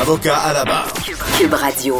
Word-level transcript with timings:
Avocat 0.00 0.34
à 0.34 0.54
la 0.54 0.64
barre. 0.64 0.90
Cube 1.38 1.52
Radio. 1.52 1.98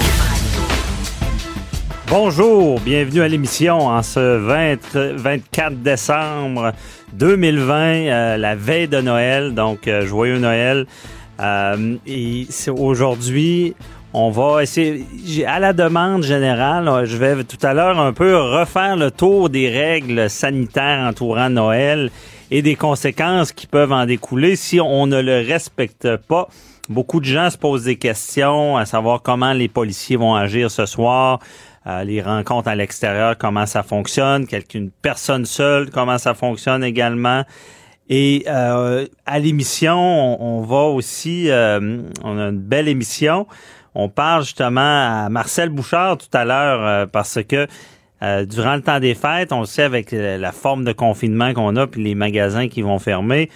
Bonjour, 2.09 2.81
bienvenue 2.81 3.21
à 3.21 3.29
l'émission 3.29 3.89
en 3.89 4.03
ce 4.03 4.39
20, 4.39 5.19
24 5.19 5.83
décembre 5.83 6.73
2020, 7.13 7.75
euh, 7.75 8.37
la 8.39 8.55
veille 8.55 8.89
de 8.89 9.03
Noël, 9.03 9.53
donc 9.53 9.87
euh, 9.87 10.07
joyeux 10.07 10.39
Noël. 10.39 10.87
Euh, 11.41 11.97
et 12.07 12.47
c'est 12.49 12.71
aujourd'hui, 12.71 13.75
on 14.15 14.31
va 14.31 14.63
essayer, 14.63 15.05
à 15.45 15.59
la 15.59 15.75
demande 15.75 16.23
générale, 16.23 17.05
je 17.05 17.19
vais 17.19 17.45
tout 17.45 17.59
à 17.63 17.75
l'heure 17.75 18.01
un 18.01 18.15
peu 18.15 18.35
refaire 18.35 18.97
le 18.97 19.11
tour 19.11 19.51
des 19.51 19.69
règles 19.69 20.31
sanitaires 20.31 21.07
entourant 21.07 21.51
Noël 21.51 22.11
et 22.51 22.63
des 22.63 22.77
conséquences 22.77 23.53
qui 23.53 23.67
peuvent 23.67 23.93
en 23.93 24.07
découler 24.07 24.57
si 24.57 24.81
on 24.81 25.07
ne 25.07 25.21
le 25.21 25.47
respecte 25.47 26.17
pas. 26.17 26.49
Beaucoup 26.89 27.21
de 27.21 27.25
gens 27.25 27.51
se 27.51 27.59
posent 27.59 27.85
des 27.85 27.97
questions 27.97 28.77
à 28.77 28.85
savoir 28.87 29.23
comment 29.23 29.53
les 29.53 29.69
policiers 29.69 30.17
vont 30.17 30.35
agir 30.35 30.71
ce 30.71 30.87
soir, 30.87 31.39
euh, 31.87 32.05
les 32.05 32.21
rencontres 32.21 32.69
à 32.69 32.75
l'extérieur, 32.75 33.39
comment 33.39 33.67
ça 33.67 33.83
fonctionne, 33.83 34.47
quelqu'une 34.47 34.91
personne 35.03 35.45
seule, 35.45 35.91
comment 35.91 36.19
ça 36.19 36.35
fonctionne 36.35 36.83
également. 36.83 37.45
Et 38.09 38.45
euh, 38.49 39.07
à 39.25 39.39
l'émission, 39.39 39.97
on, 39.97 40.59
on 40.59 40.61
va 40.63 40.83
aussi, 40.89 41.49
euh, 41.49 42.03
on 42.25 42.39
a 42.39 42.49
une 42.49 42.59
belle 42.59 42.89
émission. 42.89 43.47
On 43.95 44.09
parle 44.09 44.43
justement 44.43 45.25
à 45.25 45.29
Marcel 45.29 45.69
Bouchard 45.69 46.19
tout 46.19 46.29
à 46.33 46.45
l'heure 46.45 46.85
euh, 46.85 47.07
parce 47.07 47.39
que 47.49 47.69
euh, 48.23 48.45
durant 48.45 48.75
le 48.75 48.83
temps 48.83 48.99
des 48.99 49.15
fêtes, 49.15 49.53
on 49.53 49.61
le 49.61 49.67
sait 49.67 49.85
avec 49.85 50.11
la 50.13 50.53
forme 50.53 50.85
de 50.85 50.93
confinement 50.93 51.55
qu'on 51.55 51.77
a 51.77 51.87
puis 51.87 52.03
les 52.03 52.15
magasins 52.15 52.69
qui 52.69 52.83
vont 52.83 52.99
fermer, 52.99 53.49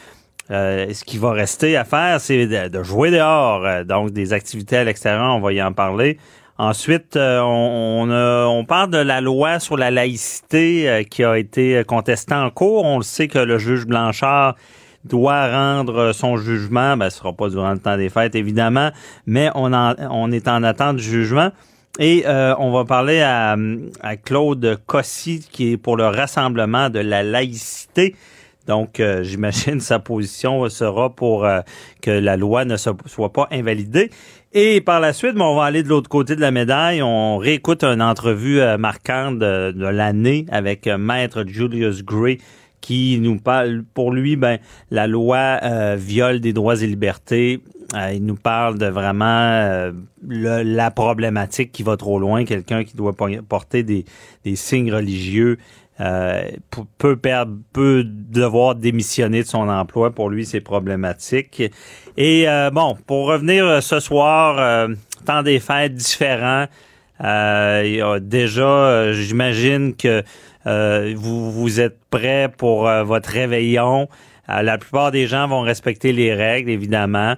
euh, 0.51 0.93
ce 0.93 1.05
qui 1.05 1.19
va 1.19 1.33
rester 1.33 1.77
à 1.77 1.85
faire, 1.85 2.21
c'est 2.21 2.47
de, 2.47 2.69
de 2.69 2.83
jouer 2.83 3.11
dehors. 3.11 3.65
Euh, 3.65 3.85
donc 3.85 4.11
des 4.11 4.33
activités 4.33 4.77
à 4.79 4.85
l'extérieur, 4.85 5.35
on 5.35 5.41
va 5.41 5.53
y 5.53 5.63
en 5.63 5.73
parler. 5.73 6.19
Ensuite, 6.57 7.17
euh, 7.17 7.41
on, 7.41 8.09
on, 8.09 8.59
on 8.61 8.65
parle 8.65 8.91
de 8.91 8.99
la 8.99 9.21
loi 9.21 9.59
sur 9.59 9.77
la 9.77 9.91
laïcité 9.91 10.89
euh, 10.89 11.03
qui 11.03 11.25
a 11.25 11.37
été 11.37 11.83
contestée 11.87 12.35
en 12.35 12.51
cours. 12.51 12.85
On 12.85 12.99
le 12.99 13.03
sait 13.03 13.27
que 13.27 13.39
le 13.41 13.59
juge 13.59 13.87
Blanchard 13.87 14.55
doit 15.05 15.49
rendre 15.51 16.13
son 16.13 16.37
jugement. 16.37 16.97
Ben, 16.97 17.11
ce 17.11 17.19
sera 17.19 17.33
pas 17.33 17.49
durant 17.49 17.73
le 17.73 17.79
temps 17.79 17.97
des 17.97 18.09
fêtes, 18.09 18.35
évidemment, 18.37 18.91
mais 19.27 19.51
on, 19.55 19.73
en- 19.73 19.95
on 20.11 20.31
est 20.31 20.47
en 20.49 20.63
attente 20.63 20.97
du 20.97 21.03
jugement. 21.03 21.51
Et 21.99 22.25
euh, 22.27 22.55
on 22.59 22.73
va 22.73 22.85
parler 22.85 23.21
à, 23.21 23.57
à 24.03 24.17
Claude 24.17 24.79
Cossy, 24.87 25.47
qui 25.51 25.73
est 25.73 25.77
pour 25.77 25.97
le 25.97 26.07
rassemblement 26.07 26.89
de 26.91 26.99
la 27.01 27.23
laïcité. 27.23 28.15
Donc, 28.67 29.01
euh, 29.01 29.23
j'imagine 29.25 29.81
sa 29.81 29.99
position 29.99 30.69
sera 30.69 31.11
pour 31.11 31.45
euh, 31.45 31.61
que 32.03 32.11
la 32.11 32.37
loi 32.37 32.65
ne 32.65 32.77
soit 32.77 33.33
pas 33.33 33.49
invalidée. 33.51 34.11
Et 34.53 34.81
par 34.81 35.01
la 35.01 35.13
suite, 35.13 35.35
ben, 35.35 35.45
on 35.45 35.57
va 35.57 35.65
aller 35.65 35.83
de 35.83 35.89
l'autre 35.89 36.09
côté 36.09 36.37
de 36.37 36.41
la 36.41 36.51
médaille. 36.51 37.03
On 37.03 37.39
réécoute 37.39 37.83
une 37.85 38.01
entrevue 38.03 38.61
euh, 38.61 38.79
marquante 38.79 39.39
de, 39.39 39.73
de 39.73 39.87
l'année 39.87 40.47
avec 40.51 40.87
euh, 40.87 40.97
Maître 40.97 41.45
Julius 41.47 42.05
Gray 42.05 42.39
qui 42.81 43.19
nous 43.19 43.39
parle, 43.39 43.83
pour 43.95 44.13
lui, 44.13 44.37
ben, 44.37 44.59
la 44.91 45.07
loi 45.07 45.59
euh, 45.63 45.97
viole 45.99 46.41
des 46.41 46.53
droits 46.53 46.81
et 46.83 46.87
libertés. 46.87 47.61
Euh, 47.97 48.13
il 48.13 48.25
nous 48.25 48.35
parle 48.37 48.77
de 48.79 48.87
vraiment 48.87 49.25
euh, 49.27 49.93
le- 50.27 50.63
la 50.63 50.91
problématique 50.91 51.73
qui 51.73 51.83
va 51.83 51.97
trop 51.97 52.19
loin, 52.19 52.45
quelqu'un 52.45 52.85
qui 52.85 52.95
doit 52.97 53.13
po- 53.15 53.29
porter 53.49 53.83
des, 53.85 54.05
des 54.45 54.55
signes 54.57 54.93
religieux 54.93 55.57
euh, 56.01 56.51
peut 56.99 57.17
perdre, 57.17 57.57
peut 57.73 58.05
devoir 58.05 58.75
démissionner 58.75 59.43
de 59.43 59.49
son 59.49 59.69
emploi. 59.69 60.11
Pour 60.11 60.29
lui, 60.29 60.45
c'est 60.45 60.61
problématique. 60.61 61.63
Et 62.17 62.49
euh, 62.49 62.71
bon, 62.71 62.97
pour 63.07 63.27
revenir 63.27 63.65
euh, 63.65 63.81
ce 63.81 64.01
soir, 64.01 64.59
euh, 64.59 64.89
temps 65.25 65.43
des 65.43 65.61
fêtes 65.61 65.95
différents. 65.95 66.67
Euh, 67.23 68.19
déjà, 68.19 68.63
euh, 68.63 69.13
j'imagine 69.13 69.95
que 69.95 70.23
vous, 70.67 71.53
vous 71.53 71.81
êtes 71.81 71.99
prêts 72.09 72.51
pour 72.57 72.89
votre 73.05 73.29
réveillon. 73.29 74.09
La 74.49 74.79
plupart 74.79 75.11
des 75.11 75.27
gens 75.27 75.47
vont 75.47 75.61
respecter 75.61 76.13
les 76.15 76.33
règles, 76.33 76.71
évidemment. 76.71 77.35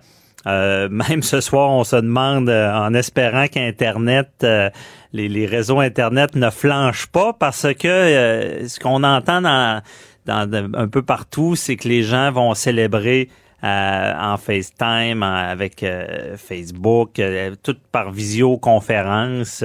Euh, 0.47 0.89
même 0.89 1.23
ce 1.23 1.41
soir, 1.41 1.71
on 1.71 1.83
se 1.83 1.97
demande, 1.97 2.49
euh, 2.49 2.73
en 2.73 2.95
espérant 2.95 3.49
qu'Internet, 3.49 4.29
euh, 4.45 4.71
les, 5.13 5.29
les 5.29 5.47
réseaux 5.47 5.81
Internet 5.81 6.37
ne 6.37 6.51
flanchent 6.51 7.09
pas, 7.09 7.33
parce 7.33 7.67
que 7.75 7.89
euh, 7.89 8.69
ce 8.69 8.79
qu'on 8.79 9.03
entend 9.03 9.41
dans, 9.43 9.83
dans 10.27 10.71
un 10.75 10.89
peu 10.89 11.03
partout, 11.03 11.57
c'est 11.57 11.77
que 11.77 11.89
les 11.89 12.03
gens 12.05 12.31
vont 12.31 12.55
célébrer 12.55 13.29
euh, 13.65 14.13
en 14.21 14.37
FaceTime, 14.37 15.23
avec 15.25 15.83
euh, 15.83 16.37
Facebook, 16.37 17.19
euh, 17.19 17.55
tout 17.63 17.77
par 17.91 18.13
visioconférence. 18.13 19.65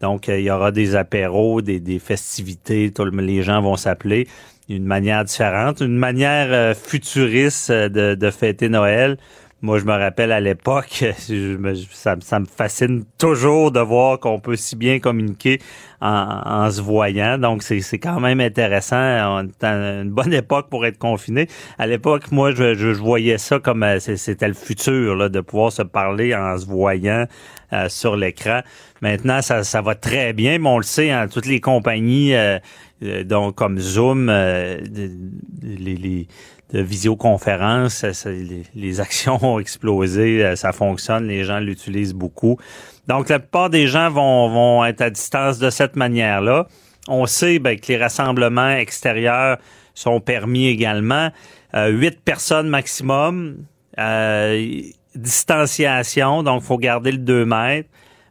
Donc, 0.00 0.28
euh, 0.28 0.38
il 0.40 0.46
y 0.46 0.50
aura 0.50 0.72
des 0.72 0.96
apéros, 0.96 1.62
des, 1.62 1.78
des 1.78 1.98
festivités, 1.98 2.90
tout 2.92 3.04
le- 3.04 3.12
les 3.20 3.42
gens 3.42 3.60
vont 3.62 3.76
s'appeler 3.76 4.26
d'une 4.68 4.84
manière 4.84 5.22
différente, 5.24 5.80
une 5.80 5.96
manière 5.96 6.48
euh, 6.50 6.74
futuriste 6.74 7.70
de, 7.70 8.16
de 8.16 8.30
fêter 8.30 8.68
Noël. 8.68 9.16
Moi, 9.62 9.78
je 9.78 9.84
me 9.86 9.92
rappelle 9.92 10.32
à 10.32 10.40
l'époque, 10.40 11.02
ça, 11.18 12.14
me- 12.16 12.20
ça 12.20 12.40
me 12.40 12.44
fascine 12.44 13.04
toujours 13.18 13.72
de 13.72 13.80
voir 13.80 14.20
qu'on 14.20 14.38
peut 14.38 14.54
si 14.54 14.76
bien 14.76 14.98
communiquer 15.00 15.60
en, 16.02 16.70
se 16.70 16.82
voyant. 16.82 17.38
Donc, 17.38 17.62
c'est 17.62 17.98
quand 17.98 18.20
même 18.20 18.40
intéressant. 18.40 18.96
On 18.98 19.46
est 19.48 19.64
une 19.64 20.10
bonne 20.10 20.34
époque 20.34 20.68
pour 20.68 20.84
être 20.84 20.98
confiné. 20.98 21.48
À 21.78 21.86
l'époque, 21.86 22.30
moi, 22.32 22.52
je, 22.52 22.74
je, 22.74 22.88
voyais 22.88 23.38
ça 23.38 23.58
comme 23.58 23.82
euh, 23.82 23.98
c'était 23.98 24.48
le 24.48 24.54
futur, 24.54 25.16
là, 25.16 25.30
de 25.30 25.40
pouvoir 25.40 25.72
se 25.72 25.82
parler 25.82 26.34
en 26.34 26.58
se 26.58 26.66
voyant 26.66 27.26
euh, 27.72 27.88
sur 27.88 28.14
l'écran. 28.14 28.60
Maintenant, 29.00 29.40
ça, 29.40 29.64
ça 29.64 29.80
va 29.80 29.94
très 29.94 30.34
bien, 30.34 30.58
mais 30.58 30.68
on 30.68 30.78
le 30.78 30.82
sait, 30.84 31.10
hein, 31.10 31.28
toutes 31.28 31.46
les 31.46 31.60
compagnies, 31.60 32.34
euh, 32.34 32.58
donc 33.00 33.54
comme 33.54 33.78
Zoom, 33.78 34.28
euh, 34.28 34.78
les, 35.62 35.96
les 35.96 36.28
de 36.72 36.80
les, 38.74 39.00
actions 39.00 39.38
ont 39.44 39.58
explosé, 39.58 40.44
euh, 40.44 40.56
ça 40.56 40.72
fonctionne, 40.72 41.26
les 41.28 41.44
gens 41.44 41.60
l'utilisent 41.60 42.14
beaucoup. 42.14 42.58
Donc, 43.06 43.28
la 43.28 43.38
plupart 43.38 43.70
des 43.70 43.86
gens 43.86 44.10
vont, 44.10 44.48
vont 44.48 44.84
être 44.84 45.00
à 45.00 45.10
distance 45.10 45.58
de 45.58 45.70
cette 45.70 45.96
manière-là. 45.96 46.66
On 47.08 47.26
sait 47.26 47.60
ben, 47.60 47.78
que 47.78 47.86
les 47.88 47.98
rassemblements 47.98 48.70
extérieurs 48.70 49.58
sont 49.94 50.20
permis 50.20 50.66
également. 50.66 51.30
Euh, 51.74 51.88
Huit 51.88 52.20
personnes 52.20 52.68
maximum. 52.68 53.58
Euh, 53.98 54.82
distanciation, 55.14 56.42
donc 56.42 56.62
faut 56.62 56.76
garder 56.76 57.12
le 57.12 57.18
2 57.18 57.46
mètres. 57.46 57.88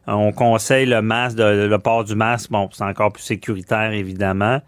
Euh, 0.08 0.12
On 0.12 0.32
conseille 0.32 0.86
le 0.86 1.02
masque, 1.02 1.36
de- 1.36 1.66
le 1.68 1.78
port 1.78 2.04
du 2.04 2.14
masque. 2.14 2.50
Bon, 2.50 2.68
c'est 2.72 2.84
encore 2.84 3.12
plus 3.12 3.22
sécuritaire, 3.22 3.92
évidemment. 3.92 4.60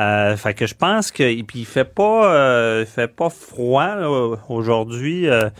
Euh, 0.00 0.36
fait 0.36 0.54
que 0.54 0.66
je 0.66 0.74
pense 0.74 1.12
que 1.12 1.22
et 1.22 1.44
puis 1.44 1.60
il 1.60 1.64
fait 1.66 1.84
pas 1.84 2.34
euh, 2.34 2.84
il 2.84 2.90
fait 2.90 3.06
pas 3.06 3.30
froid 3.30 3.94
aujourd'hui 4.48 5.28
euh, 5.28 5.50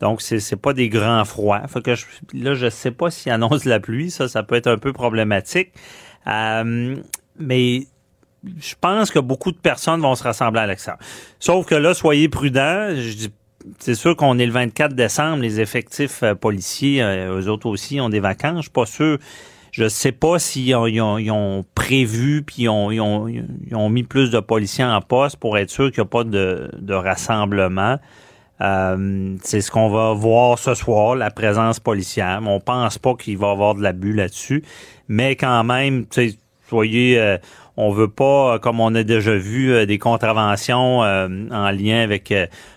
donc 0.00 0.22
c'est 0.22 0.38
c'est 0.38 0.54
pas 0.54 0.72
des 0.72 0.88
grands 0.88 1.24
froids. 1.24 1.60
Fait 1.66 1.82
que 1.82 1.96
je, 1.96 2.06
là 2.32 2.54
je 2.54 2.70
sais 2.70 2.92
pas 2.92 3.10
s'il 3.10 3.32
annonce 3.32 3.64
la 3.64 3.80
pluie. 3.80 4.12
Ça 4.12 4.28
ça 4.28 4.44
peut 4.44 4.54
être 4.54 4.68
un 4.68 4.78
peu 4.78 4.92
problématique. 4.92 5.72
Euh, 6.28 6.94
mais 7.40 7.88
je 8.58 8.74
pense 8.80 9.10
que 9.10 9.18
beaucoup 9.18 9.50
de 9.50 9.58
personnes 9.58 10.00
vont 10.00 10.14
se 10.14 10.22
rassembler 10.22 10.60
à 10.60 10.66
l'extérieur. 10.68 11.00
Sauf 11.40 11.66
que 11.66 11.74
là 11.74 11.92
soyez 11.92 12.28
prudents. 12.28 12.90
Je 12.94 13.14
dis 13.16 13.32
c'est 13.78 13.94
sûr 13.94 14.16
qu'on 14.16 14.38
est 14.38 14.46
le 14.46 14.52
24 14.52 14.94
décembre, 14.94 15.42
les 15.42 15.60
effectifs 15.60 16.22
euh, 16.22 16.34
policiers, 16.34 17.02
euh, 17.02 17.40
eux 17.40 17.48
autres 17.48 17.66
aussi 17.66 18.00
ont 18.00 18.08
des 18.08 18.20
vacances. 18.20 18.56
Je 18.56 18.62
suis 18.62 18.70
pas 18.70 18.86
sûr. 18.86 19.18
Je 19.72 19.88
sais 19.88 20.12
pas 20.12 20.38
s'ils 20.38 20.74
ont, 20.74 21.18
ils 21.18 21.64
prévu 21.74 22.42
puis 22.42 22.64
ils 22.64 22.68
ont, 22.68 23.88
mis 23.88 24.02
plus 24.02 24.30
de 24.30 24.40
policiers 24.40 24.84
en 24.84 25.00
poste 25.00 25.36
pour 25.36 25.56
être 25.58 25.70
sûr 25.70 25.92
qu'il 25.92 26.02
n'y 26.02 26.06
a 26.06 26.10
pas 26.10 26.24
de, 26.24 26.92
rassemblement. 26.92 27.96
Euh, 28.60 29.36
c'est 29.42 29.60
ce 29.60 29.70
qu'on 29.70 29.88
va 29.88 30.12
voir 30.12 30.58
ce 30.58 30.74
soir, 30.74 31.14
la 31.14 31.30
présence 31.30 31.78
policière. 31.80 32.40
On 32.44 32.60
pense 32.60 32.98
pas 32.98 33.14
qu'il 33.14 33.38
va 33.38 33.48
y 33.48 33.50
avoir 33.50 33.74
de 33.76 33.82
l'abus 33.82 34.12
là-dessus, 34.12 34.64
mais 35.08 35.36
quand 35.36 35.64
même, 35.64 36.04
soyez, 36.68 37.18
euh, 37.18 37.38
on 37.80 37.90
veut 37.92 38.08
pas, 38.08 38.58
comme 38.58 38.80
on 38.80 38.94
a 38.94 39.02
déjà 39.02 39.36
vu, 39.36 39.86
des 39.86 39.98
contraventions 39.98 40.98
en 41.00 41.70
lien 41.70 42.02
avec 42.02 42.32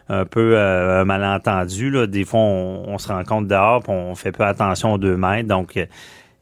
un 0.10 0.26
peu 0.26 0.58
un 0.58 1.04
malentendu. 1.06 1.90
Là. 1.90 2.08
Des 2.08 2.26
fois, 2.26 2.40
on, 2.40 2.98
se 2.98 3.10
rend 3.10 3.24
compte 3.24 3.48
dehors, 3.48 3.84
puis 3.84 3.92
on 3.92 4.16
fait 4.16 4.32
peu 4.32 4.44
attention 4.44 4.94
aux 4.94 4.98
deux 4.98 5.18
mètres. 5.18 5.48
Donc, 5.48 5.80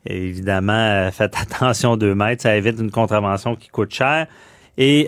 évidemment, 0.05 1.09
faites 1.13 1.35
attention 1.37 1.93
aux 1.93 1.97
deux 1.97 2.15
mètres, 2.15 2.43
ça 2.43 2.55
évite 2.55 2.79
une 2.79 2.91
contravention 2.91 3.55
qui 3.55 3.69
coûte 3.69 3.93
cher. 3.93 4.27
Et 4.77 5.07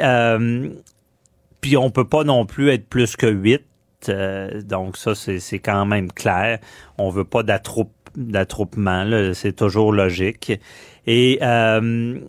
puis 1.63 1.77
on 1.77 1.89
peut 1.89 2.05
pas 2.05 2.23
non 2.23 2.45
plus 2.45 2.69
être 2.69 2.87
plus 2.87 3.15
que 3.15 3.25
8. 3.25 3.63
Euh, 4.09 4.61
donc 4.61 4.97
ça, 4.97 5.15
c'est 5.15 5.59
quand 5.59 5.85
même 5.85 6.11
clair. 6.11 6.59
On 6.97 7.09
veut 7.09 7.23
pas 7.23 7.41
d'attroupement, 7.41 9.31
c'est 9.33 9.55
toujours 9.55 9.93
logique. 9.93 10.59
Et 11.07 11.39
euh, 11.41 12.19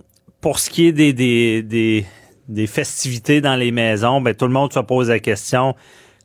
pour 0.44 0.58
ce 0.58 0.68
qui 0.68 0.88
est 0.88 0.92
des, 0.92 1.14
des, 1.14 2.04
des, 2.48 2.66
festivités 2.66 3.40
dans 3.40 3.56
les 3.56 3.70
maisons, 3.70 4.20
ben, 4.20 4.34
tout 4.34 4.44
le 4.44 4.52
monde 4.52 4.70
se 4.74 4.80
pose 4.80 5.08
la 5.08 5.18
question 5.18 5.74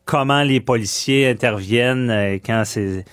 comment 0.04 0.44
les 0.44 0.60
policiers 0.60 1.30
interviennent 1.30 2.10
euh, 2.10 2.38
quand 2.46 2.64
c'est 2.66 3.06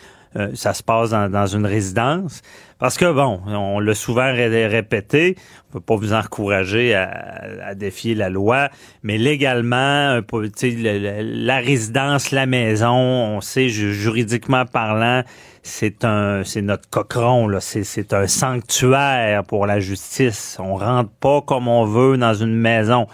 ça 0.54 0.74
se 0.74 0.82
passe 0.82 1.10
dans, 1.10 1.30
dans 1.30 1.46
une 1.46 1.64
résidence. 1.64 2.42
Parce 2.78 2.98
que, 2.98 3.10
bon, 3.10 3.40
on 3.46 3.80
l'a 3.80 3.94
souvent 3.94 4.30
répété, 4.34 5.34
on 5.70 5.74
peut 5.74 5.80
pas 5.80 5.96
vous 5.96 6.12
encourager 6.12 6.94
à, 6.94 7.74
défier 7.74 8.14
la 8.14 8.28
loi, 8.28 8.68
mais 9.02 9.16
légalement, 9.16 10.20
la 10.30 11.56
résidence, 11.56 12.32
la 12.32 12.44
maison, 12.44 12.92
on 12.92 13.40
sait 13.40 13.70
juridiquement 13.70 14.66
parlant, 14.66 15.22
c'est 15.66 16.04
un, 16.04 16.44
c'est 16.44 16.62
notre 16.62 16.88
cochon, 16.88 17.48
là, 17.48 17.60
c'est, 17.60 18.12
un 18.12 18.26
sanctuaire 18.26 19.44
pour 19.44 19.66
la 19.66 19.80
justice. 19.80 20.56
On 20.60 20.76
rentre 20.76 21.10
pas 21.10 21.42
comme 21.42 21.68
on 21.68 21.84
veut 21.84 22.16
dans 22.16 22.34
une 22.34 22.54
maison. 22.54 23.06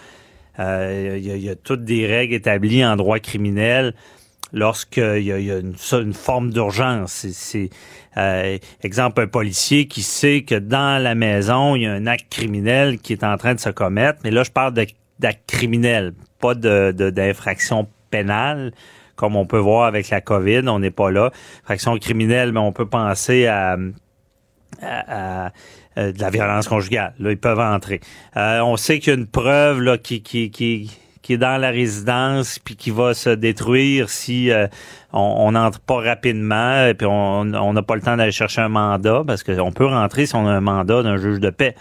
Euh, 0.59 1.17
il 1.19 1.43
y, 1.43 1.49
a 1.49 1.55
toutes 1.55 1.83
des 1.83 2.05
règles 2.05 2.35
établies 2.35 2.85
en 2.85 2.95
droit 2.95 3.17
criminel 3.17 3.95
lorsqu'il 4.51 5.23
y 5.23 5.31
a, 5.31 5.57
une, 5.57 6.13
forme 6.13 6.51
d'urgence. 6.51 7.25
C'est, 7.31 7.71
euh, 8.17 8.57
exemple, 8.83 9.21
un 9.21 9.27
policier 9.27 9.87
qui 9.87 10.03
sait 10.03 10.43
que 10.43 10.55
dans 10.55 11.01
la 11.01 11.15
maison, 11.15 11.75
il 11.75 11.83
y 11.83 11.87
a 11.87 11.93
un 11.93 12.05
acte 12.05 12.29
criminel 12.29 12.99
qui 12.99 13.13
est 13.13 13.23
en 13.23 13.35
train 13.37 13.55
de 13.55 13.59
se 13.59 13.69
commettre. 13.69 14.19
Mais 14.23 14.29
là, 14.29 14.43
je 14.43 14.51
parle 14.51 14.73
d'acte 14.73 15.41
criminel, 15.47 16.13
pas 16.39 16.53
de, 16.53 16.91
d'infraction 16.91 17.87
pénale 18.11 18.73
comme 19.15 19.35
on 19.35 19.45
peut 19.45 19.57
voir 19.57 19.85
avec 19.85 20.09
la 20.09 20.21
COVID, 20.21 20.67
on 20.67 20.79
n'est 20.79 20.91
pas 20.91 21.11
là. 21.11 21.31
Infraction 21.63 21.97
criminelle, 21.97 22.51
mais 22.51 22.59
on 22.59 22.71
peut 22.71 22.87
penser 22.87 23.47
à, 23.47 23.77
à, 24.81 25.51
de 25.95 26.19
la 26.19 26.29
violence 26.29 26.67
conjugale. 26.67 27.13
Là, 27.19 27.31
ils 27.31 27.37
peuvent 27.37 27.59
entrer. 27.59 28.01
Euh, 28.37 28.61
on 28.61 28.77
sait 28.77 28.99
qu'il 28.99 29.13
y 29.13 29.15
a 29.15 29.19
une 29.19 29.27
preuve 29.27 29.81
là, 29.81 29.97
qui, 29.97 30.21
qui, 30.23 30.49
qui, 30.49 30.91
qui 31.23 31.33
est 31.33 31.37
dans 31.37 31.59
la 31.59 31.69
résidence 31.69 32.59
puis 32.59 32.75
qui 32.75 32.91
va 32.91 33.13
se 33.13 33.29
détruire 33.29 34.09
si 34.09 34.51
euh, 34.51 34.67
on 35.13 35.51
n'entre 35.53 35.79
pas 35.79 36.01
rapidement 36.01 36.85
et 36.85 36.93
puis 36.93 37.07
on 37.07 37.45
n'a 37.45 37.81
pas 37.81 37.95
le 37.95 38.01
temps 38.01 38.17
d'aller 38.17 38.31
chercher 38.31 38.61
un 38.61 38.69
mandat 38.69 39.23
parce 39.25 39.43
qu'on 39.43 39.71
peut 39.71 39.85
rentrer 39.85 40.25
si 40.25 40.35
on 40.35 40.45
a 40.45 40.51
un 40.51 40.61
mandat 40.61 41.01
d'un 41.01 41.17
juge 41.17 41.39
de 41.39 41.49
paix. 41.49 41.75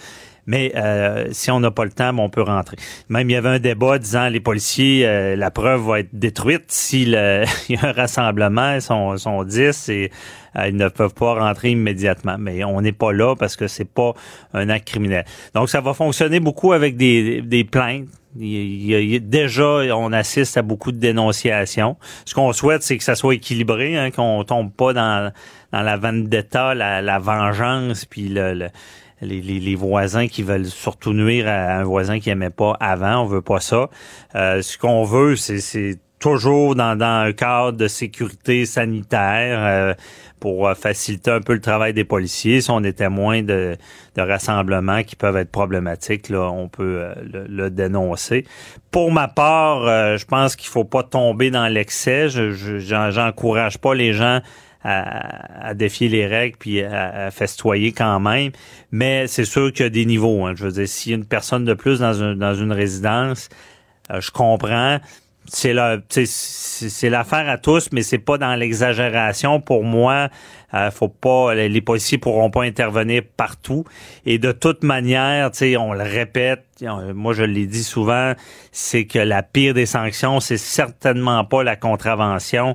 Mais 0.46 0.72
euh, 0.76 1.28
si 1.32 1.50
on 1.50 1.60
n'a 1.60 1.70
pas 1.70 1.84
le 1.84 1.92
temps, 1.92 2.16
on 2.18 2.28
peut 2.28 2.42
rentrer. 2.42 2.76
Même 3.08 3.30
il 3.30 3.34
y 3.34 3.36
avait 3.36 3.48
un 3.48 3.58
débat 3.58 3.98
disant 3.98 4.28
les 4.28 4.40
policiers, 4.40 5.06
euh, 5.06 5.36
la 5.36 5.50
preuve 5.50 5.82
va 5.82 6.00
être 6.00 6.10
détruite 6.12 6.64
s'il 6.68 7.10
y 7.68 7.76
a 7.76 7.86
un 7.86 7.92
rassemblement, 7.92 8.74
ils 8.74 8.82
sont, 8.82 9.16
sont 9.16 9.44
10 9.44 9.88
et 9.88 10.10
ils 10.66 10.76
ne 10.76 10.88
peuvent 10.88 11.14
pas 11.14 11.34
rentrer 11.34 11.70
immédiatement. 11.70 12.36
Mais 12.38 12.64
on 12.64 12.80
n'est 12.80 12.92
pas 12.92 13.12
là 13.12 13.34
parce 13.36 13.56
que 13.56 13.68
c'est 13.68 13.88
pas 13.88 14.14
un 14.52 14.68
acte 14.68 14.88
criminel. 14.88 15.24
Donc 15.54 15.70
ça 15.70 15.80
va 15.80 15.94
fonctionner 15.94 16.40
beaucoup 16.40 16.72
avec 16.72 16.96
des, 16.96 17.42
des 17.42 17.64
plaintes 17.64 18.08
il, 18.38 19.28
déjà, 19.28 19.64
on 19.94 20.12
assiste 20.12 20.56
à 20.56 20.62
beaucoup 20.62 20.92
de 20.92 20.98
dénonciations. 20.98 21.96
Ce 22.24 22.34
qu'on 22.34 22.52
souhaite, 22.52 22.82
c'est 22.82 22.96
que 22.96 23.04
ça 23.04 23.14
soit 23.14 23.34
équilibré, 23.34 23.96
hein, 23.98 24.10
qu'on 24.10 24.44
tombe 24.44 24.72
pas 24.72 24.92
dans, 24.92 25.32
dans 25.72 25.82
la 25.82 25.96
vendetta, 25.96 26.74
la, 26.74 27.02
la 27.02 27.18
vengeance, 27.18 28.04
puis 28.04 28.28
le, 28.28 28.68
les, 29.22 29.74
voisins 29.74 30.26
qui 30.26 30.42
veulent 30.42 30.66
surtout 30.66 31.12
nuire 31.12 31.48
à 31.48 31.78
un 31.78 31.84
voisin 31.84 32.20
qui 32.20 32.30
aimait 32.30 32.50
pas 32.50 32.76
avant. 32.80 33.22
On 33.22 33.26
veut 33.26 33.42
pas 33.42 33.60
ça. 33.60 33.88
Euh, 34.34 34.62
ce 34.62 34.76
qu'on 34.76 35.04
veut, 35.04 35.36
c'est 35.36 35.98
toujours 36.18 36.74
dans, 36.74 37.00
un 37.00 37.32
cadre 37.32 37.78
de 37.78 37.88
sécurité 37.88 38.66
sanitaire. 38.66 39.58
Euh, 39.60 39.94
pour 40.42 40.66
euh, 40.66 40.74
faciliter 40.74 41.30
un 41.30 41.40
peu 41.40 41.52
le 41.52 41.60
travail 41.60 41.94
des 41.94 42.02
policiers. 42.02 42.60
Si 42.60 42.70
on 42.72 42.82
est 42.82 42.94
témoin 42.94 43.42
de, 43.42 43.76
rassemblements 44.18 45.04
qui 45.04 45.14
peuvent 45.14 45.36
être 45.36 45.52
problématiques, 45.52 46.28
là, 46.28 46.50
on 46.50 46.68
peut 46.68 47.06
le, 47.48 47.70
dénoncer. 47.70 48.44
Pour 48.90 49.12
ma 49.12 49.28
part, 49.28 49.86
euh, 49.86 50.16
je 50.16 50.26
pense 50.26 50.56
qu'il 50.56 50.68
faut 50.68 50.84
pas 50.84 51.04
tomber 51.04 51.52
dans 51.52 51.68
l'excès. 51.68 52.28
Je 52.28 52.50
j'encourage 52.50 53.78
pas 53.78 53.94
les 53.94 54.12
gens 54.12 54.40
à, 54.84 55.74
défier 55.74 56.08
les 56.08 56.26
règles 56.26 56.56
puis 56.58 56.82
à, 56.82 57.30
festoyer 57.30 57.92
quand 57.92 58.20
même. 58.20 58.50
Mais 58.90 59.26
c'est 59.26 59.44
sûr 59.44 59.72
qu'il 59.72 59.84
y 59.84 59.86
a 59.86 59.90
des 59.90 60.06
niveaux. 60.06 60.46
Hein. 60.46 60.54
Je 60.56 60.64
veux 60.64 60.72
dire, 60.72 60.88
s'il 60.88 61.12
y 61.12 61.14
a 61.14 61.18
une 61.18 61.26
personne 61.26 61.64
de 61.64 61.74
plus 61.74 62.00
dans, 62.00 62.34
dans 62.34 62.54
une 62.54 62.72
résidence, 62.72 63.48
je 64.10 64.30
comprends 64.30 64.98
c'est 65.46 65.72
la 65.72 65.98
c'est 66.08 67.10
l'affaire 67.10 67.48
à 67.48 67.58
tous, 67.58 67.88
mais 67.92 68.02
c'est 68.02 68.18
pas 68.18 68.38
dans 68.38 68.54
l'exagération. 68.54 69.60
Pour 69.60 69.84
moi, 69.84 70.28
euh, 70.74 70.90
faut 70.90 71.08
pas 71.08 71.54
les 71.54 71.80
policiers 71.80 72.18
pourront 72.18 72.50
pas 72.50 72.62
intervenir 72.62 73.22
partout. 73.36 73.84
Et 74.24 74.38
de 74.38 74.52
toute 74.52 74.82
manière, 74.82 75.50
on 75.78 75.92
le 75.92 76.02
répète, 76.02 76.64
moi 77.14 77.32
je 77.32 77.42
l'ai 77.42 77.66
dit 77.66 77.84
souvent, 77.84 78.34
c'est 78.70 79.04
que 79.04 79.18
la 79.18 79.42
pire 79.42 79.74
des 79.74 79.86
sanctions, 79.86 80.40
c'est 80.40 80.58
certainement 80.58 81.44
pas 81.44 81.62
la 81.62 81.76
contravention, 81.76 82.70
euh, 82.70 82.74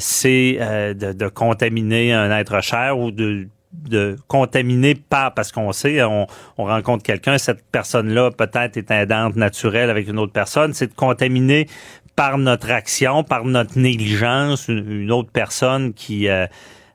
c'est 0.00 0.56
euh, 0.60 0.94
de, 0.94 1.28
contaminer 1.28 2.12
un 2.12 2.30
être 2.36 2.60
cher 2.62 2.98
ou 2.98 3.10
de 3.10 3.48
de 3.72 4.16
contaminer 4.28 4.94
par 4.94 5.34
parce 5.34 5.50
qu'on 5.50 5.72
sait 5.72 6.00
on, 6.04 6.28
on 6.58 6.64
rencontre 6.64 7.02
quelqu'un 7.02 7.38
cette 7.38 7.64
personne 7.72 8.08
là 8.08 8.30
peut-être 8.30 8.76
est 8.76 8.88
aidante 8.92 9.34
naturelle 9.34 9.90
avec 9.90 10.08
une 10.08 10.20
autre 10.20 10.32
personne. 10.32 10.72
C'est 10.74 10.86
de 10.86 10.94
contaminer 10.94 11.66
par 12.14 12.38
notre 12.38 12.70
action 12.70 13.24
par 13.24 13.44
notre 13.44 13.76
négligence 13.76 14.68
une, 14.68 15.10
autre 15.10 15.30
personne 15.32 15.92
qui 15.92 16.28
euh, 16.28 16.46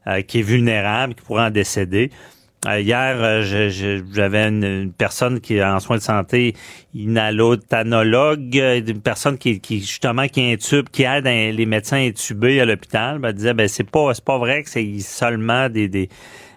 euh, 0.08 0.22
qui 0.22 0.40
est 0.40 0.44
vulnérable 0.44 1.16
qui 1.16 1.22
pourrait 1.22 1.44
en 1.44 1.50
décéder. 1.50 2.12
euh, 2.12 2.39
hier, 2.66 3.42
j'avais 3.42 4.48
une, 4.48 4.92
personne 4.92 5.40
qui 5.40 5.56
est 5.56 5.64
en 5.64 5.80
soins 5.80 5.98
de 5.98 6.02
santé 6.02 6.56
inhalotanologue, 6.94 8.56
une 8.56 9.02
personne 9.02 9.38
qui, 9.38 9.60
qui 9.60 9.80
justement 9.80 10.28
qui 10.28 10.42
intube, 10.42 10.90
qui 10.90 11.04
aide 11.04 11.26
les 11.26 11.66
médecins 11.66 12.06
intubés 12.06 12.60
à 12.60 12.66
l'hôpital. 12.66 13.20
Ben, 13.20 13.32
disait 13.32 13.54
ben 13.54 13.68
c'est 13.68 13.90
pas 13.90 14.14
c'est 14.14 14.26
pas 14.26 14.38
vrai 14.38 14.64
que 14.64 14.70
c'est 14.70 15.00
seulement 15.00 15.70
des, 15.70 15.88
des 15.88 16.10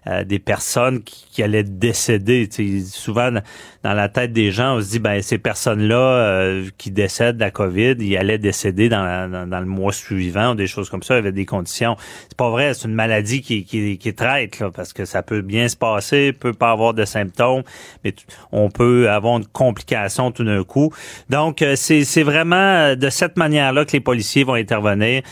euh, 0.09 0.25
des 0.25 0.41
personnes 0.41 1.01
qui, 1.05 1.27
qui 1.31 1.43
allaient 1.45 1.63
décéder. 1.63 2.49
souvent, 2.85 3.31
dans 3.83 3.95
la 3.95 4.09
tête 4.09 4.33
des 4.33 4.51
gens, 4.51 4.77
on 4.77 4.81
se 4.81 4.91
dit, 4.91 4.99
ben 4.99 5.21
ces 5.23 5.39
personnes-là 5.39 5.97
euh, 5.97 6.69
qui 6.79 6.91
décèdent 6.91 7.37
de 7.37 7.41
la 7.41 7.51
COVID, 7.51 7.97
ils 7.99 8.17
allaient 8.17 8.39
décéder 8.39 8.89
dans, 8.89 9.49
dans, 9.49 9.61
le 9.61 9.67
mois 9.67 9.93
suivant 9.93 10.53
ou 10.53 10.55
des 10.55 10.67
choses 10.67 10.89
comme 10.89 11.03
ça, 11.03 11.17
avec 11.17 11.35
des 11.35 11.47
conditions. 11.47 11.97
C'est 12.29 12.37
pas 12.37 12.51
vrai, 12.51 12.75
c'est 12.75 12.89
une 12.89 12.95
maladie 12.95 13.43
qui, 13.43 13.65
qui, 13.65 13.99
qui 13.99 14.15
traite, 14.15 14.59
là, 14.61 14.71
parce 14.71 14.93
que 14.93 15.05
ça 15.05 15.23
peut 15.23 15.43
bien 15.43 15.69
se 15.69 15.77
passer, 15.77 16.33
peut 16.33 16.53
pas 16.53 16.71
avoir 16.71 16.95
de 16.95 17.05
symptômes, 17.05 17.63
mais 18.05 18.15
on 18.51 18.71
peut 18.71 19.11
avoir 19.11 19.39
une 19.39 19.47
complication 19.47 20.31
tout 20.31 20.45
d'un 20.45 20.65
coup. 20.65 20.93
Donc, 21.29 21.63
euh, 21.63 21.75
c'est, 21.77 22.05
c'est 22.05 22.23
vraiment 22.23 22.95
de 22.95 23.11
cette 23.11 23.37
manière-là 23.37 23.85
que 23.85 23.93
les 23.93 24.01
policiers 24.01 24.45
vont 24.45 24.55
intervenir. 24.55 25.23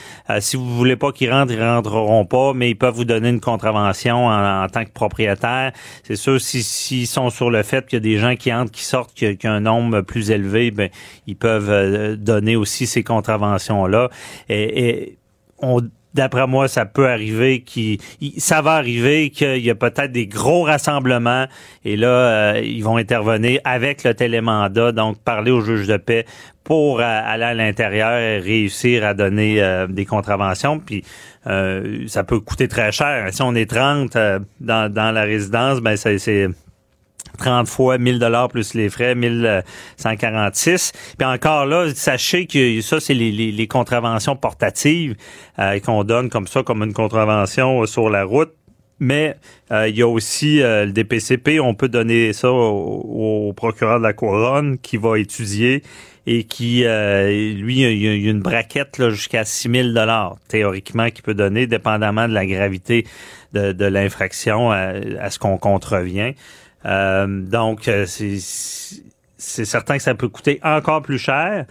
si 0.41 0.57
vous 0.57 0.77
voulez 0.77 0.97
pas 0.97 1.13
qu'ils 1.13 1.33
rentrent, 1.33 1.53
ils 1.53 1.63
rentreront 1.63 2.25
pas, 2.25 2.53
mais 2.55 2.71
ils 2.71 2.77
peuvent 2.77 2.95
vous 2.95 3.05
donner 3.05 3.29
une 3.29 3.41
contravention 3.41 4.27
en 4.27 4.51
en 4.61 4.69
tant 4.69 4.85
que 4.85 4.91
propriétaire. 4.91 5.73
C'est 6.05 6.17
sûr, 6.17 6.41
s'ils 6.41 6.65
si, 6.65 7.07
sont 7.07 7.31
sur 7.31 7.51
le 7.51 7.63
fait 7.63 7.87
qu'il 7.87 7.97
y 7.97 7.99
a 7.99 8.01
des 8.01 8.19
gens 8.19 8.37
qui 8.41 8.53
entrent, 8.53 8.73
qui 8.73 8.85
sortent, 8.85 9.15
qu'il 9.15 9.39
y 9.43 9.47
a 9.47 9.53
un 9.53 9.61
nombre 9.61 10.01
plus 10.01 10.31
élevé, 10.31 10.71
ben, 10.71 10.89
ils 11.27 11.37
peuvent 11.37 11.71
euh, 11.71 12.17
donner 12.17 12.57
aussi 12.57 12.87
ces 12.87 13.05
contraventions-là. 13.05 14.11
Et, 14.49 14.89
et 14.89 15.19
on 15.59 15.81
D'après 16.13 16.49
moi, 16.49 16.67
ça 16.67 16.87
peut 16.87 17.09
arriver 17.09 17.61
qui 17.61 18.01
ça 18.39 18.63
va 18.63 18.73
arriver 18.73 19.31
qu'il 19.31 19.65
y 19.65 19.71
a 19.71 19.77
peut-être 19.77 20.11
des 20.11 20.27
gros 20.27 20.65
rassemblements 20.65 21.47
et 21.85 21.97
là 21.97 22.09
euh, 22.09 22.61
ils 22.65 22.83
vont 22.83 22.97
intervenir 22.97 23.61
avec 23.63 24.03
le 24.03 24.13
télémandat, 24.15 24.91
donc 24.91 25.21
parler 25.23 25.53
au 25.53 25.61
juge 25.61 25.87
de 25.87 25.99
paix 25.99 26.25
pour 26.65 26.99
euh, 26.99 27.05
aller 27.05 27.45
à 27.45 27.55
l'intérieur 27.55 28.19
et 28.19 28.39
réussir 28.39 29.05
à 29.05 29.15
donner 29.15 29.63
des 29.89 30.05
contraventions. 30.05 30.81
Puis 30.81 31.05
ça 31.45 32.25
peut 32.25 32.41
coûter 32.41 32.67
très 32.67 32.91
cher. 32.91 33.29
Si 33.33 33.43
on 33.43 33.55
est 33.55 33.71
30 33.71 34.17
euh, 34.17 34.41
dans, 34.61 34.93
dans 34.93 35.13
la 35.13 35.23
résidence, 35.23 35.81
ben 35.81 35.97
c'est 35.97 36.49
30 37.39 37.67
fois 37.69 37.99
1000 37.99 38.19
dollars 38.19 38.49
plus 38.49 38.75
les 38.75 38.89
frais, 38.89 39.15
1146. 39.15 40.93
Puis 41.19 41.27
encore 41.27 41.67
là, 41.67 41.93
sachez 41.95 42.47
que 42.47 42.81
ça, 42.81 43.01
c'est 43.01 43.15
les, 43.15 43.31
les, 43.31 43.67
contraventions 43.67 44.37
portatives 44.37 45.17
euh, 45.59 45.79
qu'on 45.81 46.05
donne 46.05 46.29
comme 46.29 46.47
ça, 46.47 46.63
comme 46.63 46.83
une 46.83 46.93
contravention 46.93 47.85
sur 47.87 48.11
la 48.11 48.25
route. 48.25 48.53
Mais 48.99 49.37
euh, 49.73 49.89
il 49.89 49.97
y 49.97 50.03
a 50.03 50.09
aussi 50.09 50.61
euh, 50.61 50.85
le 50.85 50.93
DPCP, 50.93 51.59
on 51.61 51.75
peut 51.75 51.89
donner 51.89 52.35
ça 52.35 52.51
au, 52.53 53.53
procureur 53.57 53.99
de 53.99 54.05
la 54.05 54.13
couronne 54.13 54.79
qui 54.79 54.99
va 54.99 55.19
étudier 55.19 55.83
et 56.27 56.45
qui, 56.45 56.85
lui, 56.85 57.81
il 57.81 58.23
y 58.23 58.29
a 58.29 58.31
une 58.31 58.41
braquette 58.41 59.09
jusqu'à 59.09 59.45
6 59.47 59.71
000 59.71 59.89
dollars 59.89 60.37
théoriquement 60.49 61.09
qu'il 61.09 61.23
peut 61.23 61.35
donner, 61.35 61.67
dépendamment 61.67 62.29
de 62.29 62.35
la 62.35 62.45
gravité 62.45 63.07
de, 63.55 63.85
l'infraction 63.87 64.71
à, 64.71 64.93
à, 65.19 65.31
ce 65.31 65.39
qu'on 65.39 65.57
contrevient. 65.57 66.35
Donc, 66.85 67.91
c'est 68.07 69.65
certain 69.65 69.97
que 69.97 70.03
ça 70.03 70.15
peut 70.15 70.29
coûter 70.29 70.61
encore 70.63 71.03
plus 71.03 71.19
cher. 71.19 71.67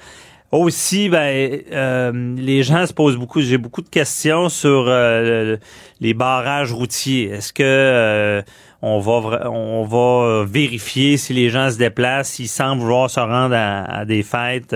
Aussi, 0.51 1.09
ben, 1.09 1.61
euh, 1.71 2.35
les 2.35 2.63
gens 2.63 2.87
se 2.87 2.93
posent 2.93 3.17
beaucoup. 3.17 3.39
J'ai 3.39 3.59
beaucoup 3.59 3.83
de 3.83 3.89
questions 3.89 4.49
sur 4.49 4.85
euh, 4.87 5.57
les 6.01 6.15
barrages 6.15 6.73
routiers. 6.73 7.25
Est-ce 7.25 7.53
que 7.53 7.61
euh, 7.63 8.41
on 8.81 8.99
va 8.99 9.47
on 9.51 9.83
va 9.83 10.45
vérifier 10.45 11.17
si 11.17 11.33
les 11.33 11.49
gens 11.49 11.69
se 11.69 11.77
déplacent, 11.77 12.29
s'ils 12.29 12.47
semblent 12.47 12.81
vouloir 12.81 13.11
se 13.11 13.19
rendre 13.19 13.55
à, 13.55 14.05
des 14.05 14.23
fêtes 14.23 14.75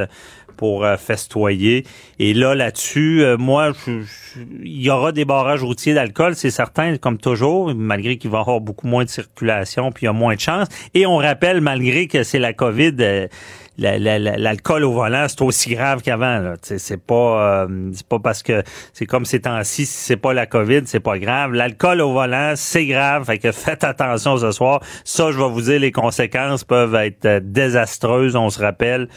pour 0.56 0.86
festoyer. 0.98 1.86
Et 2.20 2.34
là, 2.34 2.56
là-dessus, 2.56 3.24
moi, 3.38 3.72
il 4.64 4.82
y 4.82 4.90
aura 4.90 5.12
des 5.12 5.26
barrages 5.26 5.64
routiers 5.64 5.94
d'alcool, 5.94 6.36
c'est 6.36 6.52
certain, 6.52 6.98
comme 6.98 7.18
toujours, 7.18 7.74
malgré 7.74 8.18
qu'il 8.18 8.30
va 8.30 8.40
y 8.40 8.42
avoir 8.42 8.62
beaucoup 8.62 8.88
moins 8.88 9.04
de 9.04 9.10
circulation, 9.10 9.92
puis 9.92 10.04
il 10.04 10.06
y 10.06 10.10
a 10.10 10.14
moins 10.14 10.36
de 10.36 10.40
chance. 10.40 10.68
Et 10.94 11.06
on 11.06 11.18
rappelle, 11.18 11.62
malgré 11.62 12.08
que 12.08 12.24
c'est 12.24 12.40
la 12.40 12.54
COVID 12.54 13.30
l'alcool 13.78 14.84
au 14.84 14.92
volant, 14.92 15.26
c'est 15.28 15.42
aussi 15.42 15.74
grave 15.74 16.02
qu'avant. 16.02 16.54
C'est 16.62 17.02
pas 17.02 17.64
euh, 17.64 17.92
c'est 17.94 18.08
pas 18.08 18.20
parce 18.20 18.44
que 18.44 18.64
c'est 18.94 19.06
comme 19.06 19.26
ces 19.26 19.42
temps-ci, 19.42 19.86
si 19.86 19.98
c'est 19.98 20.18
pas 20.18 20.34
la 20.34 20.46
COVID, 20.46 20.82
c'est 20.86 21.00
pas 21.00 21.18
grave. 21.18 21.54
L'alcool 21.54 22.02
au 22.02 22.14
volant, 22.14 22.54
c'est 22.56 22.86
grave. 22.86 23.26
Fait 23.26 23.40
que 23.40 23.52
faites 23.52 23.84
attention 23.84 24.38
ce 24.38 24.52
soir. 24.52 24.82
Ça, 25.04 25.32
je 25.32 25.38
vais 25.38 25.50
vous 25.50 25.62
dire, 25.62 25.80
les 25.80 25.92
conséquences 25.92 26.64
peuvent 26.64 26.96
être 26.96 27.26
euh, 27.26 27.40
désastreuses, 27.42 28.36
on 28.36 28.50
se 28.50 28.62
rappelle. 28.62 29.08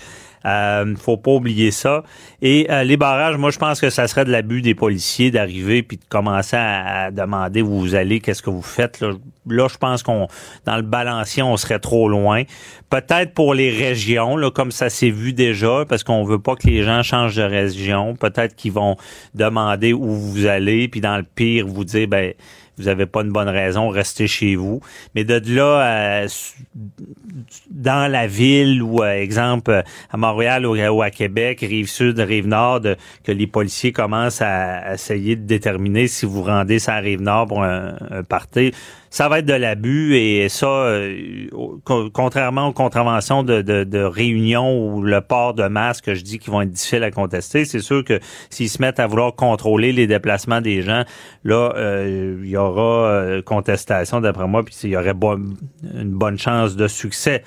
Euh, 0.47 0.95
faut 0.97 1.17
pas 1.17 1.33
oublier 1.33 1.73
ça. 1.73 2.05
Et 2.41 2.69
euh, 2.71 2.85
les 2.85 2.97
barrages, 2.97 3.37
moi, 3.37 3.51
je 3.51 3.59
pense 3.59 3.81
que 3.81 3.91
ça 3.91 4.07
serait 4.07 4.25
de 4.25 4.31
l'abus 4.31 4.63
des 4.63 4.75
policiers 4.75 5.33
d'arriver 5.33 5.83
puis 5.83 5.97
de 5.97 6.05
commencer 6.09 6.57
à, 6.57 7.11
demander 7.11 7.63
où 7.63 7.81
vous 7.81 7.95
allez, 7.97 8.21
qu'est-ce 8.21 8.43
que 8.43 8.51
vous 8.51 8.63
faites. 8.63 9.01
Là, 9.01 9.11
là 9.49 9.67
je 9.69 9.77
pense 9.77 10.05
qu'on 10.05 10.29
dans 10.65 10.77
le 10.77 10.83
balancier, 10.83 11.43
on 11.43 11.57
serait 11.57 11.81
trop 11.81 12.09
loin. 12.09 12.45
Peut-être 12.91 13.35
pour 13.35 13.55
les 13.55 13.71
régions, 13.71 14.37
là, 14.37 14.51
comme 14.53 14.71
ça 14.71 14.89
s'est 14.89 15.11
vu 15.11 15.33
déjà, 15.33 15.85
parce 15.89 16.05
qu'on 16.05 16.23
veut 16.23 16.39
pas 16.39 16.55
que 16.55 16.69
les 16.69 16.85
gens 16.85 17.03
changent 17.03 17.37
de 17.37 17.43
région. 17.43 18.15
Peut-être 18.15 18.55
qu'ils 18.55 18.73
vont 18.73 18.97
demander 19.35 19.93
où 19.93 20.13
vous 20.13 20.47
allez, 20.47 20.87
puis 20.87 21.01
dans 21.01 21.17
le 21.17 21.25
pire, 21.25 21.67
vous 21.67 21.85
dire 21.85 22.07
ben 22.07 22.35
vous 22.79 22.85
n'avez 22.85 23.07
pas 23.07 23.23
une 23.23 23.33
bonne 23.33 23.49
raison, 23.49 23.89
restez 23.89 24.27
chez 24.27 24.57
vous. 24.57 24.81
Mais 25.15 25.25
de 25.25 25.41
là, 25.55 26.23
euh, 26.25 26.29
dans 27.71 28.11
la 28.11 28.27
ville 28.27 28.83
ou, 28.83 29.03
euh, 29.03 29.13
exemple, 29.13 29.83
à 30.11 30.17
Montréal 30.17 30.67
ou, 30.67 31.03
à 31.03 31.11
Québec, 31.11 31.61
rive 31.61 31.89
sud, 31.89 32.19
rive 32.19 32.47
nord, 32.47 32.81
que 33.25 33.33
les 33.33 33.47
policiers 33.47 33.93
commencent 33.93 34.43
à, 34.43 34.95
essayer 34.95 35.37
de 35.37 35.47
déterminer 35.47 36.07
si 36.09 36.27
vous 36.27 36.43
rendez 36.43 36.79
sa 36.79 36.97
rive 36.97 37.21
nord 37.21 37.47
pour 37.47 37.63
un, 37.63 37.97
un 38.11 38.23
ça 39.17 39.31
va 39.31 39.39
être 39.39 39.47
de 39.47 39.55
l'abus 39.55 40.15
et 40.15 40.51
ça, 40.51 40.67
euh, 40.67 41.47
contrairement 42.13 42.67
aux 42.67 42.75
contraventions 42.75 43.43
de, 43.43 43.63
de, 43.63 44.03
réunion 44.03 44.79
ou 44.79 45.03
le 45.03 45.23
port 45.23 45.55
de 45.55 45.67
masque, 45.69 46.13
je 46.13 46.21
dis 46.21 46.39
qu'ils 46.39 46.53
vont 46.53 46.61
être 46.61 46.71
difficiles 46.71 47.03
à 47.03 47.11
contester, 47.11 47.65
c'est 47.65 47.81
sûr 47.81 48.05
que 48.05 48.21
s'ils 48.51 48.69
se 48.69 48.83
mettent 48.83 49.01
à 49.01 49.07
vouloir 49.07 49.35
contrôler 49.35 49.93
les 49.93 50.07
déplacements 50.07 50.61
des 50.61 50.83
gens, 50.83 51.05
là, 51.45 51.73
euh, 51.77 52.43
il 52.45 52.51
y 52.51 52.59
aura 52.59 53.07
euh, 53.07 53.41
contestation 53.41 54.21
d'après 54.21 54.47
moi, 54.47 54.63
puis 54.63 54.75
il 54.85 54.91
y 54.91 54.97
aurait 54.99 55.15
une 55.15 56.11
bonne 56.11 56.39
chance 56.39 56.77
de 56.77 56.87
succès. 56.87 57.43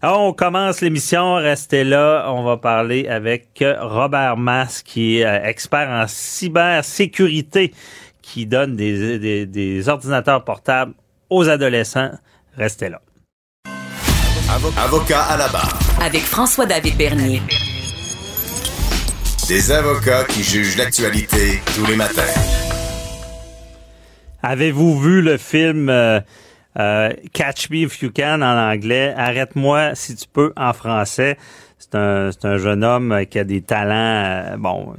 Alors, 0.00 0.22
on 0.22 0.32
commence 0.32 0.80
l'émission. 0.80 1.34
Restez 1.34 1.84
là. 1.84 2.32
On 2.32 2.44
va 2.44 2.56
parler 2.56 3.06
avec 3.08 3.62
Robert 3.62 4.38
Mas, 4.38 4.82
qui 4.82 5.18
est 5.18 5.42
expert 5.44 5.90
en 5.90 6.06
cybersécurité, 6.08 7.74
qui 8.22 8.46
donne 8.46 8.74
des 8.74 9.88
ordinateurs 9.90 10.44
portables 10.44 10.94
aux 11.30 11.48
adolescents. 11.48 12.10
Restez 12.56 12.88
là. 12.88 13.00
Avocat 14.76 15.22
à 15.22 15.36
la 15.36 15.48
barre. 15.48 15.78
Avec 16.02 16.22
François-David 16.22 16.96
Bernier. 16.96 17.40
Des 19.48 19.70
avocats 19.70 20.24
qui 20.24 20.42
jugent 20.42 20.76
l'actualité 20.76 21.60
tous 21.74 21.86
les 21.86 21.96
matins. 21.96 22.22
Avez-vous 24.42 25.00
vu 25.00 25.22
le 25.22 25.36
film 25.36 25.88
euh, 25.88 26.20
euh, 26.78 27.10
Catch 27.32 27.70
Me 27.70 27.78
If 27.78 28.02
You 28.02 28.10
Can 28.14 28.42
en 28.42 28.72
anglais? 28.72 29.14
Arrête-moi 29.16 29.94
si 29.94 30.16
tu 30.16 30.26
peux 30.32 30.52
en 30.56 30.72
français. 30.72 31.36
C'est 31.82 31.94
un, 31.94 32.28
un, 32.42 32.58
jeune 32.58 32.84
homme 32.84 33.24
qui 33.30 33.38
a 33.38 33.44
des 33.44 33.62
talents, 33.62 33.94
euh, 33.94 34.56
bon. 34.58 34.94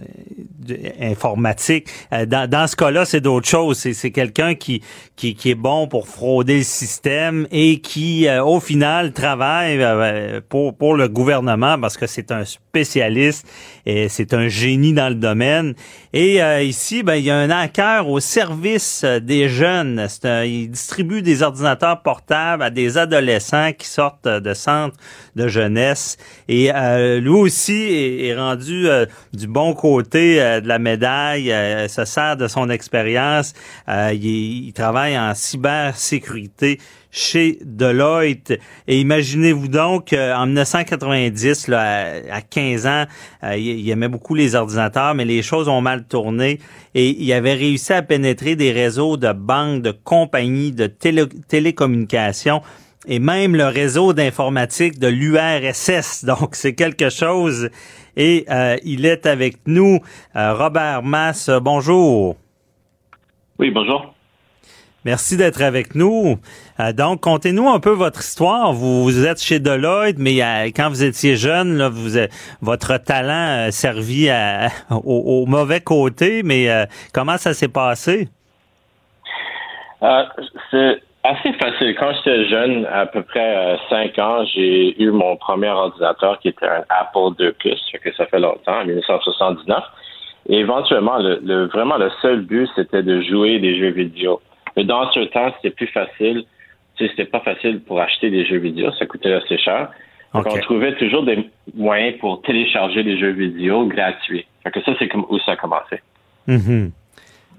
Euh, 0.70 2.26
dans, 2.26 2.50
dans 2.50 2.68
ce 2.68 2.76
cas-là, 2.76 3.06
c'est 3.06 3.22
d'autres 3.22 3.48
choses. 3.48 3.78
C'est 3.78 4.12
quelqu'un 4.12 4.56
qui, 4.56 4.82
qui, 5.16 5.36
qui, 5.36 5.52
est 5.52 5.56
bon 5.56 5.88
pour 5.88 6.08
frauder 6.08 6.60
le 6.60 6.64
système 6.64 7.48
et 7.52 7.80
qui, 7.80 8.28
euh, 8.28 8.44
au 8.44 8.60
final, 8.60 9.14
travaille 9.14 9.78
euh, 9.82 10.42
pour, 10.48 10.76
pour 10.76 10.96
le 10.96 11.08
gouvernement 11.08 11.80
parce 11.80 11.98
que 11.98 12.08
c'est 12.08 12.32
un 12.32 12.46
spécialiste 12.46 13.48
et 13.86 14.10
c'est 14.10 14.34
un 14.34 14.48
génie 14.48 14.94
dans 14.94 15.10
le 15.10 15.16
domaine. 15.16 15.74
Et 16.14 16.40
ici, 16.64 17.04
ben, 17.04 17.16
il 17.16 17.24
y 17.24 17.32
a 17.32 17.38
un 17.38 17.50
hacker 17.50 18.10
au 18.10 18.20
service 18.20 19.06
des 19.06 19.48
jeunes. 19.48 20.08
il 20.24 20.70
distribue 20.70 21.22
des 21.22 21.42
ordinateurs 21.42 22.02
portables 22.02 22.64
à 22.64 22.70
des 22.70 22.98
adolescents 22.98 23.72
qui 23.72 23.88
sortent 23.88 24.28
de 24.28 24.54
centres 24.54 24.98
de 25.36 25.48
jeunesse. 25.48 26.18
Lui 27.20 27.30
aussi 27.30 28.24
est, 28.24 28.36
rendu 28.36 28.88
du 29.34 29.48
bon 29.48 29.74
côté 29.74 30.40
de 30.62 30.68
la 30.68 30.80
médaille, 30.80 31.51
euh, 31.51 31.88
se 31.88 32.06
sert 32.06 32.38
de 32.38 32.48
son 32.48 32.70
expérience. 32.70 33.54
Euh, 33.90 34.13
il, 34.13 34.72
travaille 34.74 35.18
en 35.18 35.34
cybersécurité 35.34 36.80
chez 37.12 37.60
Deloitte. 37.63 38.54
Et 38.88 39.00
imaginez-vous 39.01 39.68
donc, 39.68 40.13
en 40.13 40.46
1990, 40.46 41.68
là, 41.68 42.22
à, 42.32 42.42
15 42.42 42.86
ans, 42.88 43.06
euh, 43.44 43.58
il, 43.58 43.90
aimait 43.90 44.08
beaucoup 44.08 44.34
les 44.36 44.56
ordinateurs, 44.56 45.13
mais 45.13 45.25
les 45.25 45.42
choses 45.42 45.68
ont 45.68 45.82
mal 45.82 46.06
tourné. 46.06 46.60
Et 46.96 47.10
il 47.10 47.34
avait 47.34 47.54
réussi 47.54 47.94
à 47.94 48.01
pénétrer 48.01 48.56
des 48.56 48.72
réseaux 48.72 49.18
de 49.18 49.32
banques, 49.34 49.82
de 49.82 49.92
compagnies, 49.92 50.72
de 50.72 50.88
télécommunications 50.88 52.62
et 53.08 53.20
même 53.20 53.55
le 53.55 53.65
réseau 53.65 54.13
d'informatique 54.13 55.00
de 55.00 55.08
l'URSS. 55.08 56.25
Donc, 56.25 56.55
c'est 56.55 56.75
quelque 56.75 57.10
chose. 57.10 57.70
Et 58.17 58.46
euh, 58.50 58.77
il 58.84 59.05
est 59.05 59.25
avec 59.25 59.55
nous, 59.65 60.00
euh, 60.36 60.53
Robert 60.53 61.03
Mass. 61.03 61.50
Bonjour. 61.62 62.36
Oui, 63.58 63.72
bonjour. 63.72 64.13
Merci 65.03 65.36
d'être 65.36 65.63
avec 65.63 65.96
nous. 65.96 66.38
Euh, 66.79 66.93
donc, 66.93 67.22
contez-nous 67.22 67.70
un 67.70 67.79
peu 67.79 67.89
votre 67.89 68.20
histoire. 68.20 68.72
Vous, 68.74 69.25
êtes 69.25 69.41
chez 69.41 69.60
Deloitte, 69.60 70.20
mais 70.20 70.38
quand 70.75 70.89
vous 70.89 71.03
étiez 71.03 71.38
jeune, 71.38 71.77
là, 71.77 71.89
vous, 71.89 72.20
votre 72.62 72.98
talent 72.98 73.65
a 73.65 73.72
servi 73.72 74.29
au, 74.91 75.46
mauvais 75.48 75.81
côté. 75.81 76.43
Mais 76.43 76.88
comment 77.13 77.38
ça 77.38 77.53
s'est 77.53 77.67
passé? 77.67 78.29
c'est 80.70 81.01
Assez 81.24 81.54
facile. 81.54 81.96
Quand 82.00 82.12
j'étais 82.13 82.50
jeune, 82.50 82.86
à 82.88 83.06
peu 83.06 83.22
près 83.22 83.78
5 83.90 84.18
euh, 84.18 84.24
ans, 84.24 84.46
j'ai 84.46 85.00
eu 85.01 85.12
mon 85.12 85.36
premier 85.36 85.70
ordinateur 85.70 86.40
qui 86.40 86.48
était 86.48 86.66
un 86.66 86.84
Apple 86.90 87.36
II 87.40 87.51
Plus, 87.60 87.80
que 88.04 88.13
ça 88.16 88.25
fait 88.25 88.40
longtemps, 88.40 88.82
en 88.82 88.86
1979. 88.86 89.84
Et 90.50 90.58
éventuellement, 90.58 91.20
le, 91.20 91.68
vraiment 91.68 91.98
le 91.98 92.10
seul 92.24 92.42
but, 92.42 92.68
c'était 92.75 93.04
de 93.04 93.22
jouer 93.22 93.60
des 93.60 93.78
jeux 93.78 93.92
vidéo. 93.92 94.42
Mais 94.75 94.84
dans 94.84 95.12
ce 95.12 95.20
temps, 95.25 95.54
c'était 95.58 95.75
plus 95.75 95.88
facile. 95.88 96.46
Tu 96.96 97.06
sais, 97.06 97.12
c'était 97.12 97.30
pas 97.30 97.42
facile 97.42 97.82
pour 97.82 98.01
acheter 98.01 98.32
des 98.32 98.44
jeux 98.46 98.58
vidéo, 98.58 98.92
ça 98.98 99.06
coûtait 99.06 99.34
assez 99.34 99.60
cher. 99.60 99.90
Donc, 100.34 100.48
on 100.48 100.58
trouvait 100.60 100.96
toujours 100.96 101.24
des 101.24 101.50
moyens 101.75 102.18
pour 102.20 102.42
télécharger 102.42 103.04
des 103.04 103.20
jeux 103.20 103.32
vidéo 103.32 103.86
gratuits. 103.86 104.46
Fait 104.63 104.72
que 104.72 104.82
ça, 104.82 104.94
c'est 104.98 105.10
comme 105.10 105.25
où 105.30 105.38
ça 105.40 105.51
a 105.51 105.56
commencé. 105.56 106.01
Mm-hmm. 106.48 106.92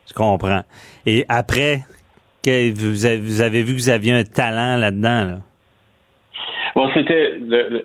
Je 0.08 0.14
comprends. 0.14 0.62
Et 1.06 1.24
après, 1.28 1.80
vous 2.44 3.06
avez, 3.06 3.62
vu 3.62 3.74
que 3.74 3.78
vous 3.78 3.90
aviez 3.90 4.12
un 4.12 4.24
talent 4.24 4.76
là-dedans. 4.76 5.24
Là? 5.24 5.38
Bon, 6.74 6.88
c'était 6.94 7.34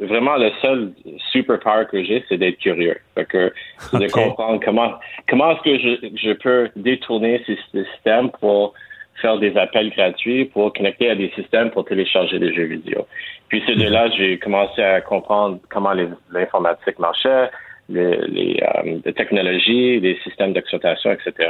vraiment 0.01 0.37
le 0.37 0.51
seul 0.61 0.93
superpower 1.31 1.85
que 1.91 2.03
j'ai, 2.03 2.23
c'est 2.29 2.37
d'être 2.37 2.57
curieux. 2.57 2.97
que, 3.15 3.51
de 3.93 4.11
comprendre 4.11 4.61
comment, 4.63 4.93
comment 5.29 5.51
est-ce 5.51 5.61
que 5.61 5.77
je, 5.77 6.09
je, 6.15 6.31
peux 6.33 6.69
détourner 6.75 7.43
ces 7.45 7.57
systèmes 7.73 8.31
pour 8.39 8.73
faire 9.21 9.37
des 9.39 9.55
appels 9.57 9.89
gratuits, 9.89 10.45
pour 10.45 10.71
connecter 10.73 11.09
à 11.09 11.15
des 11.15 11.31
systèmes 11.35 11.71
pour 11.71 11.85
télécharger 11.85 12.39
des 12.39 12.53
jeux 12.53 12.65
vidéo. 12.65 13.07
Puis 13.49 13.63
c'est 13.65 13.75
de 13.75 13.87
là 13.87 14.09
j'ai 14.15 14.37
commencé 14.37 14.81
à 14.81 15.01
comprendre 15.01 15.59
comment 15.69 15.93
l'informatique 16.31 16.99
marchait, 16.99 17.49
les, 17.89 18.59
euh, 18.61 19.11
technologies, 19.11 19.99
les 19.99 20.17
systèmes 20.23 20.53
d'exploitation, 20.53 21.11
etc. 21.11 21.49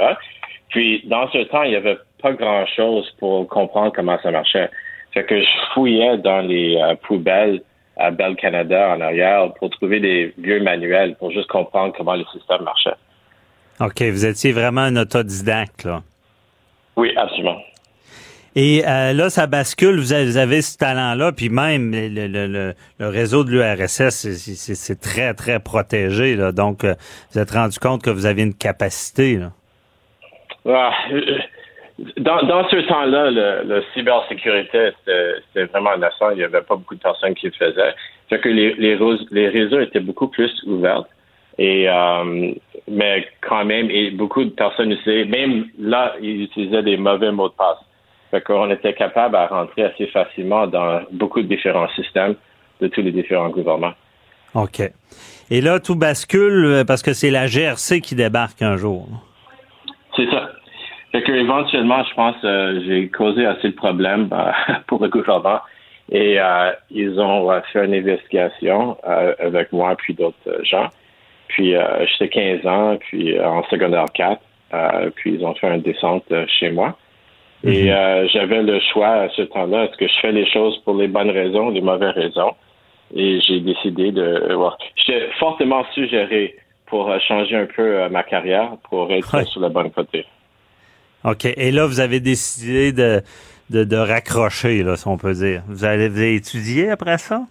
Puis, 0.69 1.03
dans 1.05 1.29
ce 1.29 1.43
temps, 1.45 1.63
il 1.63 1.71
n'y 1.71 1.75
avait 1.75 1.97
pas 2.21 2.33
grand-chose 2.33 3.09
pour 3.19 3.47
comprendre 3.47 3.93
comment 3.95 4.17
ça 4.21 4.31
marchait. 4.31 4.69
Fait 5.13 5.23
que 5.23 5.39
je 5.39 5.47
fouillais 5.73 6.17
dans 6.17 6.41
les 6.41 6.77
euh, 6.77 6.95
poubelles 7.07 7.61
à 7.97 8.11
Bell 8.11 8.35
Canada 8.35 8.95
en 8.95 9.01
arrière 9.01 9.53
pour 9.53 9.69
trouver 9.71 9.99
des 9.99 10.33
vieux 10.37 10.61
manuels 10.61 11.15
pour 11.15 11.31
juste 11.31 11.47
comprendre 11.47 11.93
comment 11.97 12.15
le 12.15 12.25
système 12.31 12.63
marchait. 12.63 12.93
OK, 13.79 14.01
vous 14.01 14.25
étiez 14.25 14.51
vraiment 14.51 14.81
un 14.81 14.95
autodidacte, 14.97 15.85
là. 15.85 16.01
Oui, 16.95 17.13
absolument. 17.15 17.57
Et 18.55 18.83
euh, 18.87 19.13
là, 19.13 19.29
ça 19.29 19.45
bascule, 19.45 19.99
vous 19.99 20.13
avez, 20.13 20.63
ce 20.63 20.77
talent-là, 20.77 21.31
puis 21.31 21.49
même 21.49 21.91
le, 21.93 22.73
réseau 22.99 23.43
de 23.43 23.51
l'URSS, 23.51 24.27
c'est 24.55 24.99
très, 24.99 25.35
très 25.35 25.59
protégé. 25.59 26.35
Là. 26.35 26.51
Donc, 26.51 26.83
euh, 26.83 26.95
vous 27.31 27.39
êtes 27.39 27.51
rendu 27.51 27.77
compte 27.77 28.01
que 28.01 28.09
vous 28.09 28.25
avez 28.25 28.41
une 28.41 28.55
capacité. 28.55 29.35
Là. 29.35 29.51
Ah, 30.67 30.93
euh, 31.11 31.39
dans, 32.17 32.43
dans 32.43 32.67
ce 32.69 32.75
temps-là, 32.87 33.31
le, 33.31 33.67
le 33.67 33.83
cybersécurité, 33.93 34.91
c'était 35.05 35.65
vraiment 35.65 35.97
naissant. 35.97 36.31
Il 36.31 36.37
n'y 36.37 36.43
avait 36.43 36.61
pas 36.61 36.75
beaucoup 36.75 36.95
de 36.95 37.01
personnes 37.01 37.33
qui 37.33 37.47
le 37.47 37.53
faisaient. 37.53 37.95
Fait 38.29 38.39
que 38.39 38.49
les, 38.49 38.73
les, 38.75 38.97
les 39.31 39.47
réseaux 39.47 39.79
étaient 39.79 39.99
beaucoup 39.99 40.27
plus 40.27 40.51
ouverts. 40.65 41.05
Et 41.57 41.87
mais 42.87 43.27
quand 43.41 43.65
même, 43.65 43.89
et 43.89 44.11
beaucoup 44.11 44.43
de 44.43 44.49
personnes 44.49 44.91
utilisaient, 44.91 45.25
même 45.25 45.65
là, 45.79 46.15
ils 46.21 46.43
utilisaient 46.43 46.83
des 46.83 46.97
mauvais 46.97 47.31
mots 47.31 47.49
de 47.49 47.53
passe. 47.53 47.79
Fait 48.31 48.41
qu'on 48.41 48.69
était 48.69 48.93
capable 48.93 49.35
à 49.35 49.47
rentrer 49.47 49.83
assez 49.83 50.07
facilement 50.07 50.67
dans 50.67 51.01
beaucoup 51.11 51.41
de 51.41 51.47
différents 51.47 51.89
systèmes 51.89 52.35
de 52.81 52.87
tous 52.87 53.01
les 53.01 53.11
différents 53.11 53.49
gouvernements. 53.49 53.93
OK. 54.53 54.81
Et 55.49 55.61
là, 55.61 55.79
tout 55.79 55.95
bascule 55.95 56.65
euh, 56.65 56.83
parce 56.83 57.01
que 57.01 57.13
c'est 57.13 57.29
la 57.29 57.47
GRC 57.47 58.01
qui 58.01 58.15
débarque 58.15 58.61
un 58.61 58.75
jour. 58.75 59.07
C'est 60.15 60.29
ça. 60.29 60.49
Fait 61.17 61.23
que 61.23 61.31
éventuellement, 61.31 62.03
je 62.03 62.13
pense, 62.13 62.35
euh, 62.43 62.79
j'ai 62.85 63.07
causé 63.09 63.45
assez 63.45 63.69
de 63.69 63.75
problèmes 63.75 64.29
euh, 64.31 64.51
pour 64.87 65.01
le 65.01 65.09
gouvernement 65.09 65.61
et 66.11 66.37
ils 66.89 67.19
ont 67.19 67.51
fait 67.73 67.83
une 67.83 67.93
investigation 67.93 68.95
avec 69.03 69.73
moi 69.73 69.93
puis 69.97 70.13
d'autres 70.13 70.63
gens. 70.63 70.87
Puis 71.49 71.73
j'étais 71.73 72.29
15 72.61 72.65
ans, 72.65 72.97
puis 72.97 73.37
en 73.37 73.61
secondaire 73.65 74.05
4, 74.13 74.41
puis 75.15 75.33
ils 75.33 75.45
ont 75.45 75.53
fait 75.55 75.67
une 75.67 75.81
descente 75.81 76.23
chez 76.47 76.69
moi. 76.69 76.95
Et 77.63 77.85
mhm. 77.85 77.89
euh, 77.89 78.27
j'avais 78.29 78.61
le 78.61 78.79
choix 78.79 79.09
à 79.09 79.29
ce 79.29 79.41
temps-là, 79.41 79.85
est-ce 79.85 79.97
que 79.97 80.07
je 80.07 80.19
fais 80.21 80.31
les 80.31 80.49
choses 80.51 80.77
pour 80.83 80.95
les 80.95 81.07
bonnes 81.07 81.31
raisons, 81.31 81.69
les 81.69 81.81
mauvaises 81.81 82.13
raisons? 82.13 82.53
Et 83.15 83.39
j'ai 83.41 83.61
décidé 83.61 84.11
de... 84.11 84.21
Euh, 84.21 84.69
J'étais 84.95 85.29
fortement 85.39 85.83
suggéré 85.93 86.55
pour 86.85 87.09
euh, 87.09 87.17
changer 87.27 87.55
un 87.55 87.65
peu 87.65 88.07
ma 88.09 88.23
carrière, 88.23 88.77
pour 88.89 89.11
être 89.11 89.47
sur 89.47 89.61
le 89.61 89.69
bon 89.69 89.89
côté. 89.89 90.25
OK. 91.23 91.45
Et 91.45 91.71
là, 91.71 91.85
vous 91.85 91.99
avez 91.99 92.19
décidé 92.19 92.91
de, 92.91 93.21
de, 93.69 93.83
de 93.83 93.97
raccrocher, 93.97 94.83
là, 94.83 94.95
si 94.95 95.07
on 95.07 95.17
peut 95.17 95.33
dire. 95.33 95.63
Vous 95.67 95.83
avez, 95.83 96.35
étudié 96.35 96.89
après 96.89 97.17
ça? 97.17 97.41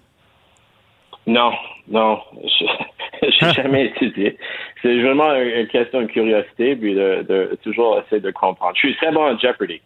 Non, 1.27 1.53
non. 1.89 2.21
Je 3.23 3.45
n'ai 3.45 3.53
jamais 3.55 3.87
étudié. 3.87 4.37
C'est 4.83 5.01
vraiment 5.01 5.35
une 5.35 5.67
question 5.69 6.03
de 6.03 6.07
curiosité, 6.07 6.77
puis 6.77 6.95
de, 6.95 7.25
de, 7.29 7.59
toujours 7.63 7.99
essayer 7.99 8.21
de 8.21 8.31
comprendre. 8.31 8.75
Je 8.75 8.89
suis 8.89 8.97
très 8.97 9.11
bon 9.11 9.23
en 9.23 9.39
Jeopardy. 9.39 9.81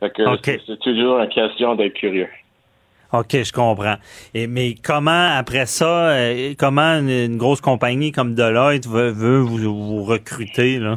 C'est 0.00 0.78
toujours 0.80 1.18
une 1.18 1.28
question 1.28 1.74
d'être 1.74 1.94
curieux. 1.94 2.28
OK, 3.12 3.30
je 3.32 3.52
comprends. 3.52 3.96
Et 4.34 4.46
mais 4.46 4.74
comment 4.82 5.30
après 5.36 5.66
ça, 5.66 6.10
euh, 6.10 6.54
comment 6.58 6.98
une, 6.98 7.36
grosse 7.36 7.60
compagnie 7.60 8.12
comme 8.12 8.34
Deloitte 8.34 8.86
veut, 8.86 9.10
vous, 9.10 10.04
recruter 10.04 10.78
là? 10.78 10.96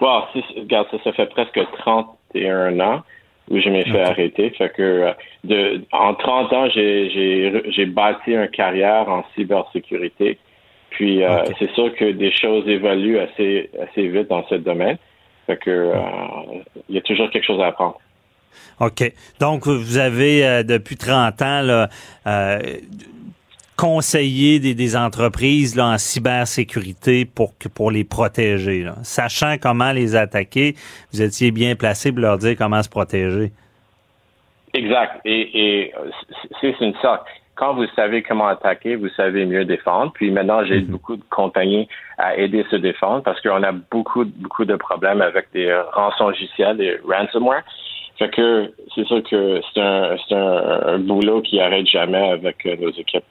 Regarde, 0.00 0.88
ça, 1.04 1.12
fait 1.12 1.26
presque 1.26 1.60
31 1.78 2.80
ans 2.80 3.02
où 3.50 3.58
je 3.58 3.68
m'ai 3.68 3.84
fait 3.84 4.02
arrêter. 4.02 4.50
Fait 4.50 4.70
que 4.70 4.82
euh, 4.82 5.12
de, 5.44 5.82
en 5.92 6.14
30 6.14 6.52
ans, 6.52 6.68
j'ai 6.70 7.86
bâti 7.86 8.32
une 8.32 8.48
carrière 8.48 9.08
en 9.08 9.24
cybersécurité. 9.34 10.38
Puis 10.90 11.22
euh, 11.22 11.44
c'est 11.58 11.70
sûr 11.72 11.94
que 11.94 12.12
des 12.12 12.32
choses 12.32 12.68
évoluent 12.68 13.18
assez 13.18 13.70
assez 13.80 14.08
vite 14.08 14.28
dans 14.28 14.46
ce 14.48 14.56
domaine. 14.56 14.98
Fait 15.46 15.56
que 15.56 15.70
euh, 15.70 15.94
il 16.88 16.94
y 16.94 16.98
a 16.98 17.00
toujours 17.02 17.30
quelque 17.30 17.46
chose 17.46 17.60
à 17.60 17.68
apprendre. 17.68 17.98
OK. 18.80 19.12
Donc, 19.38 19.66
vous 19.66 19.98
avez, 19.98 20.44
euh, 20.44 20.62
depuis 20.62 20.96
30 20.96 21.42
ans, 21.42 21.62
là, 21.62 21.88
conseillé 23.80 24.58
des, 24.58 24.96
entreprises 24.96 25.74
là, 25.74 25.86
en 25.86 25.98
cybersécurité 25.98 27.24
pour, 27.24 27.54
pour 27.74 27.90
les 27.90 28.04
protéger. 28.04 28.86
Sachant 29.02 29.56
comment 29.60 29.92
les 29.92 30.14
attaquer, 30.16 30.74
vous 31.12 31.22
étiez 31.22 31.50
bien 31.50 31.74
placé 31.76 32.12
pour 32.12 32.20
leur 32.20 32.36
dire 32.36 32.56
comment 32.58 32.82
se 32.82 32.90
protéger. 32.90 33.52
Exact. 34.74 35.20
Et, 35.24 35.48
et 35.54 35.94
c'est 36.60 36.78
une 36.80 36.94
sorte 36.96 37.22
quand 37.60 37.74
vous 37.74 37.86
savez 37.94 38.22
comment 38.22 38.48
attaquer, 38.48 38.96
vous 38.96 39.10
savez 39.10 39.44
mieux 39.44 39.66
défendre. 39.66 40.12
Puis 40.14 40.30
maintenant, 40.30 40.64
j'ai 40.64 40.80
mhm. 40.80 40.86
beaucoup 40.86 41.16
de 41.16 41.22
compagnies 41.28 41.88
à 42.16 42.36
aider 42.36 42.64
à 42.66 42.70
se 42.70 42.76
défendre 42.76 43.22
parce 43.22 43.40
qu'on 43.42 43.62
a 43.62 43.72
beaucoup, 43.72 44.24
beaucoup 44.24 44.64
de 44.64 44.76
problèmes 44.76 45.20
avec 45.20 45.46
des 45.52 45.70
rançongiciels, 45.92 46.78
des 46.78 46.98
ransomware. 47.06 47.62
Fait 48.18 48.30
que 48.30 48.72
c'est 48.94 49.06
sûr 49.06 49.22
que 49.22 49.60
c'est 49.72 49.80
un, 49.80 50.16
un, 50.34 50.98
boulot 50.98 51.40
qui 51.40 51.60
arrête 51.60 51.86
jamais 51.86 52.30
avec 52.30 52.66
euh, 52.66 52.76
nos 52.78 52.90
équipes. 52.90 53.24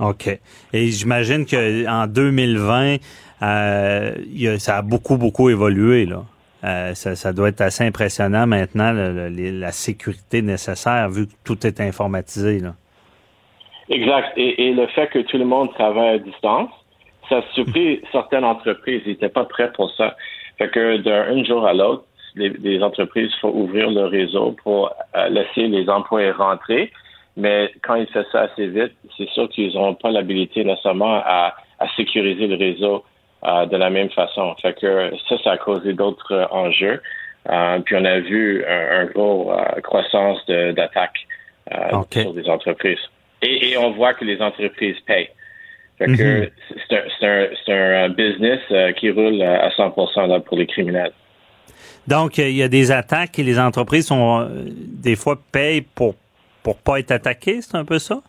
OK. 0.00 0.28
Et 0.72 0.86
j'imagine 0.88 1.46
qu'en 1.46 2.06
2020, 2.06 2.96
euh, 3.42 4.58
ça 4.58 4.78
a 4.78 4.82
beaucoup, 4.82 5.16
beaucoup 5.16 5.50
évolué. 5.50 6.06
Là. 6.06 6.24
Euh, 6.64 6.94
ça, 6.94 7.32
doit 7.32 7.48
être 7.48 7.60
assez 7.60 7.84
impressionnant 7.84 8.46
maintenant, 8.46 8.92
la 8.94 9.72
sécurité 9.72 10.42
nécessaire, 10.42 11.08
vu 11.08 11.26
que 11.26 11.32
tout 11.44 11.66
est 11.66 11.80
informatisé. 11.80 12.60
Là. 12.60 12.74
Exact. 13.88 14.32
Et, 14.36 14.72
le 14.72 14.86
fait 14.88 15.08
que 15.08 15.18
tout 15.20 15.38
le 15.38 15.44
monde 15.44 15.72
travaille 15.74 16.14
à 16.14 16.18
distance, 16.18 16.70
ça 17.28 17.38
a 17.38 17.42
surpris 17.54 18.00
certaines 18.12 18.44
entreprises. 18.44 19.02
Ils 19.06 19.12
n'étaient 19.12 19.28
pas 19.28 19.44
prêts 19.44 19.72
pour 19.72 19.90
ça. 19.96 20.16
Fait 20.58 20.70
que 20.70 20.98
d'un 20.98 21.44
jour 21.44 21.66
à 21.66 21.74
l'autre, 21.74 22.04
les, 22.36 22.82
entreprises 22.82 23.30
font 23.40 23.50
ouvrir 23.50 23.90
le 23.90 24.04
réseau 24.04 24.56
pour 24.62 24.92
euh, 25.16 25.28
laisser 25.28 25.66
les 25.66 25.88
employés 25.88 26.30
rentrer. 26.30 26.92
Mais 27.36 27.72
quand 27.82 27.94
ils 27.94 28.06
font 28.08 28.24
ça 28.30 28.42
assez 28.42 28.66
vite, 28.66 28.92
c'est 29.16 29.28
sûr 29.30 29.48
qu'ils 29.48 29.74
n'auront 29.74 29.94
pas 29.94 30.10
l'habilité 30.10 30.64
nécessairement 30.64 31.22
à, 31.24 31.54
sécuriser 31.96 32.46
le 32.46 32.56
réseau 32.56 33.04
euh, 33.44 33.66
de 33.66 33.76
la 33.76 33.90
même 33.90 34.10
façon. 34.10 34.54
Fait 34.62 34.78
que 34.78 35.10
ça, 35.28 35.36
ça 35.42 35.52
a 35.52 35.56
causé 35.56 35.94
d'autres 35.94 36.46
enjeux. 36.52 37.02
Euh, 37.50 37.78
puis 37.80 37.96
on 37.96 38.04
a 38.04 38.20
vu 38.20 38.64
un, 38.64 39.06
gros 39.06 39.52
croissance 39.82 40.44
d'attaques 40.46 41.26
sur 42.12 42.34
des 42.34 42.48
entreprises. 42.48 43.00
Et, 43.42 43.76
on 43.76 43.90
voit 43.90 44.14
que 44.14 44.24
les 44.24 44.40
entreprises 44.40 44.96
payent. 45.06 45.30
Mhm. 46.00 46.48
c'est 46.88 47.72
un, 47.72 48.08
business 48.08 48.58
euh, 48.70 48.92
qui 48.92 49.10
roule 49.10 49.40
à 49.42 49.68
100% 49.68 50.26
là, 50.26 50.40
pour 50.40 50.56
les 50.56 50.66
criminels. 50.66 51.12
Donc, 52.08 52.38
il 52.38 52.56
y 52.56 52.62
a 52.62 52.68
des 52.68 52.90
attaques 52.90 53.38
et 53.38 53.44
les 53.44 53.58
entreprises 53.58 54.06
sont 54.06 54.40
euh, 54.40 54.48
des 54.66 55.14
fois 55.14 55.38
payent 55.52 55.82
pour 55.82 56.14
pour 56.62 56.76
pas 56.76 56.98
être 56.98 57.10
attaquées, 57.10 57.60
c'est 57.60 57.76
un 57.76 57.84
peu 57.84 57.98
ça? 57.98 58.20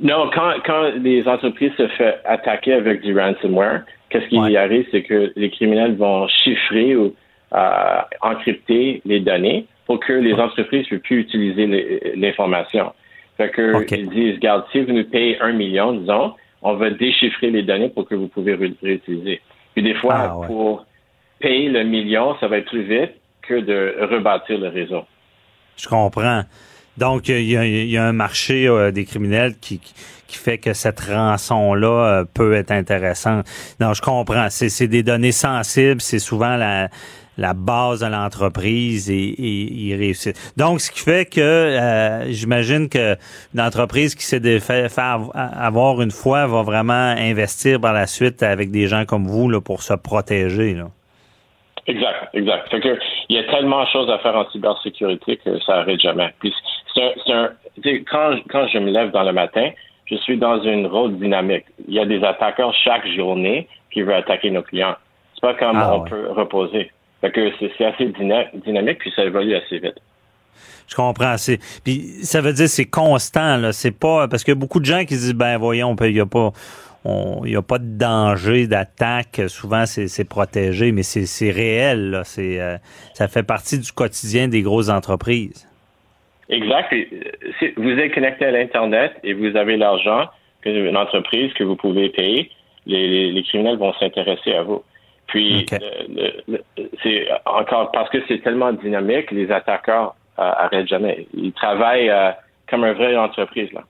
Non, 0.00 0.30
quand, 0.34 0.54
quand 0.64 0.90
les 1.00 1.26
entreprises 1.28 1.72
se 1.76 1.86
font 1.88 2.12
attaquer 2.24 2.74
avec 2.74 3.02
du 3.02 3.18
ransomware, 3.18 3.82
qu'est-ce 4.08 4.26
qui 4.26 4.36
y 4.36 4.56
arrive, 4.56 4.86
c'est 4.90 5.02
que 5.02 5.32
les 5.36 5.50
criminels 5.50 5.96
vont 5.96 6.26
chiffrer 6.28 6.96
ou 6.96 7.14
euh, 7.54 8.00
encrypter 8.22 9.02
les 9.04 9.20
données 9.20 9.66
pour 9.86 10.00
que 10.00 10.12
les 10.12 10.34
entreprises 10.34 10.86
ne 10.90 10.96
puissent 10.96 11.02
plus 11.02 11.20
utiliser 11.20 12.12
l'information. 12.16 12.92
Fait 13.36 13.50
que 13.50 13.94
ils 13.94 14.08
disent, 14.08 14.34
regarde, 14.36 14.64
si 14.72 14.80
vous 14.80 14.92
nous 14.92 15.04
payez 15.04 15.40
un 15.40 15.52
million, 15.52 15.92
disons, 15.92 16.34
on 16.62 16.74
va 16.74 16.90
déchiffrer 16.90 17.50
les 17.50 17.62
données 17.62 17.88
pour 17.88 18.06
que 18.08 18.14
vous 18.14 18.28
pouvez 18.28 18.54
réutiliser. 18.54 19.40
Puis 19.74 19.82
des 19.82 19.94
fois, 19.94 20.14
ah, 20.16 20.46
pour 20.46 20.86
payer 21.40 21.68
le 21.68 21.84
million, 21.84 22.36
ça 22.38 22.48
va 22.48 22.58
être 22.58 22.68
plus 22.68 22.82
vite 22.82 23.12
que 23.42 23.54
de 23.54 23.96
rebâtir 24.00 24.58
le 24.58 24.68
réseau. 24.68 25.02
Je 25.76 25.88
comprends. 25.88 26.42
Donc, 26.98 27.28
il 27.28 27.50
y, 27.50 27.96
a, 27.96 28.04
un 28.04 28.12
marché 28.12 28.66
euh, 28.66 28.90
des 28.90 29.04
criminels 29.04 29.54
qui, 29.60 29.78
qui 29.78 30.36
fait 30.36 30.58
que 30.58 30.74
cette 30.74 31.00
rançon-là 31.00 31.88
euh, 31.88 32.24
peut 32.24 32.54
être 32.54 32.70
intéressante. 32.70 33.46
Non, 33.80 33.94
je 33.94 34.02
comprends. 34.02 34.48
C'est 34.50 34.88
des 34.88 35.02
données 35.02 35.32
sensibles. 35.32 36.02
C'est 36.02 36.18
souvent 36.18 36.56
la, 36.56 36.88
la 37.38 37.54
base 37.54 38.00
de 38.00 38.06
l'entreprise 38.06 39.10
et, 39.10 39.88
et, 39.88 39.96
réussir. 39.96 40.34
Donc, 40.56 40.80
ce 40.80 40.90
qui 40.90 41.00
fait 41.00 41.24
que 41.24 41.40
euh, 41.40 42.30
j'imagine 42.30 42.88
que 42.88 43.16
l'entreprise 43.54 44.14
qui 44.14 44.24
s'est 44.24 44.40
fait 44.60 44.88
faire 44.88 45.20
avoir 45.34 46.02
une 46.02 46.10
fois 46.10 46.46
va 46.46 46.62
vraiment 46.62 46.92
investir 46.92 47.80
par 47.80 47.94
la 47.94 48.06
suite 48.06 48.42
avec 48.42 48.70
des 48.70 48.86
gens 48.86 49.04
comme 49.06 49.26
vous 49.26 49.48
là, 49.48 49.60
pour 49.60 49.82
se 49.82 49.94
protéger. 49.94 50.74
Là. 50.74 50.88
Exact, 51.86 52.28
exact. 52.34 52.70
Fait 52.70 52.80
que, 52.80 52.98
il 53.28 53.36
y 53.36 53.38
a 53.38 53.44
tellement 53.50 53.82
de 53.82 53.88
choses 53.88 54.10
à 54.10 54.18
faire 54.18 54.36
en 54.36 54.48
cybersécurité 54.50 55.38
que 55.38 55.58
ça 55.60 55.76
n'arrête 55.76 56.00
jamais. 56.00 56.32
C'est 56.94 57.32
un, 57.32 57.50
quand, 58.10 58.36
quand 58.50 58.66
je 58.68 58.78
me 58.78 58.90
lève 58.90 59.10
dans 59.10 59.22
le 59.22 59.32
matin, 59.32 59.70
je 60.06 60.16
suis 60.16 60.36
dans 60.38 60.60
une 60.62 60.86
rôle 60.86 61.16
dynamique. 61.18 61.64
Il 61.88 61.94
y 61.94 61.98
a 61.98 62.04
des 62.06 62.22
attaquants 62.22 62.72
chaque 62.84 63.06
journée 63.16 63.68
qui 63.92 64.02
veulent 64.02 64.14
attaquer 64.14 64.50
nos 64.50 64.62
clients. 64.62 64.96
C'est 65.34 65.40
pas 65.40 65.54
comme 65.54 65.76
Ah, 65.76 65.94
on 65.96 66.02
ouais. 66.02 66.10
peut 66.10 66.30
reposer. 66.30 66.90
Fait 67.20 67.30
que 67.30 67.50
c'est 67.58 67.84
assez 67.84 68.06
dyna- 68.06 68.50
dynamique 68.64 68.98
puis 68.98 69.12
ça 69.14 69.24
évolue 69.24 69.54
assez 69.54 69.78
vite. 69.78 69.94
Je 70.88 70.94
comprends. 70.96 71.38
C'est, 71.38 71.58
puis 71.84 72.00
ça 72.22 72.40
veut 72.40 72.52
dire 72.52 72.68
c'est 72.68 72.84
constant. 72.86 73.56
Là. 73.56 73.72
C'est 73.72 73.96
pas 73.96 74.28
parce 74.28 74.44
qu'il 74.44 74.52
y 74.52 74.56
a 74.56 74.60
beaucoup 74.60 74.80
de 74.80 74.84
gens 74.84 75.04
qui 75.04 75.14
se 75.14 75.20
disent 75.20 75.34
ben 75.34 75.56
voyons, 75.56 75.94
il 76.02 76.16
y 76.16 76.20
a 76.20 76.26
pas, 76.26 76.50
on, 77.04 77.42
il 77.44 77.52
y 77.52 77.56
a 77.56 77.62
pas 77.62 77.78
de 77.78 77.96
danger 77.96 78.66
d'attaque. 78.66 79.40
Souvent 79.46 79.86
c'est, 79.86 80.08
c'est 80.08 80.24
protégé, 80.24 80.92
mais 80.92 81.04
c'est, 81.04 81.26
c'est 81.26 81.50
réel. 81.50 82.10
Là. 82.10 82.24
C'est, 82.24 82.60
euh, 82.60 82.76
ça 83.14 83.28
fait 83.28 83.44
partie 83.44 83.78
du 83.78 83.92
quotidien 83.92 84.48
des 84.48 84.62
grosses 84.62 84.88
entreprises. 84.90 85.66
Exact. 86.52 86.92
Euh, 86.92 87.04
si 87.58 87.72
vous 87.76 87.90
êtes 87.98 88.14
connecté 88.14 88.44
à 88.44 88.50
l'Internet 88.52 89.12
et 89.24 89.32
vous 89.32 89.56
avez 89.56 89.76
l'argent, 89.76 90.28
une 90.64 90.96
entreprise 90.96 91.52
que 91.54 91.64
vous 91.64 91.76
pouvez 91.76 92.08
payer, 92.10 92.50
les, 92.86 93.08
les, 93.08 93.32
les 93.32 93.42
criminels 93.42 93.78
vont 93.78 93.92
s'intéresser 93.94 94.54
à 94.54 94.62
vous. 94.62 94.82
Puis, 95.26 95.66
c'est 97.02 97.26
encore 97.46 97.90
parce 97.90 98.10
que 98.10 98.18
c'est 98.28 98.38
tellement 98.42 98.72
dynamique, 98.72 99.30
les 99.30 99.50
attaquants 99.50 100.12
euh, 100.38 100.42
arrêtent 100.42 100.88
jamais. 100.88 101.26
Ils 101.34 101.52
travaillent 101.52 102.10
euh, 102.10 102.30
comme 102.68 102.84
une 102.84 102.92
vraie 102.94 103.16
entreprise. 103.16 103.72
Là. 103.72 103.82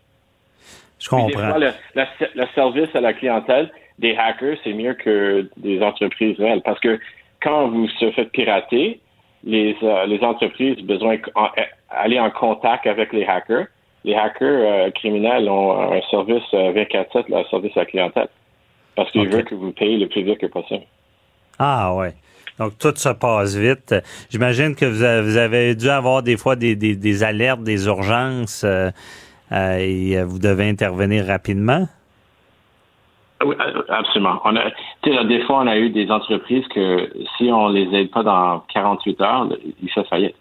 Je 1.01 1.09
Puis 1.09 1.16
comprends. 1.16 1.48
fois, 1.51 1.59
le, 1.59 1.70
le- 1.96 2.29
le 2.35 2.46
service 2.55 2.94
à 2.94 3.01
la 3.01 3.12
clientèle 3.12 3.70
des 3.98 4.16
hackers, 4.16 4.57
c'est 4.62 4.72
mieux 4.72 4.94
que 4.94 5.48
des 5.57 5.83
entreprises 5.83 6.38
réelles. 6.38 6.62
Parce 6.64 6.81
que 6.81 6.98
quand 7.42 7.68
vous 7.68 7.88
se 7.88 8.11
faites 8.12 8.31
pirater, 8.31 9.01
les, 9.44 9.76
euh, 9.83 10.07
les 10.07 10.20
entreprises 10.20 10.78
ont 10.81 10.87
besoin 10.87 11.16
d'aller 11.90 12.20
en 12.20 12.31
contact 12.31 12.87
avec 12.87 13.12
les 13.12 13.24
hackers. 13.24 13.66
Les 14.05 14.14
hackers 14.14 14.87
euh, 14.87 14.90
criminels 14.90 15.48
ont 15.48 15.92
un 15.92 16.00
service 16.11 16.42
euh, 16.55 16.72
24-7, 16.72 17.31
là, 17.31 17.38
un 17.38 17.50
service 17.50 17.76
à 17.76 17.81
la 17.81 17.87
clientèle. 17.87 18.28
Parce 18.96 19.11
qu'ils 19.11 19.28
veulent 19.28 19.44
que 19.44 19.55
vous 19.55 19.72
payez 19.72 19.96
le 19.96 20.09
plus 20.09 20.22
vite 20.22 20.38
que 20.38 20.46
possible. 20.46 20.85
Ah 21.59 21.94
ouais. 21.94 22.12
Donc 22.59 22.78
tout 22.78 22.94
se 22.94 23.09
passe 23.09 23.57
vite. 23.57 23.94
J'imagine 24.31 24.74
que 24.74 24.85
vous 24.85 25.02
avez, 25.02 25.22
vous 25.22 25.37
avez 25.37 25.74
dû 25.74 25.88
avoir 25.88 26.22
des 26.22 26.37
fois 26.37 26.57
des, 26.57 26.76
des, 26.76 26.94
des 26.96 27.22
alertes, 27.22 27.62
des 27.62 27.87
urgences 27.87 28.62
euh, 28.64 28.90
euh, 29.52 29.76
et 29.78 30.16
euh, 30.16 30.24
vous 30.24 30.38
devez 30.38 30.68
intervenir 30.68 31.26
rapidement. 31.26 31.88
Oui, 33.44 33.55
euh, 33.61 33.83
absolument. 33.88 34.40
On 34.44 34.55
a, 34.57 34.70
tu 34.70 35.11
sais, 35.11 35.11
là, 35.11 35.24
des 35.24 35.40
fois, 35.42 35.61
on 35.61 35.66
a 35.66 35.76
eu 35.78 35.90
des 35.90 36.11
entreprises 36.11 36.66
que 36.68 37.12
si 37.37 37.50
on 37.52 37.68
les 37.68 37.92
aide 37.94 38.11
pas 38.11 38.22
dans 38.22 38.61
48 38.72 39.20
heures, 39.20 39.48
ils 39.83 39.90
font 39.90 40.05
faillite. 40.05 40.35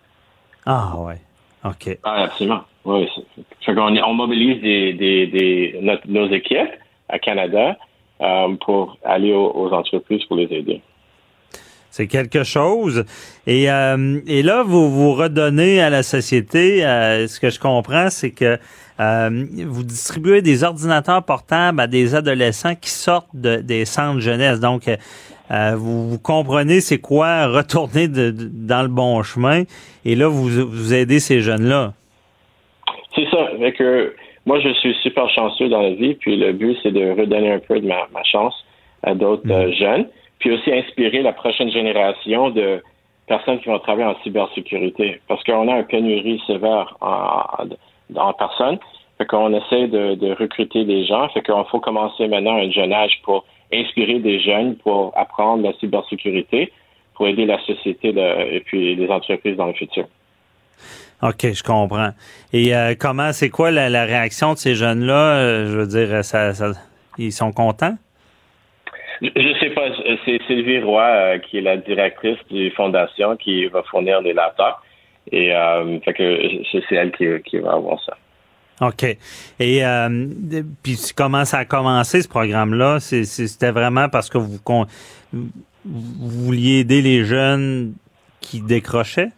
Ah 0.65 0.93
ouais. 0.97 1.17
OK. 1.65 1.97
Ah, 2.03 2.23
absolument. 2.23 2.61
Oui. 2.85 3.07
Fait 3.61 3.77
on 3.77 4.13
mobilise 4.13 4.61
des, 4.61 4.93
des, 4.93 5.27
des, 5.27 5.79
notre- 5.81 6.07
nos 6.07 6.27
équipes 6.29 6.71
à 7.09 7.19
Canada 7.19 7.77
euh, 8.21 8.55
pour 8.65 8.97
aller 9.03 9.33
aux, 9.33 9.51
aux 9.55 9.71
entreprises 9.73 10.23
pour 10.25 10.37
les 10.37 10.51
aider. 10.51 10.81
C'est 11.91 12.07
quelque 12.07 12.43
chose. 12.43 13.03
Et, 13.45 13.69
euh, 13.69 14.19
et 14.25 14.41
là, 14.43 14.63
vous 14.63 14.89
vous 14.89 15.13
redonnez 15.13 15.81
à 15.81 15.89
la 15.89 16.03
société. 16.03 16.85
euh, 16.85 17.27
ce 17.27 17.39
que 17.39 17.49
je 17.49 17.59
comprends, 17.59 18.09
c'est 18.09 18.31
que 18.31 18.57
euh, 18.99 19.45
vous 19.67 19.83
distribuez 19.83 20.41
des 20.41 20.63
ordinateurs 20.63 21.23
portables 21.23 21.79
à 21.81 21.87
des 21.87 22.15
adolescents 22.15 22.75
qui 22.75 22.89
sortent 22.89 23.27
de- 23.35 23.57
des 23.57 23.83
centres 23.85 24.19
jeunesse. 24.21 24.59
Donc, 24.59 24.83
vous, 25.75 26.09
vous 26.11 26.19
comprenez 26.19 26.79
c'est 26.79 26.99
quoi 26.99 27.47
retourner 27.47 28.07
de- 28.07 28.31
de- 28.31 28.49
dans 28.51 28.83
le 28.83 28.87
bon 28.87 29.21
chemin. 29.21 29.63
Et 30.05 30.15
là, 30.15 30.27
vous, 30.29 30.47
vous 30.47 30.93
aidez 30.93 31.19
ces 31.19 31.41
jeunes-là. 31.41 31.93
C'est 33.15 33.25
ça. 33.29 33.49
Moi, 34.45 34.59
je 34.61 34.69
suis 34.75 34.95
super 35.03 35.29
chanceux 35.29 35.67
dans 35.69 35.81
la 35.81 35.91
vie, 35.93 36.15
puis 36.15 36.37
le 36.37 36.53
but, 36.53 36.75
c'est 36.81 36.91
de 36.91 37.11
redonner 37.19 37.51
un 37.51 37.59
peu 37.59 37.79
de 37.79 37.85
ma, 37.87 38.07
ma 38.13 38.23
chance 38.23 38.55
à 39.03 39.13
d'autres 39.13 39.49
euh, 39.51 39.71
jeunes, 39.77 40.07
puis 40.41 40.51
aussi 40.51 40.71
inspirer 40.73 41.21
la 41.21 41.31
prochaine 41.33 41.71
génération 41.71 42.49
de 42.49 42.83
personnes 43.27 43.59
qui 43.61 43.69
vont 43.69 43.79
travailler 43.79 44.05
en 44.07 44.15
cybersécurité, 44.23 45.21
parce 45.29 45.41
qu'on 45.45 45.67
a 45.71 45.77
une 45.77 45.85
pénurie 45.85 46.41
sévère 46.45 46.97
en, 46.99 47.43
en, 48.15 48.19
en 48.27 48.33
personnes. 48.33 48.77
Fait 49.17 49.25
qu'on 49.25 49.53
essaie 49.53 49.87
de, 49.87 50.15
de 50.15 50.33
recruter 50.33 50.83
des 50.83 51.05
gens. 51.05 51.29
Fait 51.29 51.41
qu'on 51.41 51.63
faut 51.65 51.79
commencer 51.79 52.27
maintenant 52.27 52.57
à 52.57 52.61
un 52.61 52.71
jeune 52.71 52.91
âge 52.91 53.21
pour 53.23 53.45
inspirer 53.71 54.19
des 54.19 54.39
jeunes 54.41 54.75
pour 54.77 55.13
apprendre 55.15 55.63
la 55.63 55.73
cybersécurité, 55.79 56.73
pour 57.13 57.27
aider 57.27 57.45
la 57.45 57.59
société 57.65 58.11
de- 58.11 58.53
et 58.55 58.59
puis 58.61 58.95
les 58.95 59.09
entreprises 59.09 59.55
dans 59.55 59.67
le 59.67 59.73
futur. 59.73 60.05
OK, 61.21 61.53
je 61.53 61.63
comprends. 61.63 62.09
Et 62.51 62.75
euh, 62.75 62.95
comment, 62.99 63.31
c'est 63.31 63.49
quoi 63.51 63.69
la, 63.69 64.05
réaction 64.05 64.53
de 64.53 64.57
ces 64.57 64.73
jeunes-là? 64.73 65.35
Euh, 65.35 65.67
je 65.67 65.77
veux 65.77 65.87
dire, 65.87 66.25
ça, 66.25 66.53
ça- 66.55 66.73
ils 67.19 67.31
sont 67.31 67.51
contents? 67.51 67.95
Je 69.21 69.29
je 69.35 69.59
sais 69.59 69.69
pas, 69.69 69.87
c'est 70.25 70.41
Sylvie 70.47 70.79
Roy 70.79 71.03
euh, 71.03 71.37
qui 71.39 71.59
est 71.59 71.61
la 71.61 71.77
directrice 71.77 72.37
du 72.49 72.71
fondation 72.71 73.35
qui 73.37 73.65
va 73.67 73.83
fournir 73.83 74.21
les 74.21 74.33
laptops. 74.33 74.77
Et 75.31 75.53
euh, 75.55 75.99
fait 75.99 76.13
que 76.13 76.39
c'est 76.71 76.95
elle 76.95 77.11
qui, 77.11 77.25
qui 77.45 77.59
va 77.59 77.73
avoir 77.73 77.99
ça. 78.03 78.17
OK. 78.87 79.03
Et 79.59 79.85
euh, 79.85 80.27
puis 80.81 80.97
comment 81.15 81.45
ça 81.45 81.59
a 81.59 81.65
commencé 81.65 82.21
ce 82.23 82.27
programme-là? 82.27 82.99
C'était 82.99 83.69
vraiment 83.69 84.09
parce 84.09 84.27
que 84.29 84.39
vous, 84.39 84.57
vouliez 85.85 86.79
aider 86.79 87.01
les 87.03 87.23
jeunes 87.23 87.93
qui 88.39 88.61
décrochaient? 88.61 89.29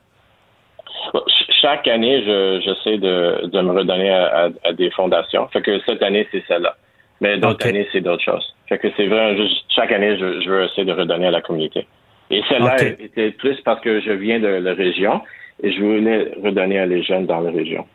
Ch- 0.88 1.48
Chaque 1.62 1.88
année, 1.90 2.24
je- 2.26 2.62
j'essaie 2.64 2.98
de, 2.98 3.48
de 3.48 3.62
me 3.62 3.72
redonner 3.72 4.10
à, 4.12 4.46
à- 4.46 4.50
à 4.70 4.74
des 4.74 4.90
fondations. 4.92 5.48
Fait 5.50 5.62
que 5.62 5.78
cette 5.86 6.02
année, 6.04 6.26
c'est 6.32 6.44
celle-là. 6.48 6.76
Mais 7.22 7.38
d'autres 7.38 7.68
années, 7.68 7.88
c'est 7.92 8.02
d'autres 8.02 8.24
choses. 8.24 8.56
Fait 8.68 8.78
que 8.78 8.88
c'est 8.98 9.08
vrai, 9.08 9.38
juste 9.38 9.66
chaque 9.70 9.92
année, 9.92 10.18
je, 10.18 10.42
je 10.42 10.50
veux 10.50 10.64
essayer 10.66 10.86
de 10.86 10.94
redonner 10.94 11.28
à 11.28 11.32
la 11.32 11.42
communauté. 11.42 11.88
Et 12.30 12.42
celle-là 12.50 12.82
était 12.82 13.32
plus 13.32 13.60
parce 13.64 13.82
que 13.82 14.02
je 14.02 14.12
viens 14.12 14.40
de 14.40 14.48
la 14.48 14.74
région 14.74 15.22
et 15.62 15.72
je 15.72 15.82
voulais 15.82 16.32
redonner 16.44 16.80
à 16.80 16.86
les 16.86 17.04
jeunes 17.04 17.26
dans 17.26 17.42
la 17.42 17.52
région. 17.52 17.86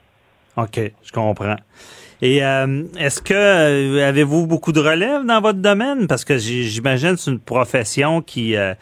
OK, 0.56 0.80
je 1.02 1.12
comprends. 1.12 1.56
Et 2.20 2.44
euh, 2.44 2.84
est-ce 2.98 3.22
que 3.22 3.34
euh, 3.34 4.08
avez-vous 4.08 4.46
beaucoup 4.46 4.72
de 4.72 4.80
relève 4.80 5.24
dans 5.24 5.40
votre 5.40 5.60
domaine? 5.60 6.06
Parce 6.08 6.24
que 6.24 6.36
j'imagine 6.36 7.12
que 7.12 7.20
c'est 7.20 7.30
une 7.30 7.38
profession 7.38 8.22
qui, 8.22 8.56
euh, 8.56 8.74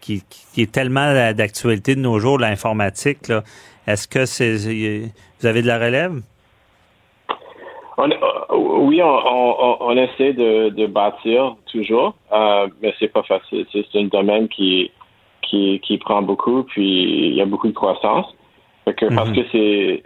qui 0.00 0.22
qui 0.28 0.62
est 0.62 0.70
tellement 0.70 1.12
d'actualité 1.32 1.96
de 1.96 2.00
nos 2.00 2.18
jours, 2.20 2.38
l'informatique. 2.38 3.32
Est-ce 3.86 4.06
que 4.06 4.26
c'est 4.26 4.54
vous 5.40 5.46
avez 5.46 5.62
de 5.62 5.66
la 5.66 5.78
relève? 5.78 6.20
On, 7.96 8.10
euh, 8.10 8.16
oui, 8.56 9.00
on, 9.02 9.06
on, 9.06 9.76
on 9.80 9.96
essaie 9.96 10.32
de, 10.32 10.70
de 10.70 10.86
bâtir 10.86 11.56
toujours, 11.70 12.14
euh, 12.32 12.66
mais 12.82 12.92
c'est 12.98 13.08
pas 13.12 13.22
facile. 13.22 13.66
C'est 13.72 13.84
un 13.98 14.04
domaine 14.04 14.48
qui, 14.48 14.90
qui, 15.42 15.80
qui 15.80 15.98
prend 15.98 16.20
beaucoup, 16.22 16.64
puis 16.64 17.28
il 17.28 17.34
y 17.34 17.40
a 17.40 17.46
beaucoup 17.46 17.68
de 17.68 17.72
croissance. 17.72 18.26
Fait 18.84 18.94
que, 18.94 19.14
Parce 19.14 19.30
Mhm. 19.30 19.36
que 19.36 19.42
c'est 19.52 20.02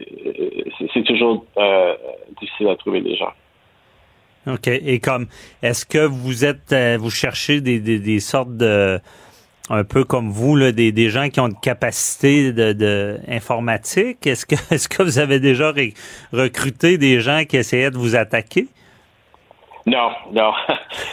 c'est- 0.78 0.88
c'est 0.94 1.02
toujours 1.02 1.44
euh, 1.56 1.94
difficile 2.40 2.68
à 2.68 2.76
trouver 2.76 3.00
des 3.00 3.16
gens. 3.16 3.32
OK. 4.46 4.68
Et 4.68 5.00
comme, 5.00 5.26
est-ce 5.62 5.84
que 5.84 6.06
vous 6.06 6.44
êtes, 6.44 6.72
euh, 6.72 6.96
vous 6.98 7.10
cherchez 7.10 7.60
des, 7.60 7.80
des, 7.80 7.98
des 7.98 8.20
sortes 8.20 8.56
de, 8.56 8.98
un 9.70 9.84
peu 9.84 10.04
comme 10.04 10.30
vous, 10.30 10.56
là, 10.56 10.72
des, 10.72 10.92
des 10.92 11.10
gens 11.10 11.28
qui 11.28 11.40
ont 11.40 11.48
une 11.48 11.60
capacité 11.60 12.52
de, 12.52 12.72
de 12.72 13.18
informatique? 13.28 14.26
Est-ce 14.26 14.46
que, 14.46 14.54
est-ce 14.74 14.88
que 14.88 15.02
vous 15.02 15.18
avez 15.18 15.40
déjà 15.40 15.72
recruté 16.32 16.98
des 16.98 17.20
gens 17.20 17.42
qui 17.48 17.56
essayaient 17.56 17.90
de 17.90 17.96
vous 17.98 18.16
attaquer? 18.16 18.66
Non, 19.86 20.10
non. 20.32 20.52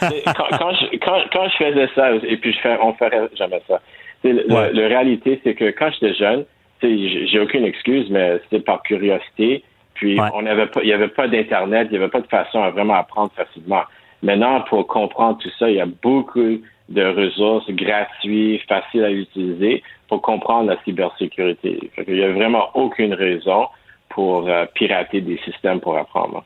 quand, 0.00 0.58
quand, 0.58 0.72
je, 0.74 0.96
quand, 0.98 1.20
quand 1.32 1.48
je 1.48 1.56
faisais 1.64 1.88
ça, 1.94 2.12
et 2.14 2.36
puis 2.36 2.52
je 2.52 2.58
fais, 2.60 2.76
on 2.82 2.92
ferait 2.94 3.28
jamais 3.36 3.62
ça. 3.68 3.80
Le, 4.24 4.52
Ouais. 4.52 4.72
le 4.72 4.86
réalité, 4.86 5.40
c'est 5.44 5.54
que 5.54 5.70
quand 5.70 5.90
j'étais 5.92 6.14
jeune, 6.14 6.44
j'ai 6.82 7.26
j'ai 7.26 7.40
aucune 7.40 7.64
excuse, 7.64 8.06
mais 8.10 8.38
c'était 8.44 8.60
par 8.62 8.82
curiosité. 8.82 9.62
Puis 9.94 10.20
Ouais. 10.20 10.28
on 10.34 10.42
n'avait 10.42 10.66
pas, 10.66 10.80
il 10.82 10.86
n'y 10.88 10.92
avait 10.92 11.08
pas 11.08 11.26
d'internet, 11.26 11.88
il 11.90 11.96
n'y 11.96 12.02
avait 12.04 12.10
pas 12.10 12.20
de 12.20 12.26
façon 12.26 12.62
à 12.62 12.70
vraiment 12.70 12.94
apprendre 12.94 13.30
facilement. 13.34 13.82
Maintenant, 14.22 14.60
pour 14.62 14.86
comprendre 14.86 15.38
tout 15.38 15.50
ça, 15.58 15.70
il 15.70 15.76
y 15.76 15.80
a 15.80 15.86
beaucoup 15.86 16.60
de 16.88 17.04
ressources 17.04 17.70
gratuites, 17.70 18.62
faciles 18.68 19.04
à 19.04 19.10
utiliser 19.10 19.82
pour 20.08 20.22
comprendre 20.22 20.70
la 20.70 20.82
cybersécurité. 20.84 21.90
Fait 21.94 22.04
qu'il 22.04 22.14
n'y 22.14 22.24
a 22.24 22.32
vraiment 22.32 22.70
aucune 22.74 23.14
raison 23.14 23.66
pour 24.08 24.48
euh, 24.48 24.66
pirater 24.74 25.20
des 25.20 25.38
systèmes 25.44 25.80
pour 25.80 25.96
apprendre. 25.96 26.44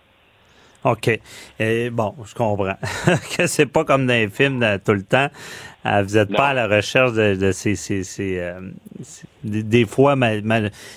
OK. 0.84 1.10
Et 1.58 1.90
bon, 1.90 2.14
je 2.24 2.34
comprends. 2.34 2.74
que 3.36 3.46
c'est 3.46 3.66
pas 3.66 3.84
comme 3.84 4.06
dans 4.06 4.14
les 4.14 4.28
films 4.28 4.60
là, 4.60 4.78
tout 4.78 4.94
le 4.94 5.02
temps. 5.02 5.28
Euh, 5.86 6.02
vous 6.06 6.16
n'êtes 6.16 6.34
pas 6.34 6.48
à 6.48 6.54
la 6.54 6.66
recherche 6.66 7.12
de, 7.12 7.34
de 7.34 7.52
ces, 7.52 7.74
ces, 7.74 8.04
ces, 8.04 8.38
euh, 8.38 8.60
des, 9.44 9.86
fois, 9.86 10.14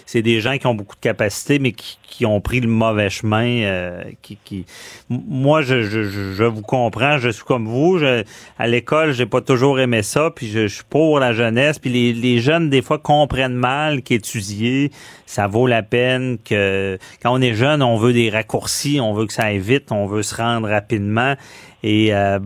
c'est 0.05 0.21
des 0.21 0.41
gens 0.41 0.57
qui 0.57 0.67
ont 0.67 0.75
beaucoup 0.75 0.95
de 0.95 1.01
capacité, 1.01 1.57
mais 1.57 1.71
qui, 1.71 2.25
ont 2.25 2.41
pris 2.41 2.59
le 2.59 2.67
mauvais 2.67 3.09
chemin. 3.09 3.63
Euh, 3.63 4.03
qui, 4.21 4.37
qui, 4.43 4.65
moi, 5.09 5.61
je, 5.61 5.83
je, 5.83 6.03
je, 6.03 6.43
vous 6.43 6.61
comprends. 6.61 7.17
Je 7.17 7.29
suis 7.29 7.43
comme 7.43 7.65
vous. 7.65 7.97
Je, 7.97 8.23
à 8.59 8.67
l'école, 8.67 9.13
j'ai 9.13 9.25
pas 9.25 9.41
toujours 9.41 9.79
aimé 9.79 10.03
ça. 10.03 10.31
Puis 10.35 10.47
je, 10.49 10.67
suis 10.67 10.83
pour 10.89 11.19
la 11.19 11.33
jeunesse. 11.33 11.79
Puis 11.79 11.89
les, 11.89 12.13
les 12.13 12.39
jeunes, 12.39 12.69
des 12.69 12.81
fois, 12.81 12.99
comprennent 12.99 13.55
mal 13.55 14.03
qu'étudier, 14.03 14.91
ça 15.25 15.47
vaut 15.47 15.65
la 15.65 15.81
peine. 15.81 16.37
Que 16.43 16.97
quand 17.21 17.33
on 17.33 17.41
est 17.41 17.55
jeune, 17.55 17.81
on 17.81 17.97
veut 17.97 18.13
des 18.13 18.29
raccourcis, 18.29 18.99
on 18.99 19.13
veut 19.13 19.25
que 19.25 19.33
ça 19.33 19.43
aille 19.43 19.59
vite, 19.59 19.91
on 19.91 20.05
veut 20.05 20.23
se 20.23 20.35
rendre 20.35 20.67
rapidement. 20.67 21.35
Et 21.83 22.13
euh, 22.13 22.39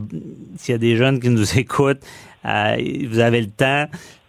s'il 0.57 0.73
y 0.73 0.75
a 0.75 0.79
des 0.79 0.97
jeunes 0.97 1.19
qui 1.19 1.29
nous 1.29 1.57
écoutent, 1.59 2.01
vous 3.09 3.19
avez 3.19 3.41
le 3.41 3.49
temps 3.49 3.87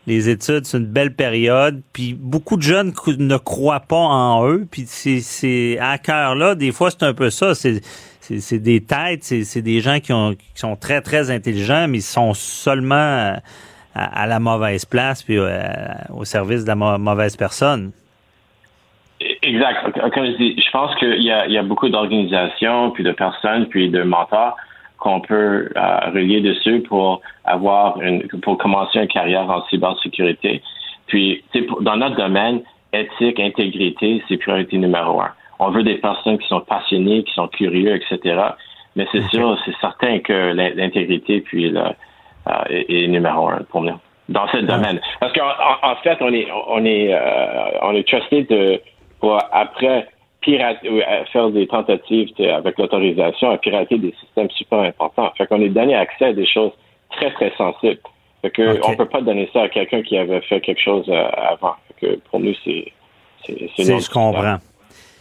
les 0.08 0.30
études, 0.30 0.64
c'est 0.64 0.78
une 0.78 0.86
belle 0.86 1.14
période. 1.14 1.82
Puis 1.92 2.16
beaucoup 2.18 2.56
de 2.56 2.62
jeunes 2.62 2.92
ne 3.18 3.36
croient 3.36 3.80
pas 3.80 3.96
en 3.96 4.48
eux. 4.48 4.66
Puis 4.68 4.84
c'est 4.86 5.78
à 5.78 5.98
cœur 5.98 6.34
là, 6.34 6.54
des 6.54 6.72
fois 6.72 6.90
c'est 6.90 7.04
un 7.04 7.14
peu 7.14 7.30
ça. 7.30 7.54
C'est 7.54 8.58
des 8.58 8.82
têtes, 8.82 9.22
c'est 9.22 9.62
des 9.62 9.80
gens 9.80 10.00
qui, 10.00 10.12
ont, 10.12 10.34
sont 10.54 10.76
très 10.76 11.00
très 11.00 11.30
intelligents, 11.30 11.86
mais 11.88 11.98
ils 11.98 12.02
sont 12.02 12.34
seulement 12.34 13.36
à, 13.94 14.26
la 14.26 14.40
mauvaise 14.40 14.84
place 14.84 15.22
puis 15.22 15.38
euh, 15.38 15.58
au 16.14 16.24
service 16.24 16.64
de 16.64 16.68
la 16.68 16.74
mauvaise 16.74 17.36
personne. 17.36 17.92
Exact. 19.42 19.98
Comme 20.14 20.26
je 20.26 20.36
dis, 20.36 20.62
je 20.64 20.70
pense 20.70 20.94
qu'il 20.96 21.20
y 21.22 21.26
y 21.26 21.58
a 21.58 21.62
beaucoup 21.62 21.88
d'organisations, 21.88 22.92
puis 22.92 23.02
de 23.02 23.12
personnes, 23.12 23.66
puis 23.66 23.90
de 23.90 24.02
mentors 24.02 24.56
qu'on 24.98 25.20
peut 25.20 25.70
euh, 25.76 25.98
relier 26.12 26.40
dessus 26.40 26.80
pour 26.80 27.20
avoir 27.44 28.00
une, 28.00 28.26
pour 28.42 28.58
commencer 28.58 28.98
une 28.98 29.08
carrière 29.08 29.48
en 29.48 29.64
cybersécurité. 29.66 30.62
Puis, 31.06 31.42
dans 31.80 31.96
notre 31.96 32.16
domaine, 32.16 32.62
éthique, 32.92 33.40
intégrité, 33.40 34.22
c'est 34.28 34.36
priorité 34.36 34.76
numéro 34.76 35.20
un. 35.20 35.30
On 35.58 35.70
veut 35.70 35.82
des 35.82 35.96
personnes 35.96 36.38
qui 36.38 36.46
sont 36.48 36.60
passionnées, 36.60 37.24
qui 37.24 37.32
sont 37.34 37.48
curieux, 37.48 37.96
etc. 37.96 38.40
Mais 38.96 39.06
c'est 39.12 39.22
sûr, 39.28 39.58
c'est 39.64 39.74
certain 39.80 40.18
que 40.20 40.52
l'intégrité 40.52 41.40
puis 41.40 41.70
le, 41.70 41.80
euh, 41.80 42.52
est, 42.68 43.06
numéro 43.08 43.48
un 43.48 43.62
pour 43.70 43.82
nous 43.82 43.98
dans 44.28 44.46
ce 44.48 44.58
domaine. 44.58 45.00
Parce 45.20 45.32
qu'en 45.32 45.50
en, 45.82 45.96
fait, 45.96 46.18
on 46.20 46.32
est 46.32 46.48
on 46.68 46.84
est 46.84 47.14
euh, 47.14 47.78
on 47.82 47.94
est 47.94 48.06
trusté 48.06 48.42
de 48.44 48.80
pour 49.20 49.38
après 49.52 50.08
faire 50.42 51.50
des 51.50 51.66
tentatives 51.66 52.30
avec 52.38 52.78
l'autorisation 52.78 53.50
à 53.50 53.58
pirater 53.58 53.98
des 53.98 54.14
systèmes 54.20 54.50
super 54.50 54.80
importants. 54.80 55.30
Fait 55.36 55.46
qu'on 55.46 55.60
est 55.60 55.68
donné 55.68 55.94
accès 55.94 56.26
à 56.26 56.32
des 56.32 56.46
choses 56.46 56.72
très, 57.10 57.30
très 57.32 57.52
sensibles. 57.56 58.00
Fait 58.42 58.50
que 58.50 58.78
on 58.88 58.96
peut 58.96 59.08
pas 59.08 59.20
donner 59.20 59.48
ça 59.52 59.62
à 59.62 59.68
quelqu'un 59.68 60.02
qui 60.02 60.16
avait 60.16 60.40
fait 60.42 60.60
quelque 60.60 60.80
chose 60.80 61.04
euh, 61.08 61.28
avant. 61.36 61.74
Fait 61.88 62.06
que 62.06 62.16
pour 62.30 62.40
nous, 62.40 62.54
c'est 62.64 62.92
c'est 63.44 63.68
c'est 63.76 64.00
je 64.00 64.10
comprends 64.10 64.58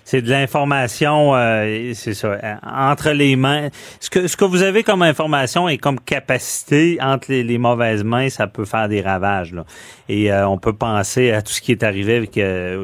c'est 0.07 0.21
de 0.21 0.29
l'information, 0.29 1.35
euh, 1.35 1.91
c'est 1.93 2.13
ça, 2.13 2.29
euh, 2.29 2.55
entre 2.63 3.09
les 3.09 3.35
mains. 3.35 3.67
Ce 3.99 4.09
que, 4.09 4.27
ce 4.27 4.37
que 4.37 4.45
vous 4.45 4.63
avez 4.63 4.81
comme 4.81 5.01
information 5.01 5.67
et 5.67 5.77
comme 5.77 5.99
capacité 5.99 6.97
entre 7.01 7.29
les, 7.29 7.57
mauvaises 7.57 8.05
mains, 8.05 8.29
ça 8.29 8.47
peut 8.47 8.63
faire 8.63 8.87
des 8.87 9.01
ravages. 9.01 9.51
Là. 9.51 9.65
Et 10.07 10.31
euh, 10.31 10.47
on 10.47 10.57
peut 10.57 10.71
penser 10.71 11.31
à 11.31 11.41
tout 11.41 11.51
ce 11.51 11.59
qui 11.59 11.73
est 11.73 11.83
arrivé 11.83 12.15
avec, 12.15 12.39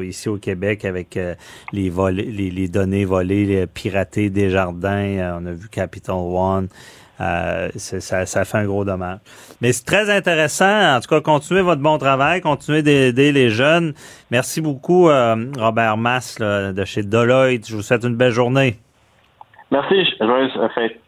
ici 0.06 0.28
au 0.28 0.36
Québec 0.36 0.84
avec 0.84 1.18
les, 1.72 1.90
les, 2.12 2.50
les, 2.50 2.68
données 2.68 3.06
volées, 3.06 3.46
les 3.46 3.66
piratées 3.66 4.28
des 4.28 4.50
jardins. 4.50 5.38
on 5.40 5.46
a 5.46 5.52
vu 5.52 5.70
Capital 5.70 6.16
One. 6.16 6.68
Euh, 7.20 7.68
ça, 7.76 8.26
ça 8.26 8.44
fait 8.44 8.58
un 8.58 8.64
gros 8.64 8.84
dommage. 8.84 9.18
Mais 9.60 9.72
c'est 9.72 9.84
très 9.84 10.10
intéressant. 10.10 10.96
En 10.96 11.00
tout 11.00 11.08
cas, 11.08 11.20
continuez 11.20 11.62
votre 11.62 11.80
bon 11.80 11.98
travail, 11.98 12.40
continuez 12.40 12.82
d'aider 12.82 13.32
les 13.32 13.50
jeunes. 13.50 13.94
Merci 14.30 14.60
beaucoup, 14.60 15.08
euh, 15.08 15.36
Robert 15.56 15.96
Mass 15.96 16.38
de 16.38 16.84
chez 16.84 17.02
Deloitte. 17.02 17.68
Je 17.68 17.76
vous 17.76 17.82
souhaite 17.82 18.04
une 18.04 18.16
belle 18.16 18.32
journée. 18.32 18.78
Merci. 19.70 20.04
Joyeuse 20.20 20.52
fête. 20.74 21.00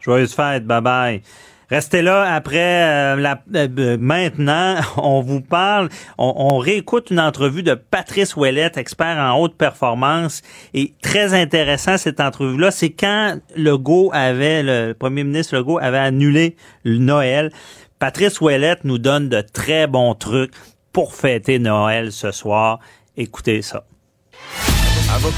Joyeuse 0.00 0.34
fête. 0.34 0.64
Bye 0.64 0.80
bye. 0.80 1.22
Restez 1.70 2.02
là 2.02 2.34
après 2.34 2.82
euh, 2.82 3.16
la, 3.16 3.40
euh, 3.54 3.96
maintenant, 4.00 4.76
on 4.96 5.20
vous 5.20 5.40
parle, 5.40 5.88
on, 6.18 6.58
réécoute 6.58 7.10
une 7.10 7.20
entrevue 7.20 7.62
de 7.62 7.74
Patrice 7.74 8.34
Ouellette, 8.36 8.76
expert 8.76 9.16
en 9.18 9.38
haute 9.38 9.56
performance 9.56 10.42
et 10.74 10.94
très 11.00 11.32
intéressant 11.32 11.96
cette 11.96 12.20
entrevue 12.20 12.58
là, 12.58 12.70
c'est 12.72 12.90
quand 12.90 13.38
Legault 13.56 14.10
avait 14.12 14.62
le 14.62 14.94
premier 14.94 15.22
ministre 15.22 15.56
Legault 15.56 15.78
avait 15.78 15.98
annulé 15.98 16.56
le 16.82 16.98
Noël. 16.98 17.52
Patrice 18.00 18.40
Ouellette 18.40 18.84
nous 18.84 18.98
donne 18.98 19.28
de 19.28 19.40
très 19.40 19.86
bons 19.86 20.14
trucs 20.14 20.52
pour 20.92 21.14
fêter 21.14 21.58
Noël 21.58 22.10
ce 22.10 22.32
soir. 22.32 22.80
Écoutez 23.16 23.62
ça. 23.62 23.84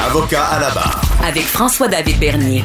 Avocat 0.01 0.45
à 0.45 0.61
la 0.61 0.71
barre. 0.71 1.01
Avec 1.27 1.45
François-David 1.45 2.19
Bernier. 2.19 2.63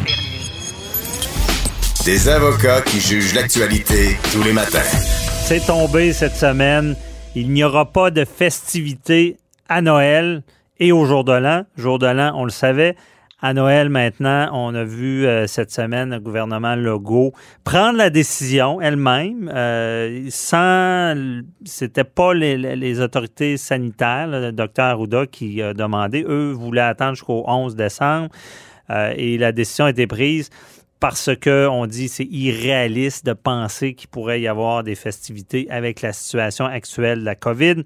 Des 2.08 2.30
avocats 2.30 2.80
qui 2.84 3.02
jugent 3.02 3.34
l'actualité 3.34 4.16
tous 4.32 4.42
les 4.42 4.54
matins. 4.54 4.80
C'est 4.80 5.66
tombé 5.68 6.14
cette 6.14 6.38
semaine. 6.38 6.96
Il 7.36 7.52
n'y 7.52 7.66
aura 7.66 7.92
pas 7.92 8.12
de 8.12 8.24
festivités 8.24 9.36
à 9.68 9.82
Noël 9.82 10.42
et 10.80 10.94
au 10.94 11.04
jour 11.04 11.26
de 11.26 11.34
l'an. 11.34 11.66
Jour 11.76 12.00
de 12.00 12.08
l'an, 12.08 12.32
on 12.34 12.46
le 12.46 12.50
savait. 12.50 12.96
À 13.42 13.54
Noël, 13.54 13.90
maintenant, 13.90 14.50
on 14.54 14.74
a 14.74 14.86
vu 14.86 15.26
euh, 15.26 15.48
cette 15.48 15.70
semaine 15.70 16.12
le 16.12 16.22
gouvernement 16.22 16.76
Legault 16.76 17.34
prendre 17.66 17.98
la 17.98 18.10
décision 18.10 18.80
elle-même, 18.80 19.52
euh, 19.54 20.28
sans, 20.30 21.42
c'était 21.66 22.06
pas 22.06 22.34
les, 22.34 23.02
autorités 23.02 23.58
sanitaires, 23.58 24.28
le 24.28 24.54
docteur 24.54 24.86
Arruda 24.86 25.26
qui 25.26 25.62
a 25.62 25.74
demandé, 25.74 26.24
eux 26.26 26.54
voulaient 26.54 26.80
attendre 26.80 27.16
jusqu'au 27.16 27.44
11 27.46 27.76
décembre, 27.76 28.30
euh, 28.92 29.14
et 29.18 29.38
la 29.38 29.52
décision 29.52 29.86
a 29.86 29.90
été 29.90 30.08
prise 30.08 30.50
parce 31.00 31.30
que 31.36 31.68
on 31.68 31.86
dit 31.86 32.08
c'est 32.08 32.26
irréaliste 32.26 33.26
de 33.26 33.34
penser 33.34 33.94
qu'il 33.94 34.10
pourrait 34.10 34.42
y 34.42 34.48
avoir 34.48 34.84
des 34.84 34.96
festivités 34.96 35.68
avec 35.70 36.02
la 36.02 36.14
situation 36.14 36.66
actuelle 36.66 37.20
de 37.20 37.26
la 37.26 37.36
COVID. 37.36 37.84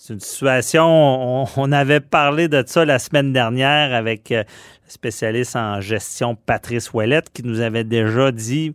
C'est 0.00 0.14
une 0.14 0.20
situation, 0.20 0.86
on, 1.56 1.72
avait 1.72 1.98
parlé 1.98 2.46
de 2.46 2.62
ça 2.64 2.84
la 2.84 3.00
semaine 3.00 3.32
dernière 3.32 3.92
avec 3.92 4.30
euh, 4.30 4.44
le 4.84 4.90
spécialiste 4.90 5.56
en 5.56 5.80
gestion 5.80 6.36
Patrice 6.36 6.92
Ouellette 6.92 7.30
qui 7.32 7.42
nous 7.42 7.60
avait 7.60 7.82
déjà 7.82 8.30
dit 8.30 8.74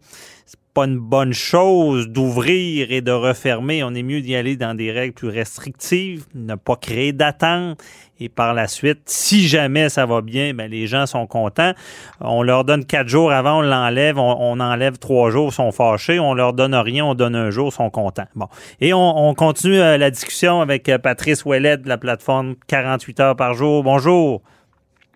pas 0.73 0.85
une 0.85 0.97
bonne 0.97 1.33
chose 1.33 2.07
d'ouvrir 2.07 2.91
et 2.91 3.01
de 3.01 3.11
refermer. 3.11 3.83
On 3.83 3.93
est 3.93 4.03
mieux 4.03 4.21
d'y 4.21 4.35
aller 4.35 4.55
dans 4.55 4.73
des 4.73 4.91
règles 4.91 5.13
plus 5.13 5.29
restrictives, 5.29 6.25
ne 6.33 6.55
pas 6.55 6.75
créer 6.75 7.13
d'attente. 7.13 7.81
Et 8.19 8.29
par 8.29 8.53
la 8.53 8.67
suite, 8.67 9.01
si 9.05 9.47
jamais 9.47 9.89
ça 9.89 10.05
va 10.05 10.21
bien, 10.21 10.53
ben 10.53 10.69
les 10.69 10.87
gens 10.87 11.05
sont 11.05 11.27
contents. 11.27 11.73
On 12.21 12.41
leur 12.41 12.63
donne 12.63 12.85
quatre 12.85 13.07
jours 13.07 13.31
avant, 13.31 13.59
on 13.59 13.61
l'enlève, 13.61 14.17
on, 14.17 14.59
enlève 14.59 14.97
trois 14.97 15.29
jours, 15.29 15.49
ils 15.49 15.55
sont 15.55 15.71
fâchés. 15.71 16.19
On 16.19 16.33
leur 16.33 16.53
donne 16.53 16.73
rien, 16.73 17.05
on 17.05 17.15
donne 17.15 17.35
un 17.35 17.49
jour, 17.49 17.69
ils 17.71 17.75
sont 17.75 17.89
contents. 17.89 18.27
Bon. 18.35 18.47
Et 18.79 18.93
on, 18.93 19.33
continue 19.33 19.79
euh, 19.79 19.97
la 19.97 20.09
discussion 20.09 20.61
avec 20.61 20.89
euh, 20.89 20.97
Patrice 20.97 21.43
Ouellet 21.43 21.77
de 21.77 21.89
la 21.89 21.97
plateforme 21.97 22.55
48 22.67 23.19
heures 23.19 23.35
par 23.35 23.53
jour. 23.53 23.83
Bonjour. 23.83 24.41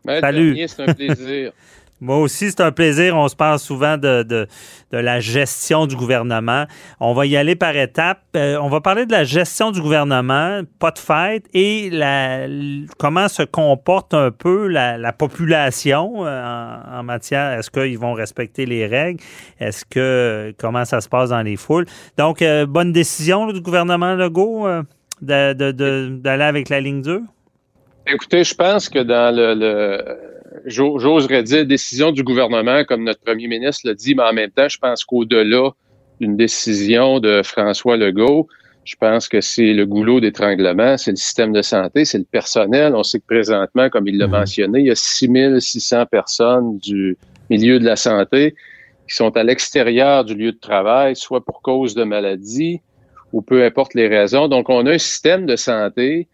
Salut. 0.05 0.57
C'est 0.67 0.89
un 0.89 0.93
plaisir. 0.93 1.51
Moi 1.99 2.17
aussi, 2.17 2.51
c'est 2.51 2.61
un 2.61 2.71
plaisir. 2.71 3.15
On 3.17 3.27
se 3.27 3.35
parle 3.35 3.57
souvent 3.57 3.97
de, 3.97 4.21
de, 4.21 4.47
de, 4.91 4.97
la 4.97 5.19
gestion 5.19 5.87
du 5.87 5.95
gouvernement. 5.95 6.65
On 6.99 7.13
va 7.13 7.25
y 7.25 7.35
aller 7.35 7.55
par 7.55 7.75
étapes. 7.75 8.21
Euh, 8.35 8.57
on 8.61 8.69
va 8.69 8.81
parler 8.81 9.07
de 9.07 9.11
la 9.11 9.23
gestion 9.23 9.71
du 9.71 9.81
gouvernement, 9.81 10.61
pas 10.77 10.91
de 10.91 10.99
fête, 10.99 11.45
et 11.55 11.89
la, 11.89 12.47
comment 12.99 13.27
se 13.27 13.41
comporte 13.41 14.13
un 14.13 14.29
peu 14.29 14.67
la, 14.67 14.99
la 14.99 15.11
population 15.11 16.25
euh, 16.25 16.99
en, 16.99 17.01
matière. 17.01 17.57
Est-ce 17.57 17.71
qu'ils 17.71 17.97
vont 17.97 18.13
respecter 18.13 18.67
les 18.67 18.85
règles? 18.85 19.23
Est-ce 19.59 19.83
que 19.83 20.53
comment 20.59 20.85
ça 20.85 21.01
se 21.01 21.09
passe 21.09 21.29
dans 21.29 21.41
les 21.41 21.55
foules? 21.55 21.85
Donc, 22.17 22.43
euh, 22.43 22.67
bonne 22.67 22.91
décision 22.91 23.51
du 23.51 23.61
gouvernement 23.61 24.13
Legault 24.13 24.67
d'aller 25.21 26.43
avec 26.43 26.69
la 26.69 26.79
ligne 26.79 27.01
dure? 27.01 27.21
Écoutez, 28.05 28.43
je 28.43 28.53
pense 28.53 28.87
que 28.87 28.99
dans 28.99 29.35
le 29.35 30.36
j'oserais 30.67 31.43
dire, 31.43 31.65
décision 31.65 32.11
du 32.11 32.23
gouvernement, 32.23 32.83
comme 32.83 33.03
notre 33.03 33.21
premier 33.21 33.47
ministre 33.47 33.87
l'a 33.87 33.93
dit, 33.93 34.15
mais 34.15 34.23
en 34.23 34.33
même 34.33 34.51
temps, 34.51 34.67
je 34.67 34.77
pense 34.77 35.03
qu'au-delà 35.05 35.71
d'une 36.19 36.35
décision 36.35 37.19
de 37.19 37.41
François 37.43 37.97
Legault, 37.97 38.47
je 38.83 38.95
pense 38.95 39.27
que 39.27 39.41
c'est 39.41 39.73
le 39.73 39.85
goulot 39.85 40.21
d'étranglement, 40.21 40.97
c'est 40.97 41.11
le 41.11 41.17
système 41.17 41.51
de 41.51 41.61
santé, 41.61 42.05
c'est 42.05 42.19
le 42.19 42.23
personnel. 42.23 42.95
On 42.95 43.03
sait 43.03 43.19
que 43.19 43.25
présentement, 43.25 43.89
comme 43.89 44.07
il 44.07 44.17
l'a 44.17 44.27
mhm. 44.27 44.31
mentionné, 44.31 44.79
il 44.79 44.85
y 44.85 44.91
a 44.91 44.95
6600 44.95 46.05
personnes 46.05 46.77
du 46.77 47.17
milieu 47.49 47.79
de 47.79 47.85
la 47.85 47.97
santé 47.97 48.55
qui 49.09 49.15
sont 49.15 49.35
à 49.35 49.43
l'extérieur 49.43 50.23
du 50.23 50.35
lieu 50.35 50.53
de 50.53 50.59
travail, 50.59 51.15
soit 51.15 51.43
pour 51.43 51.61
cause 51.61 51.95
de 51.95 52.03
maladie 52.03 52.81
ou 53.33 53.41
peu 53.41 53.63
importe 53.65 53.93
les 53.93 54.07
raisons. 54.07 54.47
Donc, 54.47 54.69
on 54.69 54.85
a 54.85 54.93
un 54.93 54.97
système 54.97 55.45
de 55.45 55.57
santé 55.57 56.27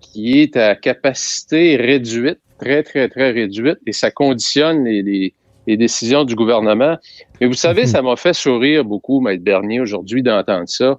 qui 0.00 0.40
est 0.40 0.56
à 0.58 0.74
capacité 0.74 1.76
réduite 1.76 2.38
très, 2.58 2.82
très, 2.82 3.08
très 3.08 3.30
réduite 3.30 3.78
et 3.86 3.92
ça 3.92 4.10
conditionne 4.10 4.84
les, 4.84 5.32
les, 5.66 5.76
décisions 5.76 6.24
du 6.24 6.34
gouvernement. 6.34 6.96
Mais 7.40 7.46
vous 7.46 7.54
savez, 7.54 7.82
mhm. 7.82 7.88
ça 7.88 8.02
m'a 8.02 8.16
fait 8.16 8.34
sourire 8.34 8.84
beaucoup, 8.84 9.20
Maître 9.20 9.42
Bernier, 9.42 9.80
aujourd'hui, 9.80 10.22
d'entendre 10.22 10.68
ça. 10.68 10.98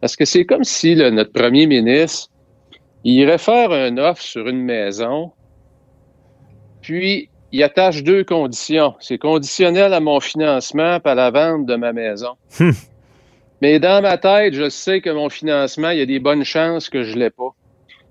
Parce 0.00 0.16
que 0.16 0.24
c'est 0.24 0.44
comme 0.44 0.64
si 0.64 0.96
notre 0.96 1.32
premier 1.32 1.66
ministre 1.66 2.28
il 3.04 3.14
irait 3.14 3.38
faire 3.38 3.72
un 3.72 3.98
offre 3.98 4.22
sur 4.22 4.46
une 4.46 4.62
maison, 4.62 5.32
puis 6.82 7.28
il 7.50 7.62
attache 7.62 8.02
deux 8.02 8.24
conditions. 8.24 8.94
C'est 9.00 9.18
conditionnel 9.18 9.92
à 9.92 10.00
mon 10.00 10.20
financement 10.20 10.98
et 11.04 11.08
à 11.08 11.14
la 11.14 11.30
vente 11.30 11.66
de 11.66 11.74
ma 11.76 11.92
maison. 11.92 12.34
Hum. 12.60 12.72
Mais 13.60 13.78
dans 13.78 14.02
ma 14.02 14.18
tête, 14.18 14.54
je 14.54 14.68
sais 14.68 15.00
que 15.00 15.10
mon 15.10 15.28
financement, 15.28 15.90
il 15.90 15.98
y 15.98 16.02
a 16.02 16.06
des 16.06 16.18
bonnes 16.18 16.44
chances 16.44 16.88
que 16.88 17.04
je 17.04 17.14
ne 17.14 17.20
l'ai 17.20 17.30
pas. 17.30 17.54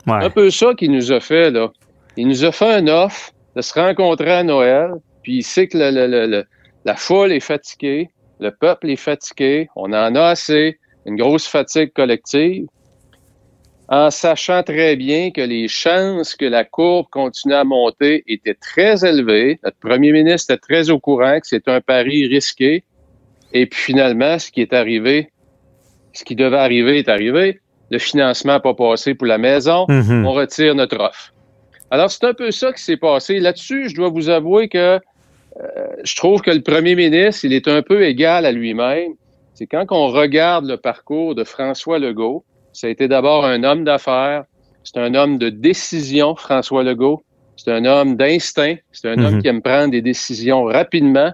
Ouais. 0.08 0.26
Un 0.26 0.30
peu 0.30 0.50
ça 0.50 0.74
qu'il 0.76 0.91
nous 0.91 1.12
a 1.12 1.20
fait, 1.20 1.52
là. 1.52 1.72
Il 2.17 2.28
nous 2.28 2.43
a 2.45 2.52
fait 2.52 2.71
un 2.74 2.88
offre 2.88 3.32
de 3.56 3.62
se 3.62 3.74
rencontrer 3.74 4.32
à 4.32 4.43
Noël, 4.43 4.91
puis 5.24 5.38
il 5.38 5.43
sait 5.43 5.67
que 5.67 5.78
le- 5.78 5.91
le- 5.91 6.08
le- 6.08 6.28
le- 6.28 6.45
la 6.86 6.95
foule 6.95 7.32
est 7.32 7.39
fatiguée, 7.39 8.10
le 8.39 8.52
peuple 8.52 8.89
est 8.89 8.95
fatigué, 8.95 9.69
on 9.76 9.93
en 9.93 10.15
a 10.15 10.24
assez, 10.24 10.80
une 11.06 11.15
grosse 11.15 11.47
fatigue 11.47 11.91
collective, 11.93 12.65
en 13.88 14.10
sachant 14.10 14.63
très 14.63 14.95
bien 14.95 15.32
que 15.32 15.41
les 15.41 15.67
chances 15.67 16.34
que 16.36 16.45
la 16.45 16.63
courbe 16.63 17.08
continue 17.12 17.54
à 17.56 17.63
monter 17.65 18.24
étaient 18.28 18.54
très 18.56 19.06
élevées. 19.06 19.60
Notre 19.63 19.78
premier 19.80 20.12
ministre 20.13 20.54
était 20.54 20.62
très 20.62 20.89
au 20.89 21.00
courant 21.00 21.39
que 21.39 21.47
c'est 21.47 21.67
un 21.67 21.82
pari 21.82 22.26
risqué. 22.28 22.84
Et 23.54 23.65
puis 23.65 23.80
finalement, 23.82 24.39
ce 24.39 24.50
qui 24.50 24.62
est 24.62 24.71
arrivé, 24.71 25.30
ce 26.13 26.24
qui 26.24 26.36
devait 26.36 26.56
arriver 26.58 27.00
est 27.00 27.10
arrivé. 27.10 27.60
Le 27.89 28.00
financement 28.00 28.54
n'a 28.54 28.60
pas 28.62 28.74
passé 28.74 29.13
pour 29.13 29.28
la 29.28 29.38
maison 29.38 29.86
Mhm. 29.89 30.26
on 30.26 30.32
retire 30.32 30.74
notre 30.74 30.97
offre. 30.97 31.34
Alors, 31.91 32.10
c'est 32.10 32.23
un 32.23 32.34
peu 32.34 32.51
ça 32.51 32.71
qui 32.73 32.82
s'est 32.82 32.97
passé. 32.97 33.39
Là-dessus, 33.39 33.89
je 33.89 33.95
dois 33.95 34.10
vous 34.10 34.30
avouer 34.30 34.69
que 34.69 34.77
euh, 34.97 34.99
je 36.04 36.15
trouve 36.15 36.41
que 36.41 36.51
le 36.51 36.62
premier 36.62 36.95
ministre, 36.95 37.43
il 37.45 37.54
est 37.54 37.67
un 37.67 37.82
peu 37.82 38.04
égal 38.06 38.45
à 38.45 38.51
lui-même. 38.51 39.12
C'est 39.54 39.67
quand 39.67 39.86
on 39.91 40.08
regarde 40.08 40.65
le 40.65 40.77
parcours 40.77 41.36
de 41.36 41.43
François 41.43 41.99
Legault, 41.99 42.45
ça 42.73 42.88
a 42.88 42.89
été 42.89 43.08
d'abord 43.10 43.45
un 43.45 43.63
homme 43.65 43.84
d'affaires, 43.84 44.45
c'est 44.84 44.97
un 44.97 45.13
homme 45.13 45.38
de 45.38 45.49
décision, 45.49 46.36
François 46.36 46.84
Legault. 46.84 47.23
C'est 47.58 47.71
un 47.71 47.86
homme 47.86 48.15
d'instinct, 48.15 48.77
c'est 48.91 49.10
un 49.10 49.23
homme 49.23 49.36
Mhm. 49.36 49.41
qui 49.41 49.47
aime 49.49 49.62
prendre 49.62 49.91
des 49.91 50.01
décisions 50.01 50.63
rapidement. 50.63 51.32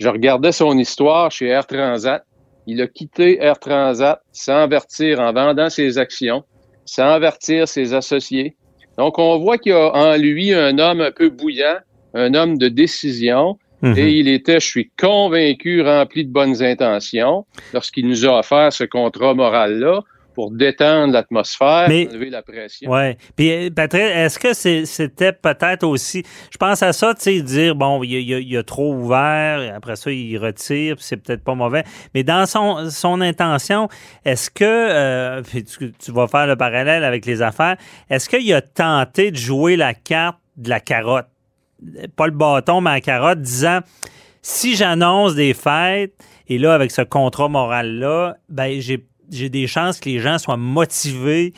Je 0.00 0.08
regardais 0.08 0.52
son 0.52 0.76
histoire 0.76 1.30
chez 1.30 1.46
Air 1.46 1.66
Transat. 1.66 2.24
Il 2.66 2.82
a 2.82 2.86
quitté 2.88 3.42
Air 3.42 3.58
Transat 3.60 4.20
sans 4.32 4.58
avertir 4.58 5.20
en 5.20 5.32
vendant 5.32 5.70
ses 5.70 5.96
actions, 5.96 6.42
sans 6.84 7.08
avertir 7.08 7.68
ses 7.68 7.94
associés. 7.94 8.56
Donc, 8.98 9.18
on 9.18 9.38
voit 9.38 9.58
qu'il 9.58 9.72
y 9.72 9.74
a 9.74 9.90
en 9.92 10.16
lui 10.16 10.52
un 10.54 10.78
homme 10.78 11.00
un 11.00 11.10
peu 11.10 11.28
bouillant, 11.28 11.78
un 12.14 12.34
homme 12.34 12.58
de 12.58 12.68
décision, 12.68 13.58
Mhm. 13.82 13.98
et 13.98 14.12
il 14.12 14.28
était, 14.28 14.60
je 14.60 14.66
suis 14.66 14.90
convaincu, 14.98 15.82
rempli 15.82 16.24
de 16.24 16.30
bonnes 16.30 16.62
intentions 16.62 17.44
lorsqu'il 17.74 18.08
nous 18.08 18.24
a 18.24 18.38
offert 18.38 18.72
ce 18.72 18.84
contrat 18.84 19.34
moral-là 19.34 20.00
pour 20.34 20.50
détendre 20.50 21.12
l'atmosphère, 21.12 21.88
enlever 21.88 22.30
la 22.30 22.42
pression. 22.42 22.90
Ouais. 22.90 23.16
Puis 23.36 23.50
euh, 23.50 23.70
Patrick, 23.74 24.02
est-ce 24.02 24.38
que 24.38 24.52
c'était 24.52 25.32
peut-être 25.32 25.84
aussi, 25.84 26.24
je 26.50 26.58
pense 26.58 26.82
à 26.82 26.92
ça, 26.92 27.14
tu 27.14 27.22
sais, 27.22 27.42
dire 27.42 27.74
bon, 27.74 28.02
il 28.02 28.14
il 28.14 28.56
a 28.56 28.62
trop 28.62 28.92
ouvert, 28.94 29.74
après 29.74 29.96
ça 29.96 30.10
il 30.10 30.36
retire, 30.38 30.96
puis 30.96 31.04
c'est 31.04 31.16
peut-être 31.16 31.42
pas 31.42 31.54
mauvais. 31.54 31.84
Mais 32.14 32.24
dans 32.24 32.46
son 32.46 32.90
son 32.90 33.20
intention, 33.20 33.88
est-ce 34.24 34.50
que 34.50 34.64
euh, 34.64 35.42
puis 35.42 35.64
tu, 35.64 35.92
tu 35.92 36.12
vas 36.12 36.26
faire 36.26 36.46
le 36.46 36.56
parallèle 36.56 37.04
avec 37.04 37.24
les 37.26 37.40
affaires, 37.40 37.76
est-ce 38.10 38.28
qu'il 38.28 38.52
a 38.52 38.60
tenté 38.60 39.30
de 39.30 39.36
jouer 39.36 39.76
la 39.76 39.94
carte 39.94 40.38
de 40.56 40.68
la 40.68 40.80
carotte, 40.80 41.26
pas 42.16 42.26
le 42.26 42.32
bâton 42.32 42.80
mais 42.80 42.90
la 42.90 43.00
carotte, 43.00 43.40
disant 43.40 43.80
si 44.42 44.76
j'annonce 44.76 45.34
des 45.34 45.54
fêtes 45.54 46.14
et 46.48 46.58
là 46.58 46.74
avec 46.74 46.90
ce 46.90 47.02
contrat 47.02 47.48
moral 47.48 47.98
là, 47.98 48.36
ben 48.48 48.80
j'ai 48.80 49.04
j'ai 49.30 49.48
des 49.48 49.66
chances 49.66 50.00
que 50.00 50.08
les 50.08 50.18
gens 50.18 50.38
soient 50.38 50.56
motivés 50.56 51.52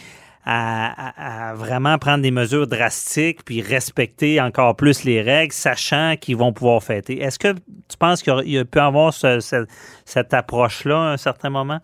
à, 0.49 1.55
vraiment 1.57 1.99
prendre 1.99 2.23
des 2.23 2.31
mesures 2.31 2.69
drastiques 2.69 3.45
puis 3.45 3.61
respecter 3.63 4.41
encore 4.41 4.77
plus 4.77 5.03
les 5.03 5.21
règles, 5.21 5.53
sachant 5.53 6.15
qu'ils 6.21 6.37
vont 6.37 6.53
pouvoir 6.53 6.83
fêter. 6.83 7.21
Est-ce 7.21 7.39
que 7.39 7.53
tu 7.53 7.97
penses 7.99 8.23
qu'il 8.23 8.33
il 8.47 8.53
y 8.53 8.79
avoir 8.79 9.13
ce- 9.13 9.41
ce- 9.41 9.67
cette 10.05 10.33
approche-là 10.33 10.97
à 10.97 11.13
un 11.13 11.17
certain 11.17 11.51
moment? 11.51 11.81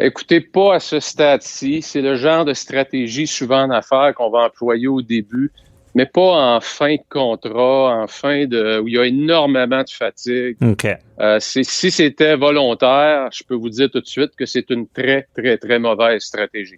Écoutez, 0.00 0.40
pas 0.40 0.76
à 0.76 0.80
ce 0.80 1.00
stade-ci. 1.00 1.82
C'est 1.82 2.00
le 2.00 2.14
genre 2.16 2.44
de 2.44 2.54
stratégie 2.54 3.26
souvent 3.26 3.64
en 3.64 3.70
affaires 3.70 4.14
qu'on 4.14 4.30
va 4.30 4.44
employer 4.46 4.86
au 4.86 5.02
début, 5.02 5.52
mais 5.94 6.06
pas 6.06 6.54
en 6.56 6.60
fin 6.60 6.94
de 6.94 7.00
contrat, 7.08 8.02
en 8.02 8.06
fin 8.06 8.46
de 8.46 8.80
où 8.80 8.88
il 8.88 8.94
y 8.94 8.98
a 8.98 9.04
énormément 9.06 9.82
de 9.82 9.90
fatigue. 9.90 10.56
OK. 10.62 10.86
Euh, 11.20 11.38
si 11.40 11.64
c'était 11.64 12.36
volontaire, 12.36 13.28
je 13.32 13.42
peux 13.44 13.54
vous 13.54 13.70
dire 13.70 13.90
tout 13.90 14.00
de 14.00 14.06
suite 14.06 14.36
que 14.36 14.46
c'est 14.46 14.70
une 14.70 14.86
très, 14.88 15.26
très, 15.36 15.56
très 15.58 15.78
mauvaise 15.78 16.22
stratégie. 16.22 16.76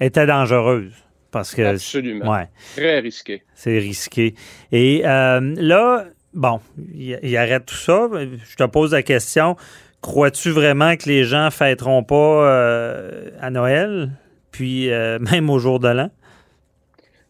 Était 0.00 0.26
dangereuse 0.26 0.92
parce 1.30 1.54
que 1.54 1.62
Absolument. 1.62 2.30
ouais, 2.32 2.48
Très 2.76 2.98
risqué. 3.00 3.42
c'est 3.54 3.78
risqué. 3.78 4.34
Et 4.72 5.02
euh, 5.04 5.54
là, 5.58 6.04
bon, 6.34 6.60
il, 6.94 7.18
il 7.22 7.36
arrête 7.36 7.66
tout 7.66 7.74
ça. 7.74 8.08
Je 8.12 8.56
te 8.56 8.64
pose 8.64 8.92
la 8.92 9.02
question. 9.02 9.56
Crois-tu 10.00 10.50
vraiment 10.50 10.96
que 10.96 11.08
les 11.08 11.24
gens 11.24 11.50
fêteront 11.50 12.02
pas 12.04 12.14
euh, 12.48 13.30
à 13.40 13.50
Noël, 13.50 14.10
puis 14.50 14.88
même 15.20 15.50
au 15.50 15.58
jour 15.58 15.78
de 15.80 15.88
l'an? 15.88 16.10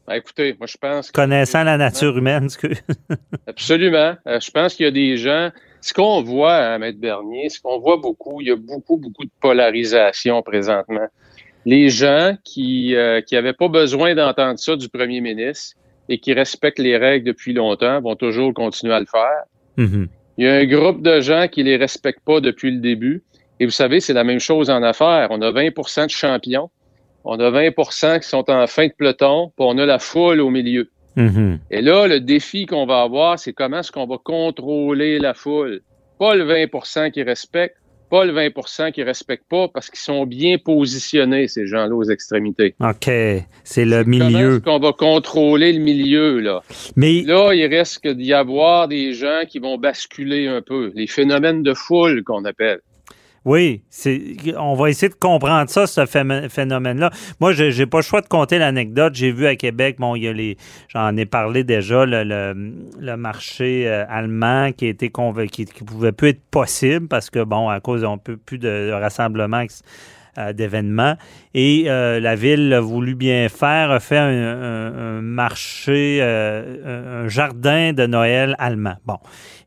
Ben, 0.06 0.14
écoutez, 0.14 0.54
moi, 0.58 0.66
je 0.66 0.76
pense 0.76 1.10
que 1.10 1.12
Connaissant 1.12 1.64
la 1.64 1.76
nature 1.76 2.16
humaine, 2.16 2.48
ce 2.48 2.58
que... 2.58 2.68
Absolument. 3.46 4.14
Euh, 4.26 4.38
je 4.40 4.50
pense 4.50 4.74
qu'il 4.74 4.84
y 4.84 4.88
a 4.88 4.92
des 4.92 5.16
gens. 5.16 5.50
Ce 5.80 5.92
qu'on 5.92 6.22
voit 6.22 6.54
à 6.54 6.78
Maître 6.78 6.98
Bernier, 6.98 7.48
ce 7.48 7.60
qu'on 7.60 7.78
voit 7.78 7.96
beaucoup, 7.96 8.40
il 8.40 8.48
y 8.48 8.50
a 8.50 8.56
beaucoup, 8.56 8.96
beaucoup 8.96 9.24
de 9.24 9.30
polarisation 9.40 10.42
présentement. 10.42 11.06
Les 11.64 11.88
gens 11.88 12.36
qui 12.44 12.94
euh, 12.94 13.20
qui 13.20 13.34
n'avaient 13.34 13.52
pas 13.52 13.68
besoin 13.68 14.14
d'entendre 14.14 14.58
ça 14.58 14.76
du 14.76 14.88
premier 14.88 15.20
ministre 15.20 15.76
et 16.08 16.18
qui 16.18 16.32
respectent 16.32 16.78
les 16.78 16.96
règles 16.96 17.26
depuis 17.26 17.52
longtemps 17.52 18.00
vont 18.00 18.14
toujours 18.16 18.54
continuer 18.54 18.94
à 18.94 19.00
le 19.00 19.06
faire. 19.06 19.44
Mhm. 19.76 20.08
Il 20.38 20.44
y 20.44 20.48
a 20.48 20.54
un 20.54 20.66
groupe 20.66 21.02
de 21.02 21.20
gens 21.20 21.48
qui 21.48 21.62
les 21.62 21.76
respectent 21.76 22.24
pas 22.24 22.40
depuis 22.40 22.70
le 22.70 22.80
début. 22.80 23.22
Et 23.58 23.64
vous 23.64 23.72
savez, 23.72 24.00
c'est 24.00 24.12
la 24.12 24.24
même 24.24 24.38
chose 24.38 24.68
en 24.68 24.82
affaires. 24.82 25.28
On 25.30 25.40
a 25.40 25.50
20% 25.50 26.06
de 26.06 26.10
champions. 26.10 26.70
On 27.28 27.38
a 27.40 27.50
20% 27.50 28.20
qui 28.20 28.28
sont 28.28 28.48
en 28.50 28.66
fin 28.68 28.86
de 28.86 28.92
peloton, 28.96 29.48
puis 29.56 29.66
on 29.68 29.76
a 29.78 29.84
la 29.84 29.98
foule 29.98 30.40
au 30.40 30.48
milieu. 30.48 30.88
Mhm. 31.16 31.58
Et 31.70 31.80
là, 31.80 32.06
le 32.06 32.20
défi 32.20 32.66
qu'on 32.66 32.86
va 32.86 33.00
avoir, 33.02 33.38
c'est 33.38 33.52
comment 33.52 33.80
est-ce 33.80 33.90
qu'on 33.90 34.06
va 34.06 34.16
contrôler 34.22 35.18
la 35.18 35.34
foule? 35.34 35.80
Pas 36.20 36.34
le 36.36 36.44
20% 36.44 37.10
qui 37.10 37.22
respecte, 37.24 37.76
pas 38.10 38.24
le 38.24 38.32
20% 38.32 38.92
qui 38.92 39.02
respecte 39.02 39.42
pas, 39.50 39.66
parce 39.66 39.90
qu'ils 39.90 39.98
sont 39.98 40.24
bien 40.24 40.56
positionnés, 40.58 41.48
ces 41.48 41.66
gens-là, 41.66 41.94
aux 41.94 42.04
extrémités. 42.04 42.76
OK. 42.80 43.10
C'est 43.64 43.84
le 43.84 44.04
Comment 44.04 44.06
milieu. 44.26 44.54
est-ce 44.56 44.60
qu'on 44.60 44.78
va 44.78 44.92
contrôler 44.92 45.72
le 45.72 45.80
milieu, 45.80 46.38
là? 46.38 46.62
Mais 46.94 47.22
Là, 47.22 47.52
il 47.54 47.66
risque 47.66 48.06
d'y 48.06 48.32
avoir 48.32 48.86
des 48.86 49.12
gens 49.12 49.40
qui 49.48 49.58
vont 49.58 49.78
basculer 49.78 50.46
un 50.46 50.62
peu. 50.62 50.92
Les 50.94 51.08
phénomènes 51.08 51.64
de 51.64 51.74
foule 51.74 52.22
qu'on 52.22 52.44
appelle. 52.44 52.78
Oui, 53.46 53.82
c'est, 53.90 54.36
on 54.58 54.74
va 54.74 54.90
essayer 54.90 55.08
de 55.08 55.14
comprendre 55.14 55.70
ça, 55.70 55.86
ce 55.86 56.00
phé- 56.04 56.48
phénomène-là. 56.48 57.10
Moi, 57.38 57.52
je 57.52 57.62
n'ai 57.62 57.86
pas 57.86 57.98
le 57.98 58.02
choix 58.02 58.20
de 58.20 58.26
compter 58.26 58.58
l'anecdote. 58.58 59.14
J'ai 59.14 59.30
vu 59.30 59.46
à 59.46 59.54
Québec, 59.54 59.98
bon, 60.00 60.16
il 60.16 60.24
y 60.24 60.28
a 60.28 60.32
les, 60.32 60.56
j'en 60.88 61.16
ai 61.16 61.26
parlé 61.26 61.62
déjà, 61.62 62.04
le, 62.06 63.16
marché 63.16 63.86
euh, 63.86 64.04
allemand 64.08 64.72
qui 64.72 64.86
a 64.86 64.88
été 64.88 65.12
qui, 65.52 65.64
pouvait 65.84 66.10
plus 66.10 66.30
être 66.30 66.42
possible 66.50 67.06
parce 67.06 67.30
que, 67.30 67.44
bon, 67.44 67.68
à 67.68 67.78
cause 67.78 68.02
d'un 68.02 68.18
peu 68.18 68.36
plus 68.36 68.58
de, 68.58 68.88
de 68.88 68.92
rassemblements 68.92 69.64
d'événements. 70.52 71.16
Et 71.54 71.84
euh, 71.86 72.20
la 72.20 72.34
ville 72.34 72.72
a 72.74 72.80
voulu 72.80 73.14
bien 73.14 73.48
faire, 73.48 73.90
a 73.90 74.00
fait 74.00 74.18
un, 74.18 74.28
un- 74.28 75.16
un 75.18 75.20
marché, 75.22 76.18
euh, 76.20 77.24
un, 77.24 77.28
jardin 77.28 77.92
de 77.92 78.06
Noël 78.06 78.54
allemand. 78.58 78.94
Bon. 79.06 79.16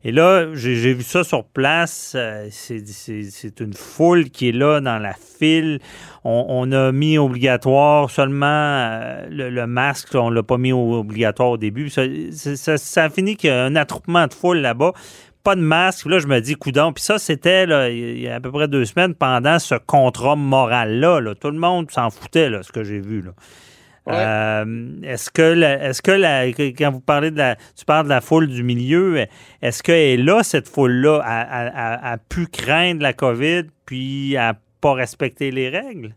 Et 0.02 0.12
là, 0.12 0.46
j'ai 0.54 0.94
vu 0.94 1.02
ça 1.02 1.24
sur 1.24 1.44
place. 1.44 2.12
euh, 2.16 2.46
c'est- 2.50 2.86
C'est 2.86 3.60
une 3.60 3.74
foule 3.74 4.30
qui 4.30 4.48
est 4.48 4.52
là 4.52 4.80
dans 4.80 4.98
la 4.98 5.12
file. 5.12 5.78
On, 6.24 6.46
on 6.48 6.72
a 6.72 6.92
mis 6.92 7.18
obligatoire 7.18 8.10
seulement 8.10 8.46
euh, 8.46 9.26
le, 9.30 9.50
le 9.50 9.66
masque. 9.66 10.14
On 10.14 10.30
l'a 10.30 10.42
pas 10.42 10.56
mis 10.58 10.72
obligatoire 10.72 11.50
au 11.50 11.56
début. 11.58 11.90
Ça, 11.90 12.02
ça, 12.32 12.56
ça- 12.56 12.78
ça 12.78 13.04
a 13.04 13.10
fini 13.10 13.36
qu'il 13.36 13.50
y 13.50 13.52
a 13.52 13.62
un 13.64 13.76
attroupement 13.76 14.26
de 14.26 14.32
foule 14.34 14.58
là-bas. 14.58 14.92
Pas 15.42 15.56
de 15.56 15.60
masque. 15.62 16.06
Là, 16.06 16.18
je 16.18 16.26
me 16.26 16.40
dis, 16.40 16.54
coudon. 16.54 16.92
Puis 16.92 17.02
ça, 17.02 17.18
c'était 17.18 17.64
il 17.92 18.20
y 18.20 18.28
a 18.28 18.34
à 18.36 18.40
peu 18.40 18.52
près 18.52 18.68
deux 18.68 18.84
semaines 18.84 19.14
pendant 19.14 19.58
ce 19.58 19.74
contrat 19.74 20.36
moral-là. 20.36 21.20
là. 21.20 21.34
Tout 21.34 21.50
le 21.50 21.58
monde 21.58 21.90
s'en 21.90 22.10
foutait, 22.10 22.50
là, 22.50 22.62
ce 22.62 22.72
que 22.72 22.84
j'ai 22.84 23.00
vu. 23.00 23.22
Là. 23.22 23.30
Ouais. 24.06 24.14
Euh, 24.16 24.92
est-ce 25.02 25.30
que 25.30 25.42
la- 25.42 25.88
est-ce 25.88 26.02
que 26.02 26.10
la, 26.10 26.50
que- 26.52 26.70
quand 26.76 26.90
vous 26.90 27.00
parlez 27.00 27.30
de 27.30 27.36
la 27.38 27.56
tu 27.76 27.84
parles 27.84 28.04
de 28.04 28.08
la 28.10 28.20
foule 28.22 28.48
du 28.48 28.62
milieu, 28.62 29.26
est-ce 29.62 29.82
qu'elle 29.82 29.96
est 30.20 30.22
là, 30.22 30.42
cette 30.42 30.68
foule-là, 30.68 31.20
a, 31.22 31.40
a- 31.42 31.68
a- 31.68 32.12
a 32.12 32.18
pu 32.18 32.46
craindre 32.46 33.02
la 33.02 33.12
COVID 33.12 33.64
puis 33.86 34.36
à 34.38 34.54
pas 34.80 34.94
respecter 34.94 35.50
les 35.50 35.68
règles? 35.68 36.14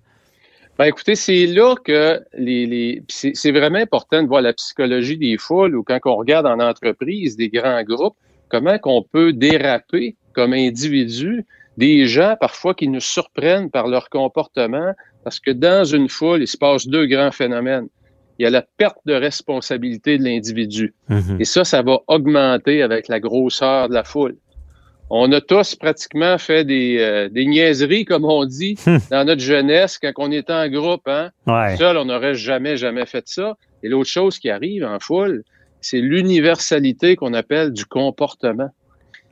Ben 0.80 0.86
écoutez, 0.86 1.16
c'est 1.16 1.46
là 1.46 1.76
que 1.76 2.22
les, 2.38 3.04
c'est 3.10 3.52
vraiment 3.52 3.78
important 3.80 4.24
de 4.24 4.28
voir 4.28 4.42
la 4.42 4.54
psychologie 4.54 5.18
des 5.18 5.38
foules 5.38 5.76
ou 5.76 5.84
quand 5.84 6.00
on 6.06 6.16
regarde 6.16 6.48
en 6.48 6.60
entreprise 6.60 7.36
des 7.36 7.50
grands 7.50 7.84
groupes, 7.84 8.16
comment 8.54 8.78
qu'on 8.78 9.02
peut 9.02 9.34
déraper 9.34 10.16
comme 10.36 10.54
individu 10.54 11.46
des 11.78 12.06
gens 12.06 12.36
parfois 12.39 12.74
qui 12.76 12.88
nous 12.88 12.99
surprennent 13.16 13.72
par 13.72 13.88
leur 13.88 14.10
comportement 14.10 14.91
parce 15.24 15.39
que 15.39 15.49
dans 15.51 15.84
une 15.86 16.08
foule, 16.08 16.41
il 16.43 16.47
se 16.47 16.58
passe 16.58 16.86
deux 16.88 17.08
grands 17.08 17.32
phénomènes. 17.32 17.88
il 18.39 18.43
y 18.43 18.45
a 18.45 18.49
la 18.49 18.64
perte 18.78 18.97
de 19.06 19.14
responsabilité 19.14 20.18
de 20.20 20.24
l'individu. 20.24 20.93
Mhm. 21.10 21.38
Et 21.39 21.45
ça, 21.45 21.64
ça 21.64 21.82
va 21.82 21.99
augmenter 22.08 22.82
avec 22.82 23.08
la 23.08 23.20
grosseur 23.20 23.89
de 23.89 23.93
la 23.93 24.04
foule. 24.04 24.36
On 25.10 25.32
a 25.32 25.39
tous 25.41 25.76
pratiquement 25.76 26.38
fait 26.39 26.64
des, 26.66 26.97
euh, 26.99 27.30
des 27.30 27.45
niaiseries, 27.45 28.06
comme 28.06 28.26
on 28.26 28.45
dit, 28.45 28.76
Hmm. 28.86 28.97
dans 29.12 29.24
notre 29.26 29.41
jeunesse, 29.41 29.99
quand 30.01 30.12
on 30.18 30.32
était 30.32 30.51
en 30.54 30.68
groupe. 30.68 31.08
Hein? 31.08 31.30
Ouais. 31.45 31.76
Seul, 31.78 31.95
on 31.97 32.06
n'aurait 32.06 32.34
jamais, 32.36 32.76
jamais 32.78 33.06
fait 33.06 33.26
ça. 33.28 33.56
Et 33.84 33.88
l'autre 33.89 34.10
chose 34.10 34.39
qui 34.39 34.49
arrive 34.49 34.84
en 34.84 34.99
foule, 34.99 35.43
c'est 35.84 36.00
l'universalité 36.00 37.16
qu'on 37.16 37.34
appelle 37.34 37.72
du 37.72 37.86
comportement. 37.86 38.70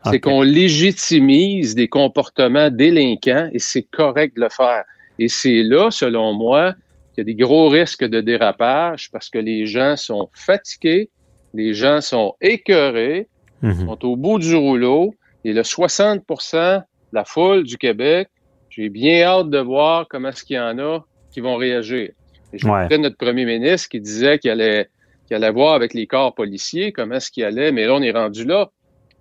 C'est 0.05 0.19
qu'on 0.19 0.41
légitimise 0.41 1.75
des 1.75 1.87
comportements 1.87 2.69
délinquants 2.71 3.49
et 3.53 3.59
c'est 3.59 3.83
correct 3.83 4.35
de 4.35 4.41
le 4.41 4.49
faire. 4.49 4.83
Et 5.19 5.27
c'est 5.27 5.61
là, 5.61 5.91
selon 5.91 6.33
moi, 6.33 6.73
qu'il 7.13 7.19
y 7.19 7.21
a 7.21 7.23
des 7.25 7.35
gros 7.35 7.69
risques 7.69 8.03
de 8.03 8.19
dérapage 8.21 9.11
parce 9.11 9.29
que 9.29 9.37
les 9.37 9.65
gens 9.67 9.95
sont 9.95 10.29
fatigués, 10.33 11.09
les 11.53 11.73
gens 11.73 12.01
sont 12.01 12.33
écœurés, 12.41 13.27
Mhm. 13.61 13.85
sont 13.85 14.05
au 14.05 14.15
bout 14.15 14.39
du 14.39 14.55
rouleau 14.55 15.13
et 15.45 15.53
le 15.53 15.63
60 15.63 16.21
de 16.27 16.81
la 17.13 17.25
foule 17.25 17.63
du 17.63 17.77
Québec, 17.77 18.27
j'ai 18.71 18.89
bien 18.89 19.21
hâte 19.23 19.49
de 19.51 19.59
voir 19.59 20.07
comment 20.09 20.29
est-ce 20.29 20.43
qu'il 20.43 20.55
y 20.55 20.59
en 20.59 20.79
a 20.79 21.05
qui 21.31 21.41
vont 21.41 21.57
réagir. 21.57 22.09
Et 22.53 22.57
je 22.57 22.67
Ouais. 22.67 22.97
notre 22.97 23.17
premier 23.17 23.45
ministre 23.45 23.87
qui 23.89 23.99
disait 24.01 24.39
qu'il 24.39 24.49
allait, 24.49 24.89
qu'il 25.31 25.43
allait 25.43 25.53
voir 25.53 25.73
avec 25.75 25.93
les 25.93 26.07
corps 26.07 26.35
policiers 26.35 26.91
comment 26.91 27.15
est-ce 27.15 27.31
qu'il 27.31 27.45
allait, 27.45 27.71
mais 27.71 27.85
là, 27.85 27.93
on 27.93 28.01
est 28.01 28.11
rendu 28.11 28.43
là. 28.43 28.69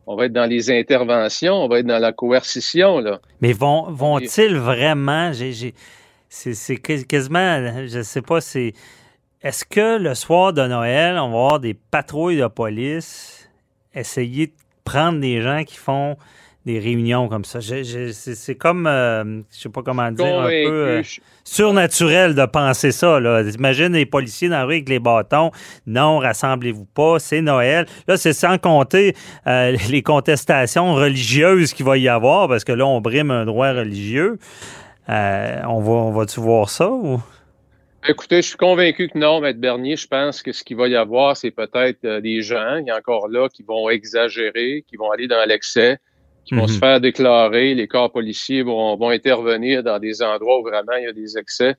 On 0.09 0.17
va 0.17 0.25
être 0.27 0.33
dans 0.33 0.47
les 0.47 0.69
interventions, 0.73 1.55
on 1.55 1.69
va 1.69 1.79
être 1.79 1.87
dans 1.87 2.01
la 2.01 2.13
coercition, 2.13 2.99
là. 2.99 3.21
Mais 3.41 3.53
vont, 3.53 3.89
vont-ils 3.93 4.57
vraiment. 4.57 5.31
c'est 5.33 6.55
c'est 6.55 6.77
quas- 6.77 7.05
quasiment. 7.05 7.87
Je 7.87 8.03
sais 8.03 8.23
pas, 8.23 8.41
c'est. 8.41 8.73
Est-ce 9.43 9.65
que 9.65 9.99
le 9.99 10.15
soir 10.17 10.53
de 10.53 10.67
Noël, 10.67 11.17
on 11.17 11.31
va 11.31 11.37
avoir 11.39 11.61
des 11.61 11.75
patrouilles 11.75 12.39
de 12.39 12.47
police 12.49 13.49
essayer 13.95 14.49
de 14.49 14.53
prendre 14.85 15.21
des 15.21 15.41
gens 15.41 15.63
qui 15.65 15.77
font 15.77 16.17
des 16.67 16.79
réunions 16.79 17.29
comme 17.29 17.45
ça? 17.45 17.61
C'est 17.63 18.55
comme. 18.57 18.87
euh, 18.87 19.41
je 19.53 19.61
sais 19.61 19.69
pas 19.69 19.83
comment 19.83 20.11
dire. 20.11 20.41
Un 20.41 20.47
peu. 20.47 20.89
euh, 20.89 21.03
surnaturel 21.45 22.35
de 22.35 22.45
penser 22.47 22.93
ça. 22.93 23.19
Là. 23.19 23.43
Imagine 23.43 23.93
les 23.93 24.07
policiers 24.07 24.49
dans 24.49 24.59
la 24.59 24.65
rue 24.65 24.75
avec 24.75 24.89
les 24.89 24.99
bâtons. 24.99 25.51
Non, 25.87 26.19
rassemblez-vous 26.19 26.85
pas, 26.85 27.19
c'est 27.19 27.41
Noël. 27.41 27.87
Là, 28.07 28.17
c'est 28.17 28.33
sans 28.35 28.59
compter 28.59 29.15
euh, 29.47 29.77
les 29.91 30.03
contestations 30.03 30.95
religieuses 30.95 31.73
qu'il 31.73 31.87
va 31.87 31.97
y 31.97 32.09
avoir, 32.09 32.49
parce 32.49 32.65
que 32.65 32.73
là, 32.73 32.87
on 32.87 33.01
brime 33.01 33.31
un 33.31 33.47
droit 33.47 33.73
religieux. 33.73 34.39
Euh, 35.09 35.61
on 35.67 35.81
va, 35.81 35.93
on 35.93 36.11
va-tu 36.13 36.41
voir 36.41 36.69
ça? 36.71 36.89
Ou? 36.91 37.21
Écoutez, 38.09 38.37
je 38.37 38.49
suis 38.49 38.57
convaincu 38.57 39.09
que 39.09 39.19
non, 39.19 39.41
Maître 39.41 39.61
Bernier. 39.61 39.97
Je 39.97 40.07
pense 40.07 40.43
que 40.43 40.53
ce 40.53 40.63
qu'il 40.65 40.77
va 40.77 40.89
y 40.89 40.97
avoir, 40.97 41.37
c'est 41.37 41.51
peut-être 41.51 42.21
des 42.21 42.43
gens, 42.43 42.77
il 42.77 42.87
y 42.87 42.91
a 42.91 42.97
encore 42.97 43.29
là, 43.29 43.49
qui 43.49 43.63
vont 43.63 43.91
exagérer, 43.91 44.85
qui 44.89 44.97
vont 44.97 45.11
aller 45.11 45.27
dans 45.27 45.45
l'excès, 45.47 45.99
qui 46.51 46.57
vont 46.57 46.63
Mhm. 46.63 46.69
se 46.69 46.79
faire 46.79 47.01
déclarer. 47.01 47.75
Les 47.75 47.87
corps 47.87 48.11
policiers 48.13 48.63
vont, 48.63 48.97
vont 48.97 49.11
intervenir 49.11 49.83
dans 49.83 49.99
des 49.99 50.21
endroits 50.21 50.59
où 50.61 50.63
vraiment 50.63 50.97
il 50.99 51.05
y 51.05 51.07
a 51.07 51.13
des 51.13 51.39
excès. 51.39 51.77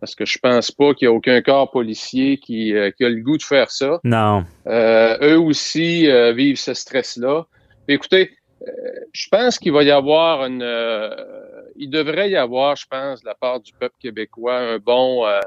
Parce 0.00 0.14
que 0.14 0.24
je 0.26 0.38
pense 0.38 0.70
pas 0.70 0.92
qu'il 0.94 1.06
y 1.06 1.08
a 1.08 1.12
aucun 1.12 1.40
corps 1.42 1.70
policier 1.70 2.38
qui, 2.38 2.74
euh, 2.74 2.90
qui 2.90 3.04
a 3.04 3.08
le 3.08 3.20
goût 3.22 3.36
de 3.38 3.42
faire 3.42 3.70
ça. 3.70 3.98
Non. 4.04 4.44
Euh, 4.66 5.16
eux 5.22 5.38
aussi 5.40 6.08
euh, 6.08 6.32
vivent 6.32 6.58
ce 6.58 6.74
stress-là. 6.74 7.46
Écoutez, 7.88 8.30
euh, 8.66 8.70
je 9.12 9.28
pense 9.28 9.58
qu'il 9.58 9.72
va 9.72 9.82
y 9.84 9.90
avoir 9.90 10.44
une... 10.46 10.62
euh, 10.62 11.10
il 11.76 11.90
devrait 11.90 12.28
y 12.30 12.36
avoir, 12.36 12.74
je 12.76 12.86
pense, 12.90 13.22
de 13.22 13.26
la 13.26 13.34
part 13.34 13.60
du 13.60 13.72
peuple 13.72 13.94
québécois, 14.00 14.58
un 14.58 14.78
bon... 14.78 15.24
euh, 15.26 15.38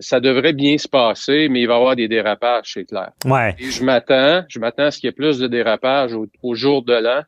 ça 0.00 0.18
devrait 0.18 0.54
bien 0.54 0.76
se 0.76 0.88
passer, 0.88 1.48
mais 1.48 1.60
il 1.60 1.66
va 1.68 1.74
y 1.74 1.76
avoir 1.76 1.94
des 1.94 2.08
dérapages, 2.08 2.72
c'est 2.74 2.84
clair. 2.84 3.10
Ouais. 3.24 3.54
Et 3.60 3.70
je 3.70 3.84
m'attends, 3.84 4.42
je 4.48 4.58
m'attends 4.58 4.84
à 4.86 4.90
ce 4.90 4.98
qu'il 4.98 5.06
y 5.06 5.10
ait 5.10 5.12
plus 5.12 5.38
de 5.38 5.46
dérapages 5.46 6.14
au, 6.14 6.26
au 6.42 6.54
jour 6.56 6.82
de 6.82 6.94
l'an. 6.94 7.22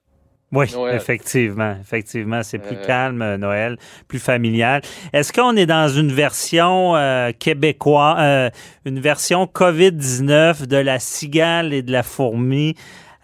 Oui, 0.52 0.66
Noël. 0.74 0.96
effectivement. 0.96 1.76
Effectivement, 1.80 2.42
c'est 2.42 2.58
plus 2.58 2.76
Euh, 2.76 2.84
calme, 2.84 3.22
euh, 3.22 3.36
Noël, 3.36 3.76
plus 4.08 4.18
familial. 4.18 4.82
Est-ce 5.12 5.32
qu'on 5.32 5.56
est 5.56 5.66
dans 5.66 5.88
une 5.88 6.12
version 6.12 6.96
euh, 6.96 7.30
québécoise, 7.38 8.16
euh, 8.18 8.50
une 8.84 8.98
version 9.00 9.44
COVID-19 9.46 10.66
de 10.66 10.76
la 10.76 10.98
cigale 10.98 11.72
et 11.72 11.82
de 11.82 11.92
la 11.92 12.02
fourmi 12.02 12.74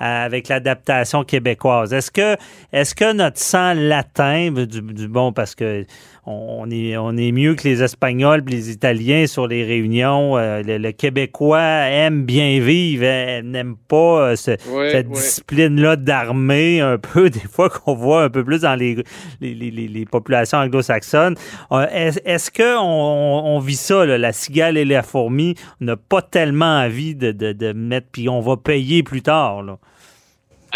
euh, 0.01 0.24
avec 0.27 0.49
l'adaptation 0.49 1.24
québécoise? 1.24 1.93
Est-ce 1.93 2.11
que, 2.11 2.37
est-ce 2.72 2.95
que 2.95 3.12
notre 3.12 3.39
sang 3.39 3.74
latin, 3.74 4.53
du, 4.53 4.81
du 4.81 5.09
bon, 5.09 5.33
parce 5.33 5.55
que 5.55 5.85
on 6.27 6.68
est, 6.70 6.97
on 6.97 7.16
est 7.16 7.31
mieux 7.31 7.55
que 7.55 7.68
les 7.68 7.83
Espagnols 7.83 8.43
et 8.49 8.51
les 8.51 8.70
Italiens 8.70 9.27
sur 9.27 9.47
les 9.47 9.62
réunions. 9.64 10.37
euh, 10.37 10.62
le, 10.62 10.79
le 10.79 10.91
Québécois 10.93 11.61
aime 11.61 12.24
bien 12.24 12.59
vivre, 12.61 13.05
euh, 13.07 13.43
n'aime 13.43 13.77
pas 13.89 14.31
euh, 14.31 14.37
ce- 14.37 14.51
Ouais, 14.70 14.91
cette 14.91 15.07
ouais. 15.07 15.12
discipline-là 15.14 15.97
d'armée, 15.97 16.81
un 16.81 16.99
peu, 17.14 17.31
des 17.31 17.39
fois, 17.41 17.70
qu'on 17.70 17.95
voit 17.95 18.24
un 18.24 18.29
peu 18.31 18.45
plus 18.45 18.62
dans 18.62 18.74
les, 18.74 18.97
les, 19.41 19.55
les- 19.55 19.70
les- 19.70 20.05
populations 20.05 20.59
anglo-saxonnes. 20.59 21.37
Euh, 21.72 21.87
Est-ce 21.93 22.18
est-ce 22.24 22.51
qu'on 22.51 22.79
on, 22.81 23.57
on 23.57 23.59
vit 23.61 23.77
ça, 23.77 24.05
là, 24.05 24.18
la 24.18 24.33
cigale 24.33 24.77
et 24.77 24.85
la 24.85 25.03
fourmi? 25.03 25.55
On 25.81 25.85
n'a 25.85 25.97
pas 25.97 26.22
tellement 26.22 26.81
envie 26.81 27.14
de, 27.14 27.31
de, 27.33 27.53
de 27.53 27.72
mettre, 27.72 28.09
puis 28.11 28.29
on 28.29 28.41
va 28.41 28.57
payer 28.57 29.03
plus 29.03 29.22
tard. 29.22 29.62
Là. 29.62 29.79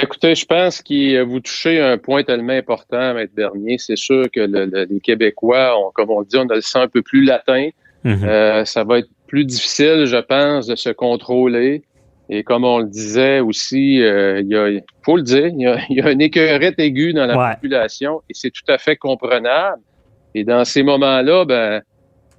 Écoutez, 0.03 0.35
je 0.35 0.47
pense 0.47 0.81
que 0.83 1.23
vous 1.23 1.41
touchez 1.41 1.81
un 1.81 1.99
point 1.99 2.23
tellement 2.23 2.53
important, 2.53 3.15
Maître 3.15 3.33
Bernier. 3.35 3.77
C'est 3.79 3.97
sûr 3.97 4.31
que 4.31 4.41
le- 4.41 4.67
le- 4.67 4.85
les 4.89 5.01
Québécois, 5.01 5.75
comme 5.95 6.11
on 6.11 6.23
dit, 6.23 6.37
on 6.37 6.49
a 6.49 6.55
le 6.55 6.61
sang 6.61 6.83
un 6.83 6.89
peu 6.89 7.03
plus 7.03 7.25
latin. 7.25 7.69
Mhm. 8.05 8.25
Euh, 8.25 8.65
ça 8.65 8.85
va 8.85 8.99
être 9.01 9.09
plus 9.27 9.45
difficile, 9.45 10.07
je 10.07 10.17
pense, 10.17 10.67
de 10.67 10.77
se 10.77 10.91
contrôler. 10.91 11.83
Et 12.31 12.45
comme 12.45 12.65
on 12.65 12.79
le 12.79 12.87
disait 12.87 13.41
aussi, 13.41 14.01
euh, 14.03 14.41
il 14.41 14.49
y 14.49 14.57
a, 14.57 14.69
faut 15.03 15.17
le 15.17 15.23
dire, 15.23 15.47
il 15.49 15.61
y 15.61 15.67
a, 15.67 15.79
y 15.91 16.01
a 16.01 16.11
une 16.11 16.21
écœurette 16.21 16.79
aiguë 16.79 17.13
dans 17.13 17.27
la 17.27 17.37
Ouais. 17.37 17.55
population 17.55 18.23
et 18.31 18.35
c'est 18.35 18.51
tout 18.51 18.65
à 18.69 18.79
fait 18.79 18.97
comprenable. 18.97 19.83
Et 20.35 20.45
dans 20.45 20.65
ces 20.65 20.83
moments-là, 20.85 21.45
ben, 21.45 21.83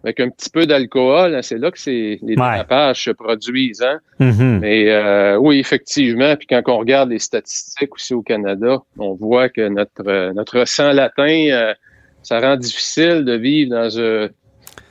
avec 0.03 0.19
un 0.19 0.29
petit 0.29 0.49
peu 0.49 0.65
d'alcool, 0.65 1.35
hein, 1.35 1.41
c'est 1.41 1.57
là 1.57 1.71
que 1.71 1.77
les 1.87 2.19
Ouais. 2.21 2.35
dérapages 2.35 3.03
se 3.03 3.11
produisent. 3.11 3.83
Hein? 3.83 3.99
Mhm. 4.19 4.59
Mais 4.59 4.89
euh, 4.89 5.37
oui, 5.37 5.59
effectivement. 5.59 6.35
Puis 6.35 6.47
quand 6.47 6.61
on 6.67 6.77
regarde 6.79 7.09
les 7.09 7.19
statistiques 7.19 7.93
aussi 7.93 8.13
au 8.13 8.21
Canada, 8.21 8.79
on 8.97 9.13
voit 9.13 9.49
que 9.49 9.67
notre 9.67 10.07
euh, 10.07 10.33
notre 10.33 10.65
sang 10.65 10.91
latin, 10.91 11.47
euh, 11.51 11.73
ça 12.23 12.39
rend 12.39 12.57
difficile 12.57 13.25
de 13.25 13.33
vivre 13.33 13.71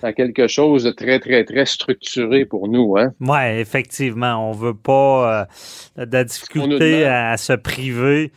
dans, 0.02 0.12
quelque 0.14 0.46
chose 0.46 0.84
de 0.84 0.90
très 0.90 1.18
très 1.18 1.44
très 1.44 1.66
structuré 1.66 2.44
pour 2.44 2.68
nous. 2.68 2.96
Hein. 2.96 3.12
Oui, 3.20 3.58
effectivement. 3.58 4.48
On 4.48 4.52
veut 4.52 4.74
pas 4.74 5.48
euh, 5.98 6.06
de 6.06 6.12
la 6.12 6.24
difficulté 6.24 7.04
à 7.04 7.36
se 7.36 7.52
priver. 7.52 8.32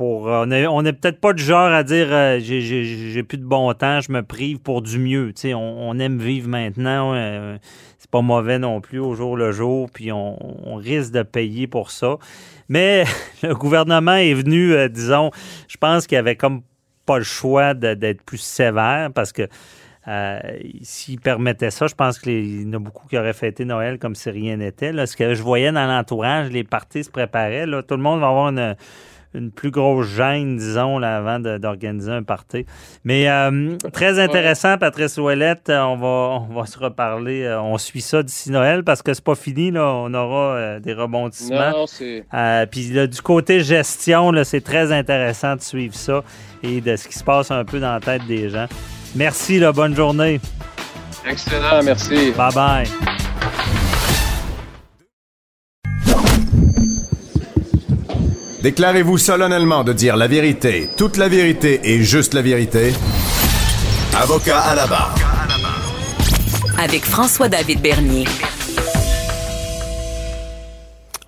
Euh, 0.00 0.66
on 0.68 0.82
n'est 0.82 0.92
peut-être 0.92 1.20
pas 1.20 1.32
du 1.32 1.42
genre 1.42 1.72
à 1.72 1.82
dire 1.82 2.08
euh, 2.10 2.38
j'ai- 2.40 3.22
plus 3.22 3.38
de 3.38 3.44
bon 3.44 3.72
temps, 3.72 4.00
je 4.00 4.12
me 4.12 4.22
prive 4.22 4.58
pour 4.58 4.82
du 4.82 4.98
mieux. 4.98 5.32
On, 5.46 5.56
on 5.56 5.98
aime 5.98 6.18
vivre 6.18 6.48
maintenant. 6.48 7.14
euh, 7.14 7.56
c'est 7.98 8.10
pas 8.10 8.20
mauvais 8.20 8.58
non 8.58 8.80
plus 8.80 8.98
au 8.98 9.14
jour 9.14 9.36
le 9.36 9.52
jour, 9.52 9.90
puis 9.90 10.12
on, 10.12 10.36
risque 10.76 11.12
de 11.12 11.22
payer 11.22 11.66
pour 11.66 11.90
ça. 11.90 12.18
Mais 12.68 13.04
le 13.42 13.54
gouvernement 13.54 14.16
est 14.16 14.34
venu, 14.34 14.74
euh, 14.74 14.88
disons, 14.88 15.30
je 15.66 15.76
pense 15.78 16.06
qu'il 16.06 16.18
avait 16.18 16.36
comme 16.36 16.62
pas 17.06 17.18
le 17.18 17.24
choix 17.24 17.72
d'être 17.74 18.22
plus 18.22 18.38
sévère 18.38 19.10
parce 19.14 19.32
que 19.32 19.48
euh, 20.08 20.38
S'ils 20.82 21.20
permettaient 21.20 21.70
ça, 21.72 21.88
je 21.88 21.94
pense 21.94 22.20
qu'il 22.20 22.62
y 22.62 22.68
en 22.68 22.74
a 22.74 22.78
beaucoup 22.78 23.08
qui 23.08 23.18
auraient 23.18 23.32
fêté 23.32 23.64
Noël 23.64 23.98
comme 23.98 24.14
si 24.14 24.30
rien 24.30 24.56
n'était. 24.56 24.92
Ce 25.04 25.16
que 25.16 25.34
je 25.34 25.42
voyais 25.42 25.72
dans 25.72 25.86
l'entourage, 25.86 26.50
les 26.50 26.62
parties 26.62 27.02
se 27.02 27.10
préparaient. 27.10 27.66
Là. 27.66 27.82
Tout 27.82 27.96
le 27.96 28.02
monde 28.02 28.20
va 28.20 28.28
avoir 28.28 28.48
une, 28.50 28.76
une 29.36 29.50
plus 29.50 29.70
grosse 29.70 30.06
gêne, 30.08 30.56
disons, 30.56 30.98
là, 30.98 31.16
avant 31.18 31.38
d'organiser 31.38 32.10
un 32.12 32.22
party. 32.22 32.66
Mais 33.04 33.28
euh, 33.28 33.76
très 33.92 34.18
intéressant, 34.18 34.78
Patrice 34.78 35.18
Ouellette. 35.18 35.68
Euh, 35.68 35.80
On 35.82 35.96
va, 35.96 36.44
on 36.50 36.54
va 36.54 36.66
se 36.66 36.78
reparler. 36.78 37.42
Euh, 37.42 37.60
On 37.60 37.78
suit 37.78 38.00
ça 38.00 38.22
d'ici 38.22 38.50
Noël 38.50 38.82
parce 38.84 39.02
que 39.02 39.12
c'est 39.14 39.24
pas 39.24 39.34
fini. 39.34 39.70
Là. 39.70 39.84
On 39.86 40.12
aura 40.14 40.54
euh, 40.56 40.80
des 40.80 40.92
rebondissements. 40.94 41.70
Non, 41.70 41.84
Euh, 42.34 42.66
Puis 42.66 42.88
là, 42.92 43.06
du 43.06 43.20
côté 43.22 43.60
gestion, 43.60 44.32
c'est 44.44 44.62
très 44.64 44.90
intéressant 44.92 45.56
de 45.56 45.60
suivre 45.60 45.94
ça 45.94 46.22
et 46.62 46.80
de 46.80 46.96
ce 46.96 47.06
qui 47.08 47.14
se 47.18 47.24
passe 47.24 47.50
un 47.50 47.64
peu 47.64 47.78
dans 47.78 47.92
la 47.92 48.00
tête 48.00 48.26
des 48.26 48.48
gens. 48.48 48.66
Merci, 49.14 49.58
là, 49.58 49.72
bonne 49.72 49.94
journée. 49.94 50.40
excellent, 51.28 51.82
merci. 51.84 52.32
Bye 52.36 52.54
bye. 52.54 53.35
Déclarez-vous 58.70 59.16
solennellement 59.16 59.84
de 59.84 59.92
dire 59.92 60.16
la 60.16 60.26
vérité, 60.26 60.88
toute 60.96 61.18
la 61.18 61.28
vérité 61.28 61.78
et 61.84 62.02
juste 62.02 62.34
la 62.34 62.42
vérité. 62.42 62.92
Avocat 64.20 64.58
à 64.58 64.74
la 64.74 64.88
barre. 64.88 65.14
Avec 66.76 67.04
François-David 67.04 67.80
Bernier. 67.80 68.24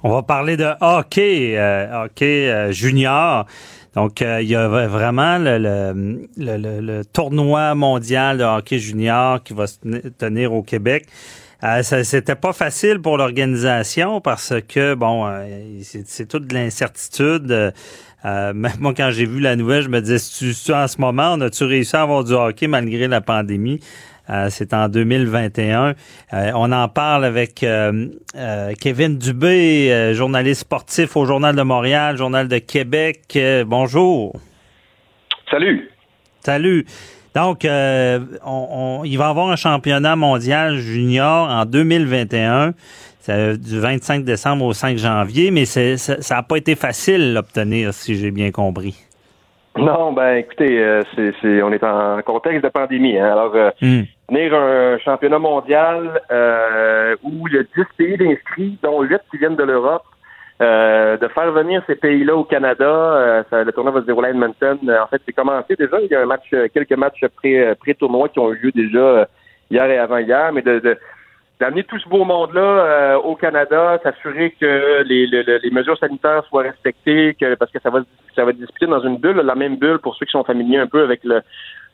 On 0.02 0.10
va 0.10 0.22
parler 0.24 0.56
de 0.56 0.66
hockey, 0.80 1.56
euh, 1.56 2.06
hockey 2.06 2.50
euh, 2.50 2.72
junior. 2.72 3.46
Donc, 3.94 4.20
euh, 4.20 4.42
il 4.42 4.48
y 4.48 4.56
a 4.56 4.66
vraiment 4.88 5.38
le, 5.38 5.58
le, 5.58 6.26
le- 6.38 6.56
le- 6.56 6.80
le 6.80 7.04
tournoi 7.04 7.72
mondial 7.76 8.38
de 8.38 8.42
hockey 8.42 8.80
junior 8.80 9.44
qui 9.44 9.52
va 9.54 9.68
se 9.68 9.76
teni- 9.78 10.10
tenir 10.18 10.52
au 10.52 10.64
Québec. 10.64 11.06
Euh, 11.64 11.82
C'était 11.82 12.36
pas 12.36 12.52
facile 12.52 13.00
pour 13.00 13.16
l'organisation 13.18 14.20
parce 14.20 14.54
que, 14.68 14.94
bon, 14.94 15.26
euh, 15.26 15.42
c'est 15.82 16.28
toute 16.28 16.46
de 16.46 16.54
l'incertitude. 16.54 17.72
Euh, 18.24 18.52
même 18.52 18.72
moi, 18.78 18.94
quand 18.96 19.10
j'ai 19.10 19.26
vu 19.26 19.40
la 19.40 19.56
nouvelle, 19.56 19.82
je 19.82 19.88
me 19.88 20.00
disais, 20.00 20.18
tu, 20.18 20.72
en 20.72 20.86
ce 20.86 21.00
moment, 21.00 21.34
on 21.34 21.40
a-tu 21.40 21.64
réussi 21.64 21.96
à 21.96 22.02
avoir 22.02 22.22
du 22.24 22.32
hockey 22.32 22.68
malgré 22.68 23.08
la 23.08 23.20
pandémie? 23.20 23.80
Euh, 24.30 24.48
c'est 24.50 24.74
en 24.74 24.88
2021. 24.88 25.94
Euh, 26.34 26.52
on 26.54 26.70
en 26.70 26.88
parle 26.88 27.24
avec 27.24 27.64
Kevin 28.80 29.18
Dubé, 29.18 30.12
journaliste 30.14 30.60
sportif 30.60 31.16
au 31.16 31.24
Journal 31.24 31.56
de 31.56 31.62
Montréal, 31.62 32.16
Journal 32.16 32.46
de 32.46 32.58
Québec. 32.58 33.38
bonjour. 33.66 34.36
Salut. 35.50 35.90
Salut. 36.44 36.86
Donc, 37.38 37.64
euh, 37.64 38.18
on, 38.44 39.02
il 39.04 39.16
va 39.16 39.26
y 39.26 39.30
avoir 39.30 39.48
un 39.48 39.54
championnat 39.54 40.16
mondial 40.16 40.74
junior 40.78 41.48
en 41.48 41.64
2021, 41.66 42.72
du 43.28 43.78
25 43.78 44.24
décembre 44.24 44.64
au 44.64 44.72
5 44.72 44.98
janvier, 44.98 45.52
mais 45.52 45.64
ça 45.64 46.34
n'a 46.34 46.42
pas 46.42 46.56
été 46.56 46.74
facile 46.74 47.34
l'obtenir, 47.34 47.94
si 47.94 48.16
j'ai 48.16 48.32
bien 48.32 48.50
compris. 48.50 48.96
Non, 49.76 50.12
ben 50.12 50.38
écoutez, 50.38 50.82
euh, 50.82 51.02
c'est, 51.14 51.62
on 51.62 51.72
est 51.72 51.84
en 51.84 52.20
contexte 52.22 52.64
de 52.64 52.70
pandémie. 52.70 53.16
Hein. 53.16 53.30
alors, 53.30 53.54
euh, 53.54 53.70
hmm. 53.80 54.02
un 54.34 54.98
championnat 54.98 55.38
mondial 55.38 56.20
où 57.22 57.46
il 57.46 57.54
y 57.54 57.58
a 57.58 57.62
10 57.62 57.68
pays 57.96 58.16
d'inscrits, 58.16 58.76
dont 58.82 59.00
8 59.02 59.16
qui 59.30 59.38
viennent 59.38 59.54
de 59.54 59.62
l'Europe, 59.62 60.02
euh, 60.60 61.16
de 61.16 61.28
faire 61.28 61.52
venir 61.52 61.82
ces 61.86 61.94
pays-là 61.94 62.34
au 62.34 62.42
Canada, 62.42 62.84
euh, 62.84 63.42
le 63.52 63.70
tournoi 63.70 63.92
va 63.92 64.00
se 64.00 64.06
dérouler 64.06 64.28
à 64.28 64.30
Edmonton. 64.30 64.78
Euh, 64.88 65.02
en 65.02 65.06
fait, 65.06 65.22
c'est 65.24 65.32
commencé 65.32 65.76
déjà. 65.76 66.00
Il 66.00 66.10
y 66.10 66.14
a 66.16 66.22
un 66.22 66.26
match, 66.26 66.50
quelques 66.74 66.96
matchs 66.96 67.24
pré, 67.36 67.76
pré-tournoi 67.76 68.28
qui 68.28 68.40
ont 68.40 68.52
eu 68.52 68.56
lieu 68.56 68.72
déjà 68.72 69.28
hier 69.70 69.84
et 69.84 69.98
avant-hier, 69.98 70.52
mais 70.52 70.62
de, 70.62 70.98
d'amener 71.60 71.84
tout 71.84 71.98
ce 72.00 72.08
beau 72.08 72.24
monde-là 72.24 73.20
au 73.20 73.36
Canada, 73.36 74.00
s'assurer 74.02 74.52
que 74.60 75.02
les, 75.04 75.26
les, 75.26 75.70
mesures 75.70 75.98
sanitaires 75.98 76.42
soient 76.48 76.62
respectées, 76.62 77.36
que 77.40 77.54
parce 77.54 77.70
que 77.70 77.78
ça 77.80 77.90
va 77.90 78.00
ça 78.34 78.44
va 78.44 78.50
être 78.50 78.58
disputé 78.58 78.86
dans 78.86 79.00
une 79.00 79.18
bulle, 79.18 79.36
la 79.36 79.54
même 79.54 79.76
bulle 79.76 79.98
pour 79.98 80.16
ceux 80.16 80.26
qui 80.26 80.32
sont 80.32 80.44
familiers 80.44 80.78
un 80.78 80.86
peu 80.88 81.02
avec 81.02 81.22
le 81.22 81.40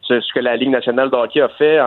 ce, 0.07 0.33
que 0.33 0.41
la 0.41 0.57
Ligue 0.57 0.71
nationale 0.71 1.11
de 1.11 1.17
hockey 1.17 1.41
a 1.41 1.49
fait 1.49 1.79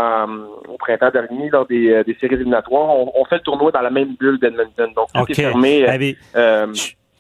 au 0.68 0.78
printemps 0.78 1.12
dernier 1.12 1.50
lors 1.50 1.66
des, 1.66 1.92
euh, 1.92 2.04
des 2.04 2.16
séries 2.20 2.36
éliminatoires. 2.36 2.96
On, 2.98 3.26
fait 3.26 3.36
le 3.36 3.42
tournoi 3.42 3.72
dans 3.72 3.82
la 3.82 3.90
même 3.90 4.16
bulle 4.20 4.40
d'Edmonton. 4.40 4.92
Donc, 4.96 5.08
tout 5.14 5.32
est 5.32 5.36
fermé. 5.36 5.88
Euh, 5.88 6.14
euh, 6.36 6.74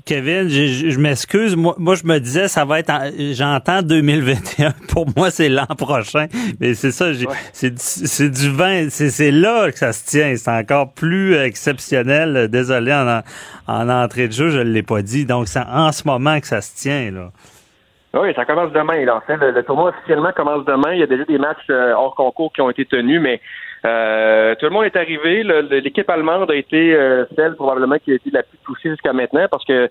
Kevin, 0.06 0.48
je, 0.48 0.90
je 0.90 1.00
m'excuse. 1.00 1.56
Moi, 1.58 1.76
moi, 1.78 1.96
je 1.96 2.06
me 2.06 2.18
disais, 2.20 2.48
ça 2.48 2.64
va 2.64 2.80
être, 2.80 2.94
j'entends 3.34 3.82
2021. 3.82 4.72
Pour 4.90 5.06
moi, 5.18 5.32
c'est 5.32 5.50
l'an 5.50 5.66
prochain. 5.78 6.28
Mais 6.62 6.76
c'est 6.76 6.92
ça, 6.92 7.08
c'est, 7.52 7.78
c'est 7.78 8.30
du 8.30 8.50
vin. 8.50 8.88
C'est, 8.90 9.32
là 9.32 9.70
que 9.70 9.78
ça 9.78 9.92
se 9.92 10.06
tient. 10.06 10.34
C'est 10.38 10.50
encore 10.50 10.94
plus 10.94 11.36
exceptionnel. 11.36 12.48
Désolé, 12.48 12.94
en, 12.94 13.22
en 13.68 13.90
entrée 13.90 14.30
de 14.30 14.34
jeu, 14.34 14.50
je 14.50 14.60
ne 14.60 14.72
l'ai 14.72 14.84
pas 14.84 15.02
dit. 15.02 15.26
Donc, 15.26 15.50
c'est 15.50 15.60
en 15.60 15.92
ce 15.92 16.08
moment 16.08 16.40
que 16.40 16.48
ça 16.48 16.62
se 16.62 16.74
tient, 16.76 17.12
là. 17.12 17.32
Oui, 18.20 18.34
ça 18.36 18.46
commence 18.46 18.72
demain. 18.72 19.06
Là. 19.06 19.22
le, 19.28 19.62
tournoi 19.62 19.90
officiellement 19.90 20.32
commence 20.36 20.66
demain. 20.66 20.94
Il 20.94 21.00
y 21.00 21.04
a 21.04 21.08
déjà 21.08 21.24
des 21.26 21.38
matchs 21.38 21.70
euh, 21.70 21.94
hors 21.94 22.16
concours 22.16 22.52
qui 22.52 22.62
ont 22.62 22.70
été 22.70 22.86
tenus, 22.86 23.22
mais 23.22 23.40
euh, 23.86 24.56
tout 24.56 24.66
le 24.66 24.72
monde 24.72 24.86
est 24.86 24.96
arrivé. 24.96 25.44
L'équipe 25.44 26.10
allemande 26.10 26.50
a 26.50 26.56
été 26.56 26.96
euh, 26.96 27.26
celle 27.36 27.56
probablement 27.56 27.98
qui 28.00 28.12
a 28.12 28.16
été 28.16 28.32
la 28.32 28.42
plus 28.44 28.58
touchée 28.66 28.90
jusqu'à 28.90 29.14
maintenant 29.14 29.46
parce 29.52 29.66
que 29.66 29.90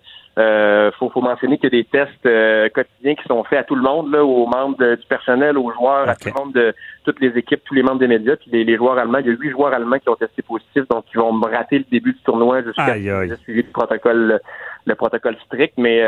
faut, 0.98 1.08
faut 1.10 1.20
mentionner 1.20 1.58
qu'il 1.58 1.72
y 1.72 1.78
a 1.78 1.82
des 1.82 1.84
tests 1.84 2.72
quotidiens 2.74 3.14
qui 3.14 3.24
sont 3.28 3.44
faits 3.44 3.60
à 3.60 3.64
tout 3.64 3.76
le 3.76 3.82
monde, 3.82 4.12
là, 4.12 4.24
aux 4.24 4.46
membres 4.46 4.96
du 4.96 5.06
personnel, 5.08 5.56
aux 5.56 5.70
joueurs, 5.72 6.08
à 6.08 6.14
tout 6.16 6.28
le 6.28 6.38
monde 6.38 6.52
de 6.52 6.74
toutes 7.04 7.20
les 7.20 7.38
équipes, 7.38 7.62
tous 7.64 7.74
les 7.74 7.82
membres 7.82 8.00
des 8.00 8.08
médias. 8.08 8.36
Puis 8.36 8.64
les, 8.64 8.76
joueurs 8.76 8.98
allemands, 8.98 9.18
il 9.18 9.26
y 9.26 9.30
a 9.30 9.32
huit 9.32 9.50
joueurs 9.50 9.72
allemands 9.72 9.98
qui 9.98 10.08
ont 10.08 10.16
testé 10.16 10.42
positif, 10.42 10.82
donc 10.90 11.04
ils 11.14 11.18
vont 11.18 11.38
rater 11.40 11.78
le 11.78 11.84
début 11.90 12.12
du 12.12 12.20
tournoi 12.20 12.62
jusqu'à 12.62 12.94
suivi 13.36 13.62
le 13.62 13.72
protocole, 13.72 14.40
le 14.84 14.94
protocole 14.94 15.36
strict. 15.46 15.74
Mais 15.78 16.02